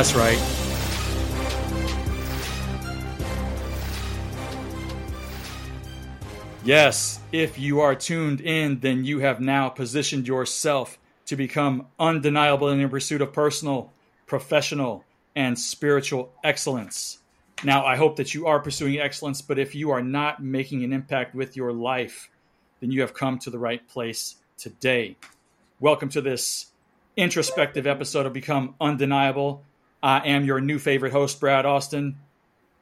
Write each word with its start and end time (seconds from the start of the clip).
that's 0.00 0.14
right. 0.14 0.38
Yes, 6.64 7.20
if 7.32 7.58
you 7.58 7.80
are 7.80 7.94
tuned 7.94 8.40
in, 8.40 8.80
then 8.80 9.04
you 9.04 9.18
have 9.18 9.40
now 9.40 9.68
positioned 9.68 10.26
yourself 10.26 10.98
to 11.26 11.36
become 11.36 11.86
undeniable 11.98 12.70
in 12.70 12.80
your 12.80 12.88
pursuit 12.88 13.20
of 13.20 13.34
personal, 13.34 13.92
professional, 14.26 15.04
and 15.36 15.58
spiritual 15.58 16.32
excellence. 16.42 17.18
Now, 17.62 17.84
I 17.84 17.96
hope 17.96 18.16
that 18.16 18.32
you 18.32 18.46
are 18.46 18.58
pursuing 18.58 18.98
excellence, 18.98 19.42
but 19.42 19.58
if 19.58 19.74
you 19.74 19.90
are 19.90 20.02
not 20.02 20.42
making 20.42 20.82
an 20.82 20.94
impact 20.94 21.34
with 21.34 21.58
your 21.58 21.74
life, 21.74 22.30
then 22.80 22.90
you 22.90 23.02
have 23.02 23.12
come 23.12 23.38
to 23.40 23.50
the 23.50 23.58
right 23.58 23.86
place 23.86 24.36
today. 24.56 25.18
Welcome 25.78 26.08
to 26.10 26.22
this 26.22 26.68
introspective 27.18 27.86
episode 27.86 28.24
of 28.24 28.32
Become 28.32 28.76
Undeniable. 28.80 29.62
I 30.02 30.28
am 30.28 30.44
your 30.44 30.60
new 30.60 30.78
favorite 30.78 31.12
host, 31.12 31.40
Brad 31.40 31.66
Austin, 31.66 32.18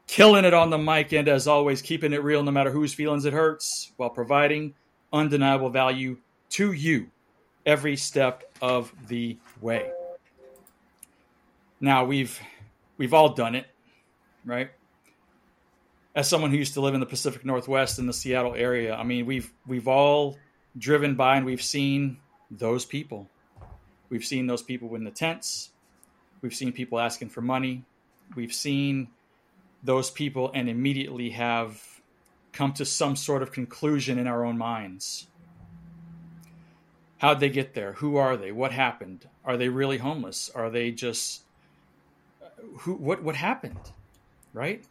killing 0.07 0.45
it 0.45 0.55
on 0.55 0.71
the 0.71 0.79
mic, 0.79 1.13
and 1.13 1.29
as 1.29 1.49
always, 1.49 1.83
keeping 1.83 2.13
it 2.13 2.23
real 2.23 2.43
no 2.43 2.51
matter 2.51 2.71
whose 2.71 2.95
feelings 2.95 3.25
it 3.25 3.33
hurts, 3.33 3.93
while 3.97 4.11
providing 4.11 4.75
undeniable 5.13 5.71
value 5.71 6.19
to 6.51 6.73
you 6.73 7.11
every 7.67 7.97
step 7.97 8.45
of 8.63 8.93
the 9.09 9.37
way. 9.61 9.91
Now 11.81 12.05
we've 12.05 12.41
we've 12.97 13.15
all 13.15 13.35
done 13.35 13.55
it, 13.55 13.67
right? 14.45 14.71
As 16.15 16.29
someone 16.29 16.51
who 16.51 16.57
used 16.57 16.75
to 16.75 16.81
live 16.81 16.95
in 16.95 17.01
the 17.01 17.07
Pacific 17.07 17.45
Northwest 17.45 17.99
in 17.99 18.07
the 18.07 18.13
Seattle 18.13 18.55
area, 18.55 18.95
I 18.95 19.05
mean, 19.05 19.27
we've 19.27 19.53
we've 19.67 19.89
all 19.89 20.37
driven 20.77 21.15
by 21.15 21.37
and 21.37 21.47
we've 21.47 21.63
seen 21.63 22.19
those 22.51 22.85
people. 22.85 23.29
We've 24.09 24.25
seen 24.25 24.47
those 24.47 24.63
people 24.63 24.95
in 24.95 25.05
the 25.05 25.11
tents. 25.11 25.71
We've 26.41 26.55
seen 26.55 26.73
people 26.73 26.99
asking 26.99 27.31
for 27.31 27.41
money. 27.41 27.85
We've 28.35 28.53
seen 28.53 29.09
those 29.83 30.11
people 30.11 30.51
and 30.55 30.69
immediately 30.69 31.31
have 31.31 31.83
come 32.53 32.73
to 32.75 32.85
some 32.85 33.17
sort 33.17 33.43
of 33.43 33.53
conclusion 33.53 34.19
in 34.19 34.27
our 34.27 34.45
own 34.45 34.59
minds. 34.59 35.27
How'd 37.19 37.41
they 37.41 37.49
get 37.49 37.75
there? 37.75 37.95
Who 37.95 38.17
are 38.17 38.37
they? 38.37 38.53
What 38.53 38.73
happened? 38.73 39.27
Are 39.45 39.57
they 39.57 39.69
really 39.69 39.99
homeless? 39.99 40.51
Are 40.55 40.71
they 40.71 40.93
just 40.93 41.43
who 42.79 42.95
what 42.95 43.23
what 43.23 43.35
happened? 43.35 43.81
Right? 44.53 44.85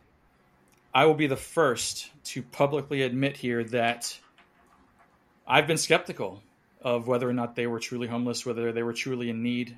I 0.93 1.05
will 1.05 1.13
be 1.13 1.27
the 1.27 1.37
first 1.37 2.09
to 2.25 2.41
publicly 2.41 3.03
admit 3.03 3.37
here 3.37 3.63
that 3.65 4.17
I've 5.47 5.67
been 5.67 5.77
skeptical 5.77 6.41
of 6.81 7.07
whether 7.07 7.29
or 7.29 7.33
not 7.33 7.55
they 7.55 7.67
were 7.67 7.79
truly 7.79 8.07
homeless, 8.07 8.45
whether 8.45 8.71
they 8.71 8.83
were 8.83 8.93
truly 8.93 9.29
in 9.29 9.43
need. 9.43 9.77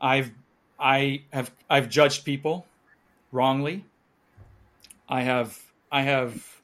I've 0.00 0.32
I 0.78 1.22
have 1.32 1.50
I've 1.68 1.88
judged 1.88 2.24
people 2.24 2.66
wrongly. 3.32 3.84
I 5.08 5.22
have 5.22 5.58
I 5.90 6.02
have 6.02 6.62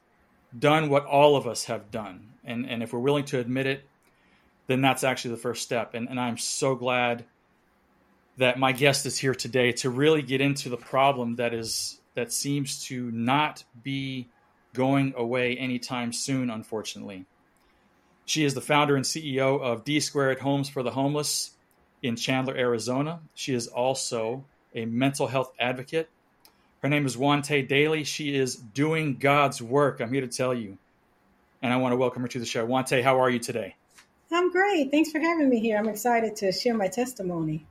done 0.57 0.89
what 0.89 1.05
all 1.05 1.35
of 1.35 1.47
us 1.47 1.65
have 1.65 1.91
done. 1.91 2.33
And 2.43 2.69
and 2.69 2.83
if 2.83 2.93
we're 2.93 2.99
willing 2.99 3.25
to 3.25 3.39
admit 3.39 3.65
it, 3.65 3.85
then 4.67 4.81
that's 4.81 5.03
actually 5.03 5.31
the 5.31 5.41
first 5.41 5.63
step. 5.63 5.93
And 5.93 6.07
and 6.09 6.19
I'm 6.19 6.37
so 6.37 6.75
glad 6.75 7.25
that 8.37 8.59
my 8.59 8.71
guest 8.71 9.05
is 9.05 9.17
here 9.17 9.35
today 9.35 9.71
to 9.71 9.89
really 9.89 10.21
get 10.21 10.41
into 10.41 10.69
the 10.69 10.77
problem 10.77 11.35
that 11.35 11.53
is 11.53 11.99
that 12.15 12.31
seems 12.31 12.83
to 12.85 13.11
not 13.11 13.63
be 13.83 14.27
going 14.73 15.13
away 15.17 15.57
anytime 15.57 16.11
soon, 16.11 16.49
unfortunately. 16.49 17.25
She 18.25 18.43
is 18.43 18.53
the 18.53 18.61
founder 18.61 18.95
and 18.95 19.05
CEO 19.05 19.61
of 19.61 19.83
DSquared 19.83 20.39
Homes 20.39 20.69
for 20.69 20.83
the 20.83 20.91
Homeless 20.91 21.51
in 22.05 22.15
Chandler, 22.15 22.55
Arizona. 22.55 23.19
She 23.33 23.53
is 23.53 23.67
also 23.67 24.45
a 24.73 24.85
mental 24.85 25.27
health 25.27 25.51
advocate. 25.59 26.09
Her 26.81 26.89
name 26.89 27.05
is 27.05 27.17
Juan 27.17 27.41
Te 27.41 27.65
Dailey. 27.65 28.05
She 28.05 28.35
is 28.35 28.55
doing 28.55 29.15
God's 29.17 29.61
work. 29.61 30.01
I'm 30.01 30.13
here 30.13 30.21
to 30.21 30.27
tell 30.27 30.53
you. 30.53 30.77
And 31.61 31.73
I 31.73 31.77
want 31.77 31.93
to 31.93 31.97
welcome 31.97 32.21
her 32.21 32.27
to 32.27 32.39
the 32.39 32.45
show. 32.45 32.63
Juan 32.63 32.85
Te, 32.85 33.01
how 33.01 33.19
are 33.19 33.29
you 33.29 33.39
today? 33.39 33.75
I'm 34.31 34.51
great. 34.51 34.91
Thanks 34.91 35.11
for 35.11 35.19
having 35.19 35.49
me 35.49 35.59
here. 35.59 35.77
I'm 35.77 35.87
excited 35.87 36.35
to 36.37 36.51
share 36.51 36.75
my 36.75 36.87
testimony. 36.87 37.65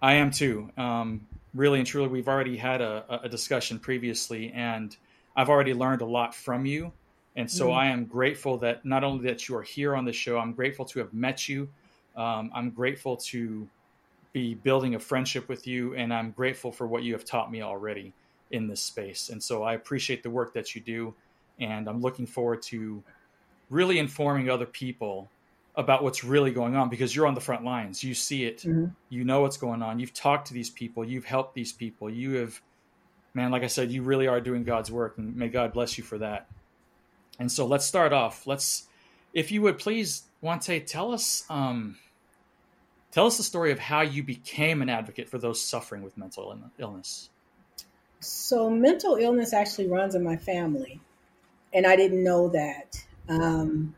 I 0.00 0.14
am 0.14 0.30
too. 0.30 0.70
Um, 0.76 1.26
really 1.54 1.78
and 1.78 1.86
truly, 1.86 2.08
we've 2.08 2.28
already 2.28 2.56
had 2.56 2.80
a, 2.80 3.20
a, 3.24 3.28
discussion 3.28 3.78
previously, 3.78 4.52
and 4.52 4.96
I've 5.34 5.48
already 5.48 5.74
learned 5.74 6.02
a 6.02 6.06
lot 6.06 6.34
from 6.34 6.66
you. 6.66 6.92
And 7.34 7.50
so 7.50 7.68
mm. 7.68 7.76
I 7.76 7.86
am 7.86 8.04
grateful 8.04 8.58
that 8.58 8.84
not 8.84 9.04
only 9.04 9.24
that 9.28 9.48
you 9.48 9.56
are 9.56 9.62
here 9.62 9.96
on 9.96 10.04
the 10.04 10.12
show, 10.12 10.38
I'm 10.38 10.52
grateful 10.52 10.84
to 10.86 10.98
have 10.98 11.14
met 11.14 11.48
you. 11.48 11.68
Um, 12.16 12.50
I'm 12.54 12.70
grateful 12.70 13.16
to 13.16 13.68
be 14.32 14.54
building 14.54 14.94
a 14.94 14.98
friendship 14.98 15.48
with 15.48 15.66
you, 15.66 15.94
and 15.94 16.12
I'm 16.12 16.30
grateful 16.30 16.72
for 16.72 16.86
what 16.86 17.02
you 17.02 17.12
have 17.12 17.24
taught 17.24 17.50
me 17.50 17.62
already 17.62 18.12
in 18.50 18.66
this 18.66 18.82
space. 18.82 19.28
And 19.30 19.42
so 19.42 19.62
I 19.62 19.74
appreciate 19.74 20.22
the 20.22 20.30
work 20.30 20.54
that 20.54 20.74
you 20.74 20.80
do, 20.80 21.14
and 21.60 21.88
I'm 21.88 22.00
looking 22.00 22.26
forward 22.26 22.62
to 22.62 23.02
really 23.70 23.98
informing 23.98 24.50
other 24.50 24.66
people 24.66 25.30
about 25.74 26.02
what's 26.02 26.22
really 26.22 26.50
going 26.50 26.76
on 26.76 26.90
because 26.90 27.16
you're 27.16 27.26
on 27.26 27.34
the 27.34 27.40
front 27.40 27.64
lines. 27.64 28.04
You 28.04 28.14
see 28.14 28.44
it, 28.44 28.58
mm-hmm. 28.58 28.86
you 29.08 29.24
know 29.24 29.40
what's 29.40 29.56
going 29.56 29.82
on. 29.82 29.98
You've 29.98 30.12
talked 30.12 30.48
to 30.48 30.54
these 30.54 30.70
people, 30.70 31.04
you've 31.04 31.24
helped 31.24 31.54
these 31.54 31.72
people. 31.72 32.10
You 32.10 32.34
have, 32.34 32.60
man, 33.34 33.50
like 33.50 33.62
I 33.62 33.68
said, 33.68 33.90
you 33.90 34.02
really 34.02 34.26
are 34.26 34.40
doing 34.40 34.64
God's 34.64 34.90
work, 34.90 35.16
and 35.16 35.34
may 35.34 35.48
God 35.48 35.72
bless 35.72 35.96
you 35.96 36.04
for 36.04 36.18
that. 36.18 36.46
And 37.38 37.50
so 37.50 37.66
let's 37.66 37.86
start 37.86 38.12
off. 38.12 38.46
Let's, 38.46 38.86
if 39.32 39.50
you 39.50 39.62
would 39.62 39.78
please, 39.78 40.24
Juan 40.42 40.58
Te, 40.58 40.80
tell 40.80 41.12
us, 41.12 41.44
um, 41.48 41.96
tell 43.12 43.26
us 43.26 43.38
the 43.38 43.42
story 43.42 43.72
of 43.72 43.78
how 43.78 44.02
you 44.02 44.22
became 44.22 44.82
an 44.82 44.90
advocate 44.90 45.28
for 45.28 45.38
those 45.38 45.62
suffering 45.62 46.02
with 46.02 46.18
mental 46.18 46.58
illness. 46.78 47.30
So 48.20 48.68
mental 48.68 49.16
illness 49.16 49.52
actually 49.54 49.88
runs 49.88 50.14
in 50.14 50.22
my 50.22 50.36
family, 50.36 51.00
and 51.72 51.86
I 51.86 51.96
didn't 51.96 52.22
know 52.22 52.48
that. 52.48 53.02
Um, 53.28 53.94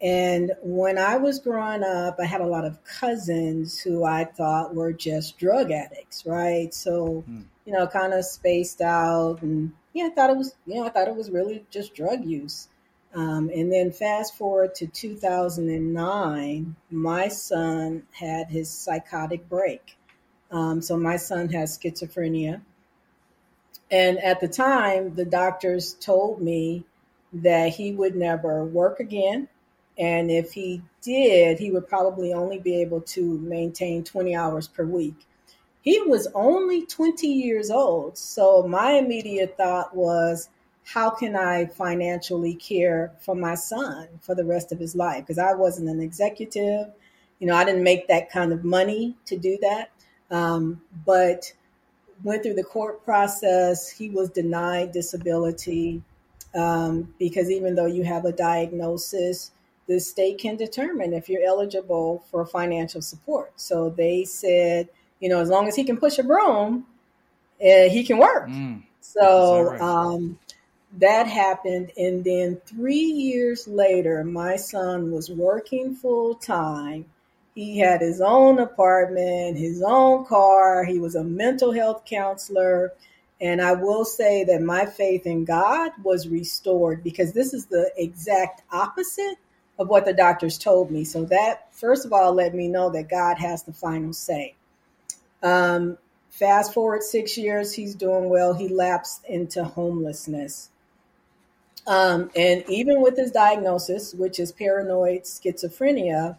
and 0.00 0.52
when 0.62 0.98
I 0.98 1.16
was 1.16 1.38
growing 1.38 1.84
up, 1.84 2.18
I 2.20 2.24
had 2.24 2.40
a 2.40 2.46
lot 2.46 2.64
of 2.64 2.82
cousins 2.84 3.80
who 3.80 4.04
I 4.04 4.24
thought 4.24 4.74
were 4.74 4.92
just 4.92 5.38
drug 5.38 5.70
addicts, 5.70 6.26
right? 6.26 6.72
So, 6.74 7.24
mm. 7.28 7.44
you 7.64 7.72
know, 7.72 7.86
kind 7.86 8.12
of 8.12 8.24
spaced 8.24 8.80
out 8.80 9.42
and 9.42 9.72
yeah, 9.92 10.06
I 10.06 10.10
thought 10.10 10.30
it 10.30 10.36
was, 10.36 10.54
you 10.66 10.76
know, 10.76 10.86
I 10.86 10.90
thought 10.90 11.08
it 11.08 11.16
was 11.16 11.30
really 11.30 11.64
just 11.70 11.94
drug 11.94 12.24
use. 12.24 12.68
Um, 13.18 13.50
and 13.52 13.72
then 13.72 13.90
fast 13.90 14.36
forward 14.36 14.74
to 14.76 14.86
2009, 14.86 16.76
my 16.90 17.28
son 17.28 18.04
had 18.12 18.48
his 18.48 18.70
psychotic 18.70 19.48
break. 19.48 19.96
Um, 20.50 20.80
so 20.80 20.96
my 20.96 21.16
son 21.16 21.48
has 21.48 21.76
schizophrenia. 21.76 22.60
And 23.90 24.18
at 24.18 24.40
the 24.40 24.48
time, 24.48 25.14
the 25.14 25.24
doctors 25.24 25.94
told 25.94 26.40
me 26.40 26.84
that 27.32 27.74
he 27.74 27.92
would 27.92 28.14
never 28.14 28.64
work 28.64 29.00
again 29.00 29.48
and 29.98 30.30
if 30.30 30.52
he 30.52 30.82
did, 31.02 31.58
he 31.58 31.72
would 31.72 31.88
probably 31.88 32.32
only 32.32 32.58
be 32.58 32.80
able 32.80 33.00
to 33.00 33.38
maintain 33.38 34.04
20 34.04 34.34
hours 34.34 34.68
per 34.68 34.84
week. 34.84 35.26
He 35.82 36.00
was 36.00 36.28
only 36.34 36.86
20 36.86 37.26
years 37.26 37.70
old. 37.70 38.16
So 38.16 38.62
my 38.62 38.92
immediate 38.92 39.56
thought 39.56 39.96
was, 39.96 40.48
how 40.92 41.10
can 41.10 41.36
I 41.36 41.66
financially 41.66 42.54
care 42.54 43.12
for 43.20 43.34
my 43.34 43.54
son 43.54 44.08
for 44.20 44.34
the 44.34 44.44
rest 44.44 44.72
of 44.72 44.78
his 44.78 44.96
life? 44.96 45.20
Because 45.20 45.38
I 45.38 45.52
wasn't 45.52 45.90
an 45.90 46.00
executive. 46.00 46.86
You 47.40 47.46
know, 47.46 47.54
I 47.54 47.64
didn't 47.64 47.82
make 47.82 48.08
that 48.08 48.30
kind 48.30 48.52
of 48.52 48.64
money 48.64 49.14
to 49.26 49.36
do 49.36 49.58
that. 49.60 49.90
Um, 50.30 50.80
but 51.04 51.52
went 52.24 52.42
through 52.42 52.54
the 52.54 52.64
court 52.64 53.04
process. 53.04 53.90
He 53.90 54.08
was 54.08 54.30
denied 54.30 54.92
disability 54.92 56.02
um, 56.54 57.14
because 57.18 57.50
even 57.50 57.74
though 57.74 57.86
you 57.86 58.04
have 58.04 58.24
a 58.24 58.32
diagnosis, 58.32 59.50
the 59.88 60.00
state 60.00 60.38
can 60.38 60.56
determine 60.56 61.12
if 61.12 61.28
you're 61.28 61.46
eligible 61.46 62.24
for 62.30 62.46
financial 62.46 63.02
support. 63.02 63.52
So 63.56 63.90
they 63.90 64.24
said, 64.24 64.88
you 65.20 65.28
know, 65.28 65.40
as 65.40 65.50
long 65.50 65.68
as 65.68 65.76
he 65.76 65.84
can 65.84 65.98
push 65.98 66.18
a 66.18 66.22
broom, 66.22 66.86
uh, 67.60 67.90
he 67.90 68.04
can 68.04 68.16
work. 68.16 68.48
Mm. 68.48 68.84
So 69.00 69.62
right? 69.62 69.80
um, 69.80 70.38
that 70.96 71.26
happened. 71.26 71.92
And 71.96 72.24
then 72.24 72.60
three 72.66 72.96
years 72.96 73.68
later, 73.68 74.24
my 74.24 74.56
son 74.56 75.10
was 75.12 75.30
working 75.30 75.94
full 75.94 76.34
time. 76.34 77.06
He 77.54 77.78
had 77.78 78.00
his 78.00 78.20
own 78.20 78.58
apartment, 78.58 79.58
his 79.58 79.82
own 79.84 80.24
car. 80.26 80.84
He 80.84 80.98
was 80.98 81.14
a 81.14 81.24
mental 81.24 81.72
health 81.72 82.04
counselor. 82.04 82.92
And 83.40 83.60
I 83.60 83.72
will 83.72 84.04
say 84.04 84.44
that 84.44 84.62
my 84.62 84.86
faith 84.86 85.26
in 85.26 85.44
God 85.44 85.92
was 86.02 86.28
restored 86.28 87.04
because 87.04 87.32
this 87.32 87.54
is 87.54 87.66
the 87.66 87.90
exact 87.96 88.62
opposite 88.72 89.36
of 89.78 89.88
what 89.88 90.04
the 90.04 90.12
doctors 90.12 90.58
told 90.58 90.90
me. 90.90 91.04
So 91.04 91.24
that, 91.26 91.72
first 91.72 92.04
of 92.04 92.12
all, 92.12 92.32
let 92.32 92.54
me 92.54 92.66
know 92.66 92.90
that 92.90 93.08
God 93.08 93.38
has 93.38 93.62
the 93.62 93.72
final 93.72 94.12
say. 94.12 94.54
Um, 95.42 95.98
fast 96.30 96.74
forward 96.74 97.02
six 97.04 97.38
years, 97.38 97.72
he's 97.72 97.94
doing 97.94 98.28
well. 98.28 98.54
He 98.54 98.68
lapsed 98.68 99.24
into 99.26 99.62
homelessness. 99.62 100.70
Um, 101.88 102.30
and 102.36 102.64
even 102.68 103.00
with 103.00 103.16
his 103.16 103.30
diagnosis, 103.30 104.12
which 104.12 104.38
is 104.38 104.52
paranoid 104.52 105.22
schizophrenia, 105.22 106.36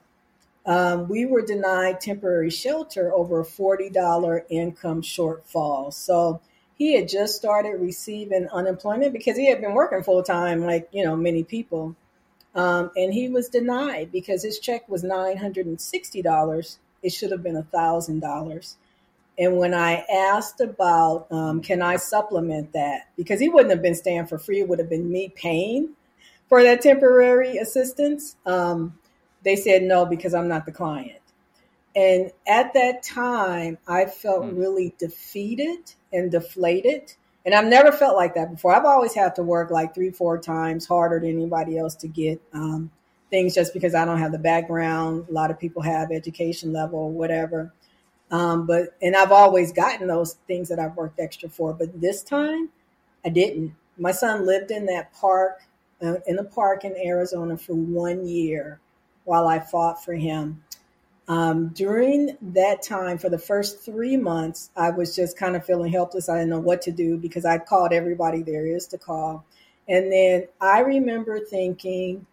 um, 0.65 1.09
we 1.09 1.25
were 1.25 1.41
denied 1.41 1.99
temporary 1.99 2.51
shelter 2.51 3.11
over 3.11 3.41
a 3.41 3.45
$40 3.45 4.43
income 4.49 5.01
shortfall. 5.01 5.91
So 5.91 6.41
he 6.77 6.93
had 6.95 7.09
just 7.09 7.35
started 7.35 7.81
receiving 7.81 8.47
unemployment 8.49 9.11
because 9.11 9.37
he 9.37 9.49
had 9.49 9.59
been 9.59 9.73
working 9.73 10.03
full 10.03 10.21
time, 10.21 10.63
like, 10.63 10.87
you 10.91 11.03
know, 11.03 11.15
many 11.15 11.43
people. 11.43 11.95
Um, 12.53 12.91
and 12.95 13.11
he 13.11 13.27
was 13.27 13.49
denied 13.49 14.11
because 14.11 14.43
his 14.43 14.59
check 14.59 14.87
was 14.87 15.03
$960. 15.03 16.77
It 17.01 17.09
should 17.11 17.31
have 17.31 17.41
been 17.41 17.55
$1,000. 17.55 18.75
And 19.39 19.55
when 19.55 19.73
I 19.73 20.05
asked 20.13 20.59
about, 20.59 21.27
um, 21.31 21.61
can 21.61 21.81
I 21.81 21.95
supplement 21.95 22.73
that? 22.73 23.07
Because 23.15 23.39
he 23.39 23.47
wouldn't 23.47 23.71
have 23.71 23.81
been 23.81 23.95
staying 23.95 24.27
for 24.27 24.37
free, 24.37 24.59
it 24.59 24.67
would 24.67 24.79
have 24.79 24.89
been 24.89 25.09
me 25.09 25.31
paying 25.33 25.95
for 26.49 26.61
that 26.61 26.81
temporary 26.81 27.57
assistance. 27.57 28.35
Um, 28.45 28.99
they 29.43 29.55
said 29.55 29.83
no 29.83 30.05
because 30.05 30.33
I'm 30.33 30.49
not 30.49 30.65
the 30.65 30.73
client. 30.73 31.21
And 31.95 32.31
at 32.45 32.73
that 32.73 33.01
time, 33.01 33.77
I 33.87 34.05
felt 34.05 34.43
mm. 34.43 34.57
really 34.57 34.93
defeated 34.99 35.93
and 36.11 36.29
deflated. 36.29 37.13
And 37.45 37.55
I've 37.55 37.65
never 37.65 37.93
felt 37.93 38.17
like 38.17 38.35
that 38.35 38.51
before. 38.51 38.75
I've 38.75 38.85
always 38.85 39.13
had 39.13 39.35
to 39.35 39.43
work 39.43 39.71
like 39.71 39.95
three, 39.95 40.11
four 40.11 40.37
times 40.37 40.85
harder 40.85 41.19
than 41.19 41.29
anybody 41.29 41.77
else 41.77 41.95
to 41.95 42.07
get 42.07 42.41
um, 42.53 42.91
things 43.29 43.55
just 43.55 43.73
because 43.73 43.95
I 43.95 44.03
don't 44.03 44.19
have 44.19 44.33
the 44.33 44.37
background. 44.37 45.27
A 45.29 45.31
lot 45.31 45.49
of 45.49 45.59
people 45.59 45.81
have 45.81 46.11
education 46.11 46.73
level, 46.73 47.11
whatever. 47.11 47.73
Um, 48.31 48.67
but 48.67 48.95
and 49.01 49.15
I've 49.15 49.31
always 49.31 49.71
gotten 49.71 50.07
those 50.07 50.35
things 50.47 50.69
that 50.69 50.79
I've 50.79 50.95
worked 50.95 51.19
extra 51.19 51.49
for. 51.49 51.73
But 51.73 51.99
this 51.99 52.21
time, 52.21 52.69
I 53.25 53.29
didn't. 53.29 53.73
My 53.97 54.11
son 54.11 54.45
lived 54.45 54.71
in 54.71 54.85
that 54.85 55.13
park, 55.13 55.61
uh, 56.01 56.15
in 56.27 56.35
the 56.35 56.43
park 56.43 56.85
in 56.85 56.95
Arizona 56.95 57.57
for 57.57 57.73
one 57.73 58.25
year 58.25 58.79
while 59.25 59.47
I 59.47 59.59
fought 59.59 60.03
for 60.03 60.13
him. 60.13 60.63
Um, 61.27 61.67
during 61.69 62.35
that 62.41 62.81
time, 62.81 63.19
for 63.19 63.29
the 63.29 63.37
first 63.37 63.81
three 63.81 64.17
months, 64.17 64.71
I 64.75 64.89
was 64.89 65.15
just 65.15 65.37
kind 65.37 65.55
of 65.55 65.63
feeling 65.63 65.91
helpless. 65.91 66.27
I 66.27 66.37
didn't 66.37 66.49
know 66.49 66.59
what 66.59 66.81
to 66.83 66.91
do 66.91 67.17
because 67.17 67.45
I 67.45 67.59
called 67.59 67.93
everybody 67.93 68.41
there 68.41 68.65
is 68.65 68.87
to 68.87 68.97
call. 68.97 69.45
And 69.87 70.11
then 70.11 70.47
I 70.59 70.79
remember 70.79 71.39
thinking 71.39 72.25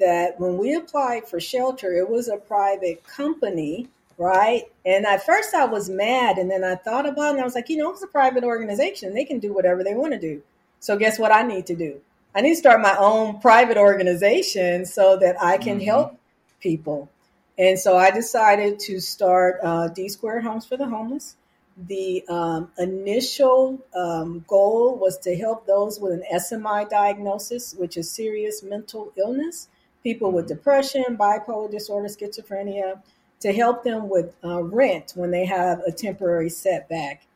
that 0.00 0.40
when 0.40 0.58
we 0.58 0.74
applied 0.74 1.28
for 1.28 1.38
shelter, 1.38 1.92
it 1.94 2.08
was 2.08 2.28
a 2.28 2.36
private 2.36 3.04
company, 3.04 3.88
right? 4.22 4.64
And 4.86 5.04
at 5.04 5.26
first 5.26 5.54
I 5.54 5.64
was 5.64 5.90
mad. 5.90 6.38
And 6.38 6.50
then 6.50 6.64
I 6.64 6.76
thought 6.76 7.06
about 7.06 7.30
it 7.30 7.32
and 7.32 7.40
I 7.40 7.44
was 7.44 7.54
like, 7.54 7.68
you 7.68 7.76
know, 7.76 7.90
it's 7.90 8.02
a 8.02 8.06
private 8.06 8.44
organization. 8.44 9.14
They 9.14 9.24
can 9.24 9.40
do 9.40 9.52
whatever 9.52 9.82
they 9.82 9.94
want 9.94 10.12
to 10.12 10.18
do. 10.18 10.42
So 10.80 10.96
guess 10.96 11.18
what 11.18 11.32
I 11.32 11.42
need 11.42 11.66
to 11.66 11.76
do? 11.76 12.00
I 12.34 12.40
need 12.40 12.50
to 12.50 12.56
start 12.56 12.80
my 12.80 12.96
own 12.96 13.40
private 13.40 13.76
organization 13.76 14.86
so 14.86 15.16
that 15.18 15.42
I 15.42 15.58
can 15.58 15.78
mm-hmm. 15.78 15.86
help 15.86 16.18
people. 16.60 17.10
And 17.58 17.78
so 17.78 17.96
I 17.96 18.10
decided 18.10 18.78
to 18.80 19.00
start 19.00 19.58
uh, 19.62 19.88
DSquared 19.88 20.42
Homes 20.42 20.64
for 20.64 20.76
the 20.76 20.86
Homeless. 20.86 21.36
The 21.76 22.24
um, 22.28 22.70
initial 22.78 23.80
um, 23.94 24.44
goal 24.46 24.96
was 24.96 25.18
to 25.18 25.36
help 25.36 25.66
those 25.66 25.98
with 26.00 26.12
an 26.12 26.22
SMI 26.32 26.88
diagnosis, 26.88 27.74
which 27.74 27.96
is 27.96 28.10
serious 28.10 28.62
mental 28.62 29.12
illness, 29.16 29.68
people 30.02 30.32
with 30.32 30.46
mm-hmm. 30.46 30.54
depression, 30.54 31.16
bipolar 31.18 31.70
disorder, 31.70 32.08
schizophrenia, 32.08 33.02
to 33.42 33.52
help 33.52 33.82
them 33.82 34.08
with 34.08 34.34
uh, 34.44 34.62
rent 34.62 35.12
when 35.16 35.30
they 35.30 35.44
have 35.44 35.80
a 35.80 35.92
temporary 35.92 36.48
setback. 36.48 37.26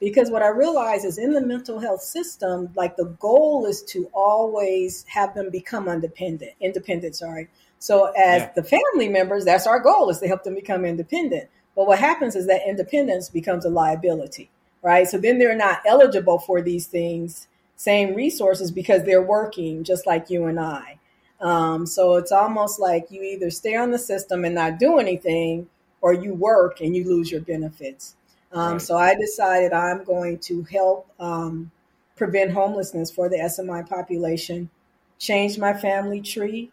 Because 0.00 0.30
what 0.30 0.42
I 0.42 0.48
realize 0.48 1.04
is 1.04 1.18
in 1.18 1.34
the 1.34 1.42
mental 1.42 1.78
health 1.78 2.00
system, 2.00 2.70
like 2.74 2.96
the 2.96 3.14
goal 3.20 3.66
is 3.66 3.82
to 3.84 4.08
always 4.14 5.04
have 5.08 5.34
them 5.34 5.50
become 5.50 5.88
independent, 5.88 6.52
independent, 6.60 7.16
sorry. 7.16 7.48
So 7.78 8.06
as 8.06 8.42
yeah. 8.42 8.52
the 8.56 8.62
family 8.62 9.08
members, 9.08 9.44
that's 9.44 9.66
our 9.66 9.78
goal 9.78 10.08
is 10.08 10.18
to 10.20 10.28
help 10.28 10.44
them 10.44 10.54
become 10.54 10.86
independent. 10.86 11.50
But 11.76 11.86
what 11.86 11.98
happens 11.98 12.34
is 12.34 12.46
that 12.46 12.62
independence 12.66 13.28
becomes 13.28 13.66
a 13.66 13.70
liability, 13.70 14.50
right? 14.82 15.06
So 15.06 15.18
then 15.18 15.38
they're 15.38 15.54
not 15.54 15.80
eligible 15.86 16.38
for 16.38 16.62
these 16.62 16.86
things, 16.86 17.48
same 17.76 18.14
resources 18.14 18.70
because 18.70 19.04
they're 19.04 19.22
working 19.22 19.84
just 19.84 20.06
like 20.06 20.30
you 20.30 20.46
and 20.46 20.58
I. 20.58 20.98
Um, 21.40 21.86
so 21.86 22.16
it's 22.16 22.32
almost 22.32 22.78
like 22.78 23.10
you 23.10 23.22
either 23.22 23.50
stay 23.50 23.74
on 23.74 23.90
the 23.90 23.98
system 23.98 24.44
and 24.44 24.54
not 24.54 24.78
do 24.78 24.98
anything, 24.98 25.68
or 26.00 26.12
you 26.12 26.34
work 26.34 26.80
and 26.80 26.94
you 26.94 27.04
lose 27.04 27.30
your 27.30 27.40
benefits. 27.40 28.14
Um, 28.52 28.72
right. 28.72 28.82
So 28.82 28.96
I 28.96 29.14
decided 29.14 29.72
I'm 29.72 30.04
going 30.04 30.38
to 30.40 30.62
help 30.64 31.08
um, 31.18 31.70
prevent 32.16 32.52
homelessness 32.52 33.10
for 33.10 33.28
the 33.28 33.36
SMI 33.36 33.88
population, 33.88 34.70
change 35.18 35.58
my 35.58 35.72
family 35.72 36.20
tree, 36.20 36.70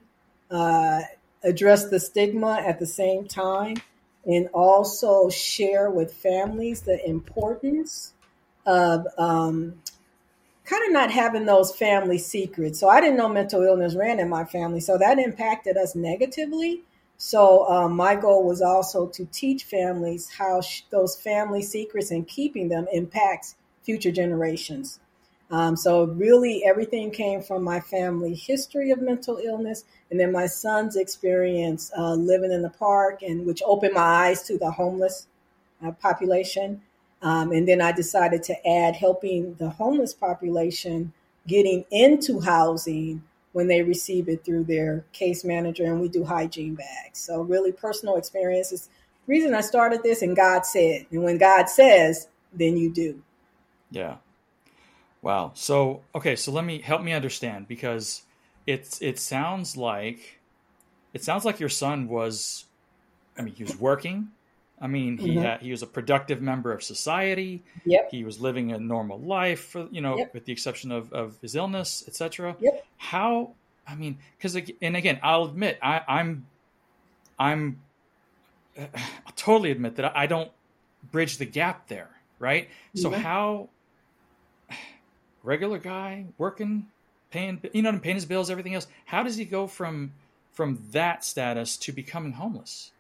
uh, 0.50 1.02
address 1.44 1.90
the 1.90 2.00
stigma 2.00 2.64
at 2.66 2.80
the 2.80 2.88
same 2.88 3.28
time, 3.28 3.78
and 4.26 4.50
also 4.54 5.30
share 5.30 5.90
with 5.90 6.14
families 6.14 6.82
the 6.82 7.06
importance 7.08 8.14
of 8.66 9.08
um, 9.18 9.82
kind 10.68 10.86
of 10.86 10.92
not 10.92 11.10
having 11.12 11.46
those 11.46 11.74
family 11.74 12.18
secrets. 12.18 12.80
So 12.80 12.90
I 12.90 13.00
didn't 13.00 13.18
know 13.18 13.30
mental 13.30 13.64
illness 13.64 13.96
ran 13.96 14.20
in 14.20 14.30
my 14.30 14.44
family, 14.44 14.82
so 14.82 14.98
that 14.98 15.18
impacted 15.18 15.78
us 15.78 15.96
negatively. 15.96 16.84
So 17.18 17.68
um, 17.70 17.96
my 17.96 18.16
goal 18.16 18.44
was 18.46 18.62
also 18.62 19.08
to 19.08 19.26
teach 19.26 19.64
families 19.64 20.30
how 20.38 20.62
sh- 20.62 20.82
those 20.92 21.16
family 21.16 21.62
secrets 21.62 22.12
and 22.12 22.28
keeping 22.28 22.68
them 22.68 22.86
impacts 22.92 23.56
future 23.82 24.12
generations. 24.12 25.00
Um, 25.50 25.78
so 25.78 26.04
really, 26.04 26.66
everything 26.66 27.10
came 27.12 27.42
from 27.42 27.64
my 27.64 27.80
family 27.80 28.36
history 28.36 28.92
of 28.92 29.02
mental 29.02 29.38
illness, 29.38 29.86
and 30.12 30.20
then 30.20 30.34
my 30.34 30.46
son's 30.48 30.98
experience 30.98 31.90
uh, 31.98 32.16
living 32.16 32.52
in 32.52 32.62
the 32.62 32.70
park, 32.70 33.24
and 33.24 33.46
which 33.46 33.64
opened 33.66 33.94
my 33.94 34.02
eyes 34.02 34.44
to 34.44 34.58
the 34.58 34.72
homeless 34.72 35.28
uh, 35.84 35.92
population. 35.92 36.82
Um, 37.22 37.52
and 37.52 37.68
then 37.68 37.82
I 37.82 37.92
decided 37.92 38.44
to 38.44 38.68
add 38.68 38.96
helping 38.96 39.56
the 39.56 39.70
homeless 39.70 40.14
population 40.14 41.14
getting 41.48 41.86
into 41.90 42.40
housing 42.42 43.24
when 43.54 43.68
they 43.68 43.82
receive 43.82 44.30
it 44.30 44.46
through 44.46 44.66
their 44.66 45.04
case 45.14 45.44
manager, 45.44 45.86
and 45.86 46.00
we 46.00 46.10
do 46.10 46.24
hygiene 46.24 46.76
bags. 46.76 47.18
So 47.20 47.42
really, 47.42 47.72
personal 47.72 48.18
experiences. 48.18 48.90
Reason 49.26 49.56
I 49.56 49.62
started 49.62 50.04
this, 50.04 50.22
and 50.22 50.36
God 50.36 50.66
said, 50.66 51.08
and 51.12 51.24
when 51.24 51.38
God 51.38 51.68
says, 51.68 52.28
then 52.54 52.78
you 52.78 52.94
do. 52.94 53.22
Yeah. 53.90 54.18
Wow. 55.22 55.52
So 55.56 56.04
okay, 56.14 56.36
so 56.36 56.52
let 56.52 56.66
me 56.66 56.82
help 56.82 57.02
me 57.02 57.14
understand 57.14 57.68
because 57.68 58.24
it's 58.66 59.02
it 59.02 59.18
sounds 59.18 59.76
like 59.76 60.40
it 61.14 61.24
sounds 61.24 61.46
like 61.46 61.60
your 61.60 61.70
son 61.70 62.08
was 62.08 62.66
I 63.38 63.42
mean 63.42 63.56
he 63.56 63.64
was 63.64 63.78
working. 63.80 64.30
I 64.80 64.88
mean 64.88 65.18
he 65.18 65.30
mm-hmm. 65.30 65.42
had 65.42 65.62
he 65.62 65.72
was 65.72 65.82
a 65.82 65.88
productive 65.88 66.42
member 66.42 66.72
of 66.72 66.84
society. 66.84 67.64
Yep. 67.86 68.12
He 68.12 68.24
was 68.24 68.40
living 68.40 68.72
a 68.72 68.80
normal 68.80 69.20
life 69.20 69.70
for 69.70 69.88
you 69.92 70.02
know 70.02 70.18
yep. 70.18 70.34
with 70.34 70.46
the 70.46 70.54
exception 70.54 70.92
of 70.92 71.12
of 71.14 71.38
his 71.42 71.56
illness, 71.56 72.04
etc. 72.08 72.56
Yep. 72.60 72.86
How 72.98 73.52
I 73.88 73.96
mean 73.96 74.20
cuz 74.40 74.56
and 74.82 74.96
again 74.96 75.20
I'll 75.24 75.46
admit 75.46 75.80
I 75.82 76.02
I'm 76.08 76.46
I'm 77.40 77.82
I'll 78.78 79.34
totally 79.36 79.72
admit 79.72 79.96
that 79.96 80.16
I 80.16 80.28
don't 80.28 80.52
bridge 81.12 81.38
the 81.38 81.46
gap 81.46 81.88
there, 81.88 82.10
right? 82.40 82.70
So 82.96 83.10
how 83.12 83.70
regular 85.44 85.80
guy 85.80 86.26
working, 86.38 86.88
paying 87.32 87.62
you 87.74 87.82
know 87.82 87.98
paying 87.98 88.16
his 88.16 88.26
bills, 88.26 88.52
everything 88.52 88.76
else. 88.76 88.88
How 89.06 89.24
does 89.24 89.38
he 89.38 89.46
go 89.46 89.66
from 89.66 90.14
from 90.52 90.84
that 90.92 91.24
status 91.24 91.78
to 91.78 91.92
becoming 91.92 92.34
homeless? 92.34 92.92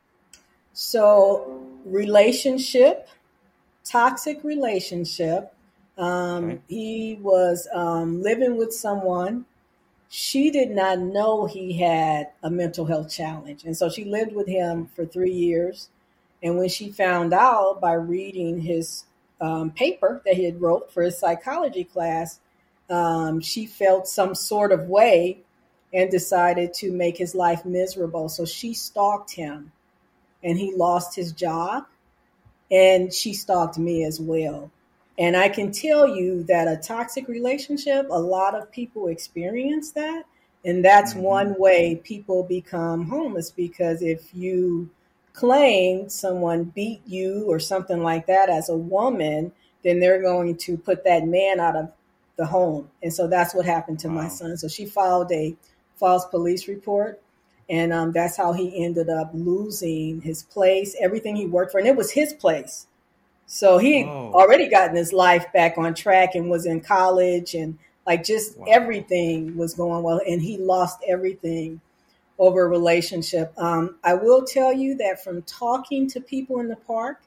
So 0.74 1.57
relationship, 1.92 3.08
toxic 3.84 4.44
relationship. 4.44 5.54
Um, 5.98 6.46
okay. 6.46 6.62
He 6.68 7.20
was 7.22 7.68
um, 7.74 8.22
living 8.22 8.58
with 8.58 8.74
someone. 8.74 9.46
She 10.10 10.52
did 10.52 10.72
not 10.72 11.00
know 11.00 11.46
he 11.46 11.74
had 11.80 12.30
a 12.42 12.50
mental 12.50 12.86
health 12.86 13.10
challenge, 13.10 13.66
and 13.66 13.76
so 13.76 13.90
she 13.90 14.06
lived 14.06 14.34
with 14.34 14.48
him 14.48 14.86
for 14.96 15.06
three 15.06 15.34
years. 15.34 15.90
And 16.42 16.58
when 16.58 16.70
she 16.70 16.92
found 16.92 17.34
out 17.34 17.82
by 17.82 17.94
reading 17.94 18.62
his 18.62 19.06
um, 19.42 19.72
paper 19.72 20.22
that 20.26 20.36
he 20.36 20.46
had 20.46 20.62
wrote 20.62 20.92
for 20.94 21.04
his 21.04 21.18
psychology 21.20 21.84
class, 21.84 22.40
um, 22.90 23.42
she 23.42 23.66
felt 23.66 24.08
some 24.08 24.36
sort 24.36 24.72
of 24.72 24.88
way 24.88 25.40
and 25.94 26.10
decided 26.10 26.74
to 26.76 26.92
make 26.92 27.18
his 27.18 27.34
life 27.34 27.66
miserable. 27.66 28.30
So 28.30 28.46
she 28.46 28.74
stalked 28.74 29.32
him, 29.32 29.72
and 30.48 30.58
he 30.58 30.74
lost 30.74 31.14
his 31.14 31.34
job, 31.34 31.86
and 32.72 33.14
she 33.14 33.34
stalked 33.34 33.78
me 33.78 34.06
as 34.06 34.18
well. 34.18 34.72
And 35.20 35.36
I 35.36 35.50
can 35.50 35.74
tell 35.74 36.08
you 36.08 36.44
that 36.44 36.70
a 36.70 36.78
toxic 36.78 37.28
relationship, 37.28 38.08
a 38.10 38.20
lot 38.20 38.56
of 38.56 38.72
people 38.72 39.10
experience 39.10 39.92
that. 39.92 40.24
And 40.64 40.86
that's 40.86 41.14
mm-hmm. 41.14 41.24
one 41.24 41.60
way 41.60 42.00
people 42.02 42.44
become 42.44 43.10
homeless 43.10 43.52
because 43.52 44.02
if 44.02 44.34
you 44.34 44.90
claim 45.34 46.08
someone 46.08 46.64
beat 46.64 47.02
you 47.06 47.46
or 47.48 47.60
something 47.60 48.02
like 48.02 48.28
that 48.28 48.50
as 48.50 48.70
a 48.70 48.78
woman, 48.78 49.52
then 49.84 50.00
they're 50.00 50.22
going 50.22 50.56
to 50.58 50.78
put 50.78 51.04
that 51.04 51.28
man 51.28 51.60
out 51.60 51.76
of 51.76 51.92
the 52.38 52.46
home. 52.46 52.90
And 53.04 53.14
so 53.14 53.28
that's 53.28 53.54
what 53.54 53.66
happened 53.66 54.00
to 54.00 54.08
wow. 54.08 54.14
my 54.14 54.28
son. 54.30 54.56
So 54.56 54.70
she 54.70 54.86
filed 54.86 55.30
a 55.34 55.58
false 55.96 56.26
police 56.26 56.70
report. 56.70 57.22
And 57.70 57.94
um, 57.94 58.12
that's 58.12 58.38
how 58.38 58.54
he 58.54 58.84
ended 58.84 59.10
up 59.10 59.32
losing 59.34 60.22
his 60.22 60.44
place, 60.44 60.96
everything 61.02 61.36
he 61.36 61.46
worked 61.48 61.72
for, 61.72 61.80
and 61.80 61.88
it 61.88 61.96
was 61.96 62.12
his 62.12 62.34
place. 62.34 62.88
So 63.46 63.78
he 63.78 64.04
Oh, 64.04 64.32
already 64.34 64.70
gotten 64.70 64.96
his 64.96 65.14
life 65.14 65.46
back 65.54 65.78
on 65.78 65.94
track 65.94 66.36
and 66.36 66.50
was 66.50 66.66
in 66.66 66.82
college 66.82 67.56
and 67.56 67.78
like 68.06 68.24
just 68.24 68.58
wow. 68.58 68.66
everything 68.68 69.58
was 69.58 69.74
going 69.76 70.04
well, 70.04 70.22
and 70.28 70.42
he 70.42 70.58
lost 70.58 71.00
everything 71.08 71.82
over 72.40 72.64
a 72.66 72.70
relationship. 72.70 73.54
Um, 73.58 73.98
I 74.04 74.14
will 74.14 74.44
tell 74.46 74.74
you 74.74 74.96
that 74.98 75.24
from 75.24 75.42
talking 75.44 76.08
to 76.10 76.22
people 76.22 76.60
in 76.60 76.68
the 76.70 76.76
park, 76.78 77.22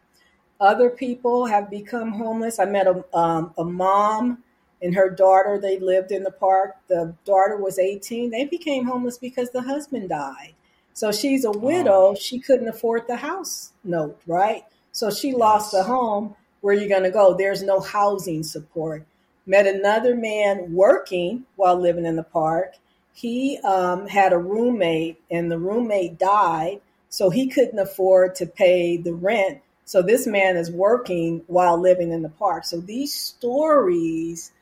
other 0.61 0.91
people 0.91 1.47
have 1.47 1.71
become 1.71 2.13
homeless. 2.13 2.59
I 2.59 2.67
met 2.67 2.87
a, 2.87 3.05
um, 3.17 3.53
a 3.59 3.65
mom 3.65 4.43
and 4.83 4.95
her 4.95 5.11
daughter. 5.11 5.59
They 5.59 5.79
lived 5.79 6.13
in 6.13 6.23
the 6.23 6.31
park. 6.31 6.77
The 6.89 7.15
daughter 7.25 7.57
was 7.57 7.79
18. 7.79 8.31
They 8.31 8.45
became 8.45 8.87
homeless 8.87 9.19
because 9.19 9.51
the 9.51 9.63
husband 9.63 10.09
died. 10.09 10.55
So 10.93 11.13
she's 11.13 11.45
a 11.45 11.49
Oh, 11.49 11.59
widow. 11.59 12.15
She 12.15 12.39
couldn't 12.39 12.69
afford 12.69 13.07
the 13.07 13.17
house 13.17 13.73
note, 13.85 14.21
right? 14.27 14.65
So 14.93 15.11
she 15.11 15.33
lost 15.33 15.73
the 15.73 15.85
home. 15.85 16.35
Where 16.61 16.77
are 16.77 16.81
you 16.81 16.89
going 16.89 17.05
to 17.05 17.11
go? 17.11 17.35
There's 17.35 17.63
no 17.63 17.81
housing 17.81 18.43
support. 18.43 19.07
Met 19.47 19.67
another 19.67 20.15
man 20.15 20.75
working 20.75 21.45
while 21.57 21.81
living 21.81 22.05
in 22.05 22.17
the 22.17 22.23
park. 22.23 22.75
He 23.13 23.59
um, 23.65 24.07
had 24.09 24.33
a 24.33 24.39
roommate, 24.39 25.21
and 25.31 25.51
the 25.51 25.59
roommate 25.59 26.19
died. 26.19 26.81
So 27.09 27.31
he 27.31 27.49
couldn't 27.49 27.79
afford 27.79 28.37
to 28.37 28.47
pay 28.47 28.97
the 28.97 29.13
rent 29.13 29.63
so 29.91 30.03
this 30.03 30.25
man 30.25 30.57
is 30.57 30.71
working 30.71 31.43
while 31.49 31.77
living 31.77 32.13
in 32.13 32.23
the 32.23 32.29
park. 32.29 32.65
So 32.65 32.81
these 32.81 33.13
stories 33.13 34.53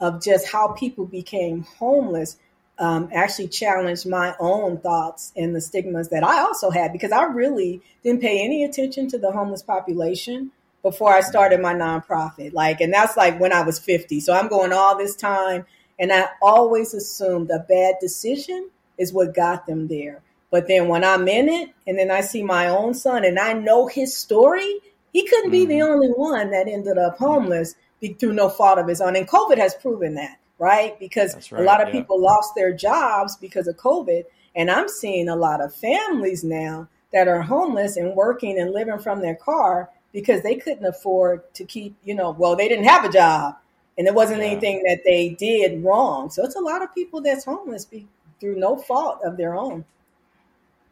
of 0.00 0.22
just 0.22 0.48
how 0.48 0.68
people 0.68 1.06
became 1.06 1.62
homeless 1.78 2.36
um, 2.78 3.08
actually 3.12 3.48
challenged 3.48 4.06
my 4.06 4.34
own 4.38 4.78
thoughts 4.78 5.32
and 5.36 5.54
the 5.54 5.60
stigmas 5.60 6.10
that 6.10 6.22
I 6.22 6.40
also 6.40 6.70
had 6.70 6.92
because 6.92 7.12
I 7.12 7.24
really 7.24 7.82
didn't 8.04 8.20
pay 8.22 8.44
any 8.44 8.64
attention 8.64 9.08
to 9.08 9.18
the 9.18 9.32
homeless 9.32 9.62
population 9.62 10.52
before 10.82 11.12
I 11.12 11.20
started 11.20 11.60
my 11.60 11.74
nonprofit. 11.74 12.52
Like, 12.52 12.80
and 12.80 12.92
that's 12.92 13.16
like 13.16 13.40
when 13.40 13.52
I 13.52 13.62
was 13.62 13.78
50. 13.78 14.20
So 14.20 14.32
I'm 14.32 14.48
going 14.48 14.72
all 14.72 14.96
this 14.96 15.16
time, 15.16 15.66
and 15.98 16.12
I 16.12 16.28
always 16.40 16.94
assumed 16.94 17.50
a 17.50 17.58
bad 17.58 17.96
decision 18.00 18.70
is 18.96 19.12
what 19.12 19.34
got 19.34 19.66
them 19.66 19.88
there. 19.88 20.22
But 20.50 20.68
then 20.68 20.88
when 20.88 21.04
I'm 21.04 21.28
in 21.28 21.48
it, 21.48 21.70
and 21.86 21.98
then 21.98 22.10
I 22.10 22.20
see 22.20 22.42
my 22.42 22.68
own 22.68 22.94
son, 22.94 23.24
and 23.24 23.38
I 23.38 23.52
know 23.54 23.86
his 23.86 24.16
story, 24.16 24.80
he 25.12 25.26
couldn't 25.26 25.50
be 25.50 25.66
the 25.66 25.82
hmm 25.82 25.82
only 25.82 26.08
one 26.08 26.50
that 26.52 26.68
ended 26.68 26.96
up 26.96 27.18
homeless 27.18 27.74
be- 28.00 28.14
through 28.14 28.32
no 28.34 28.48
fault 28.48 28.78
of 28.78 28.88
his 28.88 29.00
own. 29.00 29.16
And 29.16 29.28
COVID 29.28 29.58
has 29.58 29.74
proven 29.74 30.14
that, 30.14 30.38
right? 30.58 30.98
Because 30.98 31.34
that's 31.34 31.52
a 31.52 31.62
lot 31.62 31.80
of 31.80 31.88
Yeah. 31.88 32.00
people 32.00 32.20
lost 32.20 32.54
their 32.54 32.72
jobs 32.72 33.36
because 33.36 33.66
of 33.66 33.76
COVID. 33.76 34.24
And 34.54 34.70
I'm 34.70 34.88
seeing 34.88 35.28
a 35.28 35.36
lot 35.36 35.60
of 35.60 35.74
families 35.74 36.42
now 36.44 36.88
that 37.12 37.28
are 37.28 37.42
homeless 37.42 37.96
and 37.96 38.14
working 38.14 38.58
and 38.58 38.72
living 38.72 38.98
from 38.98 39.20
their 39.20 39.34
car 39.34 39.90
because 40.12 40.42
they 40.42 40.56
couldn't 40.56 40.84
afford 40.84 41.52
to 41.54 41.64
keep, 41.64 41.94
you 42.04 42.14
know, 42.14 42.30
well, 42.30 42.56
they 42.56 42.68
didn't 42.68 42.86
have 42.86 43.04
a 43.04 43.12
job 43.12 43.56
and 43.96 44.06
it 44.06 44.14
wasn't 44.14 44.40
Yeah. 44.40 44.46
anything 44.48 44.82
that 44.84 45.00
they 45.04 45.30
did 45.30 45.82
wrong. 45.84 46.30
So 46.30 46.44
it's 46.44 46.56
a 46.56 46.60
lot 46.60 46.82
of 46.82 46.94
people 46.94 47.20
that's 47.20 47.44
homeless 47.44 47.84
be, 47.84 48.06
through 48.40 48.56
no 48.56 48.76
fault 48.76 49.20
of 49.24 49.36
their 49.36 49.54
own. 49.54 49.84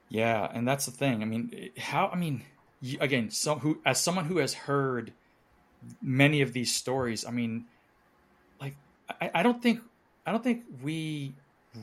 Yeah, 0.08 0.48
and 0.52 0.66
that's 0.66 0.86
the 0.86 0.92
thing. 0.92 1.22
I 1.22 1.24
mean, 1.24 1.70
how, 1.78 2.08
I 2.08 2.16
mean, 2.16 2.42
you, 2.80 2.98
again, 3.00 3.30
so 3.30 3.56
who, 3.56 3.80
as 3.84 4.00
someone 4.00 4.26
who 4.26 4.38
has 4.38 4.54
heard 4.54 5.12
many 6.02 6.42
of 6.42 6.52
these 6.52 6.74
stories, 6.74 7.24
I 7.24 7.30
mean, 7.30 7.64
like, 8.60 8.76
I, 9.20 9.30
I 9.36 9.42
don't 9.42 9.62
think, 9.62 9.80
I 10.26 10.32
don't 10.32 10.42
think 10.42 10.64
we 10.82 11.34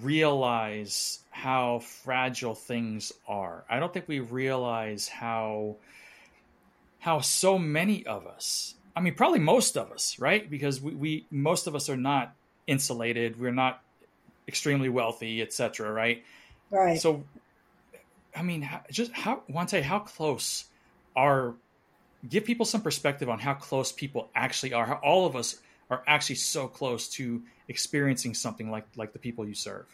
realize 0.02 1.20
how 1.32 1.80
fragile 1.80 2.56
things 2.56 3.12
are. 3.28 3.64
I 3.70 3.80
don't 3.80 3.94
think 3.94 4.08
we 4.08 4.20
realize 4.20 5.08
how, 5.08 5.78
how 7.00 7.20
so 7.20 7.58
many 7.58 8.06
of 8.06 8.28
us, 8.28 8.76
I 8.96 9.02
mean, 9.02 9.16
probably 9.16 9.40
most 9.40 9.78
of 9.78 9.92
us, 9.92 10.20
right? 10.20 10.50
Because 10.50 10.82
we, 10.82 10.94
we 10.94 11.26
most 11.32 11.68
of 11.68 11.76
us 11.76 11.90
are 11.90 11.98
not 11.98 12.34
insulated. 12.68 13.40
We're 13.40 13.52
not 13.52 13.82
extremely 14.48 14.90
wealthy, 14.90 15.42
etc. 15.42 15.92
Right? 15.92 16.24
Right. 16.70 17.00
So 17.00 17.24
I 18.36 18.42
mean, 18.42 18.62
how, 18.62 18.82
just 18.92 19.12
how 19.12 19.44
Juan 19.48 19.68
Te, 19.68 19.82
how 19.82 20.00
close 20.00 20.66
are? 21.16 21.56
Give 22.30 22.46
people 22.46 22.66
some 22.66 22.82
perspective 22.82 23.30
on 23.30 23.40
how 23.40 23.54
close 23.54 23.92
people 23.92 24.30
actually 24.36 24.74
are. 24.74 24.86
How 24.86 25.00
all 25.04 25.26
of 25.26 25.36
us 25.36 25.60
are 25.90 26.04
actually 26.08 26.36
so 26.36 26.68
close 26.68 27.08
to 27.10 27.42
experiencing 27.68 28.34
something 28.34 28.72
like 28.72 28.86
like 28.96 29.14
the 29.14 29.20
people 29.20 29.48
you 29.48 29.54
serve. 29.54 29.86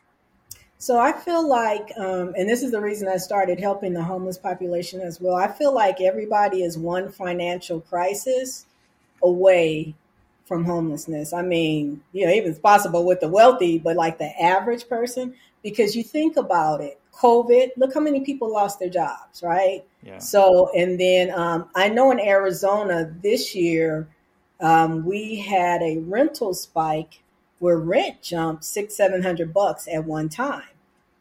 So 0.82 0.98
I 0.98 1.12
feel 1.12 1.46
like, 1.46 1.92
um, 1.98 2.34
and 2.38 2.48
this 2.48 2.64
is 2.64 2.72
the 2.72 2.80
reason 2.80 3.10
I 3.10 3.18
started 3.18 3.60
helping 3.60 3.94
the 3.94 4.04
homeless 4.04 4.38
population 4.38 5.02
as 5.02 5.20
well. 5.20 5.36
I 5.36 5.50
feel 5.50 5.74
like 5.74 6.00
everybody 6.00 6.64
is 6.64 6.78
one 6.78 7.12
financial 7.12 7.82
crisis 7.82 8.66
away 9.22 9.94
from 10.46 10.64
homelessness. 10.64 11.34
I 11.34 11.42
mean, 11.42 12.02
you 12.14 12.26
know, 12.26 12.32
even 12.32 12.52
it's 12.52 12.60
possible 12.60 13.06
with 13.06 13.20
the 13.20 13.28
wealthy, 13.28 13.78
but 13.78 13.98
like 13.98 14.20
the 14.20 14.32
average 14.42 14.88
person, 14.88 15.36
because 15.62 15.98
you 15.98 16.04
think 16.04 16.38
about 16.38 16.80
it, 16.80 16.98
COVID, 17.14 17.72
look 17.76 17.94
how 17.94 18.00
many 18.00 18.22
people 18.22 18.50
lost 18.50 18.80
their 18.80 18.90
jobs, 18.90 19.44
right? 19.44 19.84
Yeah. 20.02 20.20
So, 20.20 20.72
and 20.76 21.00
then 21.00 21.32
um, 21.32 21.70
I 21.76 21.90
know 21.90 22.12
in 22.12 22.20
Arizona 22.20 23.14
this 23.22 23.54
year, 23.54 24.08
um, 24.62 25.06
we 25.06 25.40
had 25.40 25.82
a 25.82 25.98
rental 26.00 26.54
spike 26.54 27.22
where 27.60 27.78
rent 27.78 28.22
jumped 28.22 28.64
six, 28.64 28.96
seven 28.96 29.22
hundred 29.22 29.54
bucks 29.54 29.88
at 29.88 30.06
one 30.06 30.30
time. 30.30 30.64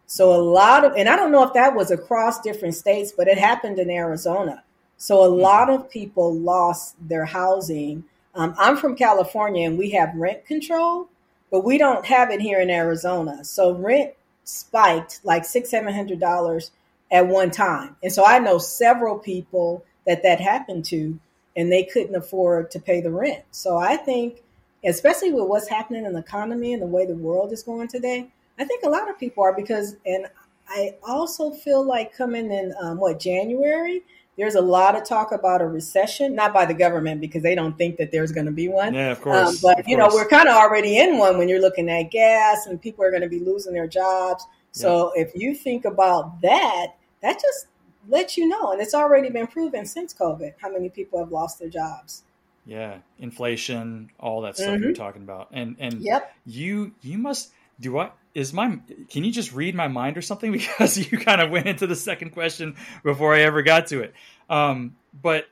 So 0.06 0.34
a 0.34 0.40
lot 0.40 0.84
of, 0.84 0.94
and 0.96 1.08
I 1.08 1.16
don't 1.16 1.32
know 1.32 1.42
if 1.42 1.52
that 1.54 1.74
was 1.74 1.90
across 1.90 2.40
different 2.40 2.74
states, 2.74 3.12
but 3.14 3.28
it 3.28 3.36
happened 3.36 3.78
in 3.78 3.90
Arizona. 3.90 4.62
So 4.96 5.24
a 5.24 5.28
lot 5.28 5.68
of 5.68 5.90
people 5.90 6.34
lost 6.34 6.96
their 7.00 7.26
housing. 7.26 8.04
Um, 8.34 8.54
I'm 8.58 8.76
from 8.76 8.96
California 8.96 9.68
and 9.68 9.76
we 9.76 9.90
have 9.90 10.14
rent 10.14 10.46
control, 10.46 11.08
but 11.50 11.64
we 11.64 11.76
don't 11.76 12.06
have 12.06 12.30
it 12.30 12.40
here 12.40 12.60
in 12.60 12.70
Arizona. 12.70 13.44
So 13.44 13.74
rent 13.74 14.14
spiked 14.44 15.20
like 15.24 15.44
six, 15.44 15.70
seven 15.70 15.92
hundred 15.92 16.20
dollars 16.20 16.70
at 17.10 17.26
one 17.26 17.50
time. 17.50 17.96
And 18.02 18.12
so 18.12 18.24
I 18.24 18.38
know 18.38 18.58
several 18.58 19.18
people 19.18 19.84
that 20.06 20.22
that 20.22 20.40
happened 20.40 20.84
to, 20.86 21.18
and 21.56 21.72
they 21.72 21.84
couldn't 21.84 22.14
afford 22.14 22.70
to 22.72 22.80
pay 22.80 23.00
the 23.00 23.10
rent. 23.10 23.44
So 23.50 23.76
I 23.76 23.96
think, 23.96 24.42
especially 24.84 25.32
with 25.32 25.46
what's 25.46 25.68
happening 25.68 26.04
in 26.04 26.12
the 26.12 26.20
economy 26.20 26.72
and 26.72 26.82
the 26.82 26.86
way 26.86 27.06
the 27.06 27.16
world 27.16 27.52
is 27.52 27.62
going 27.62 27.88
today, 27.88 28.30
I 28.58 28.64
think 28.64 28.84
a 28.84 28.88
lot 28.88 29.08
of 29.08 29.18
people 29.18 29.44
are 29.44 29.54
because, 29.54 29.96
and 30.06 30.26
I 30.68 30.96
also 31.06 31.50
feel 31.50 31.84
like 31.84 32.14
coming 32.14 32.52
in 32.52 32.74
um, 32.80 32.98
what 32.98 33.18
January, 33.18 34.02
there's 34.36 34.54
a 34.54 34.60
lot 34.60 34.96
of 34.96 35.04
talk 35.04 35.32
about 35.32 35.60
a 35.62 35.66
recession, 35.66 36.34
not 36.34 36.52
by 36.54 36.64
the 36.64 36.74
government 36.74 37.20
because 37.20 37.42
they 37.42 37.54
don't 37.54 37.76
think 37.76 37.96
that 37.96 38.12
there's 38.12 38.30
going 38.30 38.46
to 38.46 38.52
be 38.52 38.68
one. 38.68 38.94
Yeah, 38.94 39.12
of 39.12 39.18
Um, 39.18 39.22
course, 39.24 39.60
but 39.60 39.80
of 39.80 39.88
you 39.88 39.96
know, 39.96 40.08
we're 40.12 40.28
kind 40.28 40.48
of 40.48 40.54
already 40.54 40.98
in 40.98 41.18
one 41.18 41.38
when 41.38 41.48
you're 41.48 41.60
looking 41.60 41.88
at 41.90 42.10
gas 42.10 42.66
and 42.66 42.80
people 42.80 43.04
are 43.04 43.10
going 43.10 43.22
to 43.22 43.28
be 43.28 43.40
losing 43.40 43.72
their 43.72 43.88
jobs. 43.88 44.46
So 44.70 45.10
if 45.16 45.32
you 45.34 45.56
think 45.56 45.84
about 45.84 46.40
that, 46.42 46.92
that 47.22 47.40
just 47.40 47.66
lets 48.08 48.36
you 48.36 48.46
know, 48.48 48.72
and 48.72 48.80
it's 48.80 48.94
already 48.94 49.30
been 49.30 49.46
proven 49.46 49.86
since 49.86 50.14
COVID 50.14 50.54
how 50.60 50.70
many 50.70 50.88
people 50.88 51.18
have 51.18 51.32
lost 51.32 51.58
their 51.58 51.68
jobs. 51.68 52.24
Yeah, 52.64 52.98
inflation, 53.18 54.10
all 54.20 54.42
that 54.42 54.58
stuff 54.58 54.76
hmm 54.76 54.84
you're 54.84 54.92
talking 54.92 55.22
about, 55.22 55.48
and 55.52 55.76
and 55.78 56.04
Yep. 56.04 56.34
you 56.44 56.92
you 57.00 57.18
must 57.18 57.50
do 57.80 57.98
I 57.98 58.10
is 58.34 58.52
my 58.52 58.78
can 59.08 59.24
you 59.24 59.32
just 59.32 59.54
read 59.54 59.74
my 59.74 59.88
mind 59.88 60.18
or 60.18 60.22
something 60.22 60.52
because 60.60 60.98
you 60.98 61.18
kind 61.18 61.40
of 61.40 61.50
went 61.50 61.66
into 61.66 61.86
the 61.86 61.96
second 61.96 62.30
question 62.30 62.76
before 63.02 63.34
I 63.34 63.40
ever 63.40 63.62
got 63.62 63.86
to 63.88 64.00
it. 64.02 64.14
Um, 64.50 64.96
but 65.14 65.46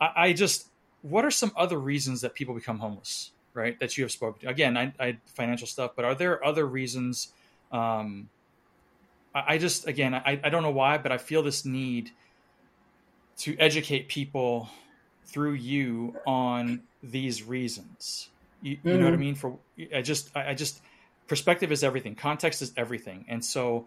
I, 0.00 0.10
I 0.16 0.32
just 0.32 0.66
what 1.02 1.24
are 1.24 1.30
some 1.30 1.52
other 1.56 1.78
reasons 1.78 2.22
that 2.22 2.34
people 2.34 2.54
become 2.54 2.78
homeless, 2.78 3.30
right? 3.54 3.78
That 3.78 3.96
you 3.96 4.04
have 4.04 4.10
spoken 4.10 4.40
to. 4.40 4.48
Again, 4.48 4.76
I, 4.76 4.92
I 4.98 5.18
financial 5.26 5.66
stuff, 5.68 5.92
but 5.94 6.04
are 6.04 6.14
there 6.14 6.44
other 6.44 6.66
reasons? 6.66 7.32
Um, 7.70 8.30
I, 9.34 9.54
I 9.54 9.58
just 9.58 9.86
again 9.86 10.14
I, 10.14 10.40
I 10.42 10.48
don't 10.48 10.62
know 10.62 10.70
why, 10.70 10.98
but 10.98 11.12
I 11.12 11.18
feel 11.18 11.42
this 11.42 11.64
need 11.64 12.10
to 13.38 13.56
educate 13.58 14.08
people 14.08 14.68
through 15.32 15.54
you 15.54 16.16
on 16.26 16.84
these 17.02 17.42
reasons. 17.42 18.30
You, 18.60 18.78
you 18.86 18.98
know 18.98 19.04
what 19.04 19.14
I 19.14 19.18
hmm 19.18 19.18
mean? 19.18 19.34
For 19.34 19.58
I 19.94 20.02
just 20.02 20.30
I, 20.36 20.50
I 20.50 20.54
just 20.54 20.80
perspective 21.28 21.70
is 21.72 21.84
everything. 21.84 22.16
Context 22.16 22.62
is 22.62 22.72
everything, 22.76 23.26
and 23.28 23.44
so 23.44 23.86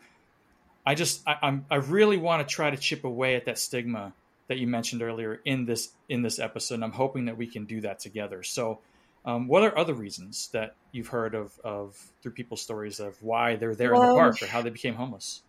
I 0.85 0.95
just 0.95 1.27
I, 1.27 1.37
I'm 1.43 1.65
I 1.69 1.75
really 1.77 2.17
want 2.17 2.47
to 2.47 2.53
try 2.53 2.69
to 2.69 2.77
chip 2.77 3.03
away 3.03 3.35
at 3.35 3.45
that 3.45 3.59
stigma 3.59 4.15
that 4.49 4.57
you 4.57 4.67
mentioned 4.67 5.01
earlier 5.01 5.39
in 5.45 5.65
this 5.65 5.95
in 6.09 6.21
this 6.21 6.39
episode. 6.39 6.75
And 6.75 6.83
I'm 6.83 6.91
hoping 6.91 7.25
that 7.25 7.37
we 7.37 7.47
can 7.47 7.65
do 7.65 7.81
that 7.81 7.99
together. 7.99 8.43
So, 8.43 8.81
um, 9.25 9.47
what 9.47 9.63
are 9.63 9.77
other 9.77 9.93
reasons 9.93 10.49
that 10.53 10.75
you've 10.91 11.07
heard 11.07 11.35
of 11.35 11.57
of 11.63 11.95
through 12.21 12.31
people's 12.31 12.61
stories 12.61 12.99
of 12.99 13.21
why 13.21 13.55
they're 13.55 13.75
there 13.75 13.93
in 13.93 14.01
the 14.01 14.07
park 14.07 14.41
or 14.41 14.47
how 14.47 14.61
they 14.61 14.69
became 14.69 14.95
homeless? 14.95 15.41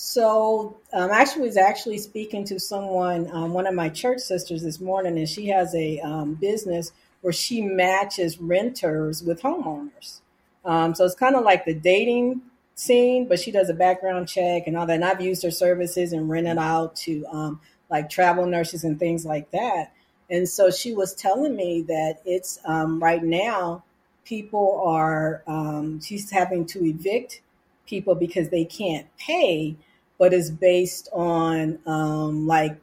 so 0.00 0.76
um, 0.92 1.10
I 1.10 1.26
was 1.38 1.56
actually 1.56 1.98
speaking 1.98 2.44
to 2.44 2.60
someone, 2.60 3.28
um, 3.32 3.52
one 3.52 3.66
of 3.66 3.74
my 3.74 3.88
church 3.88 4.20
sisters 4.20 4.62
this 4.62 4.80
morning, 4.80 5.18
and 5.18 5.28
she 5.28 5.48
has 5.48 5.74
a 5.74 5.98
um, 5.98 6.34
business 6.34 6.92
where 7.20 7.32
she 7.32 7.62
matches 7.62 8.38
renters 8.38 9.24
with 9.24 9.42
homeowners. 9.42 10.20
Um, 10.64 10.94
so 10.94 11.04
it's 11.04 11.16
kind 11.16 11.34
of 11.34 11.42
like 11.42 11.64
the 11.64 11.74
dating 11.74 12.42
scene, 12.76 13.26
but 13.26 13.40
she 13.40 13.50
does 13.50 13.70
a 13.70 13.74
background 13.74 14.28
check 14.28 14.68
and 14.68 14.76
all 14.76 14.86
that. 14.86 14.94
And 14.94 15.04
I've 15.04 15.20
used 15.20 15.42
her 15.42 15.50
services 15.50 16.12
and 16.12 16.30
rented 16.30 16.58
out 16.58 16.94
to 16.98 17.26
um, 17.26 17.60
like 17.90 18.08
travel 18.08 18.46
nurses 18.46 18.84
and 18.84 19.00
things 19.00 19.26
like 19.26 19.50
that. 19.50 19.92
And 20.30 20.48
so 20.48 20.70
she 20.70 20.92
was 20.92 21.14
telling 21.14 21.56
me 21.56 21.82
that 21.82 22.20
it's 22.24 22.58
um, 22.64 23.02
right 23.02 23.22
now 23.22 23.84
people 24.24 24.82
are 24.84 25.42
um, 25.46 26.00
she's 26.00 26.30
having 26.30 26.66
to 26.66 26.84
evict 26.84 27.40
people 27.86 28.14
because 28.14 28.50
they 28.50 28.64
can't 28.64 29.06
pay, 29.16 29.74
but 30.18 30.34
it's 30.34 30.50
based 30.50 31.08
on 31.12 31.78
um, 31.86 32.46
like 32.46 32.78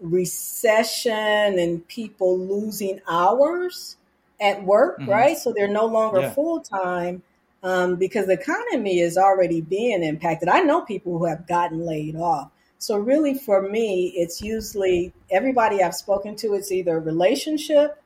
recession 0.00 1.58
and 1.58 1.86
people 1.88 2.38
losing 2.38 3.00
hours 3.08 3.96
at 4.40 4.64
work, 4.64 5.00
mm-hmm. 5.00 5.10
right? 5.10 5.38
So 5.38 5.52
they're 5.52 5.68
no 5.68 5.86
longer 5.86 6.20
yeah. 6.20 6.30
full 6.30 6.60
time 6.60 7.22
um, 7.62 7.96
because 7.96 8.26
the 8.26 8.34
economy 8.34 9.00
is 9.00 9.16
already 9.16 9.60
being 9.60 10.02
impacted. 10.02 10.48
I 10.48 10.60
know 10.60 10.82
people 10.82 11.18
who 11.18 11.26
have 11.26 11.46
gotten 11.46 11.86
laid 11.86 12.16
off. 12.16 12.50
So 12.80 12.96
really, 12.96 13.34
for 13.34 13.60
me, 13.60 14.08
it's 14.16 14.40
usually 14.40 15.12
everybody 15.30 15.82
I've 15.82 15.94
spoken 15.94 16.34
to. 16.36 16.54
It's 16.54 16.72
either 16.72 16.98
relationship 16.98 18.02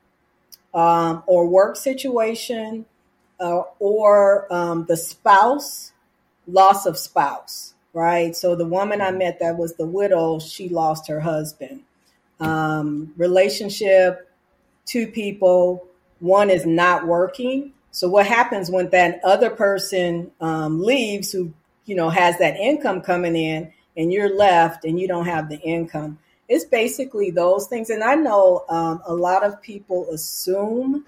um, 0.74 1.22
or 1.26 1.46
work 1.46 1.76
situation, 1.76 2.84
uh, 3.38 3.62
or 3.78 4.52
um, 4.52 4.84
the 4.86 4.96
spouse 4.96 5.92
loss 6.48 6.86
of 6.86 6.98
spouse. 6.98 7.74
Right. 7.92 8.34
So 8.34 8.56
the 8.56 8.66
woman 8.66 9.00
I 9.00 9.12
met 9.12 9.38
that 9.38 9.56
was 9.56 9.74
the 9.74 9.86
widow, 9.86 10.40
she 10.40 10.68
lost 10.68 11.06
her 11.06 11.20
husband. 11.20 11.82
Um, 12.40 13.14
relationship, 13.16 14.28
two 14.84 15.06
people, 15.06 15.86
one 16.18 16.50
is 16.50 16.66
not 16.66 17.06
working. 17.06 17.72
So 17.92 18.08
what 18.08 18.26
happens 18.26 18.72
when 18.72 18.90
that 18.90 19.20
other 19.22 19.50
person 19.50 20.32
um, 20.40 20.82
leaves, 20.82 21.30
who 21.30 21.54
you 21.84 21.94
know 21.94 22.10
has 22.10 22.36
that 22.38 22.56
income 22.56 23.02
coming 23.02 23.36
in? 23.36 23.72
And 23.96 24.12
you're 24.12 24.34
left 24.34 24.84
and 24.84 24.98
you 24.98 25.08
don't 25.08 25.26
have 25.26 25.48
the 25.48 25.60
income. 25.60 26.18
It's 26.48 26.64
basically 26.64 27.30
those 27.30 27.66
things. 27.66 27.90
And 27.90 28.02
I 28.02 28.14
know 28.14 28.64
um, 28.68 29.00
a 29.06 29.14
lot 29.14 29.44
of 29.44 29.60
people 29.62 30.08
assume 30.10 31.06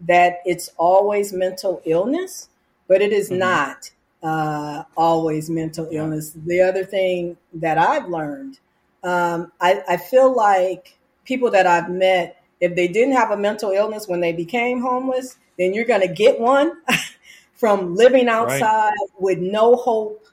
that 0.00 0.40
it's 0.44 0.70
always 0.76 1.32
mental 1.32 1.80
illness, 1.84 2.48
but 2.88 3.00
it 3.00 3.12
is 3.12 3.30
mm-hmm. 3.30 3.38
not 3.38 3.90
uh, 4.22 4.84
always 4.96 5.48
mental 5.48 5.88
illness. 5.90 6.32
The 6.34 6.60
other 6.60 6.84
thing 6.84 7.36
that 7.54 7.78
I've 7.78 8.08
learned, 8.08 8.58
um, 9.02 9.52
I, 9.60 9.82
I 9.88 9.96
feel 9.96 10.34
like 10.34 10.96
people 11.24 11.50
that 11.52 11.66
I've 11.66 11.90
met, 11.90 12.42
if 12.60 12.74
they 12.74 12.88
didn't 12.88 13.14
have 13.14 13.30
a 13.30 13.36
mental 13.36 13.70
illness 13.70 14.08
when 14.08 14.20
they 14.20 14.32
became 14.32 14.80
homeless, 14.80 15.36
then 15.58 15.72
you're 15.72 15.84
going 15.84 16.06
to 16.06 16.12
get 16.12 16.38
one 16.38 16.72
from 17.54 17.94
living 17.94 18.28
outside 18.28 18.60
right. 18.60 19.08
with 19.18 19.38
no 19.38 19.74
hope 19.74 20.26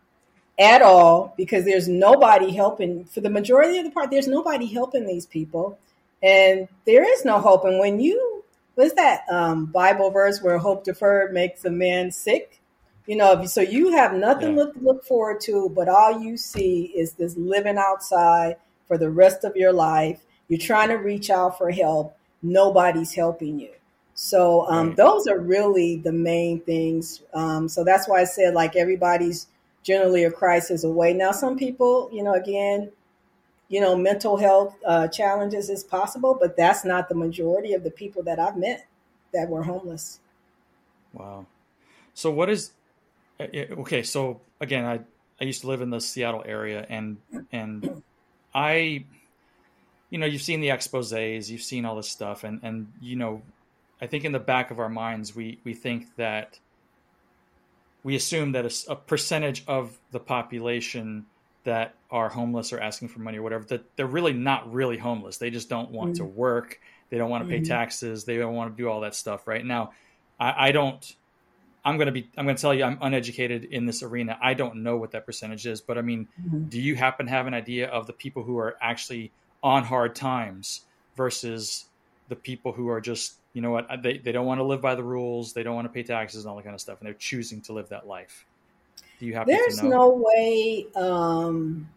at 0.60 0.82
all 0.82 1.34
because 1.38 1.66
there's 1.66 1.88
nobody 1.88 2.52
helping 2.52 3.06
for 3.06 3.22
the 3.22 3.30
majority 3.30 3.80
of 3.80 3.86
the 3.86 3.92
part 3.92 4.12
there's 4.12 4.28
nobody 4.28 4.68
helping 4.68 5.06
these 5.06 5.26
people. 5.26 5.78
And 6.22 6.68
there 6.86 7.04
is 7.04 7.26
no 7.26 7.40
hope. 7.40 7.66
And 7.66 7.80
when 7.80 8.00
you 8.00 8.44
what's 8.76 8.94
that 8.94 9.22
um, 9.30 9.66
bible 9.68 10.10
verse 10.10 10.42
where 10.42 10.58
hope 10.58 10.84
deferred 10.84 11.34
makes 11.34 11.66
a 11.66 11.70
man 11.70 12.12
sick? 12.12 12.60
You 13.08 13.18
know 13.18 13.46
so 13.46 13.62
you 13.62 13.92
have 13.94 14.14
nothing 14.14 14.58
yeah. 14.58 14.66
to 14.66 14.72
look 14.80 15.04
forward 15.06 15.42
to 15.42 15.70
but 15.76 15.90
all 15.90 16.22
you 16.22 16.38
see 16.38 16.94
is 16.96 17.14
this 17.14 17.36
living 17.36 17.78
outside 17.78 18.58
for 18.88 18.98
the 18.98 19.10
rest 19.10 19.44
of 19.44 19.56
your 19.56 19.74
life. 19.74 20.22
You're 20.48 20.60
trying 20.60 20.90
to 20.90 20.96
reach 20.96 21.30
out 21.30 21.58
for 21.58 21.72
help. 21.72 22.16
Nobody's 22.42 23.14
helping 23.14 23.60
you. 23.60 23.72
So 24.14 24.68
um, 24.70 24.90
right. 24.90 24.98
those 24.98 25.28
are 25.28 25.40
really 25.40 25.98
the 25.98 26.12
main 26.12 26.60
things. 26.62 27.24
Um, 27.34 27.68
so 27.68 27.84
that's 27.84 28.08
why 28.08 28.22
i 28.22 28.26
said 28.26 28.54
like 28.54 28.76
everybody's 28.76 29.48
generally 29.84 30.24
a 30.24 30.32
crisis 30.32 30.84
away. 30.84 31.14
Now, 31.14 31.32
some 31.32 31.58
people, 31.58 32.10
you 32.12 32.24
know, 32.24 32.34
again, 32.34 32.92
you 33.68 33.82
know, 33.82 33.96
mental 33.96 34.38
health 34.38 34.76
uh, 34.86 35.08
challenges 35.08 35.70
is 35.70 35.84
possible, 35.84 36.38
but 36.40 36.58
that's 36.58 36.84
not 36.86 37.10
the 37.10 37.16
majority 37.16 37.74
of 37.74 37.84
the 37.84 37.92
people 37.92 38.24
that 38.24 38.40
I've 38.40 38.58
met 38.58 38.88
that 39.34 39.50
were 39.50 39.64
homeless. 39.64 40.20
Wow. 41.14 41.46
So, 42.14 42.32
what 42.32 42.50
is 42.50 42.72
uh, 43.40 43.46
okay? 43.80 44.04
So, 44.04 44.42
again, 44.60 44.86
I 44.86 45.00
I 45.42 45.46
used 45.46 45.62
to 45.62 45.68
live 45.68 45.82
in 45.82 45.90
the 45.90 46.00
Seattle 46.00 46.44
area, 46.46 46.86
and 46.88 47.18
and 47.52 48.04
I, 48.54 49.06
you 50.10 50.18
know, 50.18 50.26
you've 50.26 50.42
seen 50.42 50.62
the 50.62 50.70
exposés, 50.70 51.50
you've 51.50 51.64
seen 51.64 51.86
all 51.86 51.96
this 51.96 52.10
stuff, 52.10 52.44
and 52.44 52.60
and 52.64 52.92
you 53.02 53.16
know, 53.16 53.42
I 54.02 54.08
think 54.08 54.26
in 54.26 54.32
the 54.32 54.40
back 54.40 54.72
of 54.72 54.80
our 54.80 54.90
minds, 54.90 55.36
we 55.36 55.60
we 55.64 55.74
think 55.74 56.16
that 56.18 56.60
we 58.04 58.16
assume 58.16 58.52
that 58.52 58.66
a, 58.66 58.92
a, 58.92 58.96
percentage 58.96 59.64
of 59.68 59.98
the 60.12 60.20
population 60.20 61.26
that 61.64 61.96
are 62.12 62.30
homeless 62.30 62.74
or 62.74 62.80
asking 62.80 63.08
for 63.08 63.20
money 63.20 63.38
or 63.38 63.42
whatever 63.42 63.64
that 63.66 63.96
they're 63.96 64.06
really 64.06 64.34
not 64.34 64.72
really 64.74 64.98
homeless 64.98 65.38
they 65.38 65.50
just 65.50 65.70
don't 65.70 65.92
want 65.92 66.14
mm-hmm. 66.14 66.26
to 66.26 66.30
work 66.30 66.80
they 67.10 67.18
don't 67.18 67.30
want 67.30 67.44
to 67.44 67.50
pay 67.50 67.58
mm-hmm. 67.58 67.72
taxes 67.72 68.26
they 68.26 68.38
don't 68.38 68.54
want 68.54 68.76
to 68.76 68.82
do 68.82 68.90
all 68.90 69.02
that 69.02 69.16
stuff 69.16 69.48
right 69.48 69.66
now 69.66 69.92
i, 70.40 70.68
I 70.68 70.72
don't 70.72 71.16
i'm 71.86 71.98
going 71.98 72.08
to 72.08 72.12
be 72.12 72.30
i'm 72.38 72.46
going 72.46 72.56
to 72.56 72.62
tell 72.62 72.74
you 72.74 72.84
i'm 72.84 72.98
uneducated 73.02 73.64
in 73.66 73.86
this 73.86 74.04
arena 74.04 74.38
i 74.42 74.54
don't 74.54 74.78
know 74.78 74.98
what 74.98 75.12
that 75.12 75.26
percentage 75.26 75.66
is 75.66 75.80
but 75.80 75.98
i 75.98 76.02
mean 76.02 76.28
mm-hmm. 76.42 76.64
do 76.64 76.82
you 76.82 76.96
happen 76.96 77.28
to 77.28 77.32
have 77.32 77.48
an 77.48 77.54
idea 77.54 77.88
of 77.88 78.08
the 78.08 78.14
people 78.14 78.44
who 78.44 78.58
are 78.58 78.76
actually 78.82 79.32
on 79.64 79.84
hard 79.86 80.16
times 80.16 80.82
versus 81.16 81.86
the 82.28 82.36
people 82.36 82.74
who 82.74 82.90
are 82.90 83.00
just 83.00 83.36
you 83.54 83.62
know 83.62 83.72
what 83.72 83.88
they, 84.02 84.18
they 84.18 84.32
don't 84.32 84.46
want 84.46 84.60
to 84.60 84.64
live 84.64 84.82
by 84.82 84.96
the 84.96 85.04
rules 85.04 85.54
they 85.54 85.64
don't 85.64 85.76
want 85.76 85.86
to 85.86 85.94
pay 85.94 86.04
taxes 86.04 86.44
and 86.44 86.50
all 86.50 86.58
that 86.58 86.64
kind 86.64 86.74
of 86.74 86.82
stuff 86.82 87.00
and 87.00 87.08
they're 87.08 87.14
choosing 87.14 87.62
to 87.62 87.74
live 87.74 87.90
that 87.90 88.08
life. 88.08 88.46
Do 89.20 89.26
you 89.26 89.36
have 89.36 89.48
there's 89.48 89.82
no 89.82 90.10
way 90.10 90.88
um, 90.96 91.88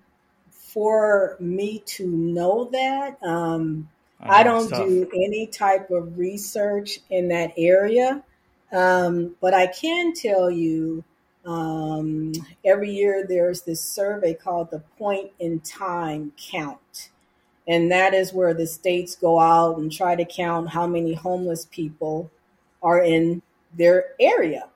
for 0.51 1.37
me 1.41 1.83
to 1.87 2.07
know 2.07 2.69
that. 2.71 3.17
Um, 3.23 3.89
I, 4.21 4.41
I, 4.41 4.43
don't 4.43 4.69
do 4.69 5.09
any 5.15 5.47
type 5.47 5.91
of 5.91 6.19
research 6.19 7.01
in 7.11 7.29
that 7.29 7.53
area. 7.57 8.23
Um, 8.73 9.37
but 9.41 9.55
i 9.55 9.69
can 9.69 10.13
tell 10.13 10.51
you 10.51 11.05
um, 11.45 12.33
every 12.65 12.91
year 12.91 13.25
there's 13.29 13.63
this 13.63 13.81
survey 13.81 14.35
called 14.35 14.71
the 14.71 14.81
point 14.99 15.31
in 15.39 15.61
time 15.61 16.33
count 16.37 17.11
and 17.69 17.91
that 17.91 18.15
is 18.15 18.33
where 18.33 18.55
the 18.55 18.67
states 18.67 19.17
go 19.17 19.41
out 19.41 19.79
and 19.79 19.91
try 19.91 20.15
to 20.15 20.25
count 20.25 20.69
how 20.71 20.87
many 20.87 21.15
homeless 21.15 21.67
people 21.71 22.31
are 22.83 23.03
in 23.03 23.43
their 23.77 24.15
area. 24.21 24.69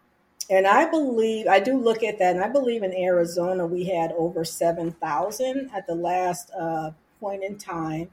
And 0.51 0.67
I 0.67 0.91
believe, 0.91 1.47
I 1.47 1.61
do 1.61 1.79
look 1.79 2.03
at 2.03 2.19
that, 2.19 2.35
and 2.35 2.45
I 2.45 2.49
believe 2.49 2.83
in 2.83 2.93
Arizona 2.93 3.65
we 3.67 3.85
had 3.85 4.11
over 4.13 4.45
7,000 4.45 5.71
at 5.73 5.87
the 5.87 5.95
last 5.95 6.51
uh, 6.59 6.91
point 7.21 7.45
in 7.45 7.57
time. 7.57 8.11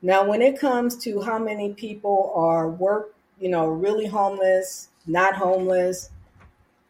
Now, 0.00 0.24
when 0.24 0.40
it 0.40 0.58
comes 0.58 0.96
to 0.98 1.20
how 1.20 1.38
many 1.38 1.74
people 1.74 2.32
are 2.34 2.70
work, 2.70 3.14
you 3.38 3.50
know, 3.50 3.66
really 3.66 4.06
homeless, 4.06 4.88
not 5.06 5.34
homeless, 5.34 6.10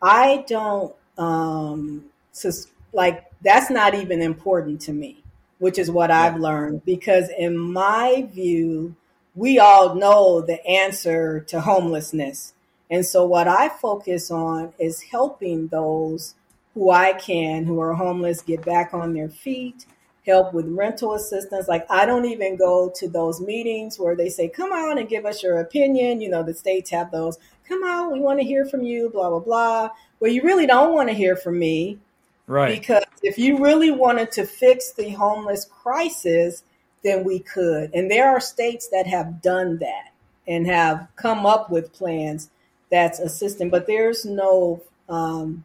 I 0.00 0.44
don't, 0.46 0.94
um, 1.18 2.04
sus- 2.30 2.68
like, 2.92 3.24
that's 3.42 3.70
not 3.70 3.94
even 3.96 4.22
important 4.22 4.80
to 4.82 4.92
me 4.92 5.24
which 5.58 5.78
is 5.78 5.90
what. 5.90 6.10
I've 6.10 6.38
learned. 6.38 6.84
Because 6.84 7.28
in 7.36 7.56
my 7.56 8.28
view, 8.32 8.94
we 9.34 9.58
all 9.58 9.94
know 9.94 10.40
the 10.40 10.64
answer 10.66 11.40
to 11.48 11.60
homelessness. 11.60 12.54
And 12.90 13.04
so 13.04 13.26
what 13.26 13.48
I 13.48 13.68
focus 13.68 14.30
on 14.30 14.72
is 14.78 15.02
helping 15.02 15.68
those 15.68 16.34
who 16.76 16.90
I 16.90 17.14
can 17.14 17.64
who 17.64 17.80
are 17.80 17.94
homeless 17.94 18.42
get 18.42 18.64
back 18.64 18.92
on 18.92 19.14
their 19.14 19.30
feet, 19.30 19.86
help 20.26 20.52
with 20.52 20.68
rental 20.68 21.14
assistance. 21.14 21.68
Like 21.68 21.86
I 21.90 22.04
don't 22.04 22.26
even 22.26 22.56
go 22.56 22.92
to 22.96 23.08
those 23.08 23.40
meetings 23.40 23.98
where 23.98 24.14
they 24.14 24.28
say, 24.28 24.48
come 24.48 24.72
on 24.72 24.98
and 24.98 25.08
give 25.08 25.24
us 25.24 25.42
your 25.42 25.58
opinion. 25.58 26.20
You 26.20 26.28
know, 26.28 26.42
the 26.42 26.52
states 26.52 26.90
have 26.90 27.10
those, 27.10 27.38
come 27.66 27.82
on, 27.82 28.12
we 28.12 28.20
want 28.20 28.40
to 28.40 28.46
hear 28.46 28.66
from 28.66 28.82
you, 28.82 29.08
blah, 29.08 29.30
blah, 29.30 29.38
blah. 29.38 29.90
Well, 30.20 30.30
you 30.30 30.42
really 30.42 30.66
don't 30.66 30.94
want 30.94 31.08
to 31.08 31.14
hear 31.14 31.34
from 31.34 31.58
me 31.58 31.98
Right. 32.46 32.78
Because 32.78 33.04
if 33.22 33.38
you 33.38 33.58
really 33.58 33.90
wanted 33.90 34.30
to 34.32 34.46
fix 34.46 34.92
the 34.92 35.10
homeless 35.10 35.64
crisis, 35.64 36.62
then 37.02 37.24
we 37.24 37.40
could. 37.40 37.90
And 37.94 38.10
there 38.10 38.28
are 38.28 38.40
states 38.40 38.88
that 38.88 39.06
have 39.06 39.42
done 39.42 39.78
that 39.78 40.12
and 40.46 40.66
have 40.66 41.08
come 41.16 41.44
up 41.44 41.70
with 41.70 41.92
plans 41.92 42.50
that's 42.90 43.18
assisting, 43.18 43.68
but 43.68 43.86
there's 43.86 44.24
no, 44.24 44.80
um, 45.08 45.64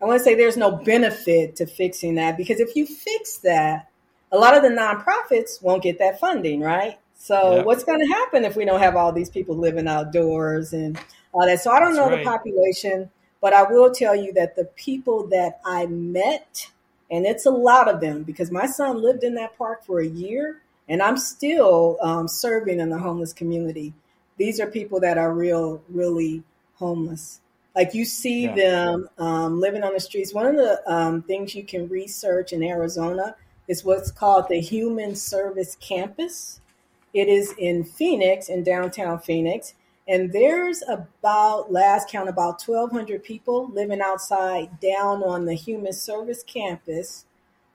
I 0.00 0.06
want 0.06 0.18
to 0.18 0.24
say 0.24 0.34
there's 0.34 0.56
no 0.56 0.72
benefit 0.72 1.56
to 1.56 1.66
fixing 1.66 2.14
that 2.14 2.36
because 2.36 2.60
if 2.60 2.74
you 2.74 2.86
fix 2.86 3.38
that, 3.38 3.88
a 4.32 4.38
lot 4.38 4.56
of 4.56 4.62
the 4.62 4.68
nonprofits 4.68 5.62
won't 5.62 5.82
get 5.82 5.98
that 5.98 6.18
funding, 6.18 6.60
right? 6.60 6.98
So 7.14 7.56
yep. 7.56 7.66
what's 7.66 7.84
going 7.84 8.00
to 8.00 8.06
happen 8.06 8.44
if 8.44 8.56
we 8.56 8.64
don't 8.64 8.80
have 8.80 8.96
all 8.96 9.12
these 9.12 9.30
people 9.30 9.56
living 9.56 9.86
outdoors 9.86 10.72
and 10.72 10.98
all 11.32 11.46
that? 11.46 11.60
So 11.60 11.70
I 11.70 11.80
don't 11.80 11.94
that's 11.94 11.98
know 11.98 12.14
right. 12.14 12.24
the 12.24 12.30
population 12.30 13.10
but 13.44 13.52
I 13.52 13.62
will 13.70 13.90
tell 13.92 14.16
you 14.16 14.32
that 14.32 14.56
the 14.56 14.64
people 14.64 15.26
that 15.26 15.60
I 15.66 15.84
met, 15.84 16.70
and 17.10 17.26
it's 17.26 17.44
a 17.44 17.50
lot 17.50 17.88
of 17.92 18.00
them 18.00 18.22
because 18.22 18.50
my 18.50 18.64
son 18.64 19.02
lived 19.02 19.22
in 19.22 19.34
that 19.34 19.58
park 19.58 19.84
for 19.84 20.00
a 20.00 20.06
year 20.06 20.62
and 20.88 21.02
I'm 21.02 21.18
still 21.18 21.98
um, 22.00 22.26
serving 22.26 22.80
in 22.80 22.88
the 22.88 22.96
homeless 22.96 23.34
community. 23.34 23.92
These 24.38 24.60
are 24.60 24.66
people 24.66 24.98
that 25.00 25.18
are 25.18 25.34
real, 25.34 25.82
really 25.90 26.42
homeless. 26.76 27.42
Like 27.76 27.92
you 27.92 28.06
see 28.06 28.44
Yeah. 28.44 28.54
them 28.54 29.10
um, 29.18 29.60
living 29.60 29.82
on 29.82 29.92
the 29.92 30.00
streets. 30.00 30.32
One 30.32 30.46
of 30.46 30.56
the 30.56 30.80
um, 30.90 31.20
things 31.20 31.54
you 31.54 31.64
can 31.64 31.86
research 31.90 32.54
in 32.54 32.62
Arizona 32.62 33.36
is 33.68 33.84
what's 33.84 34.10
called 34.10 34.48
the 34.48 34.60
Human 34.60 35.14
Service 35.14 35.76
Campus. 35.82 36.62
It 37.12 37.28
is 37.28 37.52
in 37.58 37.84
Phoenix, 37.84 38.48
in 38.48 38.62
downtown 38.64 39.18
Phoenix. 39.18 39.74
And 40.06 40.32
there's 40.32 40.82
about, 40.86 41.72
last 41.72 42.10
count, 42.10 42.28
about 42.28 42.62
1,200 42.62 43.24
people 43.24 43.70
living 43.72 44.00
outside 44.02 44.78
down 44.80 45.22
on 45.22 45.46
the 45.46 45.54
Human 45.54 45.94
Service 45.94 46.42
Campus. 46.42 47.24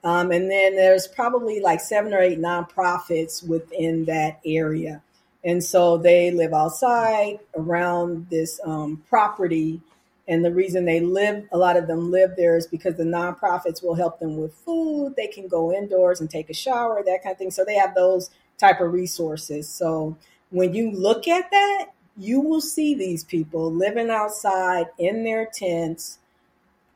Um, 0.04 0.32
and 0.32 0.50
then 0.50 0.76
there's 0.76 1.08
probably 1.08 1.60
like 1.60 1.82
seven 1.82 2.14
or 2.14 2.20
eight 2.20 2.40
nonprofits 2.40 3.46
within 3.46 4.06
that 4.06 4.40
area. 4.46 5.02
And 5.44 5.64
so 5.64 5.98
they 5.98 6.32
live 6.32 6.54
outside 6.54 7.40
around 7.56 8.28
this 8.30 8.60
um, 8.64 9.04
property. 9.10 9.82
And 10.28 10.46
the 10.46 10.54
reason 10.54 10.86
they 10.86 11.00
live, 11.00 11.48
a 11.52 11.58
lot 11.58 11.78
of 11.78 11.88
them 11.88 12.12
live 12.12 12.36
there 12.38 12.56
is 12.56 12.68
because 12.68 12.96
the 12.96 13.04
nonprofits 13.04 13.82
will 13.82 13.96
help 13.96 14.20
them 14.20 14.38
with 14.38 14.54
food. 14.54 15.16
They 15.18 15.28
can 15.28 15.48
go 15.48 15.74
indoors 15.74 16.22
and 16.22 16.30
take 16.30 16.52
a 16.52 16.54
shower, 16.54 17.02
that 17.04 17.24
kind 17.24 17.34
of 17.34 17.40
thing. 17.40 17.52
So 17.52 17.66
they 17.66 17.76
have 17.76 17.96
those 17.96 18.30
type 18.60 18.80
of 18.82 18.94
resources. 18.94 19.68
So 19.68 20.16
when 20.52 20.76
you 20.76 20.92
look 20.92 21.28
at 21.28 21.50
that, 21.50 21.86
you 22.20 22.42
will 22.42 22.62
see 22.62 22.94
these 22.94 23.24
people 23.24 23.72
living 23.74 24.10
outside 24.10 24.88
in 24.98 25.24
their 25.24 25.46
tents. 25.52 26.20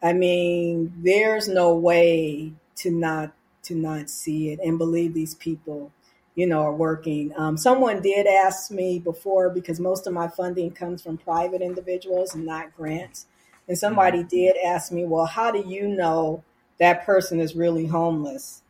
I 0.01 0.11
mean, 0.11 0.93
there's 0.97 1.47
no 1.47 1.73
way 1.73 2.53
to 2.77 2.91
not 2.91 3.33
to 3.63 3.75
not 3.75 4.09
see 4.09 4.49
it 4.49 4.59
and 4.59 4.77
believe 4.77 5.13
these 5.13 5.35
people, 5.35 5.93
you 6.35 6.45
know, 6.45 6.63
are 6.63 6.73
working. 6.75 7.31
Um, 7.37 7.55
someone 7.55 8.01
did 8.01 8.27
ask 8.27 8.69
me 8.69 8.99
before 8.99 9.49
because 9.49 9.79
most 9.79 10.05
of 10.05 10.13
my 10.13 10.27
funding 10.27 10.71
comes 10.71 11.01
from 11.01 11.17
private 11.17 11.61
individuals 11.61 12.35
and 12.35 12.45
not 12.45 12.75
grants. 12.75 13.27
And 13.69 13.77
somebody 13.77 14.23
did 14.23 14.57
ask 14.65 14.91
me, 14.91 15.05
well, 15.05 15.25
how 15.25 15.51
do 15.51 15.63
you 15.65 15.87
know 15.87 16.43
that 16.79 17.05
person 17.05 17.39
is 17.39 17.55
really 17.55 17.87
homeless? 17.87 18.62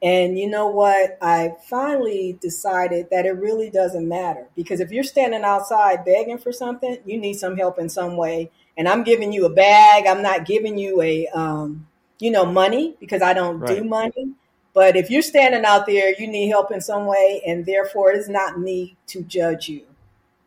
And 0.00 0.38
you 0.38 0.48
know 0.48 0.68
what? 0.68 1.18
I 1.20 1.54
finally 1.68 2.38
decided 2.40 3.08
that 3.10 3.26
it 3.26 3.32
really 3.32 3.68
doesn't 3.68 4.06
matter 4.06 4.46
because 4.54 4.78
if 4.80 4.92
you're 4.92 5.02
standing 5.02 5.42
outside 5.42 6.04
begging 6.04 6.38
for 6.38 6.52
something, 6.52 6.98
you 7.04 7.18
need 7.18 7.34
some 7.34 7.56
help 7.56 7.78
in 7.78 7.88
some 7.88 8.16
way. 8.16 8.50
And 8.76 8.88
I'm 8.88 9.02
giving 9.02 9.32
you 9.32 9.44
a 9.44 9.50
bag. 9.50 10.06
I'm 10.06 10.22
not 10.22 10.46
giving 10.46 10.78
you 10.78 11.02
a, 11.02 11.26
um, 11.28 11.88
you 12.20 12.30
know, 12.30 12.46
money 12.46 12.96
because 13.00 13.22
I 13.22 13.32
don't 13.32 13.64
do 13.66 13.82
money. 13.82 14.34
But 14.72 14.96
if 14.96 15.10
you're 15.10 15.22
standing 15.22 15.64
out 15.64 15.86
there, 15.86 16.14
you 16.20 16.28
need 16.28 16.48
help 16.48 16.70
in 16.70 16.80
some 16.80 17.06
way, 17.06 17.42
and 17.44 17.66
therefore 17.66 18.12
it 18.12 18.18
is 18.18 18.28
not 18.28 18.60
me 18.60 18.96
to 19.08 19.22
judge 19.22 19.68
you. 19.68 19.82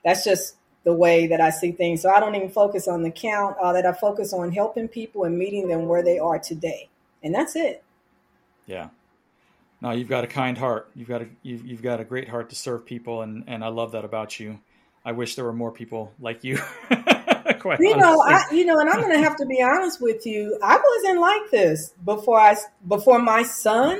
That's 0.06 0.24
just 0.24 0.56
the 0.86 0.94
way 0.94 1.28
that 1.28 1.42
I 1.42 1.50
see 1.50 1.74
things. 1.74 2.02
So 2.02 2.10
I 2.10 2.22
don't 2.22 2.36
even 2.36 2.50
focus 2.50 2.88
on 2.88 3.04
the 3.04 3.12
count. 3.12 3.58
All 3.62 3.74
that 3.74 3.86
I 3.86 3.92
focus 3.92 4.32
on 4.32 4.54
helping 4.54 4.88
people 4.88 5.26
and 5.26 5.38
meeting 5.38 5.68
them 5.68 5.88
where 5.88 6.02
they 6.02 6.18
are 6.18 6.40
today, 6.40 6.88
and 7.22 7.36
that's 7.36 7.58
it. 7.58 7.84
Yeah. 8.66 8.88
No, 9.82 9.92
you've 9.92 10.08
got 10.10 10.24
a 10.24 10.28
kind 10.28 10.58
heart. 10.58 10.92
You've 10.96 11.08
got 11.08 11.22
a 11.24 11.28
you've, 11.42 11.66
you've 11.66 11.82
got 11.82 12.00
a 12.00 12.04
great 12.06 12.30
heart 12.30 12.50
to 12.52 12.56
serve 12.56 12.86
people, 12.86 13.22
and 13.24 13.44
and 13.48 13.64
I 13.64 13.70
love 13.70 13.94
that 13.94 14.06
about 14.06 14.40
you. 14.40 14.60
I 15.04 15.14
wish 15.14 15.36
there 15.36 15.46
were 15.46 15.54
more 15.54 15.72
people 15.72 16.12
like 16.20 16.44
you. 16.44 16.58
Quite 17.60 17.80
You 17.80 17.98
know. 17.98 18.22
I 18.22 18.44
you 18.54 18.66
know, 18.66 18.78
and 18.80 18.90
I'm 18.90 19.02
going 19.02 19.14
to 19.14 19.24
have 19.24 19.36
to 19.38 19.46
be 19.46 19.62
honest 19.62 20.00
with 20.02 20.26
you. 20.26 20.58
I 20.64 20.78
wasn't 20.78 21.20
like 21.20 21.50
this 21.52 21.94
before 22.06 22.40
I 22.40 22.56
before 22.88 23.20
my 23.20 23.44
son 23.44 24.00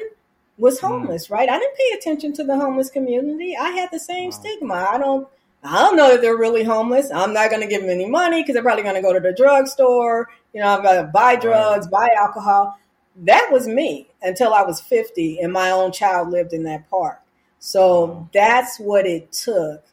was 0.58 0.80
Mm. 0.80 0.90
homeless. 0.90 1.30
Right? 1.32 1.50
I 1.50 1.58
didn't 1.58 1.76
pay 1.76 1.98
attention 1.98 2.34
to 2.34 2.44
the 2.44 2.56
homeless 2.56 2.92
community. 2.92 3.58
I 3.60 3.70
had 3.72 3.90
the 3.92 4.00
same 4.00 4.30
Wow. 4.30 4.38
stigma. 4.40 4.74
I 4.92 4.98
don't. 5.00 5.28
I 5.64 5.82
don't 5.84 5.96
know 5.96 6.10
if 6.12 6.22
they're 6.22 6.38
really 6.38 6.64
homeless. 6.64 7.12
I'm 7.12 7.34
not 7.34 7.52
going 7.52 7.62
to 7.62 7.68
give 7.68 7.82
them 7.82 7.90
any 7.92 8.08
money 8.08 8.42
because 8.42 8.54
they're 8.56 8.64
probably 8.64 8.82
going 8.84 8.96
to 8.96 9.02
go 9.02 9.14
to 9.14 9.20
the 9.20 9.32
drugstore. 9.34 10.28
You 10.54 10.62
know, 10.62 10.68
I'm 10.76 10.82
going 10.84 11.06
to 11.06 11.12
buy 11.12 11.36
drugs, 11.36 11.88
buy 11.88 12.08
alcohol. 12.20 12.76
That 13.16 13.50
was 13.52 13.68
me 13.68 14.08
until 14.22 14.54
I 14.54 14.64
was 14.64 14.80
50 14.80 15.40
and 15.40 15.52
my 15.52 15.72
own 15.72 15.92
child 15.92 16.30
lived 16.30 16.54
in 16.54 16.64
that 16.64 16.90
park. 16.90 17.22
So 17.60 18.28
that's 18.34 18.80
what 18.80 19.06
it 19.06 19.32
took 19.32 19.84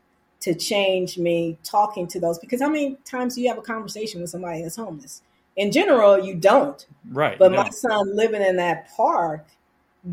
to 0.41 0.55
change 0.55 1.19
me 1.19 1.59
talking 1.65 2.07
to 2.07 2.21
those 2.21 2.39
because 2.39 2.63
how 2.63 2.69
many 2.69 2.97
times 3.05 3.35
do 3.35 3.43
you 3.43 3.49
have 3.49 3.59
a 3.59 3.63
conversation 3.63 4.21
with 4.21 4.31
somebody 4.31 4.63
that's 4.63 4.77
homeless? 4.77 5.23
In 5.57 5.73
general, 5.73 6.25
you 6.25 6.37
don't. 6.37 6.87
Right. 7.11 7.39
But 7.39 7.53
no. 7.53 7.65
my 7.65 7.71
son 7.71 8.15
living 8.15 8.43
in 8.43 8.57
that 8.57 8.89
park 8.97 9.45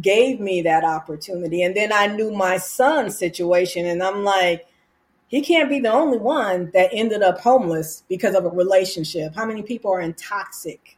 gave 0.01 0.39
me 0.39 0.61
that 0.63 0.83
opportunity. 0.83 1.61
And 1.61 1.75
then 1.75 1.93
I 1.93 2.07
knew 2.07 2.31
my 2.31 2.57
son's 2.57 3.17
situation, 3.17 3.85
and 3.85 4.01
I'm 4.01 4.23
like, 4.23 4.67
he 5.27 5.41
can't 5.41 5.69
be 5.69 5.79
the 5.79 5.91
only 5.91 6.17
one 6.17 6.71
that 6.73 6.89
ended 6.91 7.21
up 7.21 7.39
homeless 7.39 8.03
because 8.09 8.35
of 8.35 8.45
a 8.45 8.49
relationship. 8.49 9.35
How 9.35 9.45
many 9.45 9.61
people 9.61 9.91
are 9.91 10.01
in 10.01 10.13
toxic 10.13 10.94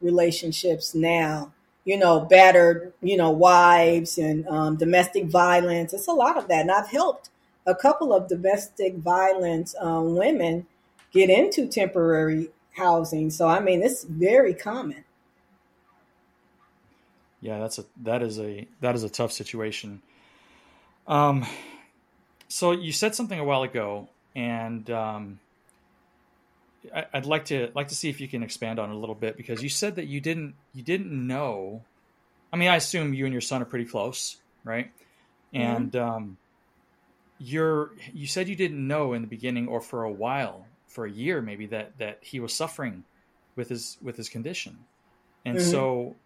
relationships 0.00 0.94
now? 0.94 1.52
You 1.84 1.96
know, 1.96 2.20
battered, 2.20 2.92
you 3.00 3.16
know, 3.16 3.30
wives 3.30 4.18
and 4.18 4.46
um, 4.48 4.76
domestic 4.76 5.24
violence. 5.24 5.94
It's 5.94 6.08
a 6.08 6.12
lot 6.12 6.36
of 6.36 6.48
that. 6.48 6.60
And 6.60 6.70
I've 6.70 6.90
helped 6.90 7.30
a 7.66 7.74
couple 7.74 8.12
of 8.12 8.28
domestic 8.28 8.96
violence 8.96 9.74
um, 9.80 10.14
women 10.16 10.66
get 11.12 11.30
into 11.30 11.66
temporary 11.66 12.50
housing. 12.72 13.30
So, 13.30 13.48
I 13.48 13.60
mean, 13.60 13.82
it's 13.82 14.04
very 14.04 14.54
common. 14.54 15.04
Yeah, 17.40 17.58
that's 17.60 17.78
a 17.78 17.84
that 18.02 18.22
is 18.22 18.38
a 18.40 18.66
that 18.80 18.94
is 18.94 19.04
a 19.04 19.08
tough 19.08 19.32
situation. 19.32 20.02
Um, 21.06 21.46
so 22.48 22.72
you 22.72 22.92
said 22.92 23.14
something 23.14 23.38
a 23.38 23.44
while 23.44 23.62
ago, 23.62 24.08
and 24.34 24.90
um, 24.90 25.38
I'd 26.94 27.26
like 27.26 27.46
to 27.46 27.70
like 27.74 27.88
to 27.88 27.94
see 27.94 28.08
if 28.08 28.20
you 28.20 28.28
can 28.28 28.42
expand 28.42 28.78
on 28.78 28.90
it 28.90 28.94
a 28.94 28.98
little 28.98 29.14
bit 29.14 29.36
because 29.36 29.62
you 29.62 29.68
said 29.68 29.96
that 29.96 30.06
you 30.06 30.20
didn't 30.20 30.54
you 30.72 30.82
didn't 30.82 31.26
know. 31.26 31.82
I 32.52 32.56
mean, 32.56 32.68
I 32.68 32.76
assume 32.76 33.14
you 33.14 33.24
and 33.26 33.32
your 33.32 33.40
son 33.40 33.62
are 33.62 33.66
pretty 33.66 33.84
close, 33.84 34.36
right? 34.64 34.90
And 35.52 35.94
um, 35.96 36.38
you're 37.38 37.90
you 38.12 38.26
said 38.26 38.48
you 38.48 38.56
didn't 38.56 38.86
know 38.86 39.12
in 39.12 39.22
the 39.22 39.28
beginning 39.28 39.68
or 39.68 39.80
for 39.80 40.02
a 40.04 40.12
while, 40.12 40.66
for 40.88 41.06
a 41.06 41.10
year 41.10 41.40
maybe 41.40 41.66
that 41.66 41.98
that 41.98 42.18
he 42.22 42.40
was 42.40 42.52
suffering 42.52 43.04
with 43.56 43.68
his 43.68 43.96
with 44.02 44.16
his 44.16 44.28
condition, 44.28 44.78
and 45.44 45.58
Mhm. 45.58 45.60
so 45.60 46.16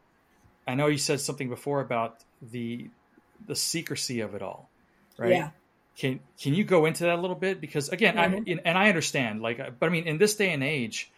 I 0.67 0.75
know 0.75 0.87
you 0.87 0.99
said 0.99 1.21
something 1.21 1.49
before 1.49 1.81
about 1.81 2.17
the 2.41 2.91
the 3.47 3.57
secrecy 3.57 4.21
of 4.21 4.35
it 4.35 4.43
all, 4.43 4.71
right? 5.19 5.33
Yeah. 5.33 5.51
Can 5.99 6.21
can 6.41 6.55
you 6.55 6.65
go 6.65 6.87
into 6.87 7.05
that 7.05 7.19
a 7.19 7.21
little 7.21 7.37
bit? 7.37 7.61
Because 7.61 7.89
again, 7.91 8.19
I 8.19 8.29
Mhm. 8.29 8.61
and 8.65 8.79
I 8.79 8.89
understand, 8.89 9.43
like, 9.43 9.59
but 9.79 9.87
I 9.87 9.89
mean, 9.91 10.07
in 10.07 10.19
this 10.19 10.37
day 10.37 10.53
and 10.53 10.65
age, 10.65 11.11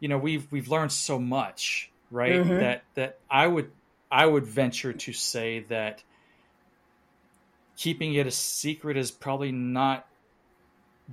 you 0.00 0.08
know, 0.08 0.18
we've 0.18 0.50
we've 0.50 0.68
learned 0.68 0.90
so 0.92 1.18
much, 1.18 1.90
right? 2.10 2.32
Mhm. 2.40 2.60
That 2.60 2.82
that 2.94 3.18
I 3.30 3.46
would 3.46 3.70
I 4.10 4.26
would 4.26 4.44
venture 4.44 4.92
to 4.92 5.12
say 5.12 5.60
that 5.68 6.02
keeping 7.76 8.14
it 8.14 8.26
a 8.26 8.30
secret 8.30 8.96
is 8.96 9.10
probably 9.12 9.52
not 9.52 10.04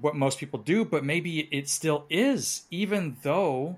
what 0.01 0.15
most 0.15 0.39
people 0.39 0.59
do, 0.59 0.83
but 0.83 1.05
maybe 1.05 1.39
it 1.51 1.69
still 1.69 2.05
is, 2.09 2.63
even 2.71 3.15
though 3.21 3.77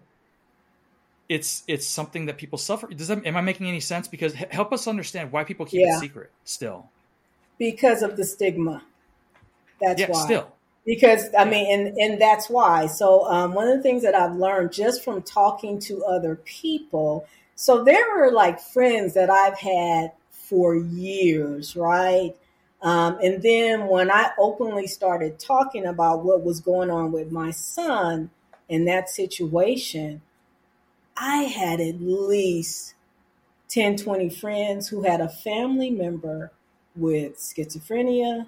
it's 1.27 1.63
it's 1.67 1.85
something 1.85 2.27
that 2.27 2.37
people 2.37 2.57
suffer. 2.57 2.87
Does 2.87 3.09
that 3.09 3.25
am 3.25 3.35
I 3.35 3.41
making 3.41 3.67
any 3.67 3.81
sense? 3.81 4.07
Because 4.07 4.33
h- 4.35 4.47
help 4.51 4.71
us 4.71 4.87
understand 4.87 5.33
why 5.33 5.43
people 5.43 5.65
keep 5.65 5.81
Yeah. 5.81 5.97
it 5.97 5.99
secret 5.99 6.31
still. 6.45 6.89
Because 7.59 8.01
of 8.03 8.15
the 8.15 8.23
stigma. 8.23 8.83
That's 9.81 10.01
yeah, 10.01 10.09
why. 10.09 10.25
still. 10.25 10.53
because 10.85 11.25
I 11.37 11.45
mean, 11.45 11.71
and 11.71 11.97
and 11.97 12.21
that's 12.21 12.49
why. 12.49 12.87
So 12.87 13.25
um, 13.27 13.53
one 13.53 13.67
of 13.67 13.77
the 13.77 13.83
things 13.83 14.03
that 14.03 14.15
I've 14.15 14.35
learned 14.35 14.71
just 14.71 15.03
from 15.03 15.21
talking 15.21 15.79
to 15.81 16.03
other 16.05 16.35
people. 16.35 17.27
So 17.55 17.83
there 17.83 18.15
were 18.15 18.31
like 18.31 18.59
friends 18.59 19.13
that 19.15 19.29
I've 19.29 19.57
had 19.57 20.11
for 20.31 20.75
years, 20.75 21.75
right? 21.75 22.33
Um, 22.81 23.17
and 23.23 23.41
then 23.41 23.87
when 23.87 24.11
I 24.11 24.31
openly 24.37 24.87
started 24.87 25.39
talking 25.39 25.85
about 25.85 26.23
what 26.23 26.43
was 26.43 26.59
going 26.59 26.91
on 26.91 27.11
with 27.11 27.31
my 27.31 27.51
son 27.51 28.29
in 28.69 28.85
that 28.85 29.09
situation, 29.09 30.21
I 31.15 31.43
had 31.43 31.79
at 31.79 31.99
least 31.99 32.93
10, 33.69 33.97
20 33.97 34.29
friends 34.29 34.87
who 34.87 35.03
had 35.03 35.19
a 35.19 35.29
family 35.29 35.89
member 35.89 36.51
with 36.95 37.37
schizophrenia, 37.37 38.47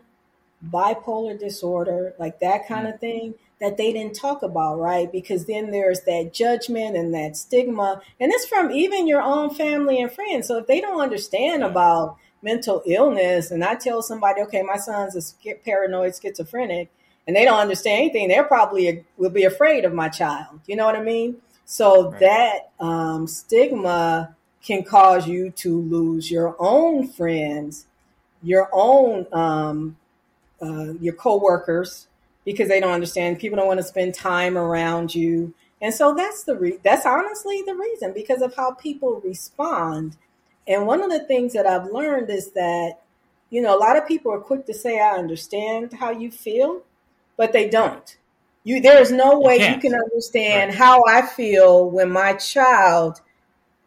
bipolar 0.67 1.39
disorder, 1.39 2.13
like 2.19 2.39
that 2.39 2.67
kind 2.67 2.87
of 2.87 2.99
thing, 2.99 3.35
that 3.59 3.77
they 3.77 3.91
didn't 3.91 4.15
talk 4.15 4.41
about, 4.41 4.79
right? 4.79 5.11
Because 5.11 5.45
then 5.45 5.71
there's 5.71 6.01
that 6.01 6.31
judgment 6.33 6.95
and 6.95 7.13
that 7.13 7.35
stigma. 7.37 8.01
And 8.19 8.31
it's 8.31 8.45
from 8.47 8.71
even 8.71 9.07
your 9.07 9.21
own 9.21 9.53
family 9.53 10.01
and 10.01 10.11
friends. 10.11 10.47
So 10.47 10.57
if 10.57 10.67
they 10.67 10.79
don't 10.81 11.01
understand 11.01 11.61
Yeah. 11.61 11.67
about 11.67 12.17
mental 12.41 12.81
illness, 12.85 13.51
and 13.51 13.63
I 13.63 13.75
tell 13.75 14.01
somebody, 14.01 14.41
okay, 14.43 14.61
my 14.61 14.77
son's 14.77 15.15
a 15.45 15.53
paranoid 15.65 16.15
schizophrenic, 16.15 16.89
and 17.27 17.35
they 17.35 17.45
don't 17.45 17.59
understand 17.59 17.99
anything, 17.99 18.29
they're 18.29 18.43
probably 18.45 19.05
will 19.17 19.29
be 19.29 19.43
afraid 19.43 19.85
of 19.85 19.93
my 19.93 20.09
child. 20.09 20.61
You 20.65 20.75
know 20.77 20.85
what 20.85 20.95
I 20.95 21.03
mean? 21.03 21.37
So 21.65 22.09
Right. 22.11 22.19
that 22.21 22.71
um, 22.79 23.27
stigma 23.27 24.35
can 24.63 24.83
cause 24.83 25.27
you 25.27 25.51
to 25.51 25.81
lose 25.81 26.31
your 26.31 26.55
own 26.59 27.07
friends, 27.07 27.85
your 28.41 28.69
own 28.71 29.27
um, 29.31 29.97
uh, 30.61 30.93
your 30.99 31.13
coworkers 31.13 32.07
because 32.45 32.67
they 32.67 32.79
don't 32.79 32.91
understand. 32.91 33.39
People 33.39 33.57
don't 33.57 33.67
want 33.67 33.79
to 33.79 33.85
spend 33.85 34.13
time 34.13 34.57
around 34.57 35.13
you. 35.13 35.53
And 35.81 35.93
so 35.93 36.13
that's 36.13 36.43
the 36.43 36.57
re- 36.57 36.79
that's 36.83 37.05
honestly 37.05 37.63
the 37.65 37.75
reason 37.75 38.13
because 38.13 38.41
of 38.41 38.55
how 38.55 38.73
people 38.73 39.21
respond. 39.23 40.17
And 40.67 40.85
one 40.85 41.01
of 41.01 41.09
the 41.09 41.25
things 41.25 41.53
that 41.53 41.65
I've 41.65 41.91
learned 41.91 42.29
is 42.29 42.51
that 42.51 42.97
you 43.49 43.61
know 43.61 43.75
a 43.75 43.79
lot 43.79 43.97
of 43.97 44.07
people 44.07 44.31
are 44.31 44.39
quick 44.39 44.65
to 44.65 44.73
say 44.73 44.99
I 44.99 45.17
understand 45.17 45.93
how 45.93 46.11
you 46.11 46.31
feel, 46.31 46.81
but 47.37 47.53
they 47.53 47.69
don't. 47.69 48.17
You 48.63 48.81
there 48.81 49.01
is 49.01 49.11
no 49.11 49.39
way 49.39 49.57
you, 49.59 49.75
you 49.75 49.79
can 49.79 49.93
understand 49.95 50.69
right. 50.69 50.77
how 50.77 51.03
I 51.07 51.21
feel 51.21 51.89
when 51.89 52.11
my 52.11 52.33
child 52.33 53.21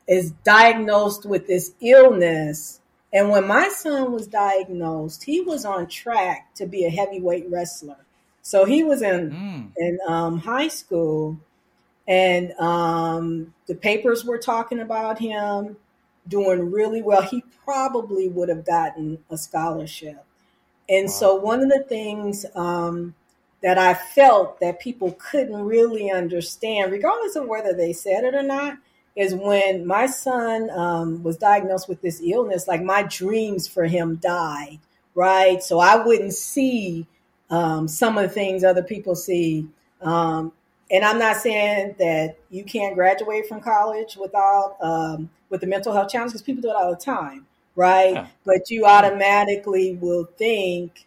is 0.09 0.33
diagnosed 0.45 1.27
with 1.27 1.47
this 1.47 1.73
illness. 1.81 2.81
And 3.13 3.29
when 3.29 3.47
my 3.47 3.69
son 3.69 4.13
was 4.13 4.27
diagnosed, 4.27 5.25
he 5.25 5.41
was 5.41 5.65
on 5.65 5.87
track 5.87 6.55
to 6.55 6.67
be 6.67 6.85
a 6.85 6.91
heavyweight 6.91 7.51
wrestler. 7.51 7.99
So 8.41 8.65
he 8.65 8.83
was 8.83 9.03
in 9.03 9.31
mm. 9.31 9.73
in 9.77 9.99
um, 10.09 10.39
high 10.39 10.69
school, 10.69 11.39
and 12.09 12.53
um, 12.53 13.55
the 13.67 13.75
papers 13.75 14.25
were 14.25 14.39
talking 14.39 14.81
about 14.81 15.19
him 15.19 15.77
doing 16.27 16.71
really 16.71 17.03
well. 17.03 17.23
He 17.23 17.45
probably 17.65 18.29
would 18.29 18.49
have 18.49 18.65
gotten 18.65 19.19
a 19.31 19.37
scholarship. 19.37 20.25
And 20.89 21.07
wow. 21.07 21.13
so 21.13 21.35
one 21.37 21.61
of 21.61 21.69
the 21.69 21.85
things 21.89 22.45
um, 22.55 23.15
that 23.63 23.79
I 23.79 23.95
felt 23.95 24.59
that 24.61 24.81
people 24.81 25.17
couldn't 25.19 25.65
really 25.65 26.11
understand, 26.11 26.93
regardless 26.93 27.37
of 27.37 27.47
whether 27.47 27.73
they 27.73 27.93
said 27.93 28.25
it 28.25 28.35
or 28.35 28.43
not, 28.43 28.79
is 29.15 29.35
when 29.35 29.87
my 29.87 30.07
son 30.07 30.71
um, 30.71 31.23
was 31.23 31.37
diagnosed 31.37 31.89
with 31.89 32.01
this 32.01 32.21
illness, 32.25 32.67
like 32.67 32.83
my 32.83 33.03
dreams 33.03 33.69
for 33.69 33.85
him 33.85 34.17
died, 34.17 34.79
right? 35.15 35.63
So 35.63 35.79
I 35.79 35.97
wouldn't 36.05 36.33
see 36.33 37.07
um, 37.51 37.89
some 37.89 38.17
of 38.17 38.25
the 38.25 38.31
things 38.31 38.65
other 38.65 38.83
people 38.83 39.15
see. 39.15 39.69
Um, 40.01 40.53
and 40.91 41.05
I'm 41.05 41.19
not 41.19 41.37
saying 41.37 41.97
that 41.99 42.37
you 42.51 42.65
can't 42.65 42.95
graduate 42.95 43.47
from 43.47 43.61
college 43.61 44.17
without 44.17 44.77
um, 44.81 45.31
with 45.51 45.61
the 45.61 45.67
mental 45.67 45.93
health 45.93 46.11
challenge 46.11 46.33
because 46.33 46.43
people 46.43 46.63
do 46.63 46.71
it 46.71 46.77
all 46.77 46.91
the 46.91 46.97
time, 46.97 47.47
right? 47.77 48.15
Yeah. 48.15 48.27
But 48.45 48.71
you 48.71 48.87
automatically 48.87 49.95
will 50.01 50.25
think, 50.25 51.07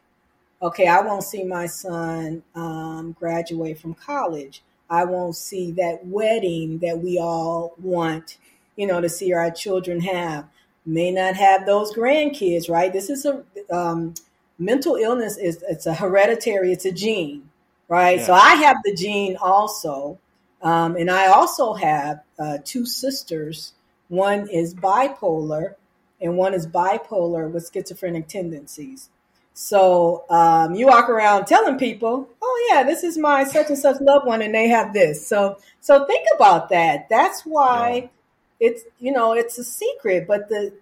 okay, 0.61 0.87
I 0.87 1.01
won't 1.01 1.23
see 1.23 1.43
my 1.43 1.65
son 1.65 2.43
um, 2.53 3.15
graduate 3.19 3.79
from 3.79 3.95
college. 3.95 4.61
I 4.89 5.05
won't 5.05 5.35
see 5.35 5.71
that 5.73 6.05
wedding 6.05 6.79
that 6.79 6.99
we 6.99 7.17
all 7.19 7.73
want, 7.81 8.37
you 8.75 8.87
know, 8.87 9.01
to 9.01 9.09
see 9.09 9.33
our 9.33 9.51
children 9.51 9.99
have. 10.01 10.45
May 10.85 11.11
not 11.11 11.35
have 11.35 11.65
those 11.65 11.93
grandkids, 11.93 12.69
right? 12.69 12.93
This 12.93 13.09
is 13.09 13.25
a 13.25 13.43
um, 13.75 14.13
mental 14.59 14.95
illness 14.95 15.37
is 15.37 15.63
it's 15.67 15.85
a 15.85 15.93
hereditary, 15.93 16.71
it's 16.71 16.85
a 16.85 16.91
gene, 16.91 17.49
right? 17.87 18.19
Yeah. 18.19 18.25
So 18.25 18.33
I 18.33 18.55
have 18.55 18.77
the 18.83 18.93
gene 18.93 19.37
also, 19.41 20.19
um, 20.61 20.95
and 20.95 21.09
I 21.09 21.27
also 21.27 21.73
have 21.73 22.21
uh, 22.37 22.59
two 22.63 22.85
sisters. 22.85 23.73
One 24.09 24.47
is 24.49 24.75
bipolar, 24.75 25.73
and 26.21 26.37
one 26.37 26.53
is 26.53 26.67
bipolar 26.67 27.51
with 27.51 27.69
schizophrenic 27.73 28.27
tendencies. 28.27 29.09
So 29.57 30.25
um, 30.29 30.75
you 30.75 30.87
walk 30.87 31.09
around 31.09 31.45
telling 31.45 31.77
people, 31.77 32.27
"Oh 32.41 32.69
yeah, 32.69 32.83
this 32.83 33.05
is 33.05 33.17
my 33.17 33.45
such 33.45 33.69
and 33.69 33.79
such 33.79 34.01
loved 34.01 34.27
one, 34.27 34.41
and 34.41 34.53
they 34.53 34.67
have 34.67 34.93
this." 34.93 35.25
So 35.25 35.57
so 35.79 36.05
think 36.05 36.27
about 36.35 36.67
that. 36.69 37.07
That's 37.09 37.43
why 37.43 38.11
yeah. 38.59 38.67
it's 38.67 38.83
you 38.99 39.13
know 39.13 39.31
it's 39.31 39.57
a 39.57 39.63
secret, 39.63 40.27
but 40.27 40.49
the 40.49 40.73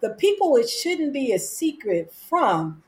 the 0.00 0.10
people 0.10 0.56
it 0.56 0.68
shouldn't 0.68 1.14
be 1.14 1.32
a 1.32 1.38
secret 1.38 2.12
from 2.12 2.82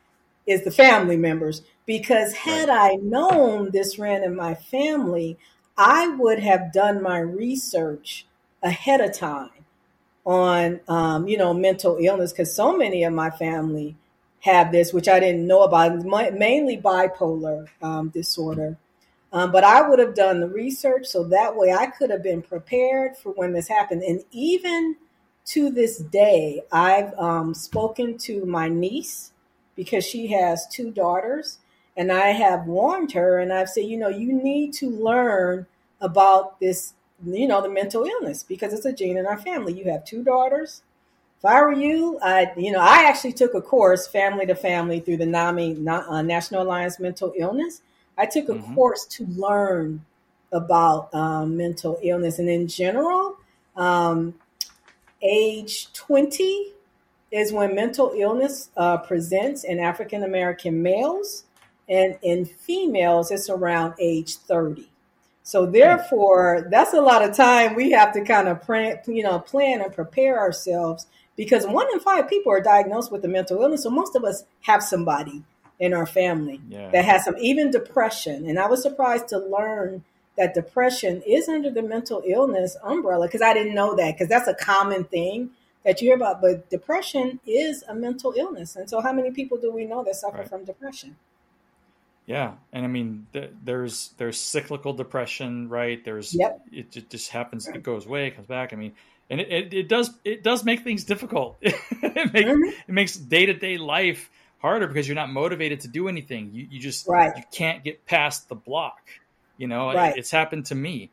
is 0.46 0.62
the 0.62 0.70
family 0.70 1.16
members. 1.16 1.62
Because 1.87 2.35
had 2.35 2.68
right. 2.68 2.92
I 2.92 2.94
known 2.96 3.70
this 3.70 3.98
ran 3.98 4.22
in 4.22 4.37
my 4.37 4.55
family, 4.55 5.38
I 5.76 6.09
would 6.09 6.38
have 6.40 6.70
done 6.70 7.02
my 7.02 7.18
research 7.18 8.26
ahead 8.62 9.00
of 9.00 9.16
time 9.16 9.50
on 10.26 10.81
um, 10.87 11.26
you 11.26 11.38
know 11.38 11.55
mental 11.55 11.96
illness 11.98 12.33
because 12.33 12.55
so 12.55 12.76
many 12.76 13.05
of 13.05 13.14
my 13.14 13.31
family 13.31 13.96
have 14.42 14.72
this, 14.72 14.92
which 14.92 15.09
I 15.09 15.20
didn't 15.20 15.46
know 15.46 15.62
about, 15.62 16.05
mainly 16.05 16.76
bipolar 16.76 17.68
um, 17.81 18.09
disorder. 18.09 18.76
Um, 19.33 19.50
but 19.50 19.64
I 19.64 19.88
would 19.88 19.98
have 19.98 20.14
done 20.14 20.40
the 20.40 20.48
research 20.48 21.07
so 21.07 21.24
that 21.24 21.57
way 21.57 21.72
I 21.72 21.87
could 21.87 22.11
have 22.11 22.22
been 22.22 22.42
prepared 22.42 23.16
for 23.16 23.33
when 23.33 23.52
this 23.52 23.68
happened. 23.68 24.02
And 24.02 24.22
even 24.33 24.96
to 25.46 25.70
this 25.70 25.98
day, 25.98 26.62
I've 26.72 27.14
um, 27.14 27.55
spoken 27.55 28.18
to 28.18 28.44
my 28.44 28.68
niece 28.68 29.33
because 29.76 30.05
she 30.05 30.26
has 30.28 30.66
two 30.66 30.90
daughters, 30.90 31.59
and 31.96 32.12
I 32.12 32.28
have 32.28 32.66
warned 32.66 33.12
her 33.12 33.38
and 33.38 33.52
I've 33.52 33.68
said, 33.68 33.85
you 33.85 33.96
know, 33.96 34.09
you 34.09 34.33
need 34.33 34.72
to 34.74 34.90
learn 34.90 35.66
about 36.00 36.59
this, 36.59 36.94
you 37.24 37.46
know, 37.46 37.62
the 37.62 37.68
mental 37.68 38.05
illness 38.05 38.42
because 38.42 38.72
it's 38.72 38.85
a 38.85 38.92
gene 38.92 39.16
in 39.16 39.26
our 39.26 39.38
family. 39.38 39.72
You 39.72 39.90
have 39.90 40.05
two 40.05 40.22
daughters 40.24 40.83
if 41.42 41.46
I 41.46 41.61
were 41.61 41.72
you, 41.72 42.20
I, 42.22 42.52
you 42.57 42.70
know, 42.70 42.78
I 42.78 43.09
actually 43.09 43.33
took 43.33 43.55
a 43.55 43.61
course, 43.61 44.07
family 44.07 44.46
to 44.46 44.55
family, 44.55 45.00
through 45.00 45.16
the 45.16 45.26
NAMI 45.26 45.85
uh, 45.88 46.22
National 46.22 46.62
Alliance 46.62 47.00
Mental 47.00 47.33
Illness. 47.37 47.83
I 48.16 48.26
took 48.26 48.48
a 48.48 48.52
mm-hmm. 48.52 48.74
course 48.76 49.07
to 49.07 49.26
learn 49.26 50.05
about 50.52 51.12
um, 51.12 51.57
mental 51.57 51.98
illness, 52.00 52.38
and 52.38 52.48
in 52.48 52.68
general, 52.68 53.38
um, 53.74 54.35
age 55.20 55.92
twenty 55.94 56.74
is 57.33 57.52
when 57.52 57.74
mental 57.74 58.12
illness 58.14 58.68
uh, 58.76 58.98
presents 58.98 59.64
in 59.64 59.81
African 59.81 60.22
American 60.22 60.81
males, 60.81 61.42
and 61.88 62.16
in 62.22 62.44
females, 62.44 63.33
it's 63.33 63.50
around 63.50 63.94
age 63.98 64.37
thirty. 64.37 64.88
So 65.42 65.66
therefore, 65.66 66.68
that's 66.70 66.94
a 66.94 67.00
lot 67.00 67.28
of 67.28 67.37
time 67.37 67.74
we 67.74 67.90
have 67.90 68.12
to 68.12 68.24
kind 68.24 68.46
of 68.46 68.62
plan, 68.62 69.00
you 69.09 69.24
know, 69.24 69.40
plan 69.40 69.81
and 69.81 69.92
prepare 69.92 70.38
ourselves 70.38 71.09
because 71.37 71.66
one 71.66 71.87
in 71.92 72.01
five 72.01 72.29
people 72.29 72.53
are 72.53 72.61
diagnosed 72.61 73.11
with 73.11 73.25
a 73.25 73.29
mental 73.29 73.62
illness. 73.62 73.83
So 73.83 73.90
most 73.90 74.14
of 74.14 74.25
us 74.25 74.45
have 74.62 74.83
somebody 74.83 75.42
in 75.79 75.95
our 75.95 76.07
family 76.07 76.61
yeah. 76.68 76.90
that 76.90 77.05
has 77.05 77.25
some, 77.25 77.37
even 77.38 77.71
depression. 77.71 78.49
And 78.49 78.59
I 78.59 78.66
was 78.66 78.83
surprised 78.83 79.29
to 79.29 79.38
learn 79.38 80.05
that 80.37 80.55
depression 80.55 81.23
is 81.27 81.49
under 81.49 81.71
the 81.71 81.83
mental 81.83 82.23
illness 82.27 82.77
umbrella 82.83 83.27
because 83.27 83.42
I 83.42 83.55
didn't 83.55 83.75
know 83.75 83.95
that 83.97 84.12
because 84.12 84.29
that's 84.29 84.49
a 84.49 84.55
common 84.55 85.05
thing 85.05 85.51
that 85.85 86.01
you 86.01 86.09
hear 86.09 86.16
about. 86.16 86.40
But 86.40 86.71
depression 86.71 87.40
is 87.47 87.83
a 87.88 87.95
mental 87.95 88.35
illness. 88.37 88.77
And 88.77 88.88
so, 88.88 89.01
how 89.01 89.12
many 89.12 89.31
people 89.31 89.59
do 89.59 89.73
we 89.73 89.85
know 89.85 90.05
that 90.05 90.16
suffer 90.16 90.38
right. 90.38 90.49
from 90.49 90.64
depression? 90.64 91.16
Yeah, 92.25 92.53
and 92.73 92.85
I 92.85 92.88
mean, 92.88 93.27
th- 93.33 93.51
there's 93.64 94.11
there's 94.16 94.38
cyclical 94.38 94.92
depression, 94.92 95.68
right? 95.68 96.03
There's 96.05 96.33
yep. 96.35 96.62
it, 96.71 97.11
just 97.11 97.31
happens, 97.31 97.66
it 97.66 97.83
goes 97.83 98.07
away, 98.07 98.29
it 98.29 98.37
comes 98.37 98.47
back. 98.47 98.73
I 98.73 98.77
mean, 98.77 98.92
and 99.33 99.40
it, 99.40 99.49
it, 99.51 99.75
it 99.75 99.88
does 99.88 100.11
it 100.25 100.42
does 100.45 100.62
make 100.62 100.85
things 100.85 101.05
difficult. 101.05 101.57
it, 101.62 101.75
makes, 102.33 102.51
mm-hmm. 102.51 102.68
it 102.87 102.92
makes 102.92 103.16
day 103.16 103.47
to 103.47 103.55
day 103.55 103.79
life 103.79 104.31
harder 104.59 104.87
because 104.87 105.09
you're 105.09 105.14
not 105.14 105.31
motivated 105.31 105.81
to 105.81 105.88
do 105.88 106.07
anything. 106.07 106.51
You 106.53 106.68
you 106.71 106.79
just 106.79 107.09
right. 107.09 107.35
you 107.35 107.42
can't 107.51 107.83
get 107.83 108.05
past 108.05 108.51
the 108.51 108.55
block. 108.55 109.01
You 109.57 109.68
know, 109.68 109.92
right. 109.92 110.16
it's 110.16 110.31
happened 110.31 110.66
to 110.66 110.75
me. 110.75 111.11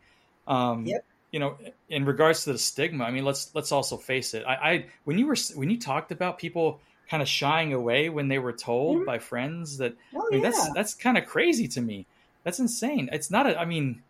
Um, 0.48 0.86
yep. 0.86 1.06
You 1.32 1.40
know, 1.40 1.58
in 1.88 2.04
regards 2.06 2.44
to 2.44 2.52
the 2.52 2.60
stigma, 2.60 3.06
I 3.06 3.12
mean, 3.12 3.24
let's 3.24 3.56
let's 3.56 3.72
also 3.72 3.96
face 3.96 4.34
it. 4.34 4.44
I, 4.46 4.54
I 4.54 4.86
when 5.06 5.18
you 5.18 5.26
were 5.26 5.38
when 5.56 5.70
you 5.70 5.80
talked 5.80 6.12
about 6.12 6.40
people 6.40 6.82
kind 7.10 7.24
of 7.24 7.30
shying 7.30 7.72
away 7.72 8.10
when 8.10 8.28
they 8.28 8.38
were 8.38 8.54
told 8.54 8.98
mm-hmm. 8.98 9.06
by 9.06 9.20
friends 9.20 9.78
that 9.78 9.96
oh, 10.14 10.28
I 10.28 10.36
mean, 10.36 10.44
yeah. 10.44 10.50
that's 10.50 10.74
that's 10.74 10.94
kind 10.94 11.18
of 11.18 11.26
crazy 11.26 11.70
to 11.70 11.82
me. 11.82 12.06
That's 12.44 12.60
insane. 12.60 13.10
It's 13.14 13.32
not 13.32 13.48
a. 13.48 13.58
I 13.58 13.64
mean, 13.64 14.02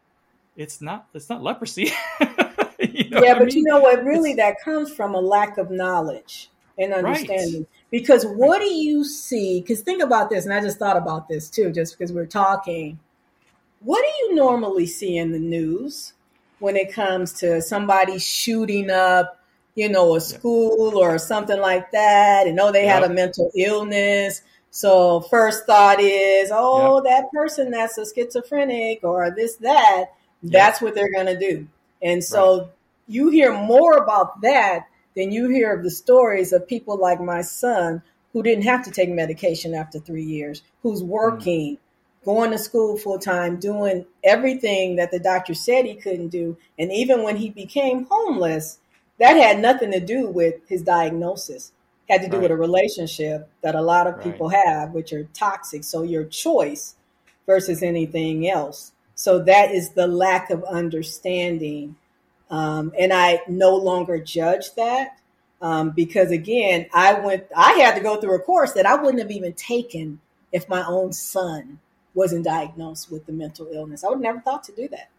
it's 0.57 0.81
not 0.81 1.05
it's 1.13 1.29
not 1.29 1.43
leprosy. 1.43 1.91
yeah, 3.23 3.33
but 3.33 3.43
I 3.43 3.45
mean? 3.45 3.57
you 3.57 3.63
know 3.63 3.79
what? 3.79 4.03
Really, 4.03 4.33
that 4.35 4.61
comes 4.63 4.93
from 4.93 5.15
a 5.15 5.19
lack 5.19 5.57
of 5.57 5.71
knowledge 5.71 6.49
and 6.77 6.93
understanding. 6.93 7.61
Right. 7.61 7.67
Because 7.91 8.25
what 8.25 8.59
do 8.59 8.71
you 8.71 9.03
see? 9.03 9.61
Because 9.61 9.81
think 9.81 10.01
about 10.01 10.29
this, 10.29 10.45
and 10.45 10.53
I 10.53 10.61
just 10.61 10.79
thought 10.79 10.97
about 10.97 11.27
this 11.27 11.49
too, 11.49 11.71
just 11.71 11.97
because 11.97 12.13
we're 12.13 12.25
talking. 12.25 12.99
What 13.81 14.01
do 14.01 14.25
you 14.25 14.35
normally 14.35 14.85
see 14.85 15.17
in 15.17 15.31
the 15.31 15.39
news 15.39 16.13
when 16.59 16.75
it 16.75 16.93
comes 16.93 17.33
to 17.33 17.61
somebody 17.61 18.19
shooting 18.19 18.89
up, 18.89 19.39
you 19.75 19.87
know, 19.87 20.15
a 20.15 20.21
school 20.21 20.97
or 20.97 21.17
something 21.17 21.59
like 21.59 21.91
that? 21.91 22.45
And 22.47 22.59
oh, 22.59 22.71
they 22.71 22.85
yep. 22.85 23.01
had 23.01 23.11
a 23.11 23.13
mental 23.13 23.51
illness. 23.55 24.41
So 24.71 25.21
first 25.21 25.65
thought 25.65 25.99
is, 25.99 26.51
oh, 26.53 27.01
that 27.03 27.31
person 27.31 27.71
that's 27.71 27.97
a 27.97 28.05
schizophrenic 28.05 29.03
or 29.03 29.31
this 29.31 29.55
that. 29.57 30.05
That's 30.43 30.81
what 30.81 30.95
they're 30.95 31.11
gonna 31.11 31.39
do. 31.39 31.67
And 32.01 32.23
so 32.23 32.59
right. 32.59 32.69
You 33.09 33.29
hear 33.29 33.51
more 33.51 33.97
about 33.97 34.41
that 34.41 34.85
than 35.15 35.31
you 35.31 35.49
hear 35.49 35.73
of 35.73 35.83
the 35.83 35.91
stories 35.91 36.53
of 36.53 36.67
people 36.67 36.97
like 36.97 37.19
my 37.19 37.41
son 37.41 38.01
who 38.31 38.43
didn't 38.43 38.63
have 38.63 38.85
to 38.85 38.91
take 38.91 39.09
medication 39.09 39.73
after 39.73 39.99
three 39.99 40.23
years, 40.23 40.61
who's 40.83 41.03
working, 41.03 41.75
mm. 41.75 42.25
going 42.25 42.51
to 42.51 42.57
school 42.59 42.95
full 42.97 43.17
time, 43.17 43.59
doing 43.59 44.05
everything 44.23 44.95
that 44.97 45.11
the 45.11 45.19
doctor 45.19 45.53
said 45.53 45.85
he 45.85 45.95
couldn't 45.95 46.29
do. 46.29 46.55
And 46.77 46.91
even 46.91 47.23
when 47.23 47.37
he 47.37 47.49
became 47.49 48.05
homeless, 48.09 48.77
that 49.19 49.35
had 49.35 49.59
nothing 49.59 49.91
to 49.91 49.99
do 49.99 50.27
with 50.27 50.55
his 50.67 50.83
diagnosis. 50.83 51.71
Had 52.07 52.21
to 52.21 52.27
do 52.27 52.37
right. 52.37 52.43
with 52.43 52.51
a 52.51 52.57
relationship 52.57 53.49
that 53.61 53.75
a 53.75 53.81
lot 53.81 54.07
of 54.07 54.23
people 54.23 54.49
have, 54.49 54.93
which 54.93 55.13
are 55.13 55.25
toxic. 55.33 55.83
So 55.83 56.03
your 56.03 56.23
choice 56.23 56.95
versus 57.45 57.83
anything 57.83 58.47
else. 58.47 58.93
So 59.15 59.39
that 59.43 59.71
is 59.71 59.91
the 59.91 60.07
lack 60.07 60.49
of 60.49 60.63
understanding. 60.63 61.97
Um, 62.49 62.93
and 62.97 63.13
I 63.13 63.41
no 63.47 63.75
longer 63.75 64.19
judge 64.19 64.73
that 64.75 65.19
um, 65.61 65.91
because, 65.91 66.31
again, 66.31 66.87
I 66.93 67.19
went, 67.19 67.45
I 67.55 67.73
had 67.73 67.95
to 67.95 68.01
go 68.01 68.19
through 68.19 68.35
a 68.35 68.39
course 68.39 68.73
that 68.73 68.85
I 68.85 68.95
wouldn't 68.95 69.21
have 69.21 69.31
even 69.31 69.53
taken 69.53 70.19
if 70.51 70.67
my 70.67 70.83
own 70.85 71.13
son 71.13 71.79
wasn't 72.13 72.45
diagnosed 72.45 73.11
with 73.11 73.25
the 73.25 73.31
mental 73.31 73.67
illness. 73.71 74.03
I 74.03 74.09
would 74.09 74.19
never 74.19 74.39
thought 74.39 74.63
to 74.63 74.71
do 74.71 74.87
that. 74.89 75.09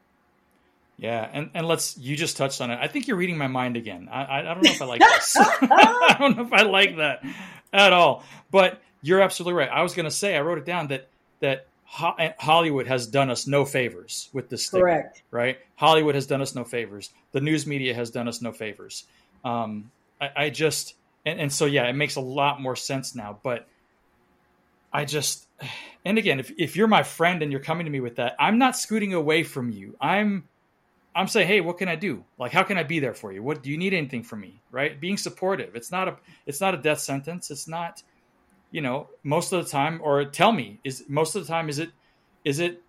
Yeah, 0.99 1.27
and, 1.33 1.51
and 1.55 1.67
let's 1.67 1.97
you 1.97 2.15
just 2.15 2.37
touched 2.37 2.61
on 2.61 2.71
it. 2.71 2.79
I 2.79 2.87
think 2.87 3.09
you're 3.09 3.17
reading 3.17 3.39
my 3.39 3.47
mind 3.47 3.79
again. 3.79 4.09
I, 4.13 4.41
I, 4.41 4.43
don't 4.43 4.63
know 4.63 4.71
if 4.71 4.83
I 4.83 4.85
like 4.85 5.01
this. 5.01 5.37
I 5.39 6.17
don't 6.19 6.37
know 6.37 6.43
if 6.45 6.53
I 6.53 6.63
like 6.63 6.99
that 6.99 7.25
at 7.73 7.95
all. 7.95 8.23
But 8.51 8.83
you're 9.01 9.23
absolutely 9.23 9.55
right. 9.55 9.71
I 9.71 9.83
was 9.83 9.95
going 9.95 10.05
to 10.05 10.11
say 10.11 10.37
I 10.37 10.43
wrote 10.43 10.59
it 10.59 10.67
down 10.67 10.89
that 10.89 11.09
that 11.41 11.67
Hollywood 11.93 12.87
has 12.87 13.09
done 13.09 13.31
us 13.31 13.47
no 13.49 13.65
favors 13.65 14.29
with 14.33 14.49
this. 14.49 14.67
Stigma, 14.67 14.81
Correct. 14.81 15.23
Right. 15.31 15.59
Hollywood 15.75 16.15
has 16.15 16.27
done 16.27 16.41
us 16.41 16.55
no 16.55 16.63
favors. 16.63 17.11
The 17.33 17.41
news 17.41 17.67
media 17.67 17.95
has 17.95 18.11
done 18.11 18.29
us 18.29 18.41
no 18.41 18.53
favors. 18.53 19.05
Um, 19.45 19.91
I, 20.21 20.31
I 20.37 20.51
just 20.51 20.95
and, 21.27 21.41
and 21.41 21.53
so 21.53 21.67
yeah, 21.67 21.89
it 21.89 21.95
makes 21.95 22.17
a 22.17 22.21
lot 22.21 22.61
more 22.61 22.77
sense 22.77 23.15
now. 23.15 23.39
But 23.43 23.67
I 24.93 25.05
just 25.05 25.49
and 26.05 26.17
again, 26.17 26.39
if 26.39 26.53
if 26.59 26.77
you're 26.77 26.87
my 26.87 27.03
friend 27.03 27.43
and 27.43 27.51
you're 27.51 27.61
coming 27.61 27.87
to 27.87 27.91
me 27.91 28.01
with 28.01 28.17
that, 28.17 28.37
I'm 28.39 28.59
not 28.59 28.77
scooting 28.77 29.13
away 29.13 29.43
from 29.43 29.71
you. 29.71 29.97
I'm 30.01 30.45
I'm 31.15 31.27
saying, 31.27 31.49
hey, 31.49 31.61
what 31.61 31.77
can 31.77 31.89
I 31.89 31.97
do? 31.97 32.25
Like, 32.39 32.53
how 32.53 32.63
can 32.63 32.79
I 32.79 32.85
be 32.85 33.01
there 33.01 33.15
for 33.15 33.33
you? 33.33 33.43
What 33.43 33.65
do 33.65 33.71
you 33.71 33.77
need 33.77 33.95
anything 33.95 34.23
from 34.23 34.41
me? 34.41 34.61
Right? 34.71 35.01
Being 35.01 35.17
supportive. 35.17 35.75
It's 35.75 35.91
not 35.91 36.07
a 36.07 36.17
it's 36.47 36.61
not 36.61 36.75
a 36.75 36.77
death 36.77 37.01
sentence. 37.01 37.51
It's 37.51 37.67
not, 37.67 38.03
you 38.71 38.81
know, 38.81 39.09
most 39.23 39.53
of 39.53 39.65
the 39.65 39.71
time. 39.71 40.01
Or 40.03 40.25
tell 40.25 40.53
me, 40.53 40.81
is 40.85 41.05
most 41.09 41.35
of 41.35 41.47
the 41.47 41.49
time 41.49 41.69
is 41.69 41.79
it 41.79 41.91
is 42.45 42.61
it 42.61 42.83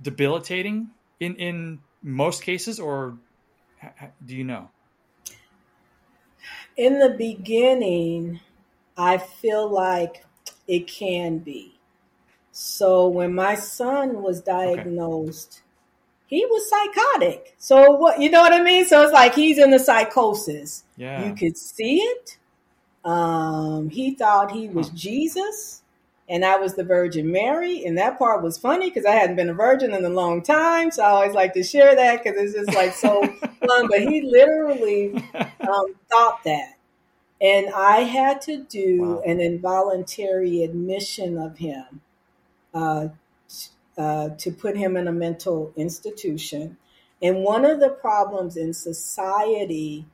debilitating 0.00 0.90
in 1.18 1.36
in 1.36 1.80
most 2.02 2.42
cases, 2.42 2.80
or 2.80 3.16
do 4.24 4.36
you 4.36 4.44
know? 4.44 4.70
In 6.76 6.98
the 6.98 7.10
beginning, 7.10 8.40
I 8.96 9.18
feel 9.18 9.68
like 9.68 10.24
it 10.66 10.86
can 10.86 11.38
be. 11.38 11.74
So 12.52 13.08
when 13.08 13.34
my 13.34 13.54
son 13.54 14.22
was 14.22 14.40
diagnosed. 14.40 15.60
Okay 15.60 15.66
he 16.30 16.46
was 16.46 16.70
psychotic. 16.70 17.56
So 17.58 17.90
what 17.90 18.20
you 18.20 18.30
know 18.30 18.40
what 18.40 18.52
I 18.52 18.62
mean? 18.62 18.86
So 18.86 19.02
it's 19.02 19.12
like 19.12 19.34
he's 19.34 19.58
in 19.58 19.72
the 19.72 19.80
psychosis. 19.80 20.84
Yeah. 20.96 21.26
You 21.26 21.34
could 21.34 21.58
see 21.58 21.96
it. 21.96 22.38
Um, 23.04 23.90
he 23.90 24.14
thought 24.14 24.52
he 24.52 24.68
was. 24.68 24.90
Jesus 24.90 25.80
and 26.30 26.44
I 26.44 26.56
was 26.58 26.74
the 26.74 26.84
Virgin 26.84 27.32
Mary. 27.32 27.84
And 27.84 27.98
that 27.98 28.16
part 28.16 28.42
was 28.42 28.56
funny 28.56 28.88
because 28.88 29.04
I 29.04 29.10
hadn't 29.10 29.34
been 29.34 29.50
a 29.50 29.54
virgin 29.54 29.92
in 29.92 30.04
a 30.04 30.08
long 30.08 30.42
time. 30.42 30.92
So 30.92 31.02
I 31.02 31.08
always 31.08 31.34
like 31.34 31.52
to 31.54 31.64
share 31.64 31.94
that 31.96 32.22
because 32.22 32.40
it's 32.40 32.54
just 32.54 32.74
like 32.74 32.94
so 32.94 33.26
fun. 33.66 33.88
But 33.88 34.02
he 34.02 34.22
literally 34.22 35.16
um, 35.34 35.94
thought 36.08 36.44
that. 36.44 36.78
And 37.42 37.70
I 37.74 38.02
had 38.02 38.40
to 38.42 38.58
do 38.58 39.02
wow. 39.02 39.22
an 39.26 39.40
involuntary 39.40 40.62
admission 40.62 41.36
of 41.36 41.58
him 41.58 42.00
uh, 42.72 43.08
uh, 43.98 44.28
to 44.28 44.52
put 44.52 44.76
him 44.76 44.96
in 44.96 45.08
a 45.08 45.12
mental 45.12 45.72
institution. 45.74 46.76
And 47.20 47.42
one 47.42 47.64
of 47.64 47.80
the 47.80 47.88
problems 47.88 48.56
in 48.56 48.72
society 48.72 50.06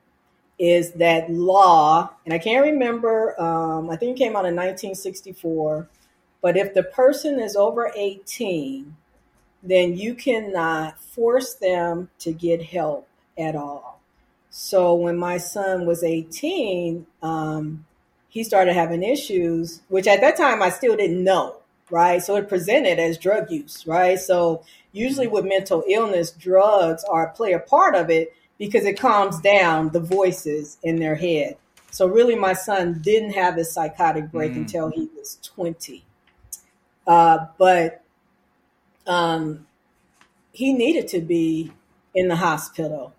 is 0.59 0.93
that 0.93 1.29
law, 1.29 2.09
and 2.25 2.33
I 2.33 2.39
can't 2.39 2.65
remember, 2.65 3.39
um, 3.39 3.89
I 3.89 3.95
think 3.95 4.15
it 4.15 4.23
came 4.23 4.35
out 4.35 4.45
in 4.45 4.55
1964, 4.55 5.87
but 6.41 6.57
if 6.57 6.73
the 6.73 6.83
person 6.83 7.39
is 7.39 7.55
over 7.55 7.91
18, 7.95 8.95
then 9.61 9.97
you 9.97 10.15
cannot 10.15 10.99
force 10.99 11.55
them 11.55 12.09
to 12.19 12.31
get 12.31 12.63
help 12.63 13.07
at 13.37 13.55
all. 13.55 13.99
So 14.49 14.95
when 14.95 15.17
my 15.17 15.37
son 15.37 15.85
was 15.85 16.03
18, 16.03 17.05
um, 17.21 17.85
he 18.29 18.43
started 18.43 18.73
having 18.73 19.03
issues, 19.03 19.81
which 19.89 20.07
at 20.07 20.21
that 20.21 20.37
time 20.37 20.61
I 20.61 20.69
still 20.69 20.95
didn't 20.95 21.23
know 21.23 21.57
right? 21.89 22.21
So 22.21 22.35
it 22.35 22.49
presented 22.49 22.99
as 22.99 23.17
drug 23.17 23.49
use, 23.51 23.85
right? 23.87 24.19
So 24.19 24.63
usually 24.91 25.27
with 25.27 25.45
mental 25.45 25.83
illness, 25.87 26.31
drugs 26.31 27.03
are 27.05 27.29
play 27.29 27.53
a 27.53 27.59
part 27.59 27.95
of 27.95 28.09
it 28.09 28.33
because 28.57 28.85
it 28.85 28.99
calms 28.99 29.39
down 29.41 29.89
the 29.89 29.99
voices 29.99 30.77
in 30.83 30.97
their 30.97 31.15
head. 31.15 31.57
So 31.91 32.07
really, 32.07 32.35
my 32.35 32.53
son 32.53 32.99
didn't 33.01 33.31
have 33.31 33.55
his 33.55 33.73
psychotic 33.73 34.31
break 34.31 34.53
mm. 34.53 34.57
until 34.57 34.89
he 34.89 35.09
was 35.15 35.39
20. 35.43 36.03
Uh, 37.05 37.45
but 37.57 38.03
um, 39.05 39.65
he 40.51 40.73
needed 40.73 41.07
to 41.09 41.21
be 41.21 41.71
in 42.13 42.27
the 42.27 42.35
hospital. 42.35 43.13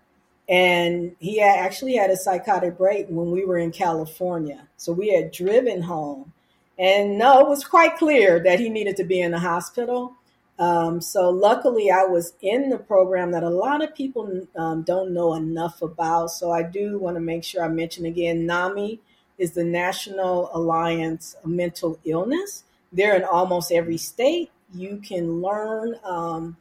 And 0.47 1.15
he 1.19 1.41
actually 1.41 1.95
had 1.95 2.09
a 2.09 2.17
psychotic 2.17 2.77
break 2.77 3.07
when 3.07 3.31
we 3.31 3.45
were 3.45 3.57
in 3.57 3.71
California. 3.71 4.67
So 4.77 4.91
we 4.91 5.13
had 5.13 5.31
driven 5.31 5.81
home 5.81 6.33
and 6.79 7.17
no, 7.17 7.41
it 7.41 7.49
was 7.49 7.65
quite 7.65 7.97
clear 7.97 8.39
that 8.39 8.59
he 8.59 8.69
needed 8.69 8.95
to 8.97 9.03
be 9.03 9.19
in 9.19 9.31
the 9.31 9.39
hospital. 9.39 10.15
Um, 10.59 10.99
so 10.99 11.29
luckily, 11.29 11.89
I 11.89 12.03
was 12.03 12.33
in 12.41 12.69
the 12.69 12.77
program 12.77 13.31
that 13.31 13.43
a 13.43 13.49
lot 13.49 13.81
of 13.81 13.95
people 13.95 14.45
um, 14.57 14.83
don't 14.83 15.13
know 15.13 15.33
enough 15.35 15.81
about. 15.81 16.31
So 16.31 16.51
I 16.51 16.63
do 16.63 16.99
want 16.99 17.15
to 17.15 17.21
make 17.21 17.45
sure 17.45 17.63
I 17.63 17.69
mention 17.69 18.05
again 18.05 18.45
NAMI 18.45 18.99
is 19.37 19.53
the 19.53 19.63
National 19.63 20.49
Alliance 20.53 21.37
of 21.43 21.49
Mental 21.49 21.97
Illness. 22.03 22.65
They're 22.91 23.15
in 23.15 23.23
almost 23.23 23.71
every 23.71 23.97
state. 23.97 24.51
You 24.73 24.97
can 24.97 25.41
learn 25.41 25.95
um, 26.03 26.57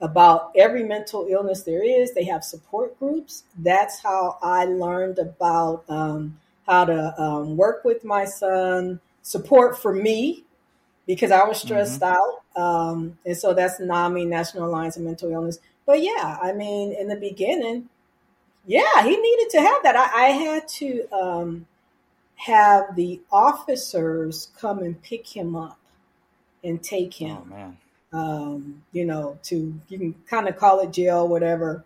about 0.00 0.50
every 0.56 0.82
mental 0.82 1.28
illness 1.30 1.62
there 1.62 1.84
is. 1.84 2.12
They 2.12 2.24
have 2.24 2.42
support 2.42 2.98
groups. 2.98 3.44
That's 3.56 4.02
how 4.02 4.38
I 4.42 4.64
learned 4.64 5.20
about 5.20 5.84
um, 5.88 6.38
how 6.66 6.84
to 6.84 7.20
um, 7.22 7.56
work 7.56 7.84
with 7.84 8.04
my 8.04 8.24
son 8.24 9.00
support 9.22 9.80
for 9.80 9.92
me 9.92 10.45
because 11.06 11.30
I 11.30 11.44
was 11.44 11.60
stressed 11.60 12.00
mm-hmm. 12.00 12.14
out. 12.58 12.60
Um, 12.60 13.18
and 13.24 13.36
so 13.36 13.54
that's 13.54 13.80
NAMI, 13.80 14.24
National 14.24 14.66
Alliance 14.66 14.96
of 14.96 15.02
Mental 15.02 15.30
Illness. 15.30 15.58
But 15.86 16.02
yeah, 16.02 16.38
I 16.42 16.52
mean, 16.52 16.92
in 16.92 17.08
the 17.08 17.16
beginning, 17.16 17.88
yeah, 18.66 19.02
he 19.02 19.16
needed 19.16 19.50
to 19.50 19.60
have 19.60 19.82
that. 19.84 19.96
I, 19.96 20.26
I 20.26 20.28
had 20.30 20.68
to 20.68 21.06
um, 21.12 21.66
have 22.34 22.96
the 22.96 23.20
officers 23.30 24.48
come 24.58 24.80
and 24.80 25.00
pick 25.00 25.26
him 25.26 25.54
up 25.54 25.78
and 26.64 26.82
take 26.82 27.14
him. 27.14 27.38
Oh, 27.42 27.44
man. 27.44 27.76
Um, 28.12 28.82
you 28.92 29.04
know, 29.04 29.38
to 29.44 29.78
you 29.88 29.98
can 29.98 30.14
kind 30.28 30.48
of 30.48 30.56
call 30.56 30.80
it 30.80 30.92
jail, 30.92 31.28
whatever. 31.28 31.84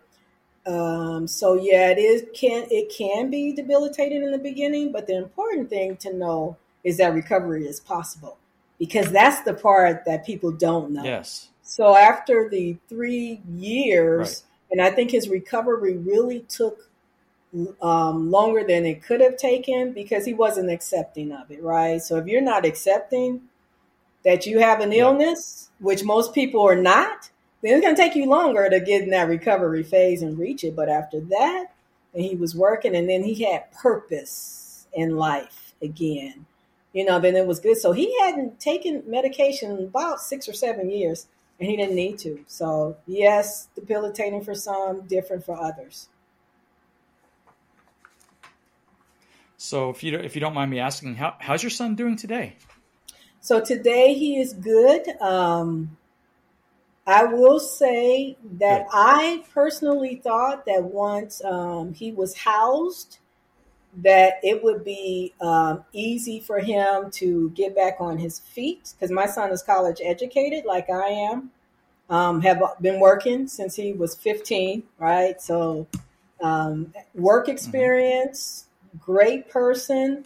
Um, 0.66 1.26
so 1.26 1.54
yeah, 1.54 1.90
it 1.90 1.98
is 1.98 2.24
can 2.34 2.66
it 2.70 2.92
can 2.96 3.30
be 3.30 3.52
debilitating 3.52 4.22
in 4.22 4.30
the 4.30 4.38
beginning, 4.38 4.92
but 4.92 5.06
the 5.06 5.16
important 5.16 5.70
thing 5.70 5.96
to 5.98 6.12
know 6.14 6.56
is 6.84 6.98
that 6.98 7.14
recovery 7.14 7.66
is 7.66 7.80
possible 7.80 8.38
because 8.80 9.12
that's 9.12 9.42
the 9.42 9.54
part 9.54 10.06
that 10.06 10.26
people 10.26 10.50
don't 10.50 10.90
know. 10.90 11.04
Yes. 11.04 11.50
So 11.62 11.94
after 11.94 12.48
the 12.48 12.78
three 12.88 13.40
years, 13.48 14.18
right. 14.18 14.42
and 14.72 14.82
I 14.82 14.90
think 14.90 15.12
his 15.12 15.28
recovery 15.28 15.98
really 15.98 16.40
took 16.48 16.88
um, 17.82 18.30
longer 18.30 18.64
than 18.64 18.86
it 18.86 19.02
could 19.02 19.20
have 19.20 19.36
taken 19.36 19.92
because 19.92 20.24
he 20.24 20.34
wasn't 20.34 20.70
accepting 20.70 21.30
of 21.30 21.50
it, 21.50 21.62
right? 21.62 22.00
So 22.00 22.16
if 22.16 22.26
you're 22.26 22.40
not 22.40 22.64
accepting 22.64 23.42
that 24.24 24.46
you 24.46 24.60
have 24.60 24.80
an 24.80 24.92
illness, 24.92 25.68
which 25.78 26.02
most 26.02 26.34
people 26.34 26.66
are 26.66 26.80
not, 26.80 27.30
then 27.62 27.74
it's 27.74 27.84
going 27.84 27.94
to 27.94 28.02
take 28.02 28.16
you 28.16 28.26
longer 28.26 28.68
to 28.70 28.80
get 28.80 29.02
in 29.02 29.10
that 29.10 29.28
recovery 29.28 29.82
phase 29.82 30.22
and 30.22 30.38
reach 30.38 30.64
it. 30.64 30.74
But 30.74 30.88
after 30.88 31.20
that, 31.20 31.66
and 32.14 32.24
he 32.24 32.34
was 32.34 32.56
working, 32.56 32.96
and 32.96 33.08
then 33.08 33.22
he 33.22 33.44
had 33.44 33.70
purpose 33.72 34.86
in 34.94 35.16
life 35.16 35.74
again 35.82 36.46
you 36.92 37.04
know, 37.04 37.20
then 37.20 37.36
it 37.36 37.46
was 37.46 37.60
good. 37.60 37.76
So 37.76 37.92
he 37.92 38.18
hadn't 38.20 38.58
taken 38.58 39.04
medication 39.06 39.84
about 39.84 40.20
six 40.20 40.48
or 40.48 40.52
seven 40.52 40.90
years, 40.90 41.26
and 41.58 41.68
he 41.68 41.76
didn't 41.76 41.94
need 41.94 42.18
to. 42.20 42.44
So 42.46 42.96
yes, 43.06 43.68
debilitating 43.74 44.42
for 44.42 44.54
some, 44.54 45.02
different 45.06 45.44
for 45.44 45.60
others. 45.60 46.08
So 49.56 49.90
if 49.90 50.02
you 50.02 50.18
if 50.18 50.34
you 50.34 50.40
don't 50.40 50.54
mind 50.54 50.70
me 50.70 50.80
asking, 50.80 51.16
how, 51.16 51.36
how's 51.38 51.62
your 51.62 51.70
son 51.70 51.94
doing 51.94 52.16
today? 52.16 52.56
So 53.40 53.60
today 53.60 54.14
he 54.14 54.38
is 54.40 54.52
good. 54.52 55.06
Um, 55.20 55.96
I 57.06 57.24
will 57.24 57.60
say 57.60 58.36
that 58.58 58.84
good. 58.84 58.90
I 58.92 59.44
personally 59.52 60.16
thought 60.16 60.66
that 60.66 60.84
once 60.84 61.42
um, 61.44 61.94
he 61.94 62.10
was 62.10 62.36
housed 62.36 63.18
that 63.98 64.34
it 64.42 64.62
would 64.62 64.84
be 64.84 65.34
um, 65.40 65.84
easy 65.92 66.40
for 66.40 66.60
him 66.60 67.10
to 67.10 67.50
get 67.50 67.74
back 67.74 67.96
on 67.98 68.18
his 68.18 68.38
feet 68.38 68.94
because 68.94 69.10
my 69.10 69.26
son 69.26 69.50
is 69.50 69.62
college 69.62 70.00
educated 70.04 70.64
like 70.64 70.88
i 70.90 71.08
am 71.08 71.50
um, 72.08 72.40
have 72.40 72.60
been 72.80 73.00
working 73.00 73.46
since 73.46 73.74
he 73.76 73.92
was 73.92 74.14
15 74.14 74.82
right 74.98 75.40
so 75.40 75.86
um, 76.42 76.92
work 77.14 77.44
mm-hmm. 77.44 77.52
experience 77.52 78.66
great 78.98 79.48
person 79.48 80.24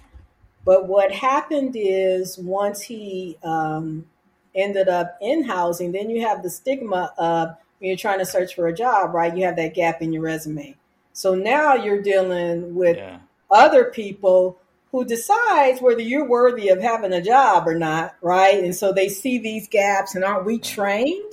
but 0.64 0.88
what 0.88 1.12
happened 1.12 1.76
is 1.76 2.38
once 2.38 2.80
he 2.80 3.38
um, 3.42 4.06
ended 4.54 4.88
up 4.88 5.18
in 5.20 5.44
housing, 5.44 5.92
then 5.92 6.10
you 6.10 6.22
have 6.22 6.42
the 6.42 6.50
stigma 6.50 7.12
of 7.18 7.48
when 7.78 7.88
you're 7.88 7.96
trying 7.96 8.18
to 8.18 8.26
search 8.26 8.54
for 8.54 8.66
a 8.66 8.74
job, 8.74 9.14
right? 9.14 9.36
You 9.36 9.44
have 9.44 9.56
that 9.56 9.74
gap 9.74 10.00
in 10.00 10.12
your 10.12 10.22
resume. 10.22 10.76
So 11.12 11.34
now 11.34 11.74
you're 11.74 12.02
dealing 12.02 12.74
with 12.74 12.96
yeah. 12.96 13.18
Other 13.50 13.84
people 13.84 14.58
who 14.92 15.04
decides 15.04 15.80
whether 15.80 16.00
you're 16.00 16.28
worthy 16.28 16.68
of 16.68 16.80
having 16.80 17.12
a 17.12 17.20
job 17.20 17.66
or 17.66 17.74
not, 17.74 18.14
right? 18.22 18.62
And 18.62 18.74
so 18.74 18.92
they 18.92 19.08
see 19.08 19.38
these 19.38 19.66
gaps, 19.66 20.14
and 20.14 20.24
aren't 20.24 20.46
we 20.46 20.58
trained 20.58 21.32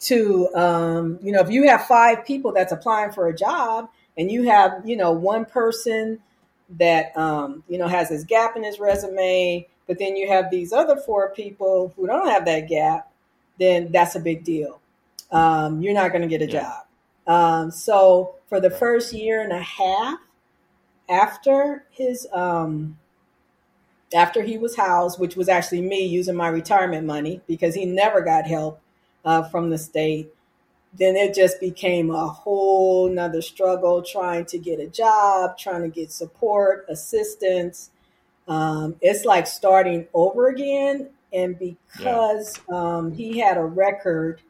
to, 0.00 0.52
um, 0.54 1.18
you 1.22 1.30
know, 1.30 1.40
if 1.40 1.50
you 1.50 1.68
have 1.68 1.86
five 1.86 2.24
people 2.24 2.52
that's 2.52 2.72
applying 2.72 3.12
for 3.12 3.28
a 3.28 3.36
job, 3.36 3.88
and 4.18 4.30
you 4.30 4.42
have, 4.44 4.82
you 4.84 4.96
know, 4.96 5.12
one 5.12 5.44
person 5.44 6.18
that, 6.78 7.16
um, 7.16 7.62
you 7.68 7.78
know, 7.78 7.86
has 7.86 8.08
this 8.08 8.24
gap 8.24 8.56
in 8.56 8.64
his 8.64 8.80
resume, 8.80 9.66
but 9.86 9.98
then 9.98 10.16
you 10.16 10.28
have 10.28 10.50
these 10.50 10.72
other 10.72 10.96
four 10.96 11.30
people 11.30 11.92
who 11.96 12.06
don't 12.06 12.28
have 12.28 12.44
that 12.46 12.68
gap, 12.68 13.10
then 13.58 13.92
that's 13.92 14.16
a 14.16 14.20
big 14.20 14.42
deal. 14.42 14.80
Um, 15.30 15.80
you're 15.80 15.94
not 15.94 16.10
going 16.10 16.22
to 16.22 16.28
get 16.28 16.42
a 16.42 16.50
yeah. 16.50 16.60
job. 16.60 16.86
Um, 17.26 17.70
so 17.70 18.34
for 18.48 18.60
the 18.60 18.70
first 18.70 19.12
year 19.12 19.42
and 19.42 19.52
a 19.52 19.62
half 19.62 20.18
after 21.10 21.84
his 21.90 22.26
um, 22.32 22.98
after 24.14 24.42
he 24.42 24.58
was 24.58 24.76
housed, 24.76 25.18
which 25.18 25.36
was 25.36 25.48
actually 25.48 25.82
me 25.82 26.06
using 26.06 26.34
my 26.34 26.48
retirement 26.48 27.06
money 27.06 27.40
because 27.46 27.74
he 27.74 27.84
never 27.84 28.22
got 28.22 28.46
help 28.46 28.80
uh, 29.24 29.42
from 29.42 29.70
the 29.70 29.78
state, 29.78 30.32
then 30.94 31.16
it 31.16 31.34
just 31.34 31.60
became 31.60 32.10
a 32.10 32.26
whole 32.26 33.08
nother 33.08 33.42
struggle 33.42 34.02
trying 34.02 34.44
to 34.46 34.58
get 34.58 34.80
a 34.80 34.86
job, 34.86 35.58
trying 35.58 35.82
to 35.82 35.88
get 35.88 36.10
support, 36.10 36.86
assistance. 36.88 37.90
Um, 38.48 38.96
it's 39.00 39.24
like 39.24 39.46
starting 39.46 40.08
over 40.12 40.48
again. 40.48 41.10
And 41.32 41.56
because 41.56 42.58
yeah. 42.68 42.76
um, 42.76 43.12
he 43.12 43.38
had 43.38 43.56
a 43.56 43.64
record 43.64 44.40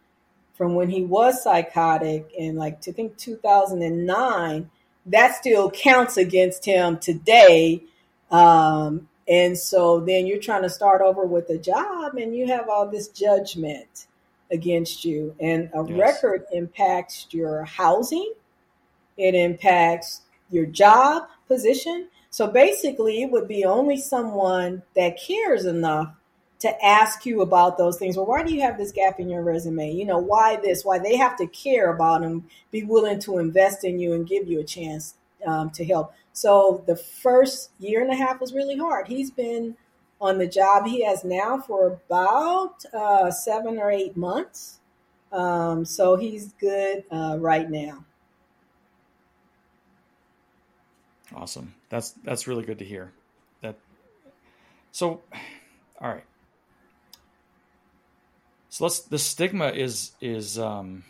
from 0.54 0.74
when 0.74 0.88
he 0.88 1.02
was 1.02 1.42
psychotic 1.42 2.30
in 2.36 2.56
like 2.56 2.80
to 2.82 2.92
think 2.92 3.18
2009 3.18 4.70
that 5.06 5.34
still 5.34 5.70
counts 5.70 6.16
against 6.16 6.64
him 6.64 6.98
today. 6.98 7.84
Um, 8.30 9.08
and 9.28 9.56
so 9.56 10.00
then 10.00 10.26
you're 10.26 10.40
trying 10.40 10.62
to 10.62 10.70
start 10.70 11.02
over 11.02 11.24
with 11.24 11.48
a 11.50 11.58
job 11.58 12.14
and 12.14 12.34
you 12.34 12.46
have 12.48 12.68
all 12.68 12.88
this 12.88 13.08
judgment 13.08 14.06
against 14.50 15.04
you. 15.04 15.34
And 15.40 15.70
a 15.74 15.84
yes. 15.88 15.98
record 15.98 16.44
impacts 16.52 17.26
your 17.30 17.64
housing. 17.64 18.32
It 19.16 19.34
impacts 19.34 20.22
your 20.50 20.66
job 20.66 21.28
position. 21.46 22.08
So 22.30 22.46
basically 22.46 23.22
it 23.22 23.30
would 23.30 23.48
be 23.48 23.64
only 23.64 23.96
someone 23.96 24.82
that 24.96 25.20
cares 25.20 25.64
enough 25.64 26.14
to 26.60 26.84
ask 26.84 27.26
you 27.26 27.40
about 27.40 27.78
those 27.78 27.98
things. 27.98 28.16
Well, 28.16 28.26
why 28.26 28.42
do 28.42 28.54
you 28.54 28.60
have 28.62 28.78
this 28.78 28.92
gap 28.92 29.18
in 29.18 29.28
your 29.28 29.42
resume? 29.42 29.92
You 29.92 30.04
know, 30.04 30.18
why 30.18 30.56
this? 30.56 30.84
Why 30.84 30.98
they 30.98 31.16
have 31.16 31.36
to 31.38 31.46
care 31.46 31.92
about 31.92 32.20
them, 32.20 32.46
be 32.70 32.82
willing 32.82 33.18
to 33.20 33.38
invest 33.38 33.84
in 33.84 33.98
you 33.98 34.12
and 34.12 34.26
give 34.26 34.46
you 34.46 34.60
a 34.60 34.64
chance 34.64 35.14
um, 35.46 35.70
to 35.70 35.84
help. 35.84 36.14
So 36.32 36.84
the 36.86 36.96
first 36.96 37.70
year 37.78 38.02
and 38.02 38.10
a 38.10 38.16
half 38.16 38.40
was 38.40 38.52
really 38.54 38.76
hard. 38.76 39.08
He's 39.08 39.30
been 39.30 39.76
on 40.20 40.38
the 40.38 40.46
job 40.46 40.86
he 40.86 41.04
has 41.04 41.24
now 41.24 41.58
for 41.58 41.86
about 41.86 42.84
uh, 42.92 43.30
seven 43.30 43.78
or 43.78 43.90
eight 43.90 44.16
months. 44.16 44.80
Um, 45.32 45.84
so 45.84 46.16
he's 46.16 46.52
good 46.54 47.04
uh, 47.10 47.36
right 47.38 47.70
now. 47.70 48.04
Awesome. 51.34 51.74
That's 51.88 52.10
that's 52.24 52.46
really 52.46 52.64
good 52.64 52.80
to 52.80 52.84
hear. 52.84 53.12
That 53.62 53.76
so 54.90 55.22
all 56.00 56.08
right. 56.08 56.24
So 58.70 58.84
let's 58.84 59.00
the 59.00 59.18
stigma 59.18 59.68
is 59.68 60.12
is 60.20 60.58
um, 60.58 61.04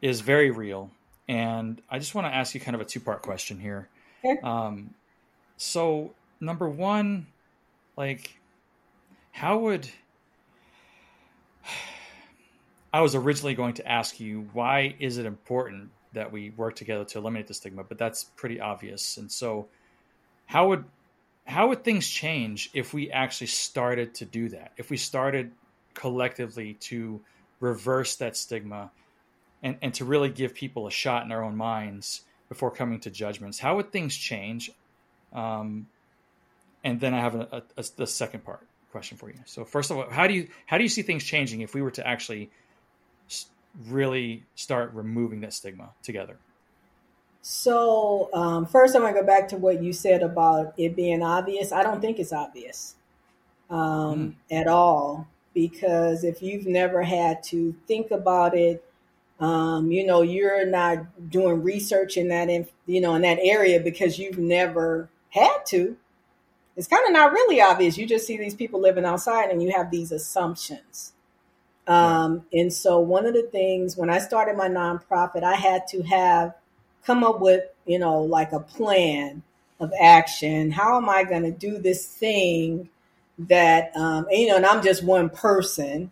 is 0.00 0.20
very 0.20 0.50
real, 0.50 0.90
and 1.28 1.82
I 1.90 1.98
just 1.98 2.14
want 2.14 2.28
to 2.28 2.34
ask 2.34 2.54
you 2.54 2.60
kind 2.60 2.76
of 2.76 2.80
a 2.80 2.84
two 2.84 3.00
part 3.00 3.22
question 3.22 3.58
here. 3.58 3.88
Okay. 4.24 4.40
Um, 4.40 4.94
so 5.56 6.14
number 6.40 6.68
one, 6.68 7.26
like, 7.96 8.38
how 9.32 9.58
would 9.58 9.88
I 12.92 13.00
was 13.00 13.16
originally 13.16 13.54
going 13.54 13.74
to 13.74 13.90
ask 13.90 14.20
you 14.20 14.48
why 14.52 14.94
is 15.00 15.18
it 15.18 15.26
important 15.26 15.90
that 16.12 16.30
we 16.30 16.50
work 16.50 16.76
together 16.76 17.04
to 17.04 17.18
eliminate 17.18 17.48
the 17.48 17.54
stigma, 17.54 17.82
but 17.82 17.98
that's 17.98 18.24
pretty 18.24 18.60
obvious. 18.60 19.16
And 19.16 19.30
so, 19.30 19.66
how 20.46 20.68
would 20.68 20.84
how 21.46 21.68
would 21.68 21.82
things 21.82 22.08
change 22.08 22.70
if 22.74 22.94
we 22.94 23.10
actually 23.10 23.48
started 23.48 24.14
to 24.14 24.24
do 24.24 24.50
that? 24.50 24.72
If 24.76 24.88
we 24.88 24.96
started 24.96 25.50
collectively 25.94 26.74
to 26.74 27.20
reverse 27.60 28.16
that 28.16 28.36
stigma 28.36 28.90
and, 29.62 29.76
and 29.80 29.94
to 29.94 30.04
really 30.04 30.28
give 30.28 30.54
people 30.54 30.86
a 30.86 30.90
shot 30.90 31.22
in 31.22 31.28
their 31.28 31.42
own 31.42 31.56
minds 31.56 32.22
before 32.48 32.70
coming 32.70 33.00
to 33.00 33.10
judgments. 33.10 33.58
How 33.58 33.76
would 33.76 33.92
things 33.92 34.14
change? 34.14 34.70
Um, 35.32 35.86
and 36.84 37.00
then 37.00 37.14
I 37.14 37.20
have 37.20 37.34
a, 37.34 37.62
a, 37.76 37.84
a, 37.98 38.06
second 38.06 38.44
part 38.44 38.66
question 38.90 39.16
for 39.16 39.30
you. 39.30 39.36
So 39.46 39.64
first 39.64 39.90
of 39.90 39.96
all, 39.96 40.10
how 40.10 40.26
do 40.26 40.34
you 40.34 40.48
how 40.66 40.76
do 40.76 40.82
you 40.82 40.88
see 40.88 41.02
things 41.02 41.24
changing 41.24 41.62
if 41.62 41.74
we 41.74 41.80
were 41.80 41.92
to 41.92 42.06
actually 42.06 42.50
really 43.86 44.42
start 44.54 44.92
removing 44.92 45.40
that 45.40 45.54
stigma 45.54 45.90
together? 46.02 46.36
So 47.40 48.28
um, 48.34 48.66
first, 48.66 48.94
I 48.94 49.00
want 49.00 49.14
to 49.16 49.20
go 49.20 49.26
back 49.26 49.48
to 49.48 49.56
what 49.56 49.82
you 49.82 49.92
said 49.92 50.22
about 50.22 50.74
it 50.76 50.94
being 50.94 51.22
obvious. 51.22 51.72
I 51.72 51.82
don't 51.82 52.00
think 52.00 52.18
it's 52.18 52.32
obvious 52.32 52.96
um, 53.70 54.36
mm. 54.50 54.60
at 54.60 54.66
all 54.66 55.26
because 55.54 56.24
if 56.24 56.42
you've 56.42 56.66
never 56.66 57.02
had 57.02 57.42
to 57.44 57.74
think 57.86 58.10
about 58.10 58.56
it, 58.56 58.84
um, 59.40 59.90
you 59.90 60.06
know, 60.06 60.22
you're 60.22 60.66
not 60.66 61.30
doing 61.30 61.62
research 61.62 62.16
in 62.16 62.28
that, 62.28 62.48
in, 62.48 62.66
you 62.86 63.00
know, 63.00 63.14
in 63.14 63.22
that 63.22 63.38
area 63.40 63.80
because 63.80 64.18
you've 64.18 64.38
never 64.38 65.08
had 65.30 65.66
to. 65.66 65.96
It's 66.76 66.86
kind 66.86 67.04
of 67.06 67.12
not 67.12 67.32
really 67.32 67.60
obvious. 67.60 67.98
You 67.98 68.06
just 68.06 68.26
see 68.26 68.38
these 68.38 68.54
people 68.54 68.80
living 68.80 69.04
outside 69.04 69.50
and 69.50 69.62
you 69.62 69.72
have 69.72 69.90
these 69.90 70.12
assumptions. 70.12 71.12
Um, 71.86 72.46
and 72.52 72.72
so 72.72 73.00
one 73.00 73.26
of 73.26 73.34
the 73.34 73.42
things 73.42 73.96
when 73.96 74.10
I 74.10 74.18
started 74.18 74.56
my 74.56 74.68
nonprofit, 74.68 75.42
I 75.42 75.56
had 75.56 75.86
to 75.88 76.02
have 76.02 76.54
come 77.04 77.24
up 77.24 77.40
with, 77.40 77.64
you 77.84 77.98
know, 77.98 78.22
like 78.22 78.52
a 78.52 78.60
plan 78.60 79.42
of 79.80 79.92
action. 80.00 80.70
How 80.70 80.96
am 80.96 81.08
I 81.08 81.24
going 81.24 81.42
to 81.42 81.50
do 81.50 81.78
this 81.78 82.06
thing 82.06 82.88
that 83.38 83.94
um, 83.96 84.26
and, 84.30 84.38
you 84.38 84.48
know, 84.48 84.56
and 84.56 84.66
I'm 84.66 84.82
just 84.82 85.02
one 85.02 85.30
person, 85.30 86.10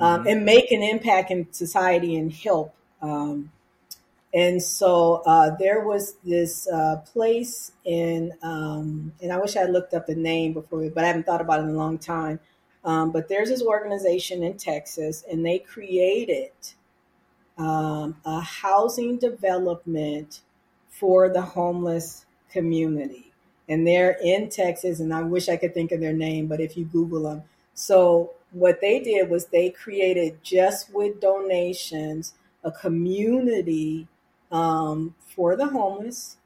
um, 0.00 0.20
mm-hmm. 0.20 0.28
and 0.28 0.44
make 0.44 0.70
an 0.70 0.82
impact 0.82 1.30
in 1.30 1.52
society 1.52 2.16
and 2.16 2.32
help. 2.32 2.74
Um, 3.00 3.50
and 4.34 4.62
so 4.62 5.22
uh, 5.26 5.56
there 5.58 5.80
was 5.80 6.14
this 6.24 6.66
uh, 6.68 6.96
place 7.12 7.72
in, 7.84 8.32
um, 8.42 9.12
and 9.20 9.30
I 9.32 9.38
wish 9.38 9.56
I 9.56 9.64
looked 9.64 9.92
up 9.92 10.06
the 10.06 10.14
name 10.14 10.54
before, 10.54 10.88
but 10.90 11.04
I 11.04 11.08
haven't 11.08 11.26
thought 11.26 11.42
about 11.42 11.60
it 11.60 11.64
in 11.64 11.70
a 11.70 11.78
long 11.78 11.98
time. 11.98 12.40
Um, 12.84 13.12
but 13.12 13.28
there's 13.28 13.48
this 13.48 13.62
organization 13.62 14.42
in 14.42 14.56
Texas, 14.56 15.22
and 15.30 15.44
they 15.44 15.58
created 15.58 16.50
um, 17.58 18.16
a 18.24 18.40
housing 18.40 19.18
development 19.18 20.40
for 20.88 21.28
the 21.28 21.42
homeless 21.42 22.24
community 22.50 23.31
and 23.72 23.86
they're 23.86 24.18
in 24.22 24.48
Texas. 24.48 25.00
And 25.00 25.12
I 25.12 25.22
wish 25.22 25.48
I 25.48 25.56
could 25.56 25.74
think 25.74 25.92
of 25.92 26.00
their 26.00 26.12
name, 26.12 26.46
but 26.46 26.60
if 26.60 26.76
you 26.76 26.84
Google 26.84 27.22
them, 27.24 27.42
so 27.74 28.32
what 28.52 28.80
they 28.80 29.00
did 29.00 29.30
was 29.30 29.46
they 29.46 29.70
created 29.70 30.42
just 30.42 30.92
with 30.92 31.20
donations 31.20 32.34
a 32.64 32.70
community 32.70 34.06
um, 34.50 35.14
for 35.18 35.56
the 35.56 35.66
homeless, 35.66 36.36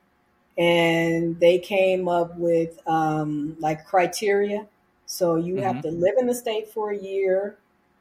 and 0.57 1.39
they 1.41 1.59
came 1.59 2.09
up 2.09 2.37
with 2.37 2.79
um, 2.87 3.57
like 3.59 3.85
criteria. 3.85 4.67
So 5.07 5.37
you 5.37 5.57
mm-hmm. 5.57 5.65
have 5.65 5.83
to 5.83 5.91
live 5.91 6.15
in 6.19 6.27
the 6.27 6.35
state 6.35 6.69
for 6.69 6.91
a 6.91 6.99
year. 6.99 7.59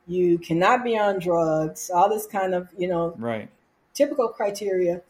You 0.08 0.38
cannot 0.38 0.84
be 0.84 0.98
on 0.98 1.20
drugs. 1.20 1.90
All 1.94 2.10
this 2.10 2.26
kind 2.26 2.54
of 2.54 2.70
you 2.78 2.88
know 2.88 3.16
right 3.18 3.50
typical 3.94 4.30
criteria, 4.30 5.02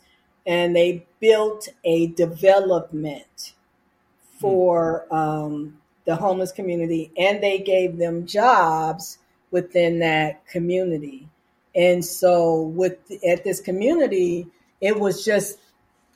and 0.46 0.76
they 0.76 1.06
built 1.20 1.68
a 1.84 2.08
development 2.08 3.54
for 4.46 5.12
um, 5.12 5.76
the 6.06 6.16
homeless 6.16 6.52
community, 6.52 7.12
and 7.18 7.42
they 7.42 7.58
gave 7.58 7.98
them 7.98 8.28
jobs 8.28 9.18
within 9.50 10.00
that 10.00 10.46
community. 10.48 11.28
And 11.76 12.06
so, 12.06 12.62
with 12.62 12.98
at 13.28 13.44
this 13.44 13.60
community, 13.60 14.48
it 14.82 15.00
was 15.00 15.26
just 15.26 15.58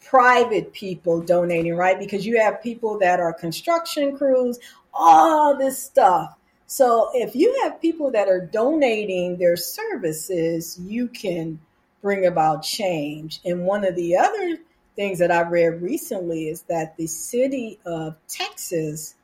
private 0.06 0.74
people 0.74 1.22
donating, 1.22 1.76
right? 1.76 1.98
Because 1.98 2.26
you 2.26 2.40
have 2.40 2.62
people 2.62 3.00
that 3.00 3.20
are 3.20 3.34
construction 3.34 4.16
crews, 4.16 4.60
all 4.94 5.58
this 5.58 5.82
stuff. 5.82 6.38
So, 6.68 7.10
if 7.16 7.36
you 7.36 7.62
have 7.64 7.82
people 7.82 8.12
that 8.12 8.28
are 8.28 8.46
donating 8.46 9.38
their 9.38 9.58
services, 9.58 10.80
you 10.80 11.08
can 11.08 11.60
bring 12.04 12.28
about 12.28 12.62
change. 12.62 13.42
And 13.44 13.66
one 13.66 13.84
of 13.84 13.96
the 13.96 14.18
other 14.18 14.60
things 15.00 15.20
that 15.20 15.32
I 15.32 15.44
read 15.44 15.82
recently 15.82 16.50
is 16.50 16.64
that 16.64 16.98
the 16.98 17.08
city 17.08 17.80
of 17.86 18.18
Texas 18.28 19.16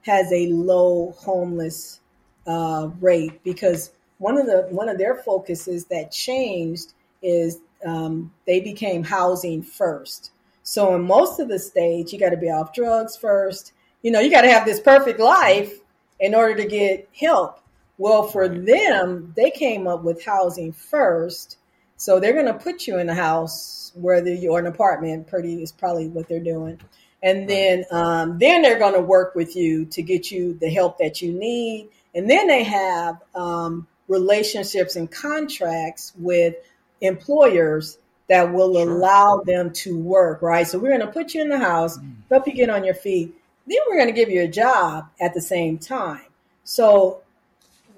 has 0.00 0.32
a 0.32 0.46
low 0.46 1.14
homeless 1.18 2.00
uh, 2.46 2.88
rate 2.98 3.44
because 3.44 3.90
one 4.16 4.38
of 4.38 4.46
the 4.46 4.68
one 4.70 4.88
of 4.88 4.96
their 4.96 5.16
focuses 5.16 5.84
that 5.86 6.10
changed 6.10 6.94
is 7.20 7.58
um, 7.84 8.32
they 8.46 8.60
became 8.60 9.04
housing 9.04 9.62
first. 9.62 10.30
So 10.62 10.94
in 10.94 11.02
most 11.02 11.40
of 11.40 11.48
the 11.48 11.58
states, 11.58 12.10
you 12.10 12.18
got 12.18 12.30
to 12.30 12.38
be 12.38 12.48
off 12.48 12.72
drugs 12.72 13.14
first. 13.14 13.74
You 14.00 14.12
know, 14.12 14.20
you 14.20 14.30
got 14.30 14.42
to 14.42 14.50
have 14.50 14.64
this 14.64 14.80
perfect 14.80 15.20
life 15.20 15.74
in 16.20 16.34
order 16.34 16.54
to 16.54 16.66
get 16.66 17.06
help. 17.14 17.60
Well, 17.98 18.22
for 18.22 18.48
them, 18.48 19.34
they 19.36 19.50
came 19.50 19.86
up 19.86 20.04
with 20.04 20.24
housing 20.24 20.72
first. 20.72 21.57
So 21.98 22.20
they're 22.20 22.32
going 22.32 22.46
to 22.46 22.54
put 22.54 22.86
you 22.86 22.98
in 22.98 23.08
a 23.10 23.14
house, 23.14 23.92
whether 23.94 24.32
you're 24.32 24.58
an 24.58 24.66
apartment, 24.66 25.26
pretty 25.26 25.62
is 25.62 25.72
probably 25.72 26.08
what 26.08 26.28
they're 26.28 26.38
doing. 26.38 26.80
And 27.22 27.50
then, 27.50 27.84
um, 27.90 28.38
then 28.38 28.62
they're 28.62 28.78
going 28.78 28.94
to 28.94 29.00
work 29.00 29.34
with 29.34 29.56
you 29.56 29.84
to 29.86 30.02
get 30.02 30.30
you 30.30 30.54
the 30.54 30.70
help 30.70 30.98
that 30.98 31.20
you 31.20 31.32
need. 31.32 31.88
And 32.14 32.30
then 32.30 32.46
they 32.46 32.62
have 32.62 33.20
um, 33.34 33.88
relationships 34.06 34.94
and 34.94 35.10
contracts 35.10 36.12
with 36.16 36.54
employers 37.00 37.98
that 38.28 38.52
will 38.52 38.74
sure. 38.74 38.88
allow 38.88 39.42
them 39.44 39.72
to 39.72 39.98
work, 39.98 40.40
right? 40.40 40.66
So 40.66 40.78
we're 40.78 40.96
going 40.96 41.00
to 41.00 41.12
put 41.12 41.34
you 41.34 41.42
in 41.42 41.48
the 41.48 41.58
house, 41.58 41.98
mm. 41.98 42.14
help 42.30 42.46
you 42.46 42.52
get 42.52 42.70
on 42.70 42.84
your 42.84 42.94
feet. 42.94 43.34
Then 43.66 43.78
we're 43.88 43.96
going 43.96 44.08
to 44.08 44.14
give 44.14 44.30
you 44.30 44.42
a 44.42 44.48
job 44.48 45.08
at 45.20 45.34
the 45.34 45.40
same 45.40 45.78
time. 45.78 46.22
So 46.62 47.22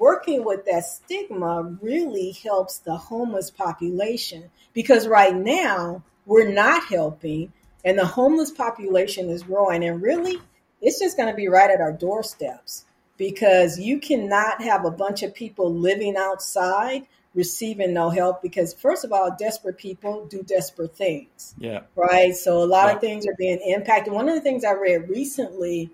working 0.01 0.45
with 0.45 0.65
that 0.65 0.83
stigma 0.85 1.77
really 1.83 2.33
helps 2.43 2.79
the 2.79 2.97
homeless 2.97 3.51
population 3.51 4.51
because 4.73 5.07
right 5.07 5.37
now 5.37 6.03
we're 6.25 6.51
not 6.51 6.83
helping 6.85 7.53
and 7.85 7.99
the 7.99 8.07
homeless 8.07 8.51
population 8.51 9.29
is 9.29 9.43
growing. 9.43 9.85
And 9.85 10.03
really 10.03 10.39
it's 10.81 10.99
just 10.99 11.19
going 11.19 11.29
to 11.29 11.37
be 11.37 11.49
right 11.49 11.71
at 11.71 11.83
our 11.83 11.93
doorsteps 11.93 12.87
because 13.19 13.79
you 13.79 14.01
cannot 14.01 14.63
have 14.63 14.87
a 14.87 14.91
bunch 14.91 15.23
of 15.23 15.35
people 15.35 15.73
living 15.73 16.17
outside 16.17 17.07
receiving 17.35 17.93
no 17.93 18.11
help 18.11 18.43
because 18.43 18.75
first 18.75 19.05
of 19.05 19.13
all 19.13 19.37
desperate 19.39 19.79
people 19.79 20.27
do 20.27 20.43
desperate 20.43 20.97
things 20.97 21.55
yeah. 21.59 21.83
right? 21.95 22.35
So 22.35 22.63
a 22.63 22.65
lot 22.65 22.87
yeah. 22.87 22.95
of 22.95 23.01
things 23.01 23.27
are 23.27 23.37
being 23.39 23.61
impacted. 23.65 24.13
One 24.13 24.29
of 24.29 24.35
the 24.35 24.41
things 24.41 24.65
i 24.65 24.73
read 24.73 25.09
recently 25.09 25.91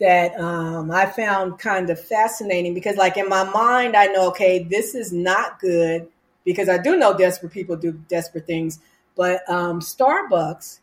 that 0.00 0.38
um, 0.38 0.90
i 0.90 1.06
found 1.06 1.58
kind 1.58 1.90
of 1.90 2.00
fascinating 2.00 2.74
because 2.74 2.96
like 2.96 3.16
in 3.16 3.28
my 3.28 3.44
mind 3.44 3.96
i 3.96 4.06
know 4.06 4.28
okay 4.28 4.62
this 4.62 4.94
is 4.94 5.12
not 5.12 5.58
good 5.58 6.08
because 6.44 6.68
i 6.68 6.78
do 6.78 6.96
know 6.96 7.16
desperate 7.16 7.52
people 7.52 7.76
do 7.76 7.92
desperate 8.08 8.46
things 8.46 8.78
but 9.16 9.48
um, 9.48 9.80
starbucks 9.80 10.80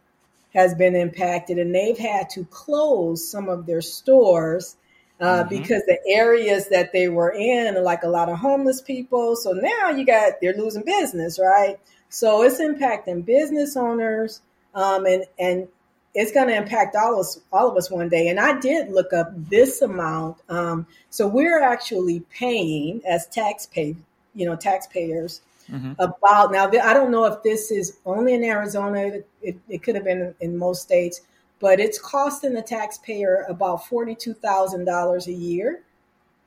has 0.53 0.76
been 0.76 0.95
impacted 0.95 1.57
and 1.57 1.74
they've 1.74 1.97
had 1.97 2.30
to 2.30 2.45
close 2.45 3.30
some 3.30 3.49
of 3.49 3.66
their 3.66 3.82
stores 3.82 4.76
uh, 5.20 5.43
mm-hmm. 5.43 5.49
because 5.49 5.84
the 5.86 5.99
areas 6.07 6.70
that 6.70 6.91
they 6.91 7.07
were 7.07 7.32
in 7.32 7.76
are 7.78 7.82
like 7.82 8.03
a 8.03 8.09
lot 8.09 8.30
of 8.30 8.38
homeless 8.38 8.82
people. 8.82 9.36
So 9.36 9.51
now 9.51 9.89
you 9.89 10.05
got 10.05 10.34
they're 10.41 10.55
losing 10.55 10.84
business, 10.84 11.39
right? 11.39 11.80
So 12.09 12.43
it's 12.43 12.59
impacting 12.59 13.26
business 13.26 13.76
owners, 13.78 14.41
um, 14.76 15.05
and 15.05 15.26
and 15.39 15.68
it's 16.14 16.32
going 16.32 16.47
to 16.47 16.55
impact 16.55 16.95
all 16.95 17.14
of 17.14 17.20
us 17.20 17.39
all 17.51 17.70
of 17.70 17.78
us 17.78 17.89
one 17.89 18.09
day. 18.09 18.28
And 18.28 18.39
I 18.39 18.59
did 18.59 18.89
look 18.89 19.14
up 19.14 19.32
this 19.49 19.82
amount. 19.82 20.38
Um, 20.49 20.86
so 21.09 21.28
we're 21.28 21.61
actually 21.61 22.22
paying 22.32 23.01
as 23.07 23.28
taxpay, 23.28 23.95
you 24.36 24.45
know, 24.45 24.55
taxpayers. 24.55 25.41
Mm-hmm. 25.72 25.93
About 25.97 26.51
now, 26.51 26.68
I 26.68 26.93
don't 26.93 27.09
know 27.09 27.24
if 27.24 27.41
this 27.41 27.72
is 27.72 27.97
only 28.05 28.34
in 28.34 28.43
Arizona. 28.43 29.22
It, 29.41 29.57
it 29.70 29.82
could 29.82 29.95
have 29.95 30.03
been 30.03 30.36
in 30.41 30.57
most 30.57 30.82
states 30.82 31.22
but 31.64 31.80
it's 31.80 31.97
costing 31.97 32.53
the 32.53 32.61
taxpayer 32.61 33.45
about 33.47 33.86
$42,000 33.86 35.28
a 35.28 35.32
year 35.32 35.82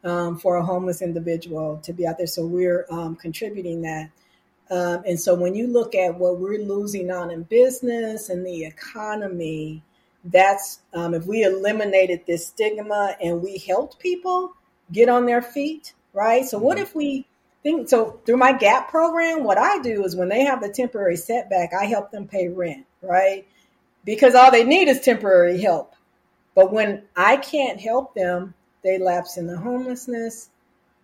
um, 0.04 0.38
for 0.38 0.56
a 0.56 0.62
homeless 0.62 1.00
individual 1.00 1.78
to 1.84 1.94
be 1.94 2.06
out 2.06 2.18
there. 2.18 2.26
So 2.26 2.44
we're 2.44 2.84
um, 2.90 3.16
contributing 3.16 3.80
that. 3.80 4.10
Um, 4.70 5.02
and 5.06 5.18
so 5.18 5.34
when 5.34 5.54
you 5.54 5.68
look 5.68 5.94
at 5.94 6.18
what 6.18 6.38
we're 6.38 6.62
losing 6.62 7.10
on 7.10 7.30
in 7.30 7.44
business 7.44 8.28
and 8.28 8.44
the 8.44 8.64
economy, 8.64 9.82
that's 10.24 10.80
um, 10.92 11.14
if 11.14 11.24
we 11.26 11.44
eliminated 11.44 12.22
this 12.26 12.48
stigma 12.48 13.16
and 13.22 13.42
we 13.42 13.58
helped 13.58 13.98
people 13.98 14.52
get 14.92 15.08
on 15.08 15.26
their 15.26 15.42
feet, 15.42 15.94
right? 16.12 16.44
So 16.44 16.58
what 16.58 16.76
mm-hmm. 16.76 16.82
if 16.82 16.94
we 16.94 17.26
think 17.62 17.88
so 17.88 18.20
through 18.24 18.36
my 18.36 18.52
gap 18.52 18.88
program 18.88 19.42
what 19.42 19.58
i 19.58 19.80
do 19.80 20.04
is 20.04 20.14
when 20.14 20.28
they 20.28 20.42
have 20.42 20.60
the 20.60 20.68
temporary 20.68 21.16
setback 21.16 21.72
i 21.74 21.84
help 21.84 22.12
them 22.12 22.28
pay 22.28 22.46
rent 22.46 22.86
right 23.02 23.44
because 24.06 24.36
all 24.36 24.50
they 24.50 24.64
need 24.64 24.88
is 24.88 25.00
temporary 25.00 25.60
help. 25.60 25.94
But 26.54 26.72
when 26.72 27.02
I 27.14 27.36
can't 27.36 27.78
help 27.78 28.14
them, 28.14 28.54
they 28.82 28.98
lapse 28.98 29.36
into 29.36 29.58
homelessness, 29.58 30.48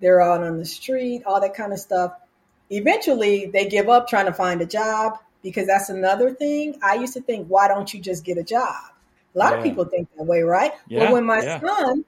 they're 0.01 0.23
out 0.23 0.43
on 0.43 0.57
the 0.57 0.65
street, 0.65 1.25
all 1.27 1.41
that 1.41 1.55
kind 1.55 1.73
of 1.73 1.79
stuff. 1.79 2.13
Eventually, 2.73 3.47
they 3.47 3.69
give 3.69 3.89
up 3.89 4.09
trying 4.09 4.27
to 4.27 4.33
find 4.33 4.63
a 4.63 4.67
job 4.67 5.19
because 5.43 5.67
that's 5.67 5.91
another 5.91 6.33
thing. 6.33 6.79
I 6.83 6.95
used 6.95 7.13
to 7.15 7.21
think, 7.21 7.47
why 7.49 7.69
don't 7.69 7.93
you 7.93 8.01
just 8.01 8.25
get 8.25 8.39
a 8.39 8.43
job? 8.43 8.75
A 9.35 9.39
lot 9.39 9.53
yeah. 9.53 9.59
of 9.59 9.65
people 9.65 9.85
think 9.85 10.09
that 10.17 10.25
way, 10.25 10.43
right? 10.43 10.73
Yeah, 10.89 11.01
but 11.05 11.13
when 11.13 11.25
my 11.25 11.43
yeah. 11.43 11.61
son 11.61 12.05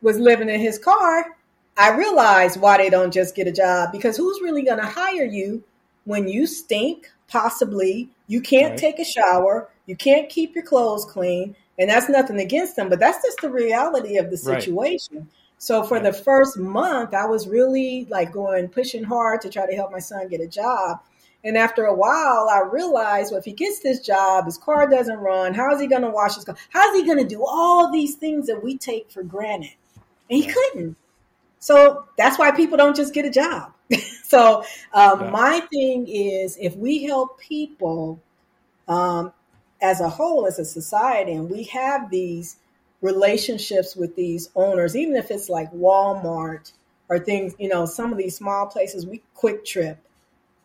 was 0.00 0.18
living 0.18 0.48
in 0.48 0.60
his 0.60 0.78
car, 0.78 1.36
I 1.76 1.90
realized 1.96 2.60
why 2.60 2.76
they 2.76 2.88
don't 2.88 3.12
just 3.12 3.34
get 3.34 3.46
a 3.46 3.52
job 3.52 3.90
because 3.92 4.16
who's 4.16 4.40
really 4.40 4.62
going 4.62 4.78
to 4.78 4.86
hire 4.86 5.24
you 5.24 5.62
when 6.04 6.28
you 6.28 6.46
stink, 6.46 7.10
possibly, 7.28 8.08
you 8.26 8.40
can't 8.40 8.70
right. 8.70 8.78
take 8.78 8.98
a 8.98 9.04
shower, 9.04 9.68
you 9.86 9.96
can't 9.96 10.28
keep 10.28 10.54
your 10.54 10.64
clothes 10.64 11.04
clean, 11.04 11.56
and 11.78 11.90
that's 11.90 12.08
nothing 12.08 12.38
against 12.38 12.76
them, 12.76 12.88
but 12.88 13.00
that's 13.00 13.24
just 13.24 13.40
the 13.40 13.50
reality 13.50 14.18
of 14.18 14.30
the 14.30 14.36
situation. 14.36 15.16
Right. 15.16 15.26
So 15.60 15.82
for 15.82 16.00
the 16.00 16.10
first 16.10 16.56
month, 16.56 17.12
I 17.12 17.26
was 17.26 17.46
really 17.46 18.06
like 18.08 18.32
going 18.32 18.68
pushing 18.68 19.04
hard 19.04 19.42
to 19.42 19.50
try 19.50 19.66
to 19.66 19.76
help 19.76 19.92
my 19.92 19.98
son 19.98 20.26
get 20.28 20.40
a 20.40 20.46
job. 20.46 21.00
And 21.44 21.54
after 21.54 21.84
a 21.84 21.94
while, 21.94 22.48
I 22.50 22.62
realized, 22.72 23.30
well, 23.30 23.40
if 23.40 23.44
he 23.44 23.52
gets 23.52 23.80
this 23.80 24.00
job, 24.00 24.46
his 24.46 24.56
car 24.56 24.88
doesn't 24.88 25.18
run. 25.18 25.52
How 25.52 25.74
is 25.74 25.78
he 25.78 25.86
going 25.86 26.00
to 26.00 26.08
wash 26.08 26.36
his 26.36 26.46
car? 26.46 26.56
How 26.70 26.90
is 26.90 26.98
he 26.98 27.06
going 27.06 27.18
to 27.18 27.28
do 27.28 27.44
all 27.46 27.92
these 27.92 28.14
things 28.14 28.46
that 28.46 28.64
we 28.64 28.78
take 28.78 29.10
for 29.10 29.22
granted? 29.22 29.74
And 30.30 30.42
he 30.42 30.50
couldn't. 30.50 30.96
So 31.58 32.06
that's 32.16 32.38
why 32.38 32.52
people 32.52 32.78
don't 32.78 32.96
just 32.96 33.12
get 33.12 33.26
a 33.26 33.30
job. 33.30 33.74
so 34.24 34.64
um, 34.94 35.20
yeah. 35.20 35.30
my 35.30 35.60
thing 35.70 36.08
is, 36.08 36.56
if 36.58 36.74
we 36.74 37.04
help 37.04 37.38
people 37.38 38.18
um, 38.88 39.34
as 39.82 40.00
a 40.00 40.08
whole, 40.08 40.46
as 40.46 40.58
a 40.58 40.64
society, 40.64 41.32
and 41.32 41.50
we 41.50 41.64
have 41.64 42.10
these 42.10 42.56
relationships 43.00 43.96
with 43.96 44.16
these 44.16 44.50
owners, 44.54 44.96
even 44.96 45.16
if 45.16 45.30
it's 45.30 45.48
like 45.48 45.72
Walmart 45.72 46.72
or 47.08 47.18
things, 47.18 47.54
you 47.58 47.68
know, 47.68 47.86
some 47.86 48.12
of 48.12 48.18
these 48.18 48.36
small 48.36 48.66
places, 48.66 49.06
we 49.06 49.22
QuikTrip, 49.36 49.96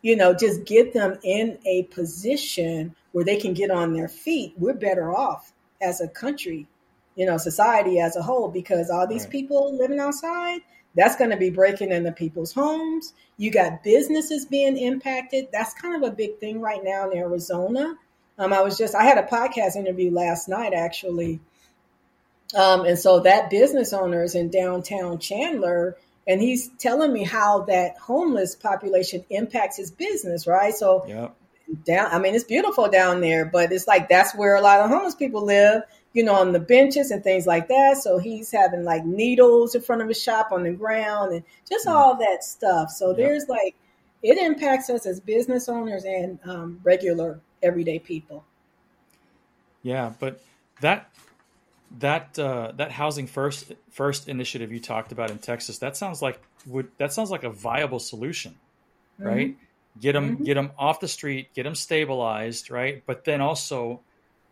you 0.02 0.16
know, 0.16 0.34
just 0.34 0.64
get 0.64 0.92
them 0.92 1.18
in 1.22 1.58
a 1.66 1.84
position 1.84 2.94
where 3.12 3.24
they 3.24 3.36
can 3.36 3.54
get 3.54 3.70
on 3.70 3.92
their 3.92 4.08
feet. 4.08 4.54
We're 4.58 4.74
better 4.74 5.14
off 5.14 5.52
as 5.80 6.00
a 6.00 6.08
country, 6.08 6.66
you 7.14 7.26
know, 7.26 7.38
society 7.38 7.98
as 7.98 8.16
a 8.16 8.22
whole, 8.22 8.48
because 8.48 8.90
all 8.90 9.06
these 9.06 9.22
right. 9.22 9.32
people 9.32 9.76
living 9.76 9.98
outside, 9.98 10.60
that's 10.94 11.16
going 11.16 11.30
to 11.30 11.36
be 11.36 11.50
breaking 11.50 11.92
into 11.92 12.12
people's 12.12 12.52
homes. 12.52 13.12
You 13.36 13.50
got 13.50 13.82
businesses 13.82 14.46
being 14.46 14.76
impacted. 14.76 15.48
That's 15.52 15.74
kind 15.74 16.02
of 16.02 16.10
a 16.10 16.14
big 16.14 16.38
thing 16.38 16.60
right 16.60 16.82
now 16.82 17.10
in 17.10 17.18
Arizona 17.18 17.96
um, 18.38 18.52
I 18.52 18.60
was 18.60 18.76
just, 18.76 18.94
I 18.94 19.04
had 19.04 19.18
a 19.18 19.22
podcast 19.22 19.76
interview 19.76 20.10
last 20.10 20.48
night 20.48 20.72
actually. 20.74 21.40
Um, 22.54 22.84
and 22.84 22.98
so 22.98 23.20
that 23.20 23.50
business 23.50 23.92
owner 23.92 24.22
is 24.22 24.34
in 24.34 24.50
downtown 24.50 25.18
Chandler 25.18 25.96
and 26.26 26.40
he's 26.40 26.68
telling 26.78 27.12
me 27.12 27.22
how 27.22 27.62
that 27.62 27.96
homeless 27.98 28.54
population 28.56 29.24
impacts 29.30 29.76
his 29.76 29.90
business, 29.90 30.46
right? 30.46 30.74
So 30.74 31.04
yep. 31.06 31.36
down, 31.84 32.10
I 32.12 32.18
mean, 32.18 32.34
it's 32.34 32.44
beautiful 32.44 32.88
down 32.88 33.20
there, 33.20 33.44
but 33.44 33.72
it's 33.72 33.86
like 33.86 34.08
that's 34.08 34.34
where 34.34 34.56
a 34.56 34.60
lot 34.60 34.80
of 34.80 34.90
homeless 34.90 35.14
people 35.14 35.44
live, 35.44 35.82
you 36.12 36.24
know, 36.24 36.34
on 36.34 36.52
the 36.52 36.60
benches 36.60 37.10
and 37.10 37.22
things 37.22 37.46
like 37.46 37.68
that. 37.68 37.98
So 37.98 38.18
he's 38.18 38.50
having 38.50 38.84
like 38.84 39.04
needles 39.04 39.74
in 39.74 39.82
front 39.82 40.02
of 40.02 40.08
his 40.08 40.20
shop 40.20 40.50
on 40.50 40.64
the 40.64 40.72
ground 40.72 41.32
and 41.32 41.44
just 41.68 41.86
mm. 41.86 41.92
all 41.92 42.16
that 42.16 42.42
stuff. 42.42 42.90
So 42.90 43.08
yep. 43.08 43.16
there's 43.18 43.48
like, 43.48 43.76
it 44.22 44.38
impacts 44.38 44.90
us 44.90 45.06
as 45.06 45.20
business 45.20 45.68
owners 45.68 46.04
and 46.04 46.40
um, 46.44 46.80
regular 46.82 47.38
everyday 47.62 48.00
people. 48.00 48.44
Yeah, 49.82 50.12
but 50.18 50.42
that 50.80 51.10
that 51.98 52.38
uh, 52.38 52.72
that 52.76 52.90
housing 52.92 53.26
first 53.26 53.72
first 53.90 54.28
initiative 54.28 54.72
you 54.72 54.80
talked 54.80 55.12
about 55.12 55.30
in 55.30 55.38
Texas 55.38 55.78
that 55.78 55.96
sounds 55.96 56.20
like 56.20 56.40
would 56.66 56.88
that 56.98 57.12
sounds 57.12 57.30
like 57.30 57.44
a 57.44 57.50
viable 57.50 58.00
solution, 58.00 58.56
mm-hmm. 59.18 59.28
right? 59.28 59.56
Get 60.00 60.12
them 60.12 60.34
mm-hmm. 60.34 60.44
get 60.44 60.54
them 60.54 60.72
off 60.78 61.00
the 61.00 61.08
street, 61.08 61.54
get 61.54 61.62
them 61.62 61.74
stabilized, 61.74 62.70
right? 62.70 63.02
But 63.06 63.24
then 63.24 63.40
also 63.40 64.00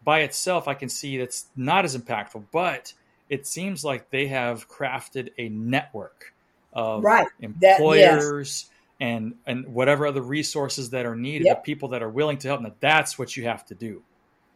by 0.05 0.21
itself, 0.21 0.69
I 0.69 0.75
can 0.75 0.89
see 0.89 1.19
that's 1.19 1.47
not 1.57 1.85
as 1.85 1.97
impactful, 1.97 2.45
but 2.53 2.93
it 3.29 3.47
seems 3.47 3.85
like 3.85 4.11
they 4.11 4.27
have 4.29 4.69
crafted 4.69 5.31
a 5.39 5.49
network 5.49 6.35
of 6.73 7.03
right. 7.05 7.27
employers, 7.41 8.67
and 9.01 9.35
and 9.47 9.69
whatever 9.69 10.07
other 10.07 10.23
resources 10.23 10.91
that 10.91 11.07
are 11.07 11.17
needed, 11.17 11.47
yep. 11.47 11.63
the 11.63 11.67
people 11.67 11.91
that 11.91 12.03
are 12.03 12.09
willing 12.09 12.39
to 12.39 12.49
help. 12.49 12.61
Now 12.61 12.73
that's 12.81 13.19
what 13.19 13.37
you 13.37 13.45
have 13.45 13.65
to 13.67 13.75
do. 13.75 14.03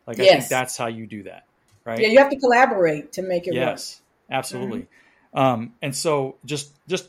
Like 0.07 0.19
yes. 0.19 0.29
I 0.29 0.39
think 0.39 0.49
that's 0.49 0.77
how 0.77 0.87
you 0.87 1.07
do 1.07 1.25
that, 1.25 1.45
right? 1.89 2.01
Yeah, 2.01 2.09
you 2.09 2.19
have 2.19 2.31
to 2.31 2.39
collaborate 2.39 3.13
to 3.13 3.23
make 3.23 3.47
it 3.47 3.55
yes, 3.55 3.61
work. 3.61 3.71
Yes, 3.71 4.01
absolutely. 4.31 4.81
Mm-hmm. 4.81 5.39
Um, 5.39 5.75
and 5.83 5.95
so 5.95 6.37
just 6.45 6.73
just 6.87 7.09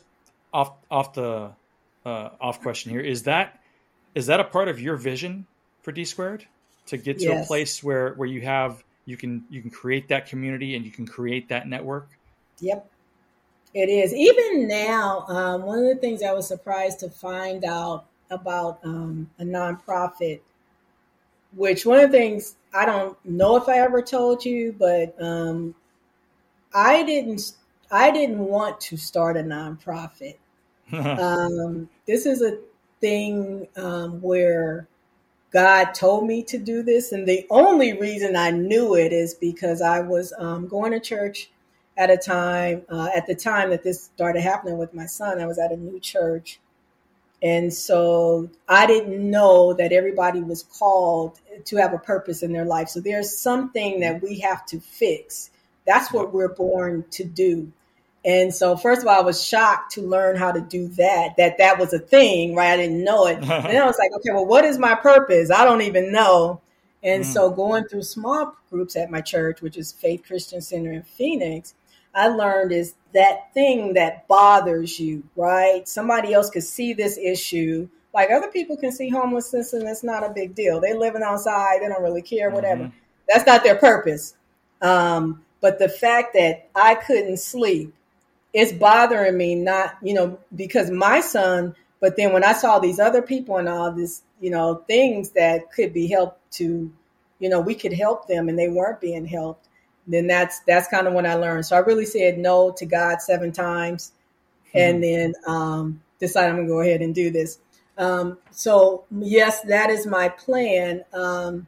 off 0.52 0.72
off 0.90 1.14
the 1.14 1.52
uh, 2.04 2.30
off 2.40 2.60
question 2.62 2.90
here 2.90 3.00
is 3.00 3.24
that 3.24 3.60
is 4.14 4.26
that 4.26 4.40
a 4.40 4.44
part 4.44 4.68
of 4.68 4.80
your 4.80 4.96
vision 4.96 5.46
for 5.82 5.92
DSquared 5.92 6.42
to 6.86 6.96
get 6.96 7.18
to 7.18 7.26
yes. 7.26 7.44
a 7.44 7.46
place 7.46 7.82
where 7.82 8.14
where 8.14 8.28
you 8.28 8.40
have 8.40 8.82
you 9.04 9.16
can 9.16 9.44
you 9.50 9.60
can 9.60 9.70
create 9.70 10.08
that 10.08 10.26
community 10.26 10.76
and 10.76 10.84
you 10.84 10.90
can 10.90 11.06
create 11.06 11.48
that 11.48 11.68
network. 11.68 12.08
Yep, 12.60 12.90
it 13.74 13.88
is. 13.88 14.12
Even 14.14 14.68
now, 14.68 15.24
um, 15.28 15.62
one 15.62 15.78
of 15.78 15.84
the 15.84 15.96
things 15.96 16.22
I 16.22 16.32
was 16.32 16.46
surprised 16.46 17.00
to 17.00 17.10
find 17.10 17.64
out 17.64 18.06
about 18.30 18.78
um, 18.84 19.30
a 19.38 19.44
nonprofit, 19.44 20.40
which 21.54 21.84
one 21.84 22.00
of 22.00 22.10
the 22.10 22.18
things 22.18 22.56
I 22.74 22.86
don't 22.86 23.16
know 23.24 23.56
if 23.56 23.68
I 23.68 23.78
ever 23.78 24.02
told 24.02 24.44
you, 24.44 24.74
but 24.78 25.20
um, 25.22 25.74
I 26.74 27.02
didn't 27.02 27.52
I 27.90 28.10
didn't 28.10 28.38
want 28.38 28.80
to 28.82 28.96
start 28.96 29.36
a 29.36 29.40
nonprofit. 29.40 30.36
um, 30.92 31.88
this 32.06 32.26
is 32.26 32.42
a 32.42 32.58
thing 33.00 33.66
um, 33.76 34.20
where 34.20 34.86
God 35.52 35.94
told 35.94 36.26
me 36.26 36.42
to 36.44 36.58
do 36.58 36.82
this, 36.82 37.12
and 37.12 37.26
the 37.26 37.46
only 37.50 37.98
reason 37.98 38.36
I 38.36 38.50
knew 38.50 38.94
it 38.94 39.12
is 39.12 39.34
because 39.34 39.82
I 39.82 40.00
was 40.00 40.32
um, 40.38 40.68
going 40.68 40.92
to 40.92 41.00
church 41.00 41.50
at 41.96 42.10
a 42.10 42.16
time. 42.16 42.82
Uh, 42.88 43.08
at 43.14 43.26
the 43.26 43.34
time 43.34 43.70
that 43.70 43.82
this 43.82 44.04
started 44.04 44.42
happening 44.42 44.78
with 44.78 44.94
my 44.94 45.06
son, 45.06 45.40
I 45.40 45.46
was 45.46 45.58
at 45.58 45.72
a 45.72 45.76
new 45.76 45.98
church, 45.98 46.60
and 47.42 47.72
so 47.72 48.50
I 48.68 48.86
didn't 48.86 49.30
know 49.30 49.72
that 49.74 49.92
everybody 49.92 50.42
was 50.42 50.62
called 50.62 51.40
to 51.64 51.76
have 51.76 51.94
a 51.94 51.98
purpose 51.98 52.42
in 52.42 52.52
their 52.52 52.66
life. 52.66 52.88
So 52.88 53.00
there's 53.00 53.36
something 53.36 54.00
that 54.00 54.22
we 54.22 54.40
have 54.40 54.66
to 54.66 54.80
fix. 54.80 55.50
That's 55.86 56.12
what 56.12 56.34
we're 56.34 56.54
born 56.54 57.04
to 57.12 57.24
do. 57.24 57.72
And 58.22 58.54
so, 58.54 58.76
first 58.76 59.00
of 59.00 59.08
all, 59.08 59.18
I 59.18 59.22
was 59.22 59.42
shocked 59.42 59.92
to 59.92 60.02
learn 60.02 60.36
how 60.36 60.52
to 60.52 60.60
do 60.60 60.88
that, 60.88 61.36
that 61.38 61.56
that 61.56 61.78
was 61.78 61.94
a 61.94 61.98
thing, 61.98 62.54
right? 62.54 62.72
I 62.72 62.76
didn't 62.76 63.02
know 63.02 63.26
it. 63.26 63.38
and 63.38 63.44
then 63.48 63.82
I 63.82 63.86
was 63.86 63.98
like, 63.98 64.10
okay, 64.16 64.30
well, 64.32 64.44
what 64.44 64.66
is 64.66 64.78
my 64.78 64.94
purpose? 64.94 65.50
I 65.50 65.64
don't 65.64 65.80
even 65.82 66.12
know. 66.12 66.60
And 67.02 67.24
mm. 67.24 67.26
so, 67.26 67.48
going 67.48 67.84
through 67.84 68.02
small 68.02 68.54
groups 68.68 68.94
at 68.94 69.10
my 69.10 69.22
church, 69.22 69.62
which 69.62 69.78
is 69.78 69.92
Faith 69.92 70.24
Christian 70.26 70.60
Center 70.60 70.92
in 70.92 71.02
Phoenix, 71.02 71.74
I 72.14 72.28
learned 72.28 72.72
is 72.72 72.94
that 73.14 73.52
thing 73.54 73.94
that 73.94 74.26
bothers 74.28 74.98
you, 74.98 75.24
right? 75.36 75.86
Somebody 75.88 76.32
else 76.32 76.50
could 76.50 76.64
see 76.64 76.92
this 76.92 77.18
issue. 77.18 77.88
Like 78.12 78.30
other 78.30 78.48
people 78.48 78.76
can 78.76 78.92
see 78.92 79.08
homelessness 79.08 79.72
and 79.72 79.88
it's 79.88 80.02
not 80.02 80.24
a 80.24 80.32
big 80.32 80.54
deal. 80.54 80.80
They're 80.80 80.98
living 80.98 81.22
outside, 81.22 81.80
they 81.80 81.88
don't 81.88 82.02
really 82.02 82.22
care, 82.22 82.50
whatever. 82.50 82.84
Mm-hmm. 82.84 82.96
That's 83.28 83.46
not 83.46 83.62
their 83.62 83.76
purpose. 83.76 84.34
Um, 84.82 85.42
but 85.60 85.78
the 85.78 85.88
fact 85.88 86.34
that 86.34 86.68
I 86.74 86.94
couldn't 86.94 87.38
sleep 87.38 87.94
it's 88.52 88.72
bothering 88.72 89.36
me 89.36 89.54
not 89.54 89.96
you 90.02 90.14
know 90.14 90.38
because 90.54 90.90
my 90.90 91.20
son 91.20 91.74
but 92.00 92.16
then 92.16 92.32
when 92.32 92.44
i 92.44 92.52
saw 92.52 92.78
these 92.78 92.98
other 92.98 93.22
people 93.22 93.56
and 93.56 93.68
all 93.68 93.92
this 93.92 94.22
you 94.40 94.50
know 94.50 94.82
things 94.86 95.30
that 95.30 95.72
could 95.72 95.92
be 95.92 96.06
helped 96.06 96.38
to 96.52 96.92
you 97.38 97.48
know 97.48 97.60
we 97.60 97.74
could 97.74 97.92
help 97.92 98.26
them 98.26 98.48
and 98.48 98.58
they 98.58 98.68
weren't 98.68 99.00
being 99.00 99.26
helped 99.26 99.68
then 100.10 100.26
that's 100.26 100.60
that's 100.60 100.88
kind 100.88 101.06
of 101.06 101.14
when 101.14 101.26
i 101.26 101.34
learned 101.34 101.64
so 101.64 101.76
i 101.76 101.80
really 101.80 102.04
said 102.04 102.38
no 102.38 102.70
to 102.70 102.86
god 102.86 103.20
seven 103.20 103.52
times 103.52 104.12
mm-hmm. 104.68 104.78
and 104.78 105.02
then 105.02 105.32
um 105.46 106.00
decided 106.18 106.50
i'm 106.50 106.56
gonna 106.56 106.68
go 106.68 106.80
ahead 106.80 107.00
and 107.00 107.14
do 107.14 107.30
this 107.30 107.58
um 107.98 108.38
so 108.50 109.04
yes 109.20 109.60
that 109.62 109.90
is 109.90 110.06
my 110.06 110.28
plan 110.28 111.04
um 111.12 111.66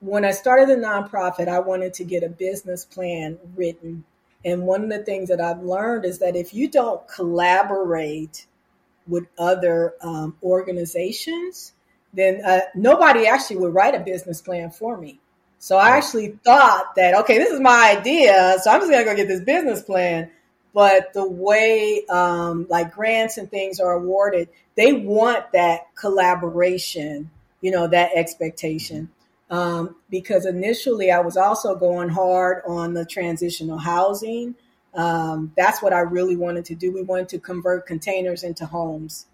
when 0.00 0.24
i 0.24 0.30
started 0.30 0.68
the 0.68 0.74
nonprofit 0.74 1.48
i 1.48 1.58
wanted 1.58 1.94
to 1.94 2.04
get 2.04 2.22
a 2.22 2.28
business 2.28 2.84
plan 2.84 3.38
written 3.56 4.04
and 4.44 4.62
one 4.62 4.84
of 4.84 4.90
the 4.90 5.04
things 5.04 5.28
that 5.30 5.40
I've 5.40 5.62
learned 5.62 6.04
is 6.04 6.18
that 6.18 6.36
if 6.36 6.52
you 6.52 6.68
don't 6.68 7.06
collaborate 7.08 8.46
with 9.06 9.26
other 9.38 9.94
um, 10.02 10.36
organizations, 10.42 11.72
then 12.12 12.42
uh, 12.44 12.60
nobody 12.74 13.26
actually 13.26 13.56
would 13.56 13.74
write 13.74 13.94
a 13.94 14.00
business 14.00 14.40
plan 14.42 14.70
for 14.70 14.96
me. 14.98 15.18
So 15.64 15.78
I 15.78 15.96
actually 15.96 16.38
thought 16.44 16.94
that, 16.96 17.14
okay, 17.20 17.38
this 17.38 17.48
is 17.48 17.58
my 17.58 17.96
idea. 17.98 18.58
So 18.62 18.70
I'm 18.70 18.80
just 18.80 18.90
going 18.90 19.02
to 19.02 19.10
go 19.10 19.16
get 19.16 19.28
this 19.28 19.40
business 19.40 19.80
plan. 19.80 20.30
But 20.74 21.14
the 21.14 21.26
way 21.26 22.04
um, 22.10 22.66
like 22.68 22.94
grants 22.94 23.38
and 23.38 23.50
things 23.50 23.80
are 23.80 23.92
awarded, 23.92 24.50
they 24.74 24.92
want 24.92 25.52
that 25.52 25.86
collaboration, 25.94 27.30
you 27.62 27.70
know, 27.70 27.86
that 27.86 28.10
expectation 28.14 29.08
um, 29.48 29.96
because 30.10 30.44
initially 30.44 31.10
I 31.10 31.20
was 31.20 31.38
also 31.38 31.74
going 31.76 32.10
hard 32.10 32.62
on 32.66 32.92
the 32.92 33.06
transitional 33.06 33.78
housing. 33.78 34.56
Um, 34.92 35.54
that's 35.56 35.80
what 35.82 35.94
I 35.94 36.00
really 36.00 36.36
wanted 36.36 36.66
to 36.66 36.74
do. 36.74 36.92
We 36.92 37.00
wanted 37.00 37.30
to 37.30 37.38
convert 37.38 37.86
containers 37.86 38.42
into 38.44 38.66
homes 38.66 39.24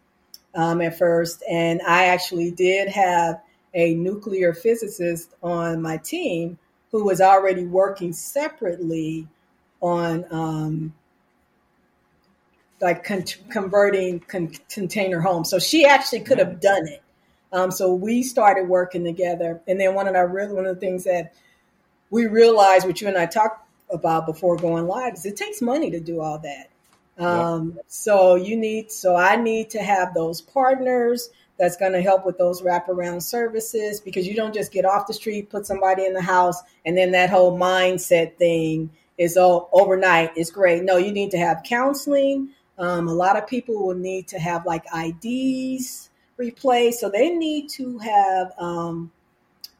um, 0.54 0.80
at 0.80 0.96
first. 0.96 1.42
And 1.50 1.80
I 1.84 2.04
actually 2.04 2.52
did 2.52 2.88
have 2.88 3.42
a 3.74 3.94
nuclear 3.94 4.52
physicist 4.52 5.34
on 5.42 5.80
my 5.80 5.96
team 5.96 6.58
who 6.90 7.04
was 7.04 7.20
already 7.20 7.64
working 7.64 8.12
separately 8.12 9.28
on 9.80 10.24
um, 10.30 10.94
like 12.80 13.04
con- 13.04 13.24
converting 13.50 14.20
con- 14.20 14.52
container 14.68 15.20
homes. 15.20 15.50
So 15.50 15.58
she 15.58 15.84
actually 15.84 16.20
could 16.20 16.38
have 16.38 16.60
done 16.60 16.86
it. 16.88 17.02
Um, 17.52 17.70
so 17.70 17.94
we 17.94 18.22
started 18.22 18.68
working 18.68 19.04
together. 19.04 19.60
And 19.66 19.80
then 19.80 19.94
one 19.94 20.08
of 20.08 20.14
our 20.14 20.28
one 20.28 20.66
of 20.66 20.74
the 20.74 20.80
things 20.80 21.04
that 21.04 21.34
we 22.10 22.26
realized, 22.26 22.86
which 22.86 23.02
you 23.02 23.08
and 23.08 23.16
I 23.16 23.26
talked 23.26 23.68
about 23.90 24.26
before 24.26 24.56
going 24.56 24.86
live, 24.86 25.14
is 25.14 25.26
it 25.26 25.36
takes 25.36 25.60
money 25.60 25.90
to 25.90 26.00
do 26.00 26.20
all 26.20 26.38
that. 26.38 26.70
Um, 27.18 27.74
yeah. 27.76 27.82
So 27.88 28.34
you 28.36 28.56
need, 28.56 28.90
so 28.90 29.14
I 29.14 29.36
need 29.36 29.70
to 29.70 29.82
have 29.82 30.14
those 30.14 30.40
partners 30.40 31.30
that's 31.60 31.76
going 31.76 31.92
to 31.92 32.00
help 32.00 32.24
with 32.24 32.38
those 32.38 32.62
wraparound 32.62 33.22
services 33.22 34.00
because 34.00 34.26
you 34.26 34.34
don't 34.34 34.54
just 34.54 34.72
get 34.72 34.86
off 34.86 35.06
the 35.06 35.12
street, 35.12 35.50
put 35.50 35.66
somebody 35.66 36.06
in 36.06 36.14
the 36.14 36.22
house, 36.22 36.60
and 36.86 36.96
then 36.96 37.12
that 37.12 37.28
whole 37.28 37.56
mindset 37.56 38.36
thing 38.38 38.90
is 39.18 39.36
all 39.36 39.68
overnight. 39.74 40.30
It's 40.36 40.50
great. 40.50 40.82
No, 40.82 40.96
you 40.96 41.12
need 41.12 41.30
to 41.32 41.38
have 41.38 41.62
counseling. 41.62 42.48
Um, 42.78 43.08
a 43.08 43.12
lot 43.12 43.36
of 43.36 43.46
people 43.46 43.86
will 43.86 43.94
need 43.94 44.26
to 44.28 44.38
have 44.38 44.64
like 44.64 44.84
IDs 44.96 46.08
replaced. 46.38 47.00
So 47.00 47.10
they 47.10 47.28
need 47.28 47.68
to 47.72 47.98
have 47.98 48.52
um, 48.56 49.12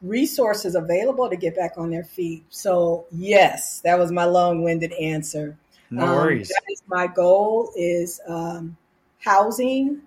resources 0.03 0.75
available 0.75 1.31
to 1.31 1.35
get 1.35 1.55
back 1.55 1.73
on 1.77 1.89
their 1.89 2.03
feet. 2.03 2.45
So 2.49 3.07
yes, 3.11 3.81
that 3.81 3.97
was 3.97 4.11
my 4.11 4.25
long-winded 4.25 4.93
answer. 4.93 5.57
No 5.89 6.05
um, 6.05 6.15
worries. 6.15 6.49
That 6.49 6.61
is 6.71 6.83
my 6.87 7.07
goal 7.07 7.71
is 7.75 8.21
um, 8.27 8.77
housing. 9.17 10.03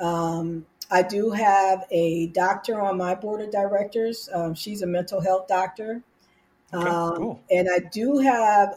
Um, 0.00 0.66
I 0.94 1.02
do 1.02 1.30
have 1.30 1.78
a 1.90 2.28
doctor 2.28 2.80
on 2.80 2.96
my 2.96 3.14
board 3.16 3.40
of 3.40 3.50
directors. 3.50 4.28
Um, 4.32 4.54
she's 4.54 4.82
a 4.82 4.86
mental 4.86 5.20
health 5.20 5.48
doctor. 5.48 6.02
Okay, 6.72 6.88
um, 6.88 7.16
cool. 7.16 7.40
And 7.50 7.68
I 7.68 7.80
do 7.80 8.18
have 8.18 8.76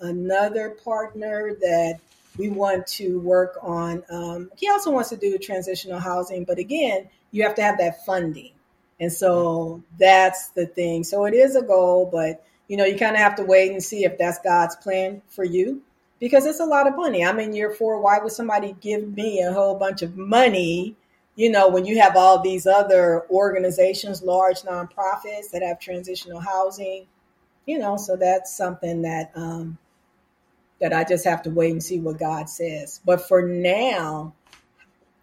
another 0.00 0.70
partner 0.70 1.54
that 1.60 2.00
we 2.38 2.48
want 2.48 2.86
to 2.98 3.20
work 3.20 3.58
on. 3.60 4.02
Um, 4.10 4.50
he 4.56 4.68
also 4.70 4.90
wants 4.90 5.10
to 5.10 5.16
do 5.16 5.36
transitional 5.36 5.98
housing, 5.98 6.44
but 6.44 6.58
again, 6.58 7.08
you 7.30 7.42
have 7.42 7.54
to 7.56 7.62
have 7.62 7.78
that 7.78 8.04
funding, 8.06 8.52
and 8.98 9.12
so 9.12 9.82
that's 9.98 10.48
the 10.48 10.66
thing. 10.66 11.04
So 11.04 11.26
it 11.26 11.34
is 11.34 11.56
a 11.56 11.62
goal, 11.62 12.08
but 12.10 12.42
you 12.68 12.76
know, 12.76 12.84
you 12.84 12.96
kind 12.96 13.16
of 13.16 13.20
have 13.20 13.36
to 13.36 13.44
wait 13.44 13.72
and 13.72 13.82
see 13.82 14.04
if 14.04 14.16
that's 14.16 14.38
God's 14.40 14.76
plan 14.76 15.22
for 15.28 15.44
you, 15.44 15.82
because 16.20 16.46
it's 16.46 16.60
a 16.60 16.64
lot 16.64 16.86
of 16.86 16.96
money. 16.96 17.24
I'm 17.24 17.40
in 17.40 17.52
year 17.52 17.70
four. 17.70 18.00
Why 18.00 18.18
would 18.18 18.32
somebody 18.32 18.74
give 18.80 19.14
me 19.14 19.40
a 19.42 19.52
whole 19.52 19.76
bunch 19.76 20.02
of 20.02 20.16
money? 20.16 20.96
You 21.36 21.50
know, 21.50 21.68
when 21.68 21.86
you 21.86 22.00
have 22.00 22.16
all 22.16 22.40
these 22.40 22.66
other 22.66 23.24
organizations, 23.30 24.22
large 24.22 24.62
nonprofits 24.62 25.50
that 25.52 25.62
have 25.62 25.80
transitional 25.80 26.40
housing, 26.40 27.06
you 27.66 27.78
know, 27.78 27.96
so 27.96 28.16
that's 28.16 28.54
something 28.54 29.02
that 29.02 29.30
um, 29.34 29.78
that 30.80 30.92
I 30.92 31.04
just 31.04 31.24
have 31.24 31.42
to 31.42 31.50
wait 31.50 31.72
and 31.72 31.82
see 31.82 32.00
what 32.00 32.18
God 32.18 32.48
says. 32.48 33.00
But 33.04 33.26
for 33.26 33.42
now, 33.42 34.34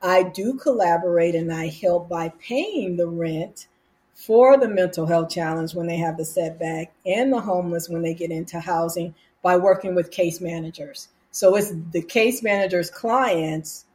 I 0.01 0.23
do 0.23 0.53
collaborate 0.53 1.35
and 1.35 1.51
I 1.51 1.67
help 1.67 2.07
by 2.07 2.29
paying 2.29 2.97
the 2.97 3.07
rent 3.07 3.67
for 4.13 4.57
the 4.57 4.67
mental 4.67 5.05
health 5.05 5.29
challenge 5.29 5.73
when 5.73 5.87
they 5.87 5.97
have 5.97 6.17
the 6.17 6.25
setback 6.25 6.93
and 7.05 7.33
the 7.33 7.41
homeless 7.41 7.89
when 7.89 8.01
they 8.01 8.13
get 8.13 8.31
into 8.31 8.59
housing 8.59 9.13
by 9.41 9.57
working 9.57 9.95
with 9.95 10.11
case 10.11 10.39
managers. 10.39 11.09
So 11.31 11.55
it's 11.55 11.71
the 11.91 12.01
case 12.01 12.41
managers' 12.41 12.89
clients. 12.89 13.85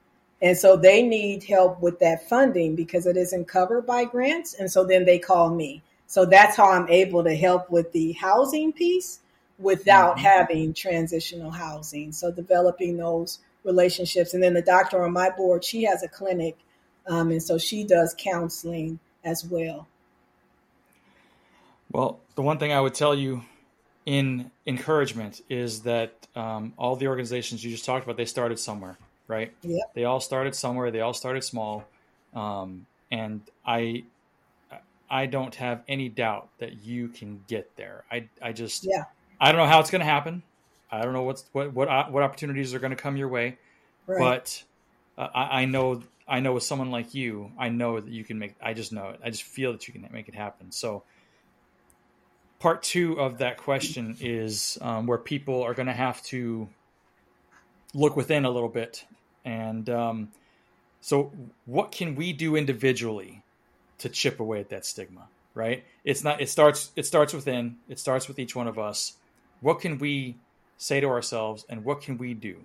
And 0.42 0.58
so 0.58 0.76
they 0.76 1.02
need 1.02 1.44
help 1.44 1.80
with 1.80 2.00
that 2.00 2.28
funding 2.28 2.74
because 2.74 3.06
it 3.06 3.16
isn't 3.16 3.46
covered 3.46 3.86
by 3.86 4.04
grants. 4.04 4.54
And 4.54 4.70
so 4.70 4.84
then 4.84 5.04
they 5.04 5.18
call 5.18 5.54
me. 5.54 5.82
So 6.08 6.26
that's 6.26 6.56
how 6.56 6.70
I'm 6.70 6.88
able 6.88 7.24
to 7.24 7.34
help 7.34 7.70
with 7.70 7.92
the 7.92 8.12
housing 8.12 8.72
piece 8.72 9.20
without 9.58 10.16
mm-hmm. 10.16 10.26
having 10.26 10.74
transitional 10.74 11.52
housing. 11.52 12.12
So 12.12 12.32
developing 12.32 12.96
those 12.96 13.38
relationships. 13.64 14.34
And 14.34 14.42
then 14.42 14.54
the 14.54 14.62
doctor 14.62 15.02
on 15.04 15.12
my 15.12 15.30
board, 15.30 15.64
she 15.64 15.84
has 15.84 16.02
a 16.02 16.08
clinic. 16.08 16.58
Um, 17.06 17.30
and 17.30 17.42
so 17.42 17.56
she 17.56 17.84
does 17.84 18.14
counseling 18.18 18.98
as 19.24 19.44
well. 19.44 19.86
Well, 21.90 22.20
the 22.34 22.42
one 22.42 22.58
thing 22.58 22.72
I 22.72 22.80
would 22.80 22.94
tell 22.94 23.14
you 23.14 23.44
in 24.06 24.50
encouragement 24.66 25.40
is 25.48 25.82
that 25.82 26.26
um, 26.34 26.72
all 26.76 26.96
the 26.96 27.06
organizations 27.06 27.62
you 27.62 27.70
just 27.70 27.84
talked 27.84 28.04
about, 28.04 28.16
they 28.16 28.24
started 28.24 28.58
somewhere, 28.58 28.96
right? 29.32 29.52
Yeah. 29.62 29.80
They 29.94 30.04
all 30.04 30.20
started 30.20 30.54
somewhere. 30.54 30.90
They 30.90 31.00
all 31.00 31.14
started 31.14 31.42
small, 31.42 31.84
um, 32.34 32.86
and 33.10 33.40
I, 33.66 34.04
I 35.10 35.26
don't 35.26 35.54
have 35.56 35.82
any 35.88 36.08
doubt 36.08 36.48
that 36.58 36.84
you 36.84 37.08
can 37.08 37.42
get 37.48 37.74
there. 37.76 38.04
I, 38.10 38.28
I 38.40 38.52
just, 38.52 38.84
yeah. 38.84 39.04
I 39.40 39.50
don't 39.50 39.58
know 39.58 39.66
how 39.66 39.80
it's 39.80 39.90
going 39.90 40.00
to 40.00 40.06
happen. 40.06 40.42
I 40.90 41.02
don't 41.02 41.14
know 41.14 41.22
what's 41.22 41.46
what 41.52 41.72
what 41.72 42.12
what 42.12 42.22
opportunities 42.22 42.74
are 42.74 42.78
going 42.78 42.90
to 42.90 43.02
come 43.02 43.16
your 43.16 43.28
way, 43.28 43.56
right. 44.06 44.18
but 44.18 44.62
uh, 45.16 45.28
I, 45.34 45.62
I 45.62 45.64
know 45.64 46.02
I 46.28 46.40
know 46.40 46.52
with 46.52 46.62
someone 46.62 46.90
like 46.90 47.14
you, 47.14 47.50
I 47.58 47.70
know 47.70 47.98
that 47.98 48.12
you 48.12 48.24
can 48.24 48.38
make. 48.38 48.54
I 48.62 48.74
just 48.74 48.92
know 48.92 49.08
it. 49.08 49.20
I 49.24 49.30
just 49.30 49.42
feel 49.42 49.72
that 49.72 49.88
you 49.88 49.94
can 49.94 50.06
make 50.12 50.28
it 50.28 50.34
happen. 50.34 50.70
So, 50.70 51.02
part 52.58 52.82
two 52.82 53.18
of 53.18 53.38
that 53.38 53.56
question 53.56 54.16
is 54.20 54.78
um, 54.82 55.06
where 55.06 55.18
people 55.18 55.62
are 55.62 55.74
going 55.74 55.86
to 55.86 55.92
have 55.92 56.22
to 56.24 56.68
look 57.94 58.14
within 58.14 58.44
a 58.44 58.50
little 58.50 58.68
bit, 58.68 59.04
and 59.44 59.88
um, 59.90 60.28
so 61.00 61.32
what 61.66 61.92
can 61.92 62.14
we 62.14 62.32
do 62.32 62.56
individually 62.56 63.42
to 63.98 64.08
chip 64.08 64.40
away 64.40 64.60
at 64.60 64.68
that 64.70 64.84
stigma? 64.84 65.28
Right? 65.54 65.84
It's 66.04 66.24
not. 66.24 66.40
It 66.40 66.48
starts. 66.48 66.92
It 66.96 67.06
starts 67.06 67.32
within. 67.32 67.76
It 67.88 67.98
starts 67.98 68.28
with 68.28 68.38
each 68.38 68.56
one 68.56 68.68
of 68.68 68.78
us. 68.78 69.14
What 69.60 69.80
can 69.80 69.98
we 69.98 70.36
say 70.78 71.00
to 71.00 71.08
ourselves, 71.08 71.64
and 71.68 71.84
what 71.84 72.00
can 72.00 72.18
we 72.18 72.34
do 72.34 72.56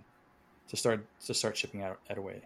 to 0.70 0.78
start 0.78 1.06
to 1.26 1.34
start 1.34 1.56
chipping 1.56 1.82
at, 1.82 1.98
at 2.10 2.18
away? 2.18 2.42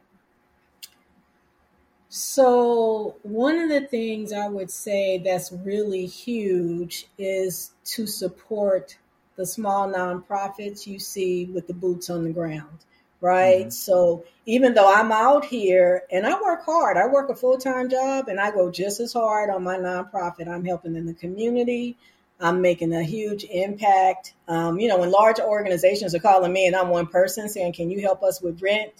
So, 2.13 3.15
one 3.23 3.57
of 3.57 3.69
the 3.69 3.87
things 3.87 4.33
I 4.33 4.49
would 4.49 4.69
say 4.69 5.19
that's 5.19 5.49
really 5.51 6.05
huge 6.05 7.07
is 7.17 7.71
to 7.85 8.05
support 8.05 8.97
the 9.37 9.45
small 9.45 9.87
nonprofits 9.89 10.85
you 10.85 10.99
see 10.99 11.45
with 11.45 11.67
the 11.67 11.73
boots 11.73 12.09
on 12.09 12.25
the 12.25 12.31
ground, 12.31 12.79
right? 13.21 13.61
Mm-hmm. 13.61 13.69
So, 13.69 14.25
even 14.45 14.73
though 14.73 14.91
I'm 14.91 15.11
out 15.11 15.45
here 15.45 16.03
and 16.11 16.25
I 16.25 16.41
work 16.41 16.65
hard, 16.65 16.97
I 16.97 17.07
work 17.07 17.29
a 17.29 17.35
full 17.35 17.57
time 17.57 17.89
job 17.89 18.27
and 18.27 18.39
I 18.39 18.51
go 18.51 18.71
just 18.71 18.99
as 18.99 19.13
hard 19.13 19.49
on 19.49 19.63
my 19.63 19.77
nonprofit. 19.77 20.47
I'm 20.47 20.65
helping 20.65 20.95
in 20.95 21.05
the 21.05 21.13
community, 21.13 21.97
I'm 22.39 22.61
making 22.61 22.93
a 22.93 23.03
huge 23.03 23.43
impact. 23.45 24.33
Um, 24.47 24.79
you 24.79 24.87
know, 24.89 24.97
when 24.97 25.11
large 25.11 25.39
organizations 25.39 26.15
are 26.15 26.19
calling 26.19 26.51
me 26.51 26.65
and 26.65 26.75
I'm 26.75 26.89
one 26.89 27.07
person 27.07 27.47
saying, 27.47 27.73
Can 27.73 27.89
you 27.89 28.01
help 28.01 28.23
us 28.23 28.41
with 28.41 28.61
rent? 28.61 28.91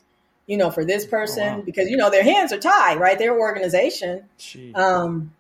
you 0.47 0.57
know, 0.57 0.72
for 0.72 0.84
this 0.84 1.05
person 1.05 1.47
oh, 1.47 1.57
wow. 1.57 1.63
because 1.63 1.89
you 1.89 1.95
know 1.95 2.09
their 2.09 2.24
hands 2.24 2.51
are 2.51 2.59
tied, 2.59 2.99
right? 2.99 3.17
Their 3.17 3.39
organization. 3.39 4.26
Um, 4.76 5.34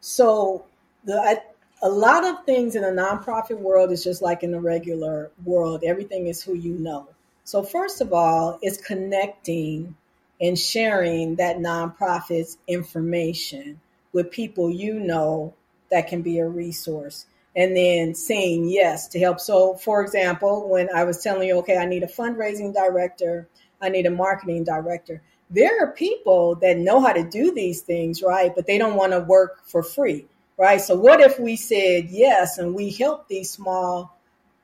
so 0.00 0.64
the 1.04 1.14
I, 1.20 1.42
a 1.82 1.88
lot 1.88 2.24
of 2.24 2.44
things 2.44 2.74
in 2.74 2.82
the 2.82 2.88
nonprofit 2.88 3.58
world 3.58 3.92
is 3.92 4.02
just 4.02 4.22
like 4.22 4.42
in 4.42 4.50
the 4.50 4.60
regular 4.60 5.30
world. 5.44 5.84
Everything 5.84 6.26
is 6.26 6.42
who 6.42 6.54
you 6.54 6.72
know. 6.78 7.08
So 7.46 7.62
first 7.62 8.00
of 8.00 8.12
all, 8.12 8.58
it's 8.60 8.76
connecting 8.76 9.94
and 10.40 10.58
sharing 10.58 11.36
that 11.36 11.58
nonprofit's 11.58 12.58
information 12.66 13.80
with 14.12 14.32
people 14.32 14.68
you 14.68 14.94
know 14.98 15.54
that 15.92 16.08
can 16.08 16.22
be 16.22 16.40
a 16.40 16.48
resource 16.48 17.26
and 17.54 17.76
then 17.76 18.16
saying 18.16 18.68
yes 18.68 19.06
to 19.08 19.20
help. 19.20 19.38
So, 19.38 19.74
for 19.74 20.02
example, 20.02 20.68
when 20.68 20.88
I 20.92 21.04
was 21.04 21.22
telling 21.22 21.46
you, 21.46 21.58
okay, 21.58 21.76
I 21.76 21.86
need 21.86 22.02
a 22.02 22.08
fundraising 22.08 22.74
director, 22.74 23.46
I 23.80 23.90
need 23.90 24.06
a 24.06 24.10
marketing 24.10 24.64
director. 24.64 25.22
There 25.48 25.84
are 25.84 25.92
people 25.92 26.56
that 26.56 26.78
know 26.78 27.00
how 27.00 27.12
to 27.12 27.22
do 27.22 27.54
these 27.54 27.82
things, 27.82 28.24
right? 28.24 28.52
But 28.56 28.66
they 28.66 28.76
don't 28.76 28.96
want 28.96 29.12
to 29.12 29.20
work 29.20 29.68
for 29.68 29.84
free, 29.84 30.26
right? 30.58 30.80
So, 30.80 30.96
what 30.96 31.20
if 31.20 31.38
we 31.38 31.54
said 31.54 32.06
yes 32.10 32.58
and 32.58 32.74
we 32.74 32.90
help 32.90 33.28
these 33.28 33.50
small 33.50 34.15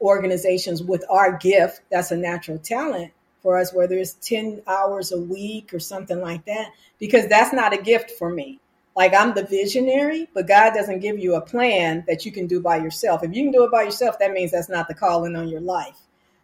organizations 0.02 0.82
with 0.82 1.04
our 1.08 1.38
gift? 1.38 1.80
That's 1.90 2.10
a 2.10 2.16
natural 2.16 2.58
talent 2.58 3.12
for 3.42 3.58
us, 3.58 3.72
whether 3.72 3.96
it's 3.96 4.14
10 4.14 4.62
hours 4.66 5.12
a 5.12 5.18
week 5.18 5.72
or 5.72 5.80
something 5.80 6.20
like 6.20 6.44
that, 6.44 6.72
because 6.98 7.26
that's 7.28 7.52
not 7.52 7.72
a 7.72 7.80
gift 7.80 8.10
for 8.12 8.30
me. 8.30 8.60
Like 8.94 9.14
I'm 9.14 9.34
the 9.34 9.46
visionary, 9.46 10.28
but 10.34 10.46
God 10.46 10.74
doesn't 10.74 11.00
give 11.00 11.18
you 11.18 11.36
a 11.36 11.40
plan 11.40 12.04
that 12.06 12.26
you 12.26 12.32
can 12.32 12.46
do 12.46 12.60
by 12.60 12.76
yourself. 12.76 13.22
If 13.24 13.34
you 13.34 13.44
can 13.44 13.52
do 13.52 13.64
it 13.64 13.72
by 13.72 13.84
yourself, 13.84 14.18
that 14.18 14.32
means 14.32 14.50
that's 14.50 14.68
not 14.68 14.86
the 14.86 14.94
calling 14.94 15.34
on 15.34 15.48
your 15.48 15.62
life. 15.62 15.98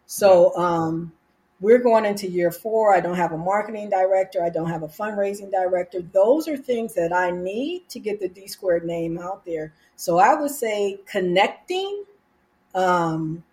So, 0.07 0.55
um, 0.57 1.11
we're 1.61 1.79
going 1.79 2.05
into 2.05 2.29
year 2.29 2.51
four. 2.51 2.95
I 2.95 3.01
don't 3.01 3.17
have 3.17 3.33
a 3.33 3.37
marketing 3.37 3.89
director. 3.89 4.43
I 4.43 4.49
don't 4.49 4.69
have 4.69 4.83
a 4.83 4.87
fundraising 4.87 5.51
director. 5.51 6.01
Those 6.01 6.47
are 6.47 6.55
things 6.55 6.93
that 6.95 7.11
I 7.11 7.31
need 7.31 7.89
to 7.89 7.99
get 7.99 8.19
the 8.19 8.29
DSquared 8.29 8.83
name 8.83 9.19
out 9.19 9.45
there. 9.45 9.73
So 9.97 10.19
I 10.19 10.35
would 10.35 10.51
say 10.51 10.99
connecting 11.05 12.05
um, 12.73 13.43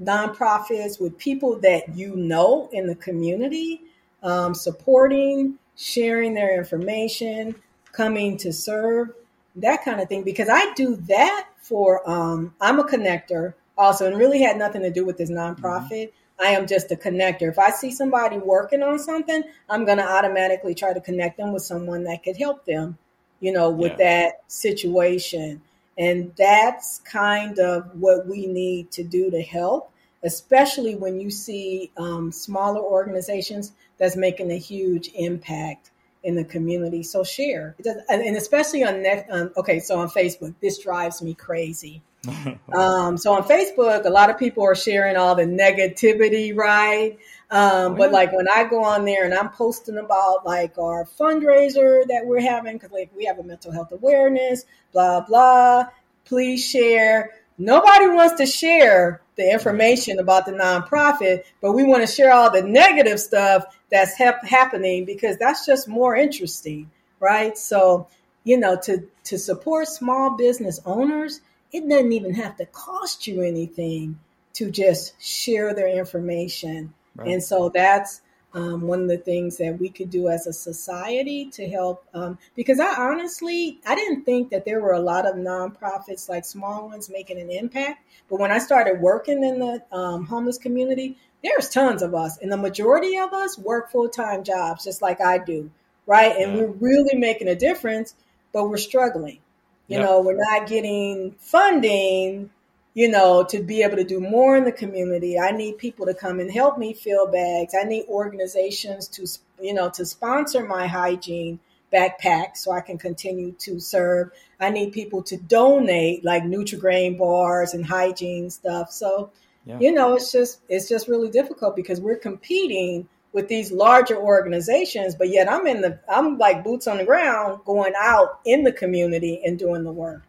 nonprofits 0.00 1.00
with 1.00 1.16
people 1.18 1.58
that 1.60 1.96
you 1.96 2.16
know 2.16 2.68
in 2.72 2.86
the 2.86 2.94
community, 2.96 3.82
um, 4.22 4.54
supporting, 4.54 5.58
sharing 5.76 6.34
their 6.34 6.56
information, 6.56 7.54
coming 7.92 8.36
to 8.38 8.52
serve, 8.52 9.10
that 9.56 9.84
kind 9.84 10.00
of 10.00 10.08
thing. 10.08 10.22
Because 10.22 10.48
I 10.50 10.72
do 10.74 10.96
that 11.08 11.48
for, 11.58 12.08
um, 12.08 12.54
I'm 12.60 12.78
a 12.78 12.84
connector 12.84 13.54
also, 13.76 14.06
and 14.06 14.18
really 14.18 14.42
had 14.42 14.56
nothing 14.56 14.82
to 14.82 14.90
do 14.90 15.04
with 15.04 15.18
this 15.18 15.30
nonprofit. 15.30 15.90
Mm-hmm 15.90 16.16
I 16.42 16.48
am 16.50 16.66
just 16.66 16.90
a 16.90 16.96
connector. 16.96 17.48
If 17.48 17.58
I 17.58 17.70
see 17.70 17.92
somebody 17.92 18.38
working 18.38 18.82
on 18.82 18.98
something, 18.98 19.42
I'm 19.68 19.84
going 19.84 19.98
to 19.98 20.08
automatically 20.08 20.74
try 20.74 20.92
to 20.92 21.00
connect 21.00 21.36
them 21.36 21.52
with 21.52 21.62
someone 21.62 22.04
that 22.04 22.24
could 22.24 22.36
help 22.36 22.64
them, 22.64 22.98
you 23.40 23.52
know, 23.52 23.70
with 23.70 23.92
yeah. 23.92 23.98
that 23.98 24.32
situation. 24.48 25.62
And 25.98 26.32
that's 26.36 27.00
kind 27.00 27.58
of 27.58 27.94
what 27.94 28.26
we 28.26 28.46
need 28.46 28.90
to 28.92 29.04
do 29.04 29.30
to 29.30 29.42
help, 29.42 29.92
especially 30.22 30.94
when 30.94 31.20
you 31.20 31.30
see 31.30 31.90
um, 31.96 32.32
smaller 32.32 32.80
organizations 32.80 33.72
that's 33.98 34.16
making 34.16 34.50
a 34.50 34.58
huge 34.58 35.10
impact 35.14 35.90
in 36.24 36.34
the 36.34 36.44
community. 36.44 37.02
So 37.02 37.24
share, 37.24 37.76
and 38.08 38.36
especially 38.36 38.84
on 38.84 39.02
next. 39.02 39.30
Um, 39.30 39.52
okay, 39.56 39.80
so 39.80 39.98
on 39.98 40.08
Facebook, 40.08 40.54
this 40.60 40.78
drives 40.78 41.20
me 41.20 41.34
crazy 41.34 42.02
um, 42.72 43.16
so 43.16 43.32
on 43.32 43.42
Facebook, 43.42 44.04
a 44.04 44.10
lot 44.10 44.30
of 44.30 44.38
people 44.38 44.64
are 44.64 44.76
sharing 44.76 45.16
all 45.16 45.34
the 45.34 45.44
negativity, 45.44 46.54
right? 46.54 47.18
Um, 47.52 47.96
but 47.96 48.10
like 48.10 48.32
when 48.32 48.46
I 48.48 48.64
go 48.64 48.82
on 48.82 49.04
there 49.04 49.24
and 49.26 49.34
I'm 49.34 49.50
posting 49.50 49.98
about 49.98 50.46
like 50.46 50.78
our 50.78 51.04
fundraiser 51.04 52.04
that 52.08 52.22
we're 52.24 52.40
having, 52.40 52.74
because 52.74 52.90
like 52.90 53.10
we 53.14 53.26
have 53.26 53.38
a 53.38 53.42
mental 53.42 53.70
health 53.70 53.92
awareness, 53.92 54.64
blah 54.92 55.20
blah. 55.20 55.84
Please 56.24 56.64
share. 56.64 57.30
Nobody 57.58 58.08
wants 58.08 58.36
to 58.36 58.46
share 58.46 59.20
the 59.36 59.52
information 59.52 60.18
about 60.18 60.46
the 60.46 60.52
nonprofit, 60.52 61.44
but 61.60 61.72
we 61.72 61.84
want 61.84 62.06
to 62.06 62.12
share 62.12 62.32
all 62.32 62.50
the 62.50 62.62
negative 62.62 63.20
stuff 63.20 63.64
that's 63.90 64.16
hap- 64.16 64.44
happening 64.44 65.04
because 65.04 65.36
that's 65.36 65.66
just 65.66 65.86
more 65.86 66.16
interesting, 66.16 66.90
right? 67.20 67.56
So 67.58 68.08
you 68.44 68.56
know, 68.56 68.76
to 68.84 69.06
to 69.24 69.38
support 69.38 69.88
small 69.88 70.36
business 70.36 70.80
owners 70.86 71.42
it 71.72 71.88
doesn't 71.88 72.12
even 72.12 72.34
have 72.34 72.56
to 72.56 72.66
cost 72.66 73.26
you 73.26 73.42
anything 73.42 74.18
to 74.54 74.70
just 74.70 75.20
share 75.20 75.74
their 75.74 75.88
information. 75.88 76.92
Right. 77.16 77.28
And 77.28 77.42
so 77.42 77.68
that's 77.68 78.22
um, 78.54 78.82
one 78.82 79.02
of 79.02 79.08
the 79.08 79.18
things 79.18 79.56
that 79.58 79.78
we 79.78 79.88
could 79.88 80.10
do 80.10 80.28
as 80.28 80.46
a 80.46 80.52
society 80.52 81.46
to 81.52 81.68
help. 81.68 82.04
Um, 82.12 82.38
because 82.54 82.80
I 82.80 82.94
honestly, 82.94 83.78
I 83.86 83.94
didn't 83.94 84.24
think 84.24 84.50
that 84.50 84.64
there 84.64 84.80
were 84.80 84.92
a 84.92 85.00
lot 85.00 85.26
of 85.26 85.36
nonprofits, 85.36 86.28
like 86.28 86.44
small 86.44 86.88
ones, 86.88 87.08
making 87.10 87.40
an 87.40 87.50
impact. 87.50 88.04
But 88.28 88.40
when 88.40 88.50
I 88.50 88.58
started 88.58 89.00
working 89.00 89.42
in 89.42 89.58
the 89.58 89.82
um, 89.96 90.26
homeless 90.26 90.58
community, 90.58 91.16
there's 91.42 91.68
tons 91.68 92.02
of 92.02 92.14
us, 92.14 92.38
and 92.38 92.52
the 92.52 92.56
majority 92.56 93.16
of 93.18 93.32
us 93.32 93.58
work 93.58 93.90
full 93.90 94.08
time 94.08 94.44
jobs, 94.44 94.84
just 94.84 95.02
like 95.02 95.20
I 95.20 95.38
do, 95.38 95.70
right? 96.06 96.36
And 96.36 96.52
yeah. 96.52 96.62
we're 96.62 96.70
really 96.70 97.16
making 97.16 97.48
a 97.48 97.56
difference, 97.56 98.14
but 98.52 98.68
we're 98.68 98.76
struggling. 98.76 99.40
You 99.88 99.98
know, 99.98 100.22
we're 100.22 100.38
not 100.38 100.68
getting 100.68 101.32
funding, 101.38 102.48
you 102.94 103.08
know, 103.08 103.44
to 103.44 103.62
be 103.62 103.82
able 103.82 103.96
to 103.96 104.04
do 104.04 104.20
more 104.20 104.56
in 104.56 104.64
the 104.64 104.72
community. 104.72 105.38
I 105.38 105.50
need 105.50 105.78
people 105.78 106.06
to 106.06 106.14
come 106.14 106.40
and 106.40 106.50
help 106.50 106.78
me 106.78 106.92
fill 106.92 107.26
bags. 107.26 107.74
I 107.78 107.84
need 107.84 108.04
organizations 108.08 109.08
to, 109.08 109.26
you 109.60 109.72
know, 109.72 109.88
to 109.90 110.04
sponsor 110.04 110.66
my 110.66 110.86
hygiene 110.86 111.58
backpack 111.92 112.56
so 112.56 112.72
I 112.72 112.80
can 112.80 112.98
continue 112.98 113.52
to 113.60 113.80
serve. 113.80 114.30
I 114.60 114.70
need 114.70 114.92
people 114.92 115.22
to 115.24 115.36
donate 115.36 116.24
like 116.24 116.42
Nutri-Grain 116.42 117.18
bars 117.18 117.74
and 117.74 117.84
hygiene 117.84 118.50
stuff. 118.50 118.90
So, 118.90 119.30
yeah. 119.64 119.78
you 119.78 119.92
know, 119.92 120.14
it's 120.14 120.32
just 120.32 120.60
it's 120.68 120.88
just 120.88 121.08
really 121.08 121.30
difficult 121.30 121.76
because 121.76 122.00
we're 122.00 122.16
competing 122.16 123.08
with 123.32 123.48
these 123.48 123.72
larger 123.72 124.16
organizations, 124.16 125.14
but 125.14 125.30
yet 125.30 125.50
I'm 125.50 125.66
in 125.66 125.80
the 125.80 125.98
I'm 126.08 126.36
like 126.36 126.64
boots 126.64 126.86
on 126.86 126.98
the 126.98 127.04
ground 127.04 127.60
going 127.64 127.94
out 127.98 128.40
in 128.44 128.64
the 128.64 128.72
community 128.72 129.40
and 129.44 129.58
doing 129.58 129.84
the 129.84 129.92
work. 129.92 130.22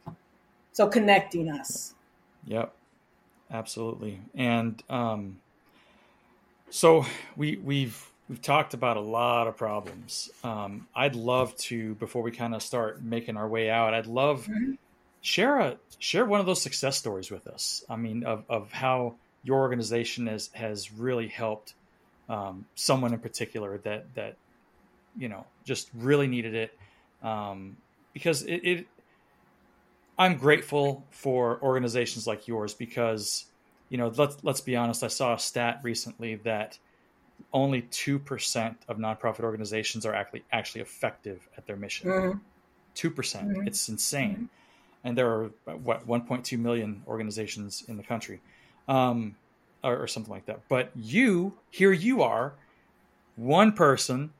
So 0.72 0.88
connecting 0.88 1.50
us. 1.50 1.94
Yep. 2.46 2.74
Absolutely. 3.52 4.20
And 4.36 4.82
um 4.90 5.40
so 6.70 7.06
we 7.36 7.58
we've 7.58 8.12
we've 8.28 8.42
talked 8.42 8.74
about 8.74 8.98
a 8.98 9.02
lot 9.02 9.48
of 9.48 9.58
problems. 9.58 10.30
Um 10.44 10.88
I'd 10.96 11.16
love 11.16 11.56
to 11.58 11.96
before 11.96 12.22
we 12.22 12.32
kind 12.32 12.56
of 12.56 12.64
start 12.64 13.04
making 13.04 13.38
our 13.38 13.48
way 13.48 13.70
out, 13.70 13.94
I'd 13.94 14.08
love 14.08 14.48
mm-hmm. 14.48 14.74
share 15.22 15.60
a 15.60 15.78
share 16.00 16.26
one 16.26 16.40
of 16.40 16.46
those 16.46 16.62
success 16.62 16.98
stories 16.98 17.30
with 17.30 17.48
us. 17.48 17.84
I 17.90 17.96
mean 17.96 18.24
of 18.24 18.44
of 18.50 18.72
how 18.72 19.16
your 19.44 19.60
organization 19.60 20.28
has 20.28 20.50
has 20.54 20.92
really 20.92 21.28
helped 21.28 21.74
um, 22.30 22.66
someone 22.76 23.14
in 23.14 23.20
particular 23.20 23.78
that 23.80 24.06
that 24.16 24.36
you 25.18 25.28
know 25.28 25.46
just 25.66 25.90
really 25.94 26.28
needed 26.28 26.56
it 26.56 26.78
um, 27.22 27.78
because 28.14 28.44
it, 28.44 28.62
it 28.64 28.88
i'm 30.18 30.38
grateful 30.38 31.06
for 31.10 31.62
organizations 31.62 32.28
like 32.28 32.48
yours 32.48 32.74
because 32.74 33.46
you 33.90 33.98
know 33.98 34.12
let's 34.16 34.38
let's 34.44 34.62
be 34.62 34.76
honest 34.76 35.04
i 35.04 35.08
saw 35.08 35.34
a 35.34 35.40
stat 35.40 35.80
recently 35.84 36.36
that 36.36 36.78
only 37.52 37.84
2% 37.84 38.76
of 38.88 38.98
nonprofit 38.98 39.42
organizations 39.42 40.06
are 40.06 40.14
actually 40.14 40.44
actually 40.52 40.82
effective 40.82 41.48
at 41.58 41.66
their 41.66 41.76
mission. 41.76 42.10
Mm-hmm. 42.10 42.38
2%. 42.96 43.14
Mm 43.14 43.56
hmm 43.56 43.68
it's 43.68 43.90
insane. 43.90 44.32
Mm-hmm. 44.34 44.46
and 45.04 45.18
there 45.18 45.30
are 45.30 45.46
what 45.78 46.08
1.2 46.08 46.60
million 46.60 47.02
organizations 47.08 47.84
in 47.88 47.98
the 47.98 48.04
country 48.04 48.40
um, 48.88 49.36
or, 49.84 50.04
or 50.04 50.08
something 50.08 50.32
like 50.32 50.46
that. 50.46 50.62
But 50.70 50.92
you 50.96 51.54
here 51.72 51.92
you 51.92 52.22
are 52.22 52.54
one 53.36 53.72
person 53.72 54.32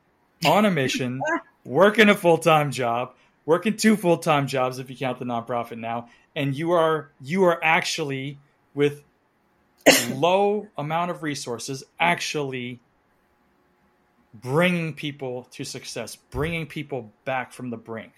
on 0.46 0.64
a 0.64 0.70
mission 0.70 1.20
working 1.64 2.08
a 2.08 2.14
full-time 2.14 2.70
job 2.70 3.14
working 3.46 3.76
two 3.76 3.96
full-time 3.96 4.46
jobs 4.46 4.78
if 4.78 4.90
you 4.90 4.96
count 4.96 5.18
the 5.18 5.24
nonprofit 5.24 5.78
now 5.78 6.08
and 6.34 6.54
you 6.56 6.72
are 6.72 7.10
you 7.20 7.44
are 7.44 7.62
actually 7.62 8.38
with 8.74 9.02
low 10.14 10.66
amount 10.76 11.10
of 11.10 11.22
resources 11.22 11.84
actually 11.98 12.80
bringing 14.32 14.94
people 14.94 15.46
to 15.50 15.64
success 15.64 16.16
bringing 16.16 16.66
people 16.66 17.12
back 17.24 17.52
from 17.52 17.70
the 17.70 17.76
brink 17.76 18.12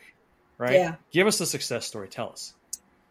right? 0.59 0.73
Yeah. 0.73 0.95
Give 1.11 1.27
us 1.27 1.41
a 1.41 1.47
success 1.47 1.87
story. 1.87 2.09
Tell 2.09 2.31
us. 2.31 2.55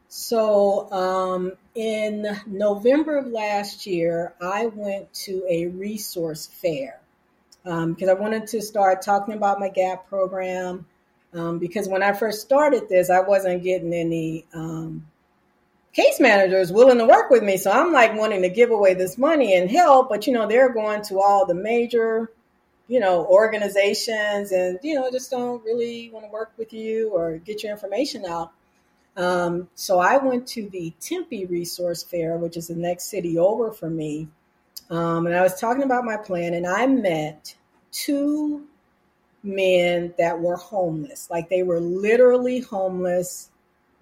So 0.07 0.91
um, 0.91 1.51
in 1.73 2.25
november 2.47 3.17
of 3.17 3.27
last 3.27 3.85
year 3.85 4.33
i 4.39 4.67
went 4.67 5.13
to 5.13 5.43
a 5.49 5.65
resource 5.67 6.45
fair 6.45 7.01
because 7.65 8.09
um, 8.09 8.09
I 8.09 8.13
wanted 8.13 8.47
to 8.47 8.61
start 8.61 9.01
talking 9.01 9.33
about 9.33 9.59
my 9.59 9.69
GAP 9.69 10.07
program. 10.07 10.85
Um, 11.35 11.59
because 11.59 11.87
when 11.87 12.01
I 12.01 12.13
first 12.13 12.41
started 12.41 12.87
this, 12.87 13.09
I 13.09 13.19
wasn't 13.19 13.61
getting 13.61 13.93
any 13.93 14.45
um, 14.53 15.05
case 15.93 16.19
managers 16.19 16.71
willing 16.71 16.97
to 16.97 17.05
work 17.05 17.29
with 17.29 17.43
me. 17.43 17.57
So 17.57 17.71
I'm 17.71 17.91
like 17.91 18.15
wanting 18.15 18.41
to 18.43 18.49
give 18.49 18.71
away 18.71 18.93
this 18.93 19.17
money 19.17 19.55
and 19.55 19.69
help, 19.69 20.09
but 20.09 20.27
you 20.27 20.33
know, 20.33 20.47
they're 20.47 20.73
going 20.73 21.01
to 21.03 21.19
all 21.19 21.45
the 21.45 21.53
major, 21.53 22.31
you 22.87 22.99
know, 22.99 23.25
organizations 23.25 24.51
and, 24.51 24.79
you 24.81 24.95
know, 24.95 25.11
just 25.11 25.29
don't 25.29 25.63
really 25.63 26.09
want 26.11 26.25
to 26.25 26.31
work 26.31 26.53
with 26.57 26.71
you 26.71 27.09
or 27.09 27.37
get 27.37 27.63
your 27.63 27.71
information 27.71 28.25
out. 28.25 28.51
Um, 29.17 29.69
so 29.75 29.99
I 29.99 30.17
went 30.17 30.47
to 30.49 30.69
the 30.69 30.93
Tempe 30.99 31.45
Resource 31.45 32.03
Fair, 32.03 32.37
which 32.37 32.57
is 32.57 32.67
the 32.67 32.75
next 32.75 33.05
city 33.05 33.37
over 33.37 33.71
for 33.71 33.89
me. 33.89 34.27
Um, 34.89 35.25
and 35.25 35.35
I 35.35 35.41
was 35.41 35.59
talking 35.59 35.83
about 35.83 36.05
my 36.05 36.17
plan, 36.17 36.53
and 36.53 36.67
I 36.67 36.85
met 36.85 37.55
two 37.91 38.67
men 39.45 40.13
that 40.17 40.39
were 40.39 40.57
homeless. 40.57 41.29
Like 41.29 41.49
they 41.49 41.63
were 41.63 41.79
literally 41.79 42.59
homeless. 42.59 43.49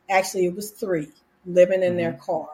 Actually, 0.10 0.46
it 0.46 0.56
was 0.56 0.72
three 0.72 1.12
living 1.46 1.84
in 1.84 1.90
mm-hmm. 1.90 1.98
their 1.98 2.14
car. 2.14 2.50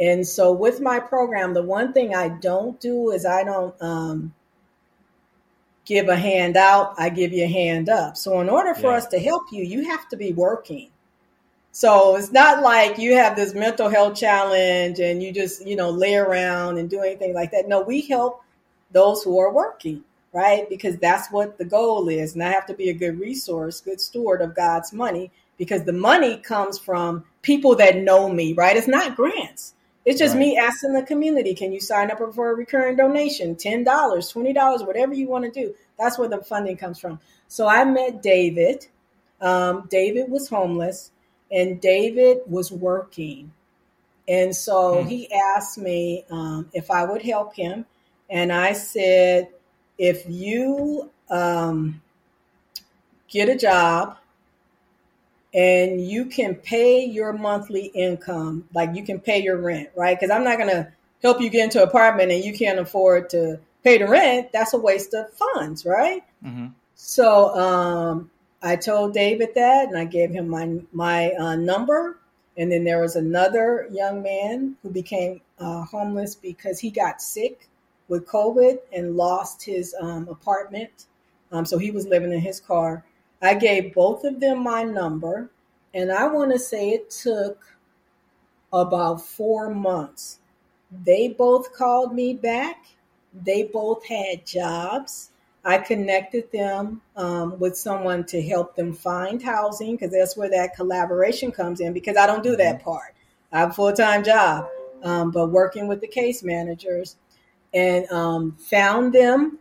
And 0.00 0.26
so, 0.26 0.52
with 0.52 0.80
my 0.80 0.98
program, 0.98 1.54
the 1.54 1.62
one 1.62 1.92
thing 1.92 2.14
I 2.14 2.28
don't 2.28 2.80
do 2.80 3.10
is 3.10 3.24
I 3.24 3.44
don't 3.44 3.74
um, 3.80 4.34
give 5.84 6.08
a 6.08 6.16
hand 6.16 6.56
out, 6.56 6.94
I 6.98 7.08
give 7.08 7.32
you 7.32 7.44
a 7.44 7.48
hand 7.48 7.88
up. 7.88 8.16
So, 8.16 8.40
in 8.40 8.48
order 8.48 8.74
for 8.74 8.90
yeah. 8.90 8.96
us 8.96 9.06
to 9.08 9.18
help 9.20 9.44
you, 9.52 9.62
you 9.62 9.84
have 9.90 10.08
to 10.08 10.16
be 10.16 10.32
working. 10.32 10.88
So 11.72 12.16
it's 12.16 12.30
not 12.30 12.62
like 12.62 12.98
you 12.98 13.16
have 13.16 13.34
this 13.34 13.54
mental 13.54 13.88
health 13.88 14.14
challenge 14.14 15.00
and 15.00 15.22
you 15.22 15.32
just, 15.32 15.66
you 15.66 15.74
know, 15.74 15.90
lay 15.90 16.14
around 16.14 16.76
and 16.76 16.88
do 16.88 17.00
anything 17.00 17.32
like 17.32 17.50
that. 17.52 17.66
No, 17.66 17.80
we 17.80 18.02
help 18.02 18.42
those 18.90 19.22
who 19.22 19.38
are 19.38 19.50
working, 19.50 20.04
right? 20.32 20.68
Because 20.68 20.96
that's 20.96 21.30
what 21.30 21.58
the 21.58 21.64
goal 21.64 22.08
is. 22.08 22.34
And 22.34 22.42
I 22.42 22.50
have 22.50 22.66
to 22.66 22.74
be 22.74 22.88
a 22.88 22.94
good 22.94 23.18
resource, 23.20 23.80
good 23.80 24.00
steward 24.00 24.40
of 24.40 24.54
God's 24.54 24.92
money 24.92 25.30
because 25.58 25.84
the 25.84 25.92
money 25.92 26.38
comes 26.38 26.78
from 26.78 27.24
people 27.42 27.76
that 27.76 27.98
know 27.98 28.28
me, 28.28 28.54
right? 28.54 28.76
It's 28.76 28.88
not 28.88 29.16
grants. 29.16 29.74
It's 30.04 30.18
just 30.18 30.34
right. 30.34 30.40
me 30.40 30.56
asking 30.56 30.94
the 30.94 31.02
community, 31.02 31.54
can 31.54 31.72
you 31.72 31.80
sign 31.80 32.10
up 32.10 32.18
for 32.34 32.50
a 32.50 32.54
recurring 32.54 32.96
donation? 32.96 33.54
$10, 33.54 33.84
$20, 33.84 34.86
whatever 34.86 35.14
you 35.14 35.28
want 35.28 35.44
to 35.44 35.50
do. 35.50 35.74
That's 35.98 36.18
where 36.18 36.28
the 36.28 36.38
funding 36.38 36.76
comes 36.76 36.98
from. 36.98 37.20
So 37.46 37.68
I 37.68 37.84
met 37.84 38.22
David. 38.22 38.86
Um, 39.40 39.86
David 39.90 40.30
was 40.30 40.48
homeless 40.48 41.12
and 41.52 41.80
David 41.80 42.38
was 42.46 42.72
working. 42.72 43.52
And 44.26 44.54
so 44.54 45.02
hmm. 45.02 45.08
he 45.08 45.30
asked 45.32 45.78
me 45.78 46.24
um, 46.30 46.68
if 46.72 46.90
I 46.90 47.04
would 47.04 47.22
help 47.22 47.54
him. 47.54 47.84
And 48.30 48.52
I 48.52 48.72
said, 48.72 49.48
if 50.02 50.24
you 50.28 51.08
um, 51.30 52.02
get 53.28 53.48
a 53.48 53.54
job 53.54 54.16
and 55.54 56.04
you 56.04 56.26
can 56.26 56.56
pay 56.56 57.04
your 57.04 57.32
monthly 57.32 57.84
income, 57.86 58.68
like 58.74 58.96
you 58.96 59.04
can 59.04 59.20
pay 59.20 59.40
your 59.40 59.58
rent, 59.58 59.90
right? 59.94 60.18
Because 60.18 60.34
I'm 60.34 60.42
not 60.42 60.58
going 60.58 60.70
to 60.70 60.92
help 61.22 61.40
you 61.40 61.48
get 61.50 61.62
into 61.62 61.80
an 61.80 61.88
apartment 61.88 62.32
and 62.32 62.42
you 62.42 62.52
can't 62.52 62.80
afford 62.80 63.30
to 63.30 63.60
pay 63.84 63.98
the 63.98 64.08
rent. 64.08 64.50
That's 64.52 64.74
a 64.74 64.78
waste 64.78 65.14
of 65.14 65.32
funds, 65.34 65.86
right? 65.86 66.24
Mm-hmm. 66.44 66.66
So 66.96 67.54
um, 67.54 68.28
I 68.60 68.74
told 68.74 69.14
David 69.14 69.50
that, 69.54 69.86
and 69.86 69.96
I 69.96 70.04
gave 70.04 70.32
him 70.32 70.48
my 70.48 70.80
my 70.92 71.30
uh, 71.30 71.54
number. 71.54 72.18
And 72.56 72.72
then 72.72 72.82
there 72.82 73.00
was 73.00 73.14
another 73.14 73.86
young 73.92 74.24
man 74.24 74.76
who 74.82 74.90
became 74.90 75.42
uh, 75.60 75.84
homeless 75.84 76.34
because 76.34 76.80
he 76.80 76.90
got 76.90 77.22
sick 77.22 77.68
with 78.12 78.26
COVID 78.26 78.76
and 78.92 79.16
lost 79.16 79.64
his 79.64 79.96
um, 79.98 80.28
apartment. 80.28 81.06
Um, 81.50 81.64
so 81.64 81.78
he 81.78 81.90
was 81.90 82.06
living 82.06 82.30
in 82.30 82.40
his 82.40 82.60
car. 82.60 83.04
I 83.40 83.54
gave 83.54 83.94
both 83.94 84.24
of 84.24 84.38
them 84.38 84.62
my 84.62 84.82
number, 84.82 85.50
and 85.94 86.12
I 86.12 86.26
want 86.28 86.52
to 86.52 86.58
say 86.58 86.90
it 86.90 87.10
took 87.10 87.58
about 88.70 89.22
four 89.22 89.74
months. 89.74 90.40
They 91.04 91.28
both 91.28 91.72
called 91.72 92.14
me 92.14 92.34
back. 92.34 92.84
They 93.32 93.62
both 93.64 94.04
had 94.06 94.44
jobs. 94.44 95.30
I 95.64 95.78
connected 95.78 96.52
them 96.52 97.00
um, 97.16 97.58
with 97.58 97.78
someone 97.78 98.24
to 98.24 98.42
help 98.42 98.76
them 98.76 98.92
find 98.92 99.42
housing 99.42 99.96
because 99.96 100.10
that's 100.10 100.36
where 100.36 100.50
that 100.50 100.76
collaboration 100.76 101.50
comes 101.50 101.80
in. 101.80 101.94
Because 101.94 102.18
I 102.18 102.26
don't 102.26 102.42
do 102.42 102.56
that 102.56 102.76
mm-hmm. 102.76 102.84
part. 102.84 103.14
I 103.52 103.60
have 103.60 103.70
a 103.70 103.72
full 103.72 103.92
time 103.94 104.22
job, 104.22 104.68
um, 105.02 105.30
but 105.30 105.48
working 105.48 105.88
with 105.88 106.02
the 106.02 106.08
case 106.08 106.42
managers 106.42 107.16
and 107.74 108.10
um, 108.10 108.52
found 108.58 109.12
them 109.12 109.58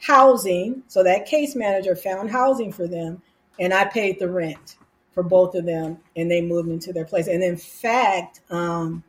housing. 0.00 0.82
So 0.88 1.02
that 1.04 1.26
case 1.26 1.54
manager 1.54 1.94
found 1.94 2.30
housing 2.30 2.72
for 2.72 2.86
them, 2.86 3.22
and 3.58 3.72
I 3.72 3.84
paid 3.84 4.18
the 4.18 4.28
rent 4.28 4.76
for 5.12 5.22
both 5.22 5.54
of 5.54 5.64
them, 5.64 5.98
and 6.16 6.30
they 6.30 6.40
moved 6.40 6.68
into 6.68 6.92
their 6.92 7.04
place. 7.04 7.28
And 7.28 7.42
in 7.42 7.56
fact, 7.56 8.40
um, 8.50 9.04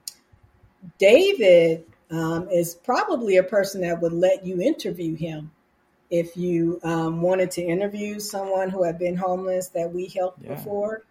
David 0.98 1.86
um, 2.12 2.48
is 2.50 2.76
probably 2.76 3.38
a 3.38 3.44
person 3.44 3.82
that 3.82 4.02
would 4.02 4.14
let 4.14 4.46
you 4.46 4.62
interview 4.62 5.16
him 5.16 5.52
if 6.10 6.38
you 6.38 6.80
um, 6.84 7.22
wanted 7.22 7.50
to 7.50 7.62
interview 7.64 8.20
someone 8.20 8.70
who 8.70 8.84
had 8.84 9.00
been 9.00 9.16
homeless 9.16 9.70
that 9.70 9.92
we 9.92 10.08
helped 10.08 10.44
yeah. 10.44 10.54
before. 10.54 11.04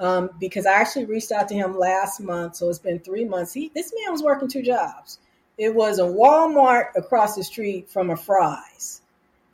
Um, 0.00 0.30
because 0.40 0.64
I 0.64 0.72
actually 0.72 1.04
reached 1.04 1.30
out 1.30 1.46
to 1.48 1.54
him 1.54 1.78
last 1.78 2.20
month, 2.20 2.56
so 2.56 2.70
it's 2.70 2.78
been 2.78 2.98
three 2.98 3.26
months. 3.26 3.52
He, 3.52 3.70
this 3.74 3.92
man 3.94 4.10
was 4.10 4.22
working 4.22 4.48
two 4.48 4.62
jobs. 4.62 5.18
It 5.60 5.74
was 5.74 5.98
a 5.98 6.04
Walmart 6.04 6.96
across 6.96 7.36
the 7.36 7.44
street 7.44 7.90
from 7.90 8.08
a 8.08 8.16
Fry's, 8.16 9.02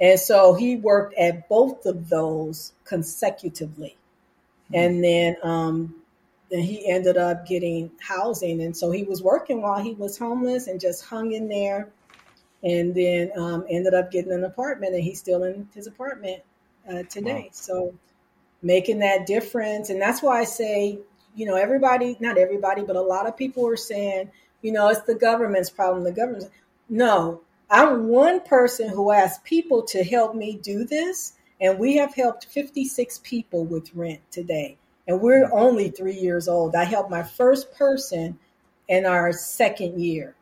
and 0.00 0.20
so 0.20 0.54
he 0.54 0.76
worked 0.76 1.14
at 1.18 1.48
both 1.48 1.84
of 1.84 2.08
those 2.08 2.72
consecutively, 2.84 3.96
mm-hmm. 4.66 4.74
and 4.74 5.04
then 5.04 5.36
um, 5.42 5.94
then 6.50 6.60
he 6.60 6.88
ended 6.88 7.16
up 7.16 7.46
getting 7.46 7.90
housing, 8.00 8.62
and 8.62 8.76
so 8.76 8.90
he 8.90 9.02
was 9.02 9.20
working 9.20 9.62
while 9.62 9.82
he 9.82 9.94
was 9.94 10.16
homeless 10.16 10.68
and 10.68 10.80
just 10.80 11.04
hung 11.04 11.32
in 11.32 11.48
there 11.48 11.90
and 12.62 12.94
then 12.94 13.30
um, 13.36 13.64
ended 13.68 13.94
up 13.94 14.10
getting 14.10 14.32
an 14.32 14.44
apartment, 14.44 14.94
and 14.94 15.02
he's 15.02 15.18
still 15.18 15.44
in 15.44 15.68
his 15.74 15.86
apartment 15.86 16.42
uh, 16.88 17.02
today. 17.04 17.44
Wow. 17.44 17.48
So 17.52 17.94
making 18.62 19.00
that 19.00 19.26
difference, 19.26 19.90
and 19.90 20.00
that's 20.00 20.22
why 20.22 20.40
I 20.40 20.44
say, 20.44 20.98
you 21.34 21.46
know, 21.46 21.56
everybody, 21.56 22.16
not 22.18 22.38
everybody, 22.38 22.82
but 22.82 22.96
a 22.96 23.00
lot 23.00 23.26
of 23.26 23.36
people 23.36 23.68
are 23.68 23.76
saying, 23.76 24.30
you 24.62 24.72
know, 24.72 24.88
it's 24.88 25.02
the 25.02 25.14
government's 25.14 25.70
problem. 25.70 26.04
The 26.04 26.12
government. 26.12 26.50
No, 26.88 27.42
I'm 27.70 28.08
one 28.08 28.40
person 28.40 28.88
who 28.88 29.10
asked 29.10 29.44
people 29.44 29.82
to 29.84 30.04
help 30.04 30.34
me 30.34 30.58
do 30.62 30.84
this, 30.84 31.34
and 31.60 31.78
we 31.78 31.96
have 31.96 32.14
helped 32.14 32.46
56 32.46 33.20
people 33.24 33.64
with 33.64 33.94
rent 33.94 34.20
today. 34.30 34.76
And 35.08 35.20
we're 35.20 35.46
hmm. 35.46 35.52
only 35.52 35.90
three 35.90 36.16
years 36.16 36.48
old. 36.48 36.74
I 36.74 36.84
helped 36.84 37.10
my 37.10 37.22
first 37.22 37.72
person 37.74 38.38
in 38.88 39.04
our 39.04 39.32
second 39.32 40.00
year. 40.00 40.34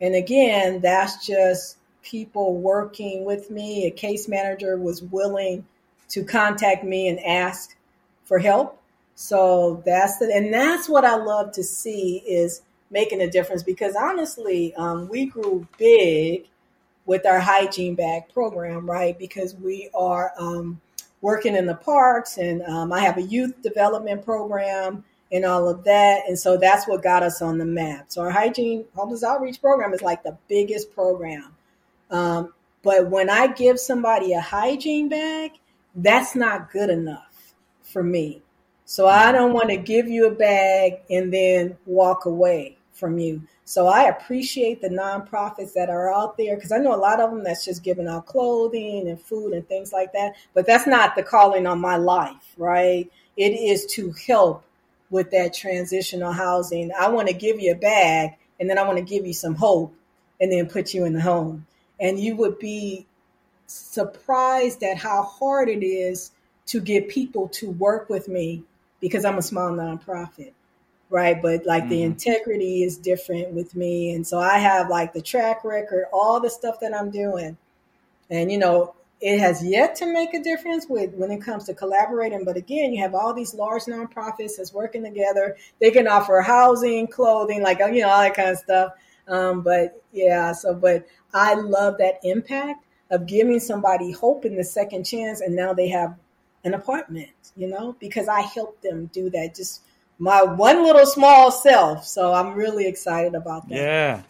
And 0.00 0.14
again, 0.14 0.80
that's 0.80 1.24
just 1.24 1.78
people 2.02 2.56
working 2.56 3.24
with 3.24 3.50
me. 3.50 3.86
A 3.86 3.90
case 3.90 4.28
manager 4.28 4.76
was 4.76 5.02
willing 5.02 5.64
to 6.10 6.24
contact 6.24 6.84
me 6.84 7.08
and 7.08 7.18
ask 7.20 7.76
for 8.24 8.38
help. 8.38 8.80
So 9.14 9.82
that's 9.86 10.18
the, 10.18 10.32
and 10.34 10.52
that's 10.52 10.88
what 10.88 11.04
I 11.04 11.16
love 11.16 11.52
to 11.52 11.62
see 11.62 12.22
is 12.26 12.62
making 12.94 13.20
a 13.20 13.28
difference 13.28 13.62
because 13.62 13.96
honestly, 13.96 14.72
um, 14.76 15.08
we 15.08 15.26
grew 15.26 15.66
big 15.76 16.46
with 17.04 17.26
our 17.26 17.40
hygiene 17.40 17.94
bag 17.94 18.22
program, 18.32 18.88
right? 18.88 19.18
Because 19.18 19.54
we 19.56 19.90
are 19.94 20.32
um, 20.38 20.80
working 21.20 21.56
in 21.56 21.66
the 21.66 21.74
parks, 21.74 22.38
and 22.38 22.62
um, 22.62 22.92
I 22.92 23.00
have 23.00 23.18
a 23.18 23.22
youth 23.22 23.60
development 23.62 24.24
program 24.24 25.04
and 25.32 25.44
all 25.44 25.68
of 25.68 25.82
that. 25.84 26.22
And 26.28 26.38
so 26.38 26.56
that's 26.56 26.86
what 26.86 27.02
got 27.02 27.24
us 27.24 27.42
on 27.42 27.58
the 27.58 27.64
map. 27.64 28.06
So 28.08 28.22
our 28.22 28.30
hygiene 28.30 28.84
homeless 28.94 29.24
outreach 29.24 29.60
program 29.60 29.92
is 29.92 30.00
like 30.00 30.22
the 30.22 30.38
biggest 30.48 30.94
program. 30.94 31.52
Um, 32.10 32.54
but 32.82 33.10
when 33.10 33.28
I 33.28 33.48
give 33.48 33.80
somebody 33.80 34.34
a 34.34 34.40
hygiene 34.40 35.08
bag, 35.08 35.52
that's 35.96 36.36
not 36.36 36.70
good 36.70 36.90
enough 36.90 37.54
for 37.82 38.02
me. 38.02 38.42
So 38.84 39.08
I 39.08 39.32
don't 39.32 39.52
want 39.52 39.70
to 39.70 39.76
give 39.76 40.06
you 40.06 40.26
a 40.26 40.34
bag 40.34 41.00
and 41.10 41.32
then 41.32 41.76
walk 41.86 42.26
away 42.26 42.76
from 42.94 43.18
you. 43.18 43.42
So 43.64 43.86
I 43.86 44.04
appreciate 44.04 44.80
the 44.80 44.88
nonprofits 44.88 45.74
that 45.74 45.90
are 45.90 46.12
out 46.12 46.36
there 46.36 46.54
because 46.54 46.72
I 46.72 46.78
know 46.78 46.94
a 46.94 46.96
lot 46.96 47.20
of 47.20 47.30
them 47.30 47.44
that's 47.44 47.64
just 47.64 47.82
giving 47.82 48.08
out 48.08 48.26
clothing 48.26 49.08
and 49.08 49.20
food 49.20 49.52
and 49.52 49.68
things 49.68 49.92
like 49.92 50.12
that. 50.12 50.34
But 50.54 50.66
that's 50.66 50.86
not 50.86 51.16
the 51.16 51.22
calling 51.22 51.66
on 51.66 51.80
my 51.80 51.96
life, 51.96 52.54
right? 52.56 53.10
It 53.36 53.50
is 53.50 53.84
to 53.94 54.12
help 54.26 54.64
with 55.10 55.30
that 55.32 55.54
transitional 55.54 56.32
housing. 56.32 56.90
I 56.98 57.08
want 57.08 57.28
to 57.28 57.34
give 57.34 57.60
you 57.60 57.72
a 57.72 57.76
bag 57.76 58.36
and 58.58 58.70
then 58.70 58.78
I 58.78 58.84
want 58.84 58.98
to 58.98 59.04
give 59.04 59.26
you 59.26 59.34
some 59.34 59.54
hope 59.54 59.94
and 60.40 60.50
then 60.50 60.66
put 60.66 60.94
you 60.94 61.04
in 61.04 61.12
the 61.12 61.20
home. 61.20 61.66
And 62.00 62.18
you 62.18 62.36
would 62.36 62.58
be 62.58 63.06
surprised 63.66 64.82
at 64.82 64.98
how 64.98 65.22
hard 65.22 65.68
it 65.68 65.84
is 65.84 66.30
to 66.66 66.80
get 66.80 67.08
people 67.08 67.48
to 67.48 67.70
work 67.70 68.08
with 68.08 68.28
me 68.28 68.62
because 69.00 69.24
I'm 69.24 69.38
a 69.38 69.42
small 69.42 69.70
nonprofit, 69.70 70.52
right? 71.14 71.40
But 71.40 71.64
like 71.64 71.84
mm-hmm. 71.84 71.90
the 71.90 72.02
integrity 72.02 72.82
is 72.82 72.98
different 72.98 73.52
with 73.52 73.76
me. 73.76 74.14
And 74.14 74.26
so 74.26 74.40
I 74.40 74.58
have 74.58 74.90
like 74.90 75.12
the 75.12 75.22
track 75.22 75.62
record, 75.62 76.06
all 76.12 76.40
the 76.40 76.50
stuff 76.50 76.80
that 76.80 76.92
I'm 76.92 77.12
doing. 77.12 77.56
And, 78.30 78.50
you 78.50 78.58
know, 78.58 78.96
it 79.20 79.38
has 79.38 79.64
yet 79.64 79.94
to 79.96 80.12
make 80.12 80.34
a 80.34 80.42
difference 80.42 80.86
with 80.88 81.14
when 81.14 81.30
it 81.30 81.40
comes 81.40 81.64
to 81.66 81.74
collaborating. 81.74 82.44
But 82.44 82.56
again, 82.56 82.92
you 82.92 83.00
have 83.00 83.14
all 83.14 83.32
these 83.32 83.54
large 83.54 83.84
nonprofits 83.84 84.56
that's 84.56 84.74
working 84.74 85.04
together. 85.04 85.56
They 85.80 85.92
can 85.92 86.08
offer 86.08 86.40
housing, 86.40 87.06
clothing, 87.06 87.62
like, 87.62 87.78
you 87.78 88.00
know, 88.00 88.08
all 88.08 88.20
that 88.20 88.34
kind 88.34 88.50
of 88.50 88.58
stuff. 88.58 88.92
Um, 89.28 89.62
but 89.62 90.02
yeah, 90.12 90.50
so, 90.50 90.74
but 90.74 91.06
I 91.32 91.54
love 91.54 91.96
that 91.98 92.18
impact 92.24 92.84
of 93.12 93.26
giving 93.26 93.60
somebody 93.60 94.10
hope 94.10 94.44
in 94.44 94.56
the 94.56 94.64
second 94.64 95.04
chance 95.04 95.40
and 95.40 95.54
now 95.54 95.74
they 95.74 95.88
have 95.90 96.16
an 96.64 96.74
apartment, 96.74 97.30
you 97.54 97.68
know, 97.68 97.94
because 98.00 98.26
I 98.26 98.40
helped 98.40 98.82
them 98.82 99.06
do 99.12 99.30
that 99.30 99.54
just 99.54 99.82
my 100.18 100.42
one 100.42 100.84
little 100.84 101.06
small 101.06 101.50
self. 101.50 102.06
So 102.06 102.32
I'm 102.32 102.54
really 102.54 102.86
excited 102.86 103.34
about 103.34 103.68
that. 103.68 103.74
Yeah. 103.74 104.22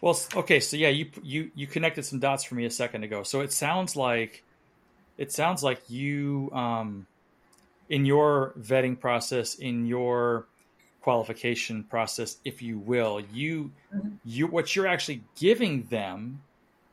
Well, 0.00 0.18
okay, 0.34 0.60
so 0.60 0.76
yeah, 0.76 0.88
you 0.88 1.10
you 1.22 1.50
you 1.54 1.66
connected 1.66 2.04
some 2.04 2.20
dots 2.20 2.44
for 2.44 2.54
me 2.54 2.64
a 2.64 2.70
second 2.70 3.04
ago. 3.04 3.22
So 3.22 3.40
it 3.40 3.52
sounds 3.52 3.96
like 3.96 4.42
it 5.18 5.30
sounds 5.32 5.62
like 5.62 5.82
you 5.90 6.50
um 6.52 7.06
in 7.90 8.06
your 8.06 8.54
vetting 8.58 8.98
process, 8.98 9.56
in 9.56 9.86
your 9.86 10.46
qualification 11.02 11.84
process, 11.84 12.38
if 12.44 12.62
you 12.62 12.78
will, 12.78 13.20
you 13.32 13.72
mm-hmm. 13.94 14.08
you 14.24 14.46
what 14.46 14.74
you're 14.74 14.86
actually 14.86 15.22
giving 15.38 15.82
them 15.84 16.42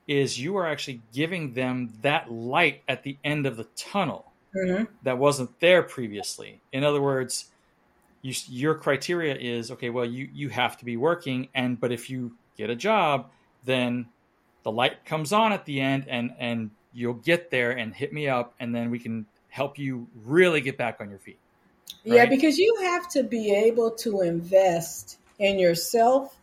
is 0.07 0.39
you 0.39 0.57
are 0.57 0.65
actually 0.65 1.01
giving 1.13 1.53
them 1.53 1.93
that 2.01 2.31
light 2.31 2.81
at 2.87 3.03
the 3.03 3.17
end 3.23 3.45
of 3.45 3.57
the 3.57 3.65
tunnel 3.75 4.31
mm-hmm. 4.55 4.85
that 5.03 5.17
wasn't 5.17 5.59
there 5.59 5.83
previously. 5.83 6.61
In 6.71 6.83
other 6.83 7.01
words, 7.01 7.49
you, 8.21 8.33
your 8.47 8.75
criteria 8.75 9.35
is 9.35 9.71
okay. 9.71 9.89
Well, 9.89 10.05
you 10.05 10.29
you 10.33 10.49
have 10.49 10.77
to 10.77 10.85
be 10.85 10.97
working, 10.97 11.49
and 11.53 11.79
but 11.79 11.91
if 11.91 12.09
you 12.09 12.33
get 12.57 12.69
a 12.69 12.75
job, 12.75 13.29
then 13.65 14.07
the 14.63 14.71
light 14.71 15.05
comes 15.05 15.33
on 15.33 15.53
at 15.53 15.65
the 15.65 15.79
end, 15.79 16.05
and 16.07 16.33
and 16.39 16.71
you'll 16.93 17.13
get 17.13 17.51
there 17.51 17.71
and 17.71 17.93
hit 17.93 18.11
me 18.11 18.27
up, 18.27 18.53
and 18.59 18.73
then 18.73 18.89
we 18.91 18.99
can 18.99 19.25
help 19.49 19.77
you 19.77 20.07
really 20.25 20.61
get 20.61 20.77
back 20.77 20.97
on 20.99 21.09
your 21.09 21.19
feet. 21.19 21.39
Right? 22.05 22.15
Yeah, 22.15 22.25
because 22.25 22.57
you 22.57 22.75
have 22.81 23.09
to 23.09 23.23
be 23.23 23.53
able 23.53 23.91
to 23.91 24.21
invest 24.21 25.17
in 25.39 25.59
yourself 25.59 26.35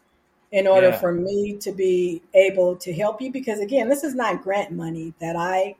in 0.55 0.68
order 0.68 0.91
yeah. 0.91 0.99
for 0.99 1.12
me 1.12 1.57
to 1.61 1.72
be 1.72 2.22
able 2.33 2.77
to 2.77 2.93
help 2.95 3.20
you 3.20 3.33
because 3.33 3.59
again 3.59 3.89
this 3.89 4.05
is 4.05 4.14
not 4.14 4.41
grant 4.43 4.70
money 4.70 5.12
that 5.18 5.35
i 5.35 5.75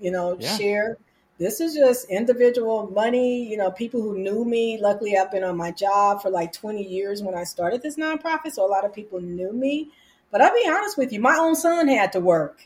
you 0.00 0.12
know 0.12 0.36
yeah. 0.38 0.56
share 0.56 0.96
this 1.42 1.60
is 1.60 1.74
just 1.74 2.08
individual 2.08 2.90
money 2.94 3.48
you 3.48 3.56
know 3.56 3.70
people 3.70 4.00
who 4.00 4.18
knew 4.18 4.44
me 4.44 4.78
luckily 4.80 5.16
i've 5.16 5.30
been 5.30 5.44
on 5.44 5.56
my 5.56 5.70
job 5.70 6.22
for 6.22 6.30
like 6.30 6.52
20 6.52 6.82
years 6.82 7.22
when 7.22 7.34
i 7.34 7.44
started 7.44 7.82
this 7.82 7.96
nonprofit 7.96 8.52
so 8.52 8.64
a 8.64 8.70
lot 8.70 8.84
of 8.84 8.94
people 8.94 9.20
knew 9.20 9.52
me 9.52 9.90
but 10.30 10.40
i'll 10.40 10.54
be 10.54 10.68
honest 10.68 10.96
with 10.96 11.12
you 11.12 11.20
my 11.20 11.36
own 11.36 11.54
son 11.54 11.88
had 11.88 12.12
to 12.12 12.20
work 12.20 12.62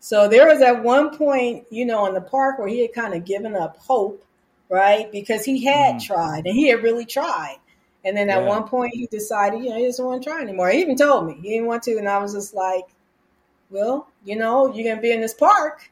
so 0.00 0.28
there 0.28 0.46
was 0.46 0.62
at 0.62 0.82
one 0.82 1.16
point 1.16 1.66
you 1.70 1.84
know 1.84 2.06
in 2.06 2.14
the 2.14 2.20
park 2.20 2.58
where 2.58 2.68
he 2.68 2.80
had 2.80 2.92
kind 2.92 3.14
of 3.14 3.24
given 3.24 3.54
up 3.54 3.76
hope 3.78 4.24
right 4.68 5.12
because 5.12 5.44
he 5.44 5.64
had 5.64 5.96
mm. 5.96 6.02
tried 6.02 6.46
and 6.46 6.54
he 6.54 6.68
had 6.68 6.82
really 6.82 7.04
tried 7.04 7.56
and 8.06 8.16
then 8.16 8.30
at 8.30 8.42
yeah. 8.42 8.48
one 8.48 8.68
point, 8.68 8.94
he 8.94 9.08
decided, 9.08 9.64
you 9.64 9.70
know, 9.70 9.76
he 9.78 9.84
doesn't 9.84 10.04
want 10.04 10.22
to 10.22 10.30
try 10.30 10.40
anymore. 10.40 10.70
He 10.70 10.80
even 10.80 10.94
told 10.96 11.26
me 11.26 11.34
he 11.42 11.48
didn't 11.50 11.66
want 11.66 11.82
to. 11.82 11.98
And 11.98 12.08
I 12.08 12.18
was 12.18 12.34
just 12.34 12.54
like, 12.54 12.84
well, 13.68 14.06
you 14.24 14.36
know, 14.36 14.72
you're 14.72 14.84
going 14.84 14.94
to 14.94 15.02
be 15.02 15.10
in 15.10 15.20
this 15.20 15.34
park 15.34 15.90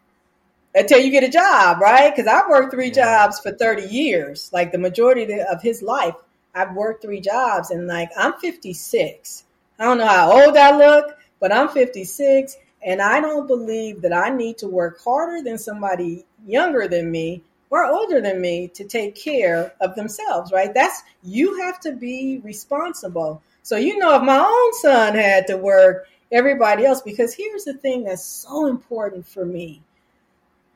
until 0.74 0.98
you 0.98 1.10
get 1.10 1.24
a 1.24 1.28
job, 1.28 1.80
right? 1.80 2.14
Because 2.14 2.26
I've 2.26 2.48
worked 2.48 2.72
three 2.72 2.90
jobs 2.90 3.38
for 3.38 3.52
30 3.52 3.84
years. 3.84 4.50
Like 4.52 4.72
the 4.72 4.78
majority 4.78 5.40
of 5.40 5.62
his 5.62 5.82
life, 5.82 6.14
I've 6.54 6.74
worked 6.74 7.02
three 7.02 7.20
jobs. 7.20 7.70
And 7.70 7.86
like, 7.86 8.10
I'm 8.16 8.34
56. 8.34 9.44
I 9.78 9.84
don't 9.84 9.98
know 9.98 10.06
how 10.06 10.32
old 10.32 10.56
I 10.56 10.76
look, 10.76 11.16
but 11.40 11.52
I'm 11.52 11.68
56. 11.68 12.56
And 12.86 13.00
I 13.00 13.20
don't 13.20 13.46
believe 13.46 14.02
that 14.02 14.12
I 14.12 14.30
need 14.30 14.58
to 14.58 14.68
work 14.68 15.00
harder 15.02 15.42
than 15.42 15.58
somebody 15.58 16.24
younger 16.46 16.86
than 16.88 17.10
me 17.10 17.42
or 17.70 17.86
older 17.86 18.20
than 18.20 18.40
me 18.40 18.68
to 18.68 18.84
take 18.84 19.14
care 19.16 19.72
of 19.80 19.94
themselves, 19.94 20.52
right? 20.52 20.72
That's 20.74 21.02
you 21.22 21.60
have 21.62 21.80
to 21.80 21.92
be 21.92 22.40
responsible. 22.44 23.42
So 23.62 23.76
you 23.76 23.98
know 23.98 24.14
if 24.14 24.22
my 24.22 24.38
own 24.38 24.72
son 24.74 25.14
had 25.14 25.46
to 25.46 25.56
work, 25.56 26.06
everybody 26.30 26.84
else 26.84 27.00
because 27.00 27.32
here's 27.32 27.64
the 27.64 27.74
thing 27.74 28.04
that's 28.04 28.24
so 28.24 28.66
important 28.66 29.26
for 29.26 29.44
me. 29.44 29.80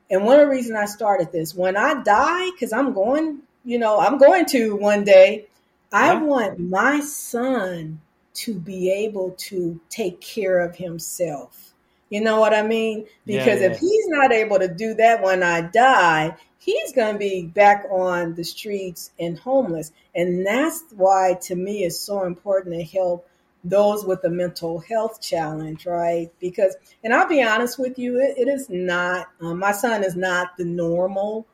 And 0.09 0.25
one 0.25 0.39
of 0.39 0.47
the 0.47 0.51
reasons 0.51 0.77
I 0.77 0.85
started 0.85 1.31
this, 1.31 1.53
when 1.53 1.77
I 1.77 2.01
die 2.03 2.49
cuz 2.59 2.73
I'm 2.73 2.93
going, 2.93 3.39
you 3.63 3.77
know, 3.77 3.99
I'm 3.99 4.17
going 4.17 4.45
to 4.47 4.75
one 4.75 5.03
day, 5.03 5.47
I 5.91 6.15
want 6.15 6.59
my 6.59 6.99
son 7.01 8.01
to 8.35 8.53
be 8.53 8.91
able 8.91 9.31
to 9.37 9.79
take 9.89 10.21
care 10.21 10.59
of 10.59 10.75
himself. 10.75 11.73
You 12.09 12.21
know 12.21 12.39
what 12.39 12.53
I 12.53 12.63
mean? 12.63 13.05
Because 13.25 13.61
yeah, 13.61 13.67
yeah. 13.67 13.73
if 13.73 13.79
he's 13.79 14.07
not 14.07 14.31
able 14.31 14.59
to 14.59 14.67
do 14.67 14.95
that 14.95 15.21
when 15.21 15.43
I 15.43 15.61
die, 15.61 16.35
he's 16.57 16.91
going 16.93 17.13
to 17.13 17.19
be 17.19 17.43
back 17.43 17.85
on 17.91 18.33
the 18.33 18.43
streets 18.43 19.11
and 19.19 19.37
homeless. 19.37 19.91
And 20.15 20.45
that's 20.45 20.83
why, 20.95 21.37
to 21.43 21.55
me, 21.55 21.83
it's 21.83 21.99
so 21.99 22.23
important 22.23 22.75
to 22.75 22.83
help 22.83 23.28
those 23.63 24.05
with 24.05 24.23
a 24.23 24.29
mental 24.29 24.79
health 24.79 25.21
challenge, 25.21 25.85
right? 25.85 26.31
Because, 26.39 26.75
and 27.03 27.13
I'll 27.13 27.27
be 27.27 27.43
honest 27.43 27.77
with 27.77 27.99
you, 27.99 28.19
it, 28.19 28.37
it 28.37 28.47
is 28.47 28.69
not, 28.69 29.27
um, 29.41 29.59
my 29.59 29.71
son 29.71 30.03
is 30.03 30.15
not 30.15 30.57
the 30.57 30.65
normal 30.65 31.45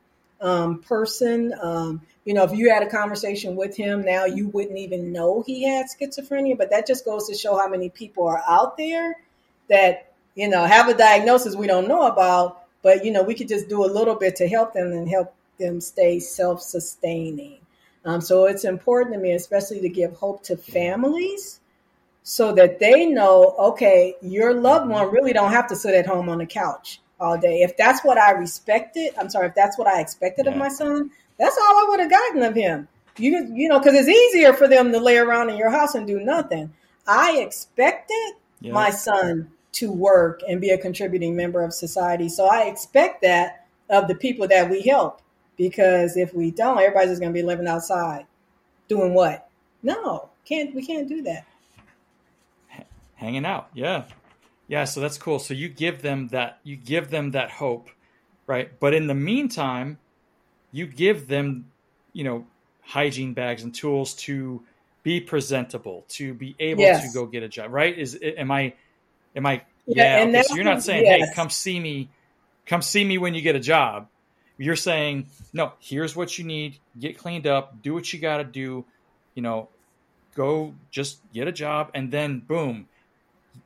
um, 0.42 0.82
person. 0.82 1.54
Um, 1.62 2.02
you 2.26 2.34
know, 2.34 2.44
if 2.44 2.52
you 2.52 2.70
had 2.70 2.84
a 2.84 2.90
conversation 2.90 3.56
with 3.56 3.76
him 3.76 4.04
now, 4.04 4.26
you 4.26 4.50
wouldn't 4.50 4.78
even 4.78 5.12
know 5.12 5.44
he 5.46 5.64
had 5.64 5.88
schizophrenia, 5.88 6.58
but 6.58 6.70
that 6.72 6.86
just 6.86 7.06
goes 7.06 7.28
to 7.28 7.36
show 7.36 7.58
how 7.58 7.68
many 7.68 7.90
people 7.90 8.28
are 8.28 8.44
out 8.48 8.78
there 8.78 9.18
that, 9.70 10.14
you 10.36 10.48
know, 10.48 10.64
have 10.66 10.90
a 10.90 10.94
diagnosis 10.94 11.56
we 11.56 11.68
don't 11.68 11.88
know 11.88 12.04
about 12.08 12.66
but 12.86 13.04
you 13.04 13.12
know, 13.12 13.24
we 13.24 13.34
could 13.34 13.48
just 13.48 13.68
do 13.68 13.84
a 13.84 13.88
little 13.88 14.14
bit 14.14 14.36
to 14.36 14.48
help 14.48 14.74
them 14.74 14.92
and 14.92 15.10
help 15.10 15.34
them 15.58 15.82
stay 15.82 16.20
self-sustaining. 16.20 17.58
Um, 18.06 18.22
so 18.22 18.46
it's 18.46 18.64
important 18.64 19.16
to 19.16 19.20
me, 19.20 19.32
especially 19.32 19.82
to 19.82 19.90
give 19.90 20.14
hope 20.14 20.44
to 20.44 20.56
families 20.56 21.62
so 22.28 22.52
that 22.52 22.80
they 22.80 23.06
know, 23.06 23.54
okay, 23.60 24.16
your 24.20 24.52
loved 24.52 24.90
one 24.90 25.12
really 25.12 25.32
don't 25.32 25.52
have 25.52 25.68
to 25.68 25.76
sit 25.76 25.94
at 25.94 26.08
home 26.08 26.28
on 26.28 26.40
the 26.40 26.46
couch 26.46 27.00
all 27.20 27.38
day. 27.38 27.62
If 27.62 27.78
that's 27.78 28.04
what 28.04 28.18
I 28.18 28.32
respected, 28.32 29.14
I'm 29.20 29.30
sorry, 29.30 29.48
if 29.50 29.54
that's 29.54 29.78
what 29.78 29.88
I 29.88 30.02
expected 30.02 30.48
yeah. 30.48 30.54
of 30.54 30.58
my 30.58 30.68
son, 30.68 31.12
that's 31.38 31.56
all 31.56 31.64
I 31.64 31.86
would 31.88 32.00
have 32.00 32.10
gotten 32.10 32.42
of 32.42 32.56
him. 32.56 32.88
You, 33.18 33.48
you 33.54 33.70
know, 33.70 33.78
because 33.78 33.94
it's 33.94 34.10
easier 34.10 34.54
for 34.54 34.68
them 34.68 34.92
to 34.92 35.00
lay 35.00 35.18
around 35.18 35.52
in 35.52 35.58
your 35.58 35.70
house 35.70 35.94
and 35.94 36.08
do 36.08 36.20
nothing. 36.20 36.74
I 37.06 37.38
expected 37.38 38.34
yeah. 38.60 38.74
my 38.74 38.90
son 38.90 39.52
to 39.74 39.92
work 39.92 40.42
and 40.50 40.60
be 40.60 40.72
a 40.72 40.80
contributing 40.80 41.36
member 41.36 41.64
of 41.64 41.76
society. 41.76 42.28
So 42.28 42.48
I 42.48 42.64
expect 42.64 43.22
that 43.22 43.68
of 43.92 44.08
the 44.08 44.16
people 44.16 44.48
that 44.48 44.68
we 44.68 44.82
help 44.82 45.22
because 45.58 46.18
if 46.18 46.34
we 46.34 46.50
don't, 46.50 46.80
everybody's 46.80 47.12
just 47.12 47.22
going 47.22 47.34
to 47.34 47.40
be 47.40 47.46
living 47.46 47.68
outside 47.68 48.26
doing 48.88 49.14
what? 49.14 49.48
No, 49.84 50.30
can't 50.44 50.74
we 50.74 50.84
can't 50.84 51.08
do 51.08 51.22
that. 51.22 51.46
Hanging 53.26 53.44
out. 53.44 53.70
Yeah. 53.74 54.04
Yeah, 54.68 54.84
so 54.84 55.02
that's 55.02 55.18
cool. 55.18 55.40
So 55.40 55.56
you 55.56 55.68
give 55.68 56.04
them 56.04 56.28
that 56.28 56.60
you 56.64 56.76
give 56.76 57.10
them 57.10 57.32
that 57.32 57.50
hope, 57.50 57.90
right? 58.46 58.70
But 58.80 58.94
in 58.94 59.08
the 59.08 59.16
meantime, 59.16 59.98
you 60.72 60.86
give 60.86 61.28
them, 61.28 61.72
you 62.14 62.24
know, 62.24 62.46
hygiene 62.84 63.34
bags 63.34 63.64
and 63.64 63.74
tools 63.74 64.14
to 64.14 64.62
be 65.02 65.22
presentable, 65.22 66.06
to 66.10 66.36
be 66.36 66.56
able 66.60 66.82
yes. 66.82 67.08
to 67.08 67.14
go 67.18 67.26
get 67.26 67.42
a 67.42 67.48
job, 67.48 67.72
right? 67.72 67.98
Is 67.98 68.16
am 68.22 68.52
I 68.52 68.76
am 69.36 69.48
I 69.48 69.64
Yeah, 69.88 70.24
yeah 70.24 70.30
okay. 70.30 70.44
so 70.44 70.54
you're 70.54 70.64
not 70.64 70.84
saying, 70.84 71.06
yes. 71.06 71.30
"Hey, 71.30 71.34
come 71.34 71.50
see 71.50 71.80
me, 71.80 72.10
come 72.68 72.84
see 72.84 73.04
me 73.04 73.18
when 73.18 73.34
you 73.34 73.42
get 73.42 73.56
a 73.56 73.60
job." 73.60 74.08
You're 74.60 74.76
saying, 74.76 75.30
"No, 75.52 75.74
here's 75.80 76.16
what 76.16 76.38
you 76.38 76.46
need. 76.46 76.78
Get 77.00 77.18
cleaned 77.18 77.48
up. 77.48 77.82
Do 77.82 77.96
what 77.96 78.14
you 78.14 78.20
got 78.20 78.38
to 78.38 78.44
do. 78.44 78.86
You 79.34 79.42
know, 79.42 79.70
go 80.36 80.76
just 80.92 81.22
get 81.34 81.48
a 81.48 81.52
job, 81.52 81.90
and 81.96 82.12
then 82.12 82.40
boom, 82.40 82.88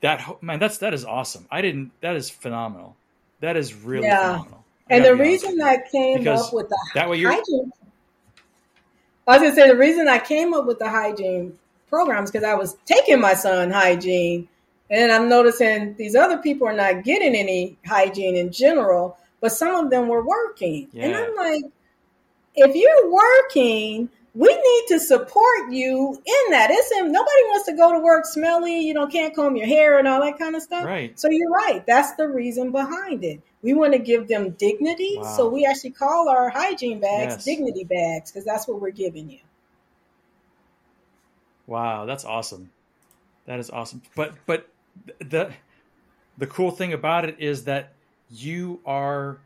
that 0.01 0.41
man, 0.41 0.59
that's 0.59 0.77
that 0.79 0.93
is 0.93 1.05
awesome. 1.05 1.47
I 1.51 1.61
didn't. 1.61 1.91
That 2.01 2.15
is 2.15 2.29
phenomenal. 2.29 2.95
That 3.41 3.57
is 3.57 3.73
really 3.73 4.07
yeah. 4.07 4.33
phenomenal. 4.33 4.63
and 4.89 5.05
the 5.05 5.15
reason 5.15 5.61
I 5.61 5.77
came 5.91 6.27
up 6.27 6.53
with 6.53 6.69
the 6.69 6.77
that 6.95 7.09
way 7.09 7.17
you're. 7.17 7.31
Hygiene, 7.31 7.71
I 9.27 9.37
was 9.37 9.41
gonna 9.41 9.55
say 9.55 9.67
the 9.67 9.77
reason 9.77 10.07
I 10.07 10.19
came 10.19 10.53
up 10.53 10.65
with 10.65 10.79
the 10.79 10.89
hygiene 10.89 11.57
programs 11.89 12.31
because 12.31 12.45
I 12.45 12.55
was 12.55 12.77
taking 12.85 13.19
my 13.19 13.33
son 13.33 13.71
hygiene, 13.71 14.47
and 14.89 15.11
I'm 15.11 15.29
noticing 15.29 15.95
these 15.95 16.15
other 16.15 16.37
people 16.37 16.67
are 16.67 16.73
not 16.73 17.03
getting 17.03 17.35
any 17.35 17.77
hygiene 17.85 18.35
in 18.35 18.51
general, 18.51 19.17
but 19.41 19.51
some 19.51 19.75
of 19.75 19.91
them 19.91 20.07
were 20.07 20.25
working, 20.25 20.87
yeah. 20.91 21.05
and 21.05 21.15
I'm 21.15 21.35
like, 21.35 21.63
if 22.55 22.75
you're 22.75 23.11
working 23.11 24.09
we 24.35 24.47
need 24.47 24.83
to 24.89 24.99
support 24.99 25.71
you 25.71 26.13
in 26.13 26.51
that. 26.51 26.69
It's 26.71 26.91
nobody 26.91 27.15
wants 27.15 27.65
to 27.67 27.75
go 27.75 27.93
to 27.93 27.99
work 27.99 28.25
smelly, 28.25 28.81
you 28.81 28.93
know, 28.93 29.07
can't 29.07 29.35
comb 29.35 29.55
your 29.55 29.65
hair 29.65 29.97
and 29.97 30.07
all 30.07 30.21
that 30.21 30.37
kind 30.37 30.55
of 30.55 30.61
stuff. 30.61 30.85
Right. 30.85 31.19
So 31.19 31.29
you're 31.29 31.49
right. 31.49 31.83
That's 31.85 32.15
the 32.15 32.27
reason 32.27 32.71
behind 32.71 33.23
it. 33.23 33.41
We 33.61 33.73
want 33.73 33.93
to 33.93 33.99
give 33.99 34.27
them 34.27 34.51
dignity. 34.51 35.15
Wow. 35.17 35.35
So 35.35 35.49
we 35.49 35.65
actually 35.65 35.91
call 35.91 36.29
our 36.29 36.49
hygiene 36.49 36.99
bags 36.99 37.33
yes. 37.35 37.45
dignity 37.45 37.83
bags 37.83 38.31
because 38.31 38.45
that's 38.45 38.67
what 38.67 38.79
we're 38.79 38.91
giving 38.91 39.29
you. 39.29 39.39
Wow, 41.65 42.05
that's 42.05 42.25
awesome. 42.25 42.71
That 43.45 43.59
is 43.59 43.69
awesome. 43.69 44.01
But 44.15 44.33
but 44.45 44.69
the 45.19 45.51
the 46.37 46.47
cool 46.47 46.71
thing 46.71 46.93
about 46.93 47.25
it 47.25 47.35
is 47.39 47.65
that 47.65 47.93
you 48.29 48.79
are 48.85 49.39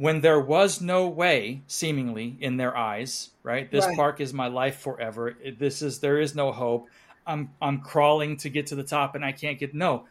when 0.00 0.22
there 0.22 0.40
was 0.40 0.80
no 0.80 1.08
way, 1.08 1.60
seemingly 1.66 2.34
in 2.40 2.56
their 2.56 2.74
eyes, 2.74 3.28
right? 3.42 3.70
This 3.70 3.84
right. 3.84 3.94
park 3.94 4.22
is 4.22 4.32
my 4.32 4.46
life 4.46 4.78
forever. 4.78 5.36
This 5.58 5.82
is 5.82 5.98
there 5.98 6.18
is 6.18 6.34
no 6.34 6.52
hope. 6.52 6.88
I'm 7.26 7.50
I'm 7.60 7.82
crawling 7.82 8.38
to 8.38 8.48
get 8.48 8.68
to 8.68 8.76
the 8.76 8.82
top 8.82 9.14
and 9.14 9.22
I 9.22 9.32
can't 9.32 9.58
get 9.58 9.74
no. 9.74 10.06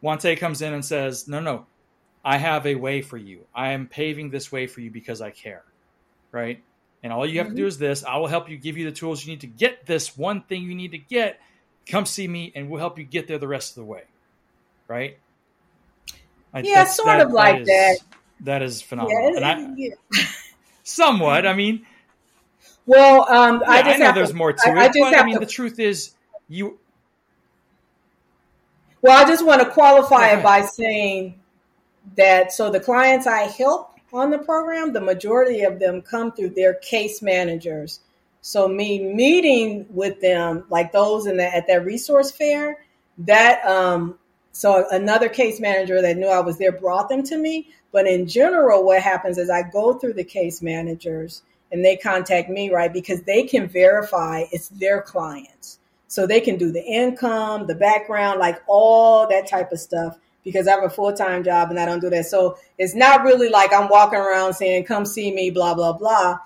Juan 0.00 0.16
Te 0.16 0.36
comes 0.36 0.62
in 0.62 0.72
and 0.72 0.82
says, 0.82 1.28
"No, 1.28 1.38
no, 1.38 1.66
I 2.24 2.38
have 2.38 2.66
a 2.66 2.76
way 2.76 3.02
for 3.02 3.18
you. 3.18 3.44
I 3.54 3.72
am 3.72 3.88
paving 3.88 4.30
this 4.30 4.50
way 4.50 4.66
for 4.66 4.80
you 4.80 4.90
because 4.90 5.20
I 5.20 5.32
care." 5.32 5.64
Right? 6.32 6.62
And 7.02 7.12
all 7.12 7.26
you 7.26 7.40
have 7.40 7.48
mm-hmm. 7.48 7.56
to 7.56 7.62
do 7.62 7.66
is 7.66 7.76
this. 7.76 8.02
I 8.02 8.16
will 8.16 8.26
help 8.26 8.48
you 8.48 8.56
give 8.56 8.78
you 8.78 8.86
the 8.86 8.96
tools 8.96 9.22
you 9.22 9.32
need 9.32 9.42
to 9.42 9.46
get 9.46 9.84
this 9.84 10.16
one 10.16 10.44
thing 10.44 10.62
you 10.62 10.74
need 10.74 10.92
to 10.92 10.98
get. 10.98 11.38
Come 11.86 12.06
see 12.06 12.26
me 12.26 12.52
and 12.54 12.70
we'll 12.70 12.80
help 12.80 12.98
you 12.98 13.04
get 13.04 13.28
there 13.28 13.38
the 13.38 13.48
rest 13.48 13.72
of 13.72 13.82
the 13.82 13.84
way. 13.84 14.04
Right? 14.88 15.18
I, 16.54 16.60
Yeah, 16.60 16.84
sort 16.84 17.08
that, 17.08 17.26
of 17.26 17.32
like 17.32 17.66
that. 17.66 17.92
Is, 17.92 17.98
that 18.00 18.19
is 18.62 18.82
phenomenal. 18.82 19.34
Yeah, 19.34 19.48
I, 19.48 19.74
yeah. 19.76 19.94
somewhat. 20.82 21.46
I 21.46 21.54
mean, 21.54 21.86
well, 22.86 23.28
um, 23.28 23.62
I, 23.66 23.82
just 23.82 24.00
I 24.00 24.04
know 24.04 24.12
there's 24.12 24.30
to, 24.30 24.36
more 24.36 24.52
to 24.52 24.70
I, 24.70 24.86
it, 24.86 24.92
but 24.98 25.16
I 25.16 25.24
mean, 25.24 25.34
to, 25.34 25.40
the 25.40 25.46
truth 25.46 25.78
is, 25.78 26.12
you. 26.48 26.78
Well, 29.02 29.22
I 29.22 29.28
just 29.28 29.44
want 29.44 29.62
to 29.62 29.70
qualify 29.70 30.30
it 30.30 30.42
by 30.42 30.62
saying 30.62 31.40
that 32.16 32.52
so 32.52 32.70
the 32.70 32.80
clients 32.80 33.26
I 33.26 33.42
help 33.42 33.94
on 34.12 34.30
the 34.30 34.38
program, 34.38 34.92
the 34.92 35.00
majority 35.00 35.62
of 35.62 35.78
them 35.78 36.02
come 36.02 36.32
through 36.32 36.50
their 36.50 36.74
case 36.74 37.22
managers. 37.22 38.00
So 38.42 38.66
me 38.66 39.12
meeting 39.12 39.86
with 39.90 40.20
them, 40.20 40.64
like 40.70 40.92
those 40.92 41.26
in 41.26 41.36
the, 41.36 41.54
at 41.54 41.66
that 41.68 41.84
resource 41.84 42.30
fair, 42.30 42.84
that 43.18 43.64
um, 43.64 44.18
so 44.52 44.86
another 44.90 45.28
case 45.28 45.60
manager 45.60 46.02
that 46.02 46.16
knew 46.16 46.26
I 46.26 46.40
was 46.40 46.58
there 46.58 46.72
brought 46.72 47.08
them 47.08 47.22
to 47.24 47.36
me. 47.36 47.68
But 47.92 48.06
in 48.06 48.26
general, 48.26 48.84
what 48.84 49.02
happens 49.02 49.38
is 49.38 49.50
I 49.50 49.62
go 49.62 49.94
through 49.94 50.14
the 50.14 50.24
case 50.24 50.62
managers 50.62 51.42
and 51.72 51.84
they 51.84 51.96
contact 51.96 52.48
me, 52.48 52.70
right? 52.70 52.92
Because 52.92 53.22
they 53.22 53.44
can 53.44 53.68
verify 53.68 54.44
it's 54.52 54.68
their 54.68 55.02
clients. 55.02 55.78
So 56.08 56.26
they 56.26 56.40
can 56.40 56.56
do 56.56 56.72
the 56.72 56.84
income, 56.84 57.66
the 57.66 57.74
background, 57.74 58.40
like 58.40 58.60
all 58.66 59.28
that 59.28 59.48
type 59.48 59.70
of 59.70 59.78
stuff 59.78 60.18
because 60.44 60.66
I 60.66 60.72
have 60.72 60.84
a 60.84 60.90
full 60.90 61.12
time 61.12 61.44
job 61.44 61.70
and 61.70 61.78
I 61.78 61.86
don't 61.86 62.00
do 62.00 62.10
that. 62.10 62.26
So 62.26 62.58
it's 62.78 62.94
not 62.94 63.22
really 63.22 63.48
like 63.48 63.72
I'm 63.72 63.88
walking 63.88 64.18
around 64.18 64.54
saying, 64.54 64.84
come 64.84 65.04
see 65.04 65.32
me, 65.32 65.50
blah, 65.50 65.74
blah, 65.74 65.92
blah. 65.92 66.38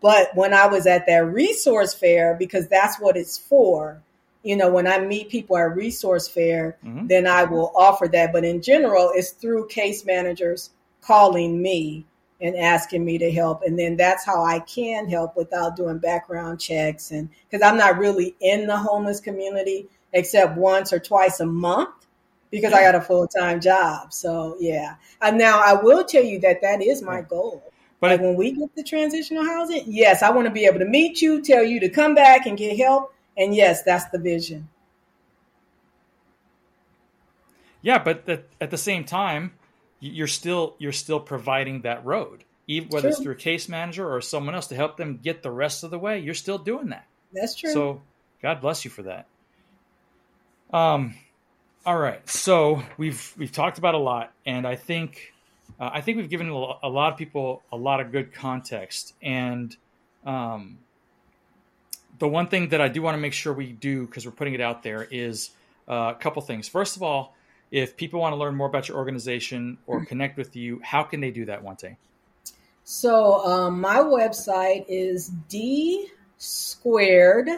But 0.00 0.34
when 0.34 0.52
I 0.52 0.66
was 0.66 0.86
at 0.86 1.06
that 1.06 1.26
resource 1.26 1.94
fair, 1.94 2.34
because 2.34 2.66
that's 2.66 2.98
what 2.98 3.16
it's 3.16 3.38
for, 3.38 4.02
you 4.42 4.56
know, 4.56 4.70
when 4.70 4.86
I 4.86 4.98
meet 4.98 5.28
people 5.28 5.56
at 5.56 5.74
resource 5.74 6.28
fair, 6.28 6.76
mm-hmm. 6.84 7.06
then 7.06 7.26
I 7.26 7.44
will 7.44 7.72
offer 7.76 8.08
that. 8.08 8.32
But 8.32 8.44
in 8.44 8.60
general, 8.60 9.12
it's 9.14 9.30
through 9.30 9.68
case 9.68 10.04
managers 10.04 10.70
calling 11.00 11.60
me 11.60 12.04
and 12.40 12.56
asking 12.56 13.04
me 13.04 13.18
to 13.18 13.30
help. 13.30 13.62
And 13.62 13.78
then 13.78 13.96
that's 13.96 14.26
how 14.26 14.42
I 14.44 14.58
can 14.60 15.08
help 15.08 15.36
without 15.36 15.76
doing 15.76 15.98
background 15.98 16.60
checks. 16.60 17.12
And 17.12 17.28
because 17.48 17.64
I'm 17.64 17.76
not 17.76 17.98
really 17.98 18.34
in 18.40 18.66
the 18.66 18.76
homeless 18.76 19.20
community 19.20 19.86
except 20.12 20.56
once 20.56 20.92
or 20.92 20.98
twice 20.98 21.40
a 21.40 21.46
month 21.46 21.94
because 22.50 22.72
I 22.72 22.82
got 22.82 22.96
a 22.96 23.00
full 23.00 23.28
time 23.28 23.60
job. 23.60 24.12
So, 24.12 24.56
yeah. 24.58 24.96
And 25.20 25.38
now 25.38 25.62
I 25.64 25.74
will 25.74 26.04
tell 26.04 26.24
you 26.24 26.40
that 26.40 26.62
that 26.62 26.82
is 26.82 27.00
my 27.00 27.22
goal. 27.22 27.62
But 28.00 28.10
like 28.10 28.20
when 28.20 28.34
we 28.34 28.50
get 28.50 28.74
the 28.74 28.82
transitional 28.82 29.44
housing, 29.44 29.84
yes, 29.86 30.24
I 30.24 30.30
want 30.30 30.48
to 30.48 30.52
be 30.52 30.66
able 30.66 30.80
to 30.80 30.84
meet 30.84 31.22
you, 31.22 31.40
tell 31.40 31.62
you 31.62 31.78
to 31.78 31.88
come 31.88 32.16
back 32.16 32.46
and 32.46 32.58
get 32.58 32.76
help. 32.76 33.14
And 33.36 33.54
yes, 33.54 33.82
that's 33.82 34.04
the 34.10 34.18
vision. 34.18 34.68
Yeah, 37.80 37.98
but 37.98 38.28
at 38.60 38.70
the 38.70 38.78
same 38.78 39.04
time, 39.04 39.52
you're 40.00 40.26
still 40.26 40.74
you're 40.78 40.92
still 40.92 41.20
providing 41.20 41.82
that 41.82 42.04
road, 42.04 42.44
even 42.66 42.88
whether 42.90 43.08
true. 43.08 43.10
it's 43.10 43.20
through 43.20 43.32
a 43.32 43.36
case 43.36 43.68
manager 43.68 44.08
or 44.08 44.20
someone 44.20 44.54
else 44.54 44.68
to 44.68 44.76
help 44.76 44.96
them 44.96 45.18
get 45.22 45.42
the 45.42 45.50
rest 45.50 45.82
of 45.82 45.90
the 45.90 45.98
way. 45.98 46.20
You're 46.20 46.34
still 46.34 46.58
doing 46.58 46.90
that. 46.90 47.06
That's 47.32 47.54
true. 47.54 47.72
So 47.72 48.02
God 48.40 48.60
bless 48.60 48.84
you 48.84 48.90
for 48.90 49.02
that. 49.02 49.26
Um, 50.72 51.14
all 51.84 51.98
right. 51.98 52.26
So 52.28 52.82
we've 52.96 53.34
we've 53.36 53.52
talked 53.52 53.78
about 53.78 53.94
a 53.94 53.98
lot, 53.98 54.32
and 54.46 54.66
I 54.66 54.76
think 54.76 55.32
uh, 55.80 55.90
I 55.92 56.00
think 56.00 56.18
we've 56.18 56.30
given 56.30 56.48
a 56.48 56.88
lot 56.88 57.12
of 57.12 57.18
people 57.18 57.62
a 57.72 57.76
lot 57.76 58.00
of 58.00 58.12
good 58.12 58.32
context. 58.32 59.14
And 59.22 59.76
um, 60.24 60.78
the 62.22 62.28
one 62.28 62.46
thing 62.46 62.68
that 62.68 62.80
I 62.80 62.86
do 62.86 63.02
want 63.02 63.16
to 63.16 63.20
make 63.20 63.32
sure 63.32 63.52
we 63.52 63.72
do 63.72 64.06
because 64.06 64.24
we're 64.24 64.30
putting 64.30 64.54
it 64.54 64.60
out 64.60 64.84
there 64.84 65.02
is 65.10 65.50
uh, 65.88 66.12
a 66.14 66.18
couple 66.20 66.40
things. 66.40 66.68
First 66.68 66.94
of 66.94 67.02
all, 67.02 67.34
if 67.72 67.96
people 67.96 68.20
want 68.20 68.32
to 68.32 68.36
learn 68.36 68.54
more 68.54 68.68
about 68.68 68.86
your 68.86 68.96
organization 68.96 69.76
or 69.88 69.96
mm-hmm. 69.96 70.04
connect 70.04 70.36
with 70.38 70.54
you, 70.54 70.80
how 70.84 71.02
can 71.02 71.20
they 71.20 71.32
do 71.32 71.46
that, 71.46 71.64
Juan 71.64 71.74
Te? 71.74 71.96
So 72.84 73.44
um, 73.44 73.80
my 73.80 73.96
website 73.96 74.84
is 74.86 75.32
D 75.48 76.10
squared, 76.38 77.48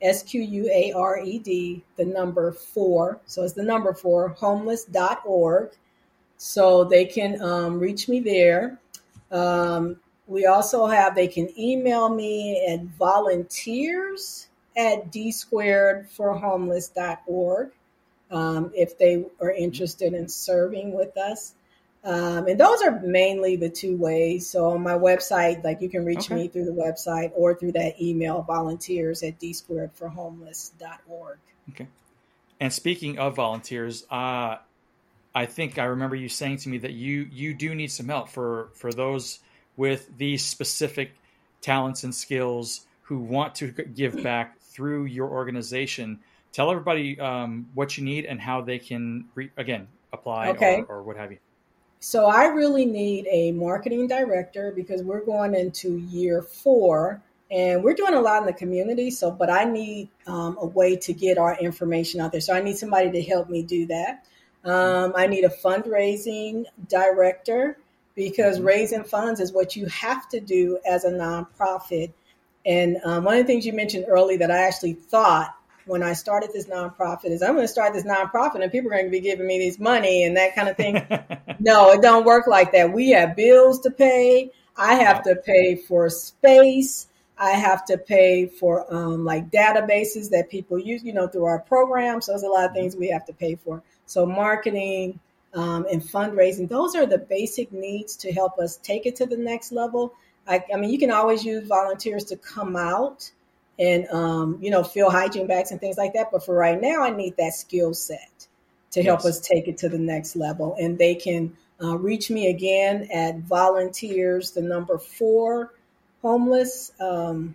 S 0.00 0.22
Q 0.22 0.40
U 0.40 0.70
A 0.72 0.92
R 0.92 1.18
E 1.20 1.38
D, 1.38 1.84
the 1.96 2.06
number 2.06 2.52
four. 2.52 3.20
So 3.26 3.42
it's 3.42 3.52
the 3.52 3.64
number 3.64 3.92
four, 3.92 4.30
homeless.org. 4.30 5.72
So 6.38 6.84
they 6.84 7.04
can 7.04 7.42
um, 7.42 7.78
reach 7.78 8.08
me 8.08 8.20
there. 8.20 8.80
Um, 9.30 10.00
we 10.26 10.46
also 10.46 10.86
have, 10.86 11.14
they 11.14 11.28
can 11.28 11.48
email 11.58 12.08
me 12.08 12.66
at 12.68 12.82
volunteers 12.84 14.48
at 14.76 15.12
DSquared 15.12 16.08
for 16.10 16.36
homeless.org 16.36 17.70
um, 18.30 18.70
if 18.74 18.98
they 18.98 19.24
are 19.40 19.50
interested 19.50 20.12
in 20.14 20.28
serving 20.28 20.92
with 20.92 21.16
us. 21.16 21.54
Um, 22.04 22.46
and 22.46 22.60
those 22.60 22.82
are 22.82 23.00
mainly 23.00 23.56
the 23.56 23.68
two 23.68 23.96
ways. 23.96 24.48
So 24.48 24.70
on 24.70 24.82
my 24.82 24.92
website, 24.92 25.64
like 25.64 25.80
you 25.80 25.88
can 25.88 26.04
reach 26.04 26.30
okay. 26.30 26.34
me 26.34 26.48
through 26.48 26.66
the 26.66 26.72
website 26.72 27.32
or 27.34 27.54
through 27.56 27.72
that 27.72 28.00
email, 28.00 28.42
volunteers 28.42 29.24
at 29.24 29.40
dsquaredforhomeless.org. 29.40 31.38
Okay. 31.70 31.88
And 32.60 32.72
speaking 32.72 33.18
of 33.18 33.34
volunteers, 33.34 34.04
uh, 34.10 34.58
I 35.34 35.46
think 35.46 35.78
I 35.78 35.84
remember 35.84 36.14
you 36.16 36.28
saying 36.28 36.58
to 36.58 36.68
me 36.68 36.78
that 36.78 36.92
you 36.92 37.28
you 37.30 37.52
do 37.54 37.74
need 37.74 37.88
some 37.88 38.06
help 38.06 38.28
for 38.28 38.70
for 38.74 38.92
those 38.92 39.40
with 39.76 40.08
these 40.16 40.44
specific 40.44 41.12
talents 41.60 42.04
and 42.04 42.14
skills 42.14 42.86
who 43.02 43.18
want 43.18 43.54
to 43.56 43.68
give 43.68 44.22
back 44.22 44.60
through 44.60 45.04
your 45.04 45.28
organization. 45.28 46.20
Tell 46.52 46.70
everybody 46.70 47.18
um, 47.20 47.68
what 47.74 47.96
you 47.96 48.04
need 48.04 48.24
and 48.24 48.40
how 48.40 48.60
they 48.60 48.78
can 48.78 49.26
re- 49.34 49.50
again 49.56 49.88
apply 50.12 50.48
okay. 50.50 50.84
or, 50.88 50.96
or 50.96 51.02
what 51.02 51.16
have 51.16 51.32
you. 51.32 51.38
So 52.00 52.26
i 52.26 52.46
really 52.46 52.84
need 52.84 53.26
a 53.30 53.52
marketing 53.52 54.06
director 54.06 54.72
because 54.74 55.02
we're 55.02 55.24
going 55.24 55.54
into 55.54 55.98
year 55.98 56.42
four 56.42 57.22
and 57.50 57.82
we're 57.82 57.94
doing 57.94 58.14
a 58.14 58.20
lot 58.20 58.42
in 58.42 58.46
the 58.46 58.52
community. 58.52 59.10
So 59.10 59.30
but 59.30 59.50
i 59.50 59.64
need 59.64 60.08
um, 60.26 60.56
a 60.60 60.66
way 60.66 60.96
to 60.96 61.12
get 61.12 61.38
our 61.38 61.56
information 61.58 62.20
out 62.20 62.32
there. 62.32 62.40
So 62.40 62.54
i 62.54 62.60
need 62.60 62.76
somebody 62.76 63.10
to 63.10 63.22
help 63.22 63.48
me 63.48 63.62
do 63.62 63.86
that. 63.86 64.26
Um, 64.64 65.14
i 65.16 65.26
need 65.26 65.44
a 65.44 65.48
fundraising 65.48 66.64
director 66.88 67.78
because 68.16 68.56
mm-hmm. 68.56 68.66
raising 68.66 69.04
funds 69.04 69.38
is 69.38 69.52
what 69.52 69.76
you 69.76 69.86
have 69.86 70.28
to 70.30 70.40
do 70.40 70.80
as 70.88 71.04
a 71.04 71.10
nonprofit 71.10 72.12
and 72.64 72.96
um, 73.04 73.22
one 73.22 73.36
of 73.36 73.46
the 73.46 73.46
things 73.46 73.64
you 73.64 73.72
mentioned 73.72 74.06
early 74.08 74.38
that 74.38 74.50
i 74.50 74.66
actually 74.66 74.94
thought 74.94 75.54
when 75.86 76.02
I 76.02 76.12
started 76.12 76.50
this 76.52 76.66
nonprofit 76.66 77.26
is 77.26 77.42
I'm 77.42 77.54
going 77.54 77.64
to 77.64 77.68
start 77.68 77.94
this 77.94 78.04
nonprofit 78.04 78.60
and 78.60 78.70
people 78.70 78.90
are 78.90 78.94
going 78.94 79.06
to 79.06 79.10
be 79.10 79.20
giving 79.20 79.46
me 79.46 79.58
this 79.58 79.78
money 79.78 80.24
and 80.24 80.36
that 80.36 80.54
kind 80.54 80.68
of 80.68 80.76
thing. 80.76 80.94
no, 81.60 81.92
it 81.92 82.02
don't 82.02 82.26
work 82.26 82.46
like 82.46 82.72
that. 82.72 82.92
We 82.92 83.10
have 83.10 83.36
bills 83.36 83.80
to 83.80 83.90
pay. 83.90 84.50
I 84.76 84.96
have 84.96 85.22
to 85.22 85.36
pay 85.36 85.76
for 85.76 86.10
space. 86.10 87.06
I 87.38 87.50
have 87.50 87.84
to 87.86 87.98
pay 87.98 88.46
for 88.46 88.92
um, 88.92 89.24
like 89.24 89.50
databases 89.50 90.30
that 90.30 90.48
people 90.50 90.78
use, 90.78 91.04
you 91.04 91.12
know, 91.12 91.28
through 91.28 91.44
our 91.44 91.60
program. 91.60 92.20
So 92.20 92.32
there's 92.32 92.42
a 92.42 92.48
lot 92.48 92.64
of 92.64 92.72
things 92.72 92.96
we 92.96 93.08
have 93.10 93.26
to 93.26 93.32
pay 93.32 93.54
for. 93.54 93.82
So 94.06 94.26
marketing 94.26 95.20
um, 95.56 95.86
and 95.90 96.02
fundraising, 96.02 96.68
those 96.68 96.94
are 96.94 97.06
the 97.06 97.18
basic 97.18 97.72
needs 97.72 98.14
to 98.16 98.32
help 98.32 98.58
us 98.58 98.76
take 98.76 99.06
it 99.06 99.16
to 99.16 99.26
the 99.26 99.36
next 99.36 99.72
level. 99.72 100.14
I, 100.46 100.62
I 100.72 100.76
mean, 100.76 100.90
you 100.90 100.98
can 100.98 101.10
always 101.10 101.44
use 101.44 101.66
volunteers 101.66 102.24
to 102.26 102.36
come 102.36 102.76
out 102.76 103.30
and 103.78 104.06
um, 104.08 104.58
you 104.60 104.70
know 104.70 104.82
fill 104.82 105.10
hygiene 105.10 105.46
bags 105.46 105.70
and 105.70 105.80
things 105.80 105.96
like 105.96 106.12
that. 106.12 106.30
But 106.30 106.44
for 106.44 106.54
right 106.54 106.80
now, 106.80 107.02
I 107.02 107.10
need 107.10 107.36
that 107.38 107.54
skill 107.54 107.94
set 107.94 108.46
to 108.92 109.02
help 109.02 109.20
yes. 109.24 109.26
us 109.26 109.40
take 109.40 109.66
it 109.66 109.78
to 109.78 109.88
the 109.88 109.98
next 109.98 110.36
level. 110.36 110.76
And 110.78 110.98
they 110.98 111.14
can 111.14 111.56
uh, 111.82 111.98
reach 111.98 112.30
me 112.30 112.48
again 112.48 113.08
at 113.12 113.38
volunteers, 113.38 114.52
the 114.52 114.62
number 114.62 114.98
four 114.98 115.72
homeless. 116.22 116.92
Um, 117.00 117.54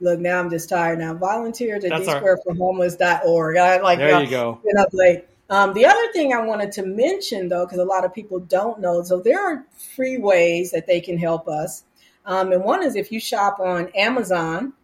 look, 0.00 0.18
now 0.18 0.40
I'm 0.40 0.50
just 0.50 0.68
tired. 0.68 0.98
Now 0.98 1.14
volunteer 1.14 1.78
to 1.78 1.88
D 1.88 2.04
Square 2.04 2.40
for 2.44 2.54
Homeless.org. 2.54 3.56
I 3.56 3.80
like 3.80 3.98
there 3.98 4.20
you 4.22 4.30
go. 4.30 4.60
Been 4.64 4.78
up 4.78 4.88
late. 4.92 5.24
Um, 5.48 5.74
the 5.74 5.86
other 5.86 6.12
thing 6.12 6.32
I 6.32 6.42
wanted 6.42 6.72
to 6.72 6.84
mention, 6.86 7.48
though, 7.48 7.64
because 7.66 7.78
a 7.78 7.84
lot 7.84 8.04
of 8.04 8.14
people 8.14 8.38
don't 8.38 8.80
know, 8.80 9.02
so 9.02 9.20
there 9.20 9.40
are 9.40 9.64
free 9.96 10.16
ways 10.16 10.70
that 10.70 10.86
they 10.86 11.00
can 11.00 11.18
help 11.18 11.48
us. 11.48 11.82
Um, 12.24 12.52
and 12.52 12.62
one 12.62 12.84
is 12.84 12.94
if 12.94 13.10
you 13.10 13.18
shop 13.18 13.58
on 13.58 13.88
Amazon, 13.96 14.74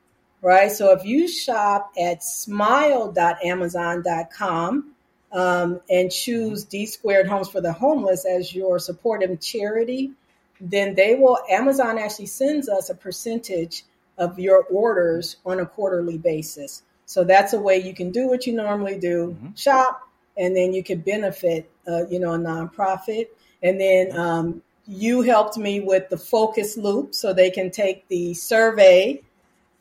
right? 0.43 0.73
So 0.73 0.91
if 0.93 1.05
you 1.05 1.29
shop 1.29 1.93
at 1.97 2.25
smile.amazon.com, 2.25 4.97
um, 5.33 5.81
and 5.91 6.11
choose 6.11 6.65
DSquared 6.65 7.27
Homes 7.27 7.49
for 7.49 7.61
the 7.61 7.73
Homeless 7.73 8.25
as 8.25 8.55
your 8.55 8.79
supportive 8.79 9.41
charity, 9.41 10.13
then 10.61 10.95
they 10.95 11.15
will, 11.15 11.39
Amazon 11.51 11.99
actually 11.99 12.27
sends 12.27 12.69
us 12.69 12.91
a 12.91 12.95
percentage 12.95 13.85
of 14.19 14.39
your 14.39 14.65
orders 14.65 15.37
on 15.45 15.61
a 15.61 15.67
quarterly 15.67 16.19
basis. 16.19 16.83
So 17.05 17.25
that's 17.25 17.53
a 17.53 17.61
way 17.61 17.79
you 17.79 17.95
can 17.95 18.11
do 18.11 18.29
what 18.29 18.47
you 18.47 18.53
normally 18.53 18.99
do, 18.99 19.37
mm-hmm. 19.37 19.55
shop, 19.55 20.09
and 20.37 20.57
then 20.57 20.73
you 20.73 20.83
can 20.83 21.01
benefit, 21.01 21.71
uh, 21.89 22.07
you 22.09 22.19
know, 22.19 22.35
a 22.35 22.39
nonprofit. 22.39 23.29
And 23.63 23.81
then 23.81 24.17
um, 24.17 24.63
you 24.87 25.23
helped 25.23 25.57
me 25.57 25.81
with 25.81 26.09
the 26.09 26.17
Focusloop 26.17 27.15
so 27.15 27.33
they 27.33 27.51
can 27.51 27.71
take 27.71 28.07
the 28.09 28.35
survey 28.35 29.23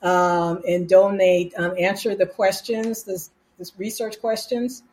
um, 0.01 0.61
and 0.67 0.87
donate, 0.87 1.53
um, 1.57 1.73
answer 1.79 2.15
the 2.15 2.25
questions, 2.27 3.03
this, 3.03 3.31
this 3.57 3.73
research 3.77 4.19
questions 4.21 4.83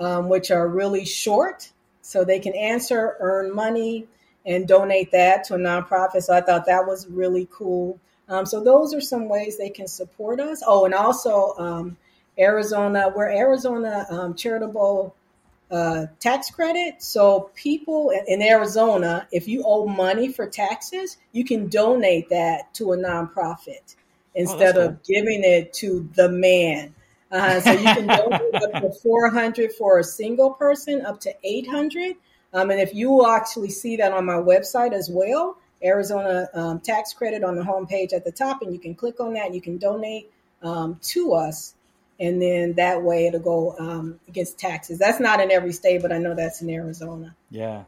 um, 0.00 0.28
which 0.28 0.50
are 0.50 0.66
really 0.66 1.04
short. 1.04 1.70
So 2.02 2.24
they 2.24 2.40
can 2.40 2.54
answer, 2.54 3.16
earn 3.20 3.54
money, 3.54 4.08
and 4.46 4.66
donate 4.66 5.12
that 5.12 5.44
to 5.44 5.54
a 5.54 5.58
nonprofit. 5.58 6.22
So 6.22 6.34
I 6.34 6.40
thought 6.40 6.66
that 6.66 6.86
was 6.86 7.06
really 7.06 7.46
cool. 7.52 8.00
Um, 8.30 8.46
so 8.46 8.62
those 8.62 8.94
are 8.94 9.00
some 9.00 9.28
ways 9.28 9.58
they 9.58 9.70
can 9.70 9.88
support 9.88 10.40
us. 10.40 10.62
Oh, 10.64 10.84
and 10.84 10.94
also 10.94 11.54
um, 11.58 11.96
Arizona, 12.38 13.12
we're 13.14 13.28
Arizona 13.28 14.06
um, 14.08 14.34
charitable 14.34 15.14
uh, 15.70 16.06
tax 16.20 16.50
credit. 16.50 17.02
So 17.02 17.50
people 17.54 18.12
in 18.26 18.40
Arizona, 18.40 19.26
if 19.32 19.48
you 19.48 19.64
owe 19.66 19.86
money 19.86 20.32
for 20.32 20.46
taxes, 20.46 21.18
you 21.32 21.44
can 21.44 21.68
donate 21.68 22.28
that 22.30 22.72
to 22.74 22.92
a 22.92 22.96
nonprofit 22.96 23.96
oh, 23.96 23.96
instead 24.34 24.76
oh, 24.76 24.80
cool. 24.80 24.88
of 24.88 25.02
giving 25.04 25.42
it 25.42 25.72
to 25.74 26.08
the 26.14 26.28
man. 26.28 26.94
Uh, 27.32 27.60
so 27.60 27.72
you 27.72 27.84
can 27.84 28.06
donate 28.06 28.54
up 28.62 28.82
to 28.82 28.92
400 29.02 29.72
for 29.72 29.98
a 29.98 30.04
single 30.04 30.50
person, 30.50 31.04
up 31.04 31.20
to 31.20 31.34
800. 31.44 32.16
Um, 32.52 32.70
and 32.70 32.80
if 32.80 32.94
you 32.94 33.10
will 33.10 33.28
actually 33.28 33.70
see 33.70 33.96
that 33.96 34.12
on 34.12 34.24
my 34.24 34.34
website 34.34 34.92
as 34.92 35.08
well, 35.08 35.56
Arizona 35.82 36.48
um, 36.54 36.80
tax 36.80 37.12
credit 37.12 37.42
on 37.42 37.56
the 37.56 37.62
homepage 37.62 38.12
at 38.12 38.24
the 38.24 38.32
top, 38.32 38.62
and 38.62 38.72
you 38.72 38.78
can 38.78 38.94
click 38.94 39.20
on 39.20 39.34
that. 39.34 39.46
And 39.46 39.54
you 39.54 39.60
can 39.60 39.78
donate 39.78 40.30
um, 40.62 40.98
to 41.02 41.34
us, 41.34 41.74
and 42.18 42.40
then 42.40 42.74
that 42.74 43.02
way 43.02 43.26
it'll 43.26 43.40
go 43.40 43.76
um, 43.78 44.20
against 44.28 44.58
taxes. 44.58 44.98
That's 44.98 45.20
not 45.20 45.40
in 45.40 45.50
every 45.50 45.72
state, 45.72 46.02
but 46.02 46.12
I 46.12 46.18
know 46.18 46.34
that's 46.34 46.60
in 46.62 46.70
Arizona. 46.70 47.34
Yeah, 47.50 47.84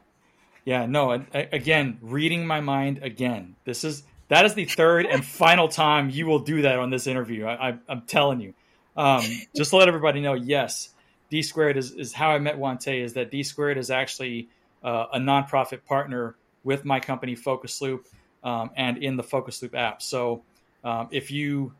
yeah. 0.65 0.85
No, 0.85 1.23
again, 1.33 1.99
reading 2.01 2.47
my 2.47 2.61
mind 2.61 2.99
again. 3.03 3.55
This 3.65 3.83
is 3.83 4.03
that 4.29 4.45
is 4.45 4.53
the 4.55 4.65
third 4.65 5.05
and 5.05 5.23
final 5.25 5.67
time 5.67 6.09
you 6.09 6.25
will 6.25 6.39
do 6.39 6.63
that 6.63 6.79
on 6.79 6.89
this 6.89 7.07
interview. 7.07 7.45
I, 7.45 7.69
I, 7.69 7.77
I'm 7.87 8.01
telling 8.01 8.39
you. 8.39 8.53
Um, 8.95 9.23
just 9.55 9.71
to 9.71 9.77
let 9.77 9.87
everybody 9.87 10.21
know, 10.21 10.33
yes, 10.33 10.89
DSquared 11.31 11.77
is, 11.77 11.91
is 11.91 12.13
how 12.13 12.29
I 12.29 12.39
met 12.39 12.57
Juan 12.57 12.77
Te. 12.77 13.01
Is 13.01 13.13
that 13.13 13.31
DSquared 13.31 13.77
is 13.77 13.89
actually 13.89 14.49
uh, 14.83 15.07
a 15.13 15.19
nonprofit 15.19 15.85
partner 15.85 16.35
with 16.63 16.85
my 16.85 16.99
company 16.99 17.35
Focusloop 17.35 18.05
um, 18.43 18.71
and 18.75 18.97
in 18.97 19.15
the 19.17 19.23
Focusloop 19.23 19.73
app. 19.75 20.01
So 20.01 20.43
um, 20.83 21.07
if 21.11 21.31
you 21.31 21.73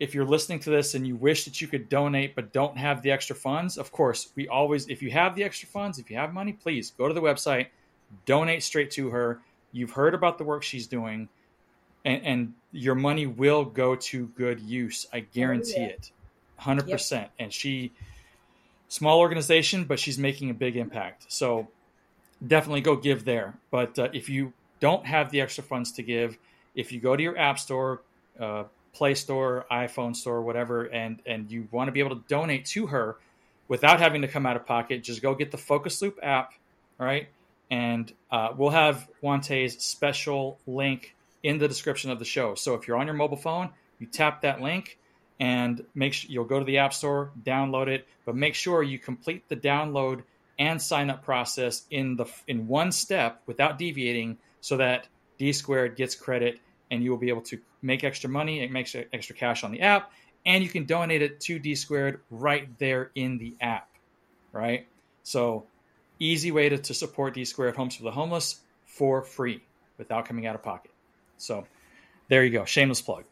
if 0.00 0.14
you're 0.14 0.26
listening 0.26 0.58
to 0.58 0.70
this 0.70 0.94
and 0.94 1.06
you 1.06 1.14
wish 1.14 1.44
that 1.44 1.60
you 1.60 1.68
could 1.68 1.88
donate 1.88 2.34
but 2.34 2.52
don't 2.52 2.76
have 2.76 3.02
the 3.02 3.12
extra 3.12 3.36
funds, 3.36 3.78
of 3.78 3.92
course, 3.92 4.32
we 4.34 4.48
always 4.48 4.88
if 4.88 5.02
you 5.02 5.10
have 5.10 5.36
the 5.36 5.44
extra 5.44 5.68
funds, 5.68 5.98
if 5.98 6.10
you 6.10 6.16
have 6.16 6.32
money, 6.32 6.52
please 6.52 6.92
go 6.98 7.08
to 7.08 7.14
the 7.14 7.22
website, 7.22 7.68
donate 8.26 8.62
straight 8.62 8.90
to 8.92 9.10
her. 9.10 9.40
You've 9.70 9.92
heard 9.92 10.14
about 10.14 10.38
the 10.38 10.44
work 10.44 10.62
she's 10.62 10.86
doing, 10.86 11.28
and, 12.04 12.26
and 12.26 12.54
your 12.72 12.94
money 12.94 13.26
will 13.26 13.64
go 13.64 13.96
to 13.96 14.26
good 14.26 14.60
use. 14.60 15.06
I 15.12 15.20
guarantee 15.20 15.74
oh, 15.78 15.80
yeah. 15.82 15.86
it 15.86 16.10
hundred 16.62 16.88
yep. 16.88 16.98
percent. 16.98 17.30
And 17.38 17.52
she, 17.52 17.92
small 18.88 19.20
organization, 19.20 19.84
but 19.84 19.98
she's 19.98 20.18
making 20.18 20.50
a 20.50 20.54
big 20.54 20.76
impact. 20.76 21.26
So 21.28 21.68
definitely 22.46 22.80
go 22.80 22.96
give 22.96 23.24
there. 23.24 23.54
But 23.70 23.98
uh, 23.98 24.08
if 24.12 24.28
you 24.28 24.52
don't 24.80 25.06
have 25.06 25.30
the 25.30 25.40
extra 25.40 25.64
funds 25.64 25.92
to 25.92 26.02
give, 26.02 26.38
if 26.74 26.92
you 26.92 27.00
go 27.00 27.16
to 27.16 27.22
your 27.22 27.38
app 27.38 27.58
store, 27.58 28.02
uh, 28.38 28.64
Play 28.92 29.14
Store, 29.14 29.64
iPhone 29.70 30.14
Store, 30.14 30.42
whatever, 30.42 30.84
and 30.84 31.20
and 31.24 31.50
you 31.50 31.66
want 31.70 31.88
to 31.88 31.92
be 31.92 32.00
able 32.00 32.16
to 32.16 32.22
donate 32.28 32.66
to 32.66 32.86
her 32.88 33.16
without 33.68 34.00
having 34.00 34.22
to 34.22 34.28
come 34.28 34.44
out 34.44 34.56
of 34.56 34.66
pocket, 34.66 35.02
just 35.02 35.22
go 35.22 35.34
get 35.34 35.50
the 35.50 35.56
Focusloop 35.56 36.14
app, 36.22 36.52
all 37.00 37.06
right? 37.06 37.28
And 37.70 38.12
uh, 38.30 38.48
we'll 38.54 38.70
have 38.70 39.08
Juan 39.22 39.40
Te's 39.40 39.82
special 39.82 40.58
link 40.66 41.14
in 41.42 41.56
the 41.58 41.68
description 41.68 42.10
of 42.10 42.18
the 42.18 42.24
show. 42.24 42.54
So 42.54 42.74
if 42.74 42.86
you're 42.86 42.98
on 42.98 43.06
your 43.06 43.16
mobile 43.16 43.38
phone, 43.38 43.70
you 43.98 44.06
tap 44.06 44.42
that 44.42 44.60
link, 44.60 44.98
and 45.40 45.82
make 45.94 46.12
sure 46.12 46.30
you'll 46.30 46.44
go 46.44 46.58
to 46.58 46.64
the 46.64 46.78
App 46.78 46.92
Store, 46.92 47.30
download 47.42 47.88
it, 47.88 48.06
but 48.26 48.36
make 48.36 48.54
sure 48.54 48.82
you 48.82 48.98
complete 48.98 49.48
the 49.48 49.56
download 49.56 50.22
and 50.58 50.80
sign 50.80 51.10
up 51.10 51.24
process 51.24 51.84
in 51.90 52.16
the 52.16 52.26
in 52.46 52.68
one 52.68 52.92
step 52.92 53.42
without 53.46 53.78
deviating, 53.78 54.38
so 54.60 54.76
that 54.76 55.08
DSquared 55.38 55.96
gets 55.96 56.14
credit 56.14 56.60
and 56.90 57.02
you 57.02 57.10
will 57.10 57.18
be 57.18 57.30
able 57.30 57.42
to 57.42 57.58
make 57.80 58.04
extra 58.04 58.30
money 58.30 58.60
it 58.60 58.70
makes 58.70 58.94
extra 59.12 59.34
cash 59.34 59.64
on 59.64 59.72
the 59.72 59.80
app, 59.80 60.12
and 60.46 60.62
you 60.62 60.68
can 60.68 60.84
donate 60.84 61.22
it 61.22 61.40
to 61.40 61.58
DSquared 61.58 62.18
right 62.30 62.68
there 62.78 63.10
in 63.14 63.38
the 63.38 63.54
app, 63.60 63.88
right? 64.52 64.86
So 65.22 65.64
easy 66.18 66.52
way 66.52 66.68
to, 66.68 66.78
to 66.78 66.94
support 66.94 67.34
DSquared 67.34 67.74
Homes 67.74 67.96
for 67.96 68.04
the 68.04 68.10
Homeless 68.10 68.60
for 68.84 69.22
free 69.22 69.62
without 69.98 70.26
coming 70.26 70.46
out 70.46 70.54
of 70.54 70.62
pocket. 70.62 70.90
So 71.38 71.66
there 72.28 72.44
you 72.44 72.50
go, 72.50 72.64
shameless 72.64 73.02
plug. 73.02 73.24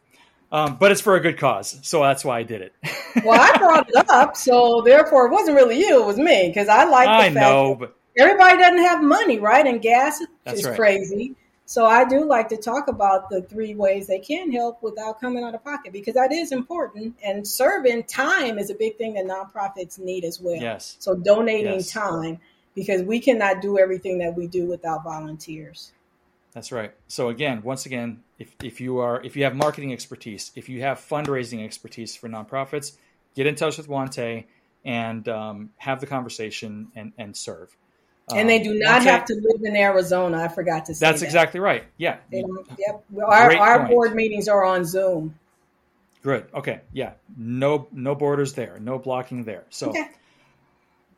Um, 0.51 0.75
but 0.75 0.91
it's 0.91 0.99
for 0.99 1.15
a 1.15 1.21
good 1.21 1.37
cause, 1.37 1.79
so 1.81 2.01
that's 2.01 2.25
why 2.25 2.39
I 2.39 2.43
did 2.43 2.61
it. 2.61 2.73
well, 3.23 3.39
I 3.39 3.57
brought 3.57 3.89
it 3.89 4.09
up, 4.09 4.35
so 4.35 4.81
therefore 4.85 5.27
it 5.27 5.31
wasn't 5.31 5.55
really 5.55 5.79
you; 5.79 6.01
it 6.01 6.05
was 6.05 6.17
me 6.17 6.49
because 6.49 6.67
I 6.67 6.83
like. 6.83 7.07
I 7.07 7.29
know, 7.29 7.75
but 7.79 7.95
everybody 8.17 8.57
doesn't 8.57 8.83
have 8.83 9.01
money, 9.01 9.39
right? 9.39 9.65
And 9.65 9.81
gas 9.81 10.19
is 10.45 10.65
right. 10.65 10.75
crazy. 10.75 11.35
So 11.71 11.85
I 11.85 12.03
do 12.03 12.25
like 12.25 12.49
to 12.49 12.57
talk 12.57 12.89
about 12.89 13.29
the 13.29 13.43
three 13.43 13.75
ways 13.75 14.07
they 14.07 14.19
can 14.19 14.51
help 14.51 14.83
without 14.83 15.21
coming 15.21 15.45
out 15.45 15.55
of 15.55 15.63
pocket 15.63 15.93
because 15.93 16.15
that 16.15 16.33
is 16.33 16.51
important. 16.51 17.15
And 17.23 17.47
serving 17.47 18.03
time 18.03 18.59
is 18.59 18.69
a 18.69 18.75
big 18.75 18.97
thing 18.97 19.13
that 19.13 19.23
nonprofits 19.23 19.97
need 19.97 20.25
as 20.25 20.41
well. 20.41 20.61
Yes. 20.61 20.97
So 20.99 21.15
donating 21.15 21.75
yes. 21.75 21.89
time 21.89 22.41
because 22.75 23.03
we 23.03 23.21
cannot 23.21 23.61
do 23.61 23.79
everything 23.79 24.17
that 24.17 24.35
we 24.35 24.47
do 24.47 24.65
without 24.65 25.05
volunteers. 25.05 25.93
That's 26.51 26.73
right. 26.73 26.91
So 27.07 27.29
again, 27.29 27.61
once 27.63 27.85
again, 27.85 28.21
if, 28.41 28.55
if 28.63 28.81
you 28.81 28.97
are 28.97 29.21
if 29.23 29.35
you 29.35 29.43
have 29.43 29.55
marketing 29.55 29.93
expertise, 29.93 30.51
if 30.55 30.67
you 30.67 30.81
have 30.81 30.97
fundraising 30.97 31.63
expertise 31.63 32.15
for 32.15 32.27
nonprofits, 32.27 32.93
get 33.35 33.45
in 33.45 33.55
touch 33.55 33.77
with 33.77 33.87
Juan 33.87 34.09
Te 34.09 34.47
and 34.83 35.27
um, 35.29 35.69
have 35.77 36.01
the 36.01 36.07
conversation 36.07 36.91
and, 36.95 37.13
and 37.19 37.37
serve. 37.37 37.75
And 38.33 38.49
they 38.49 38.59
do 38.59 38.73
not 38.79 39.03
have 39.03 39.25
to 39.25 39.35
live 39.35 39.61
in 39.63 39.75
Arizona. 39.75 40.41
I 40.41 40.47
forgot 40.47 40.85
to 40.85 40.95
say 40.95 41.05
that's 41.05 41.19
that. 41.19 41.25
exactly 41.25 41.59
right. 41.59 41.83
Yeah. 41.97 42.17
yep. 42.31 43.03
Our, 43.17 43.57
our 43.57 43.87
board 43.87 44.15
meetings 44.15 44.47
are 44.47 44.63
on 44.63 44.85
Zoom. 44.85 45.35
Good. 46.23 46.47
Okay. 46.53 46.79
Yeah. 46.93 47.13
No 47.37 47.87
no 47.91 48.15
borders 48.15 48.53
there. 48.53 48.79
No 48.79 48.97
blocking 48.97 49.43
there. 49.43 49.65
So. 49.69 49.89
Okay. 49.89 50.07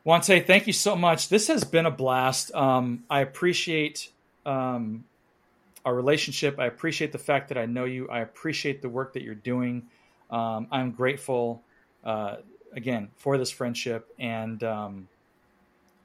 Juan 0.02 0.20
Te, 0.20 0.40
thank 0.40 0.66
you 0.66 0.74
so 0.74 0.96
much. 0.96 1.30
This 1.30 1.48
has 1.48 1.64
been 1.64 1.86
a 1.86 1.90
blast. 1.90 2.54
Um, 2.54 3.04
I 3.08 3.20
appreciate 3.20 4.10
um, 4.44 5.04
our 5.84 5.94
relationship. 5.94 6.58
I 6.58 6.66
appreciate 6.66 7.12
the 7.12 7.18
fact 7.18 7.48
that 7.48 7.58
I 7.58 7.66
know 7.66 7.84
you. 7.84 8.08
I 8.08 8.20
appreciate 8.20 8.82
the 8.82 8.88
work 8.88 9.12
that 9.14 9.22
you're 9.22 9.34
doing. 9.34 9.88
Um, 10.30 10.66
I'm 10.70 10.92
grateful, 10.92 11.62
uh, 12.04 12.36
again, 12.74 13.10
for 13.16 13.38
this 13.38 13.50
friendship. 13.50 14.12
And 14.18 14.62
um, 14.64 15.08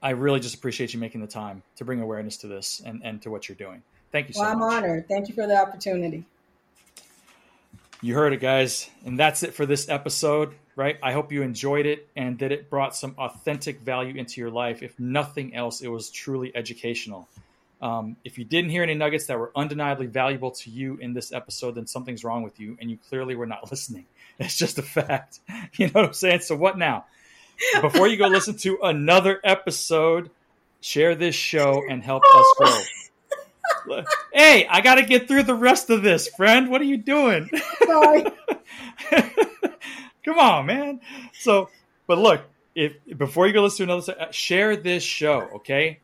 I 0.02 0.10
really 0.10 0.40
just 0.40 0.54
appreciate 0.54 0.92
you 0.92 1.00
making 1.00 1.20
the 1.20 1.26
time 1.26 1.62
to 1.76 1.84
bring 1.84 2.00
awareness 2.00 2.36
to 2.38 2.46
this 2.46 2.82
and, 2.84 3.00
and 3.04 3.22
to 3.22 3.30
what 3.30 3.48
you're 3.48 3.56
doing. 3.56 3.82
Thank 4.12 4.28
you 4.28 4.34
so 4.34 4.42
well, 4.42 4.52
I'm 4.52 4.58
much. 4.58 4.74
honored. 4.74 5.08
Thank 5.08 5.28
you 5.28 5.34
for 5.34 5.46
the 5.46 5.56
opportunity. 5.56 6.24
You 8.02 8.14
heard 8.14 8.32
it, 8.32 8.40
guys. 8.40 8.88
And 9.04 9.18
that's 9.18 9.42
it 9.42 9.54
for 9.54 9.66
this 9.66 9.88
episode, 9.88 10.54
right? 10.74 10.98
I 11.02 11.12
hope 11.12 11.32
you 11.32 11.42
enjoyed 11.42 11.86
it 11.86 12.08
and 12.16 12.38
that 12.38 12.50
it 12.50 12.70
brought 12.70 12.96
some 12.96 13.14
authentic 13.18 13.80
value 13.80 14.14
into 14.14 14.40
your 14.40 14.50
life. 14.50 14.82
If 14.82 14.98
nothing 14.98 15.54
else, 15.54 15.82
it 15.82 15.88
was 15.88 16.10
truly 16.10 16.50
educational. 16.54 17.28
Um, 17.80 18.16
if 18.24 18.36
you 18.36 18.44
didn't 18.44 18.70
hear 18.70 18.82
any 18.82 18.94
nuggets 18.94 19.26
that 19.26 19.38
were 19.38 19.52
undeniably 19.56 20.06
valuable 20.06 20.50
to 20.50 20.70
you 20.70 20.96
in 20.98 21.14
this 21.14 21.32
episode, 21.32 21.76
then 21.76 21.86
something's 21.86 22.24
wrong 22.24 22.42
with 22.42 22.60
you 22.60 22.76
and 22.80 22.90
you 22.90 22.98
clearly 23.08 23.34
were 23.34 23.46
not 23.46 23.70
listening. 23.70 24.06
It's 24.38 24.56
just 24.56 24.78
a 24.78 24.82
fact. 24.82 25.40
You 25.76 25.86
know 25.86 25.92
what 25.94 26.04
I'm 26.06 26.12
saying? 26.12 26.40
So, 26.40 26.56
what 26.56 26.76
now? 26.76 27.06
Before 27.80 28.08
you 28.08 28.16
go 28.16 28.26
listen 28.28 28.56
to 28.58 28.78
another 28.82 29.40
episode, 29.44 30.30
share 30.80 31.14
this 31.14 31.34
show 31.34 31.82
and 31.88 32.02
help 32.02 32.22
us 32.24 32.54
grow. 33.86 34.04
hey, 34.32 34.66
I 34.68 34.80
got 34.80 34.96
to 34.96 35.02
get 35.04 35.28
through 35.28 35.44
the 35.44 35.54
rest 35.54 35.90
of 35.90 36.02
this, 36.02 36.28
friend. 36.28 36.70
What 36.70 36.80
are 36.80 36.84
you 36.84 36.96
doing? 36.96 37.50
Come 40.24 40.38
on, 40.38 40.66
man. 40.66 41.00
So, 41.32 41.70
but 42.06 42.18
look, 42.18 42.42
if 42.74 42.92
before 43.16 43.46
you 43.46 43.52
go 43.52 43.62
listen 43.62 43.86
to 43.86 43.92
another, 43.92 44.32
share 44.32 44.76
this 44.76 45.02
show, 45.02 45.40
okay? 45.56 46.00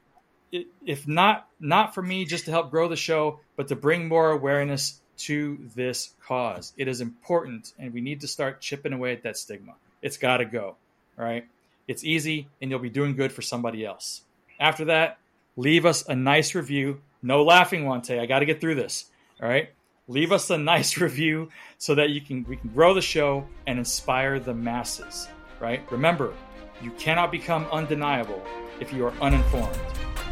If 0.52 1.06
not, 1.06 1.45
not 1.60 1.94
for 1.94 2.02
me, 2.02 2.24
just 2.24 2.44
to 2.46 2.50
help 2.50 2.70
grow 2.70 2.88
the 2.88 2.96
show, 2.96 3.40
but 3.56 3.68
to 3.68 3.76
bring 3.76 4.08
more 4.08 4.30
awareness 4.30 5.00
to 5.18 5.58
this 5.74 6.10
cause. 6.26 6.72
It 6.76 6.88
is 6.88 7.00
important, 7.00 7.72
and 7.78 7.92
we 7.92 8.00
need 8.00 8.20
to 8.20 8.28
start 8.28 8.60
chipping 8.60 8.92
away 8.92 9.12
at 9.12 9.22
that 9.22 9.36
stigma. 9.36 9.72
It's 10.02 10.18
got 10.18 10.38
to 10.38 10.44
go. 10.44 10.76
right? 11.16 11.46
It's 11.88 12.04
easy, 12.04 12.48
and 12.60 12.70
you'll 12.70 12.80
be 12.80 12.90
doing 12.90 13.16
good 13.16 13.32
for 13.32 13.42
somebody 13.42 13.84
else. 13.84 14.22
After 14.60 14.86
that, 14.86 15.18
leave 15.56 15.86
us 15.86 16.06
a 16.06 16.14
nice 16.14 16.54
review. 16.54 17.00
No 17.22 17.42
laughing, 17.44 17.86
Juan 17.86 18.02
Te. 18.02 18.18
I 18.18 18.26
got 18.26 18.40
to 18.40 18.46
get 18.46 18.60
through 18.60 18.74
this. 18.74 19.06
All 19.42 19.48
right. 19.48 19.70
Leave 20.08 20.32
us 20.32 20.50
a 20.50 20.58
nice 20.58 20.96
review 21.00 21.48
so 21.78 21.94
that 21.94 22.10
you 22.10 22.20
can 22.20 22.44
we 22.44 22.56
can 22.56 22.70
grow 22.70 22.94
the 22.94 23.02
show 23.02 23.46
and 23.66 23.78
inspire 23.78 24.38
the 24.38 24.54
masses. 24.54 25.28
Right. 25.60 25.80
Remember, 25.90 26.34
you 26.82 26.90
cannot 26.92 27.30
become 27.32 27.66
undeniable 27.72 28.42
if 28.80 28.92
you 28.92 29.06
are 29.06 29.12
uninformed. 29.20 29.78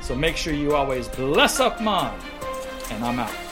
So 0.05 0.14
make 0.14 0.36
sure 0.36 0.52
you 0.52 0.74
always 0.76 1.09
bless 1.09 1.60
up, 1.60 1.81
mom. 1.81 2.14
And 2.90 3.02
I'm 3.02 3.18
out. 3.18 3.44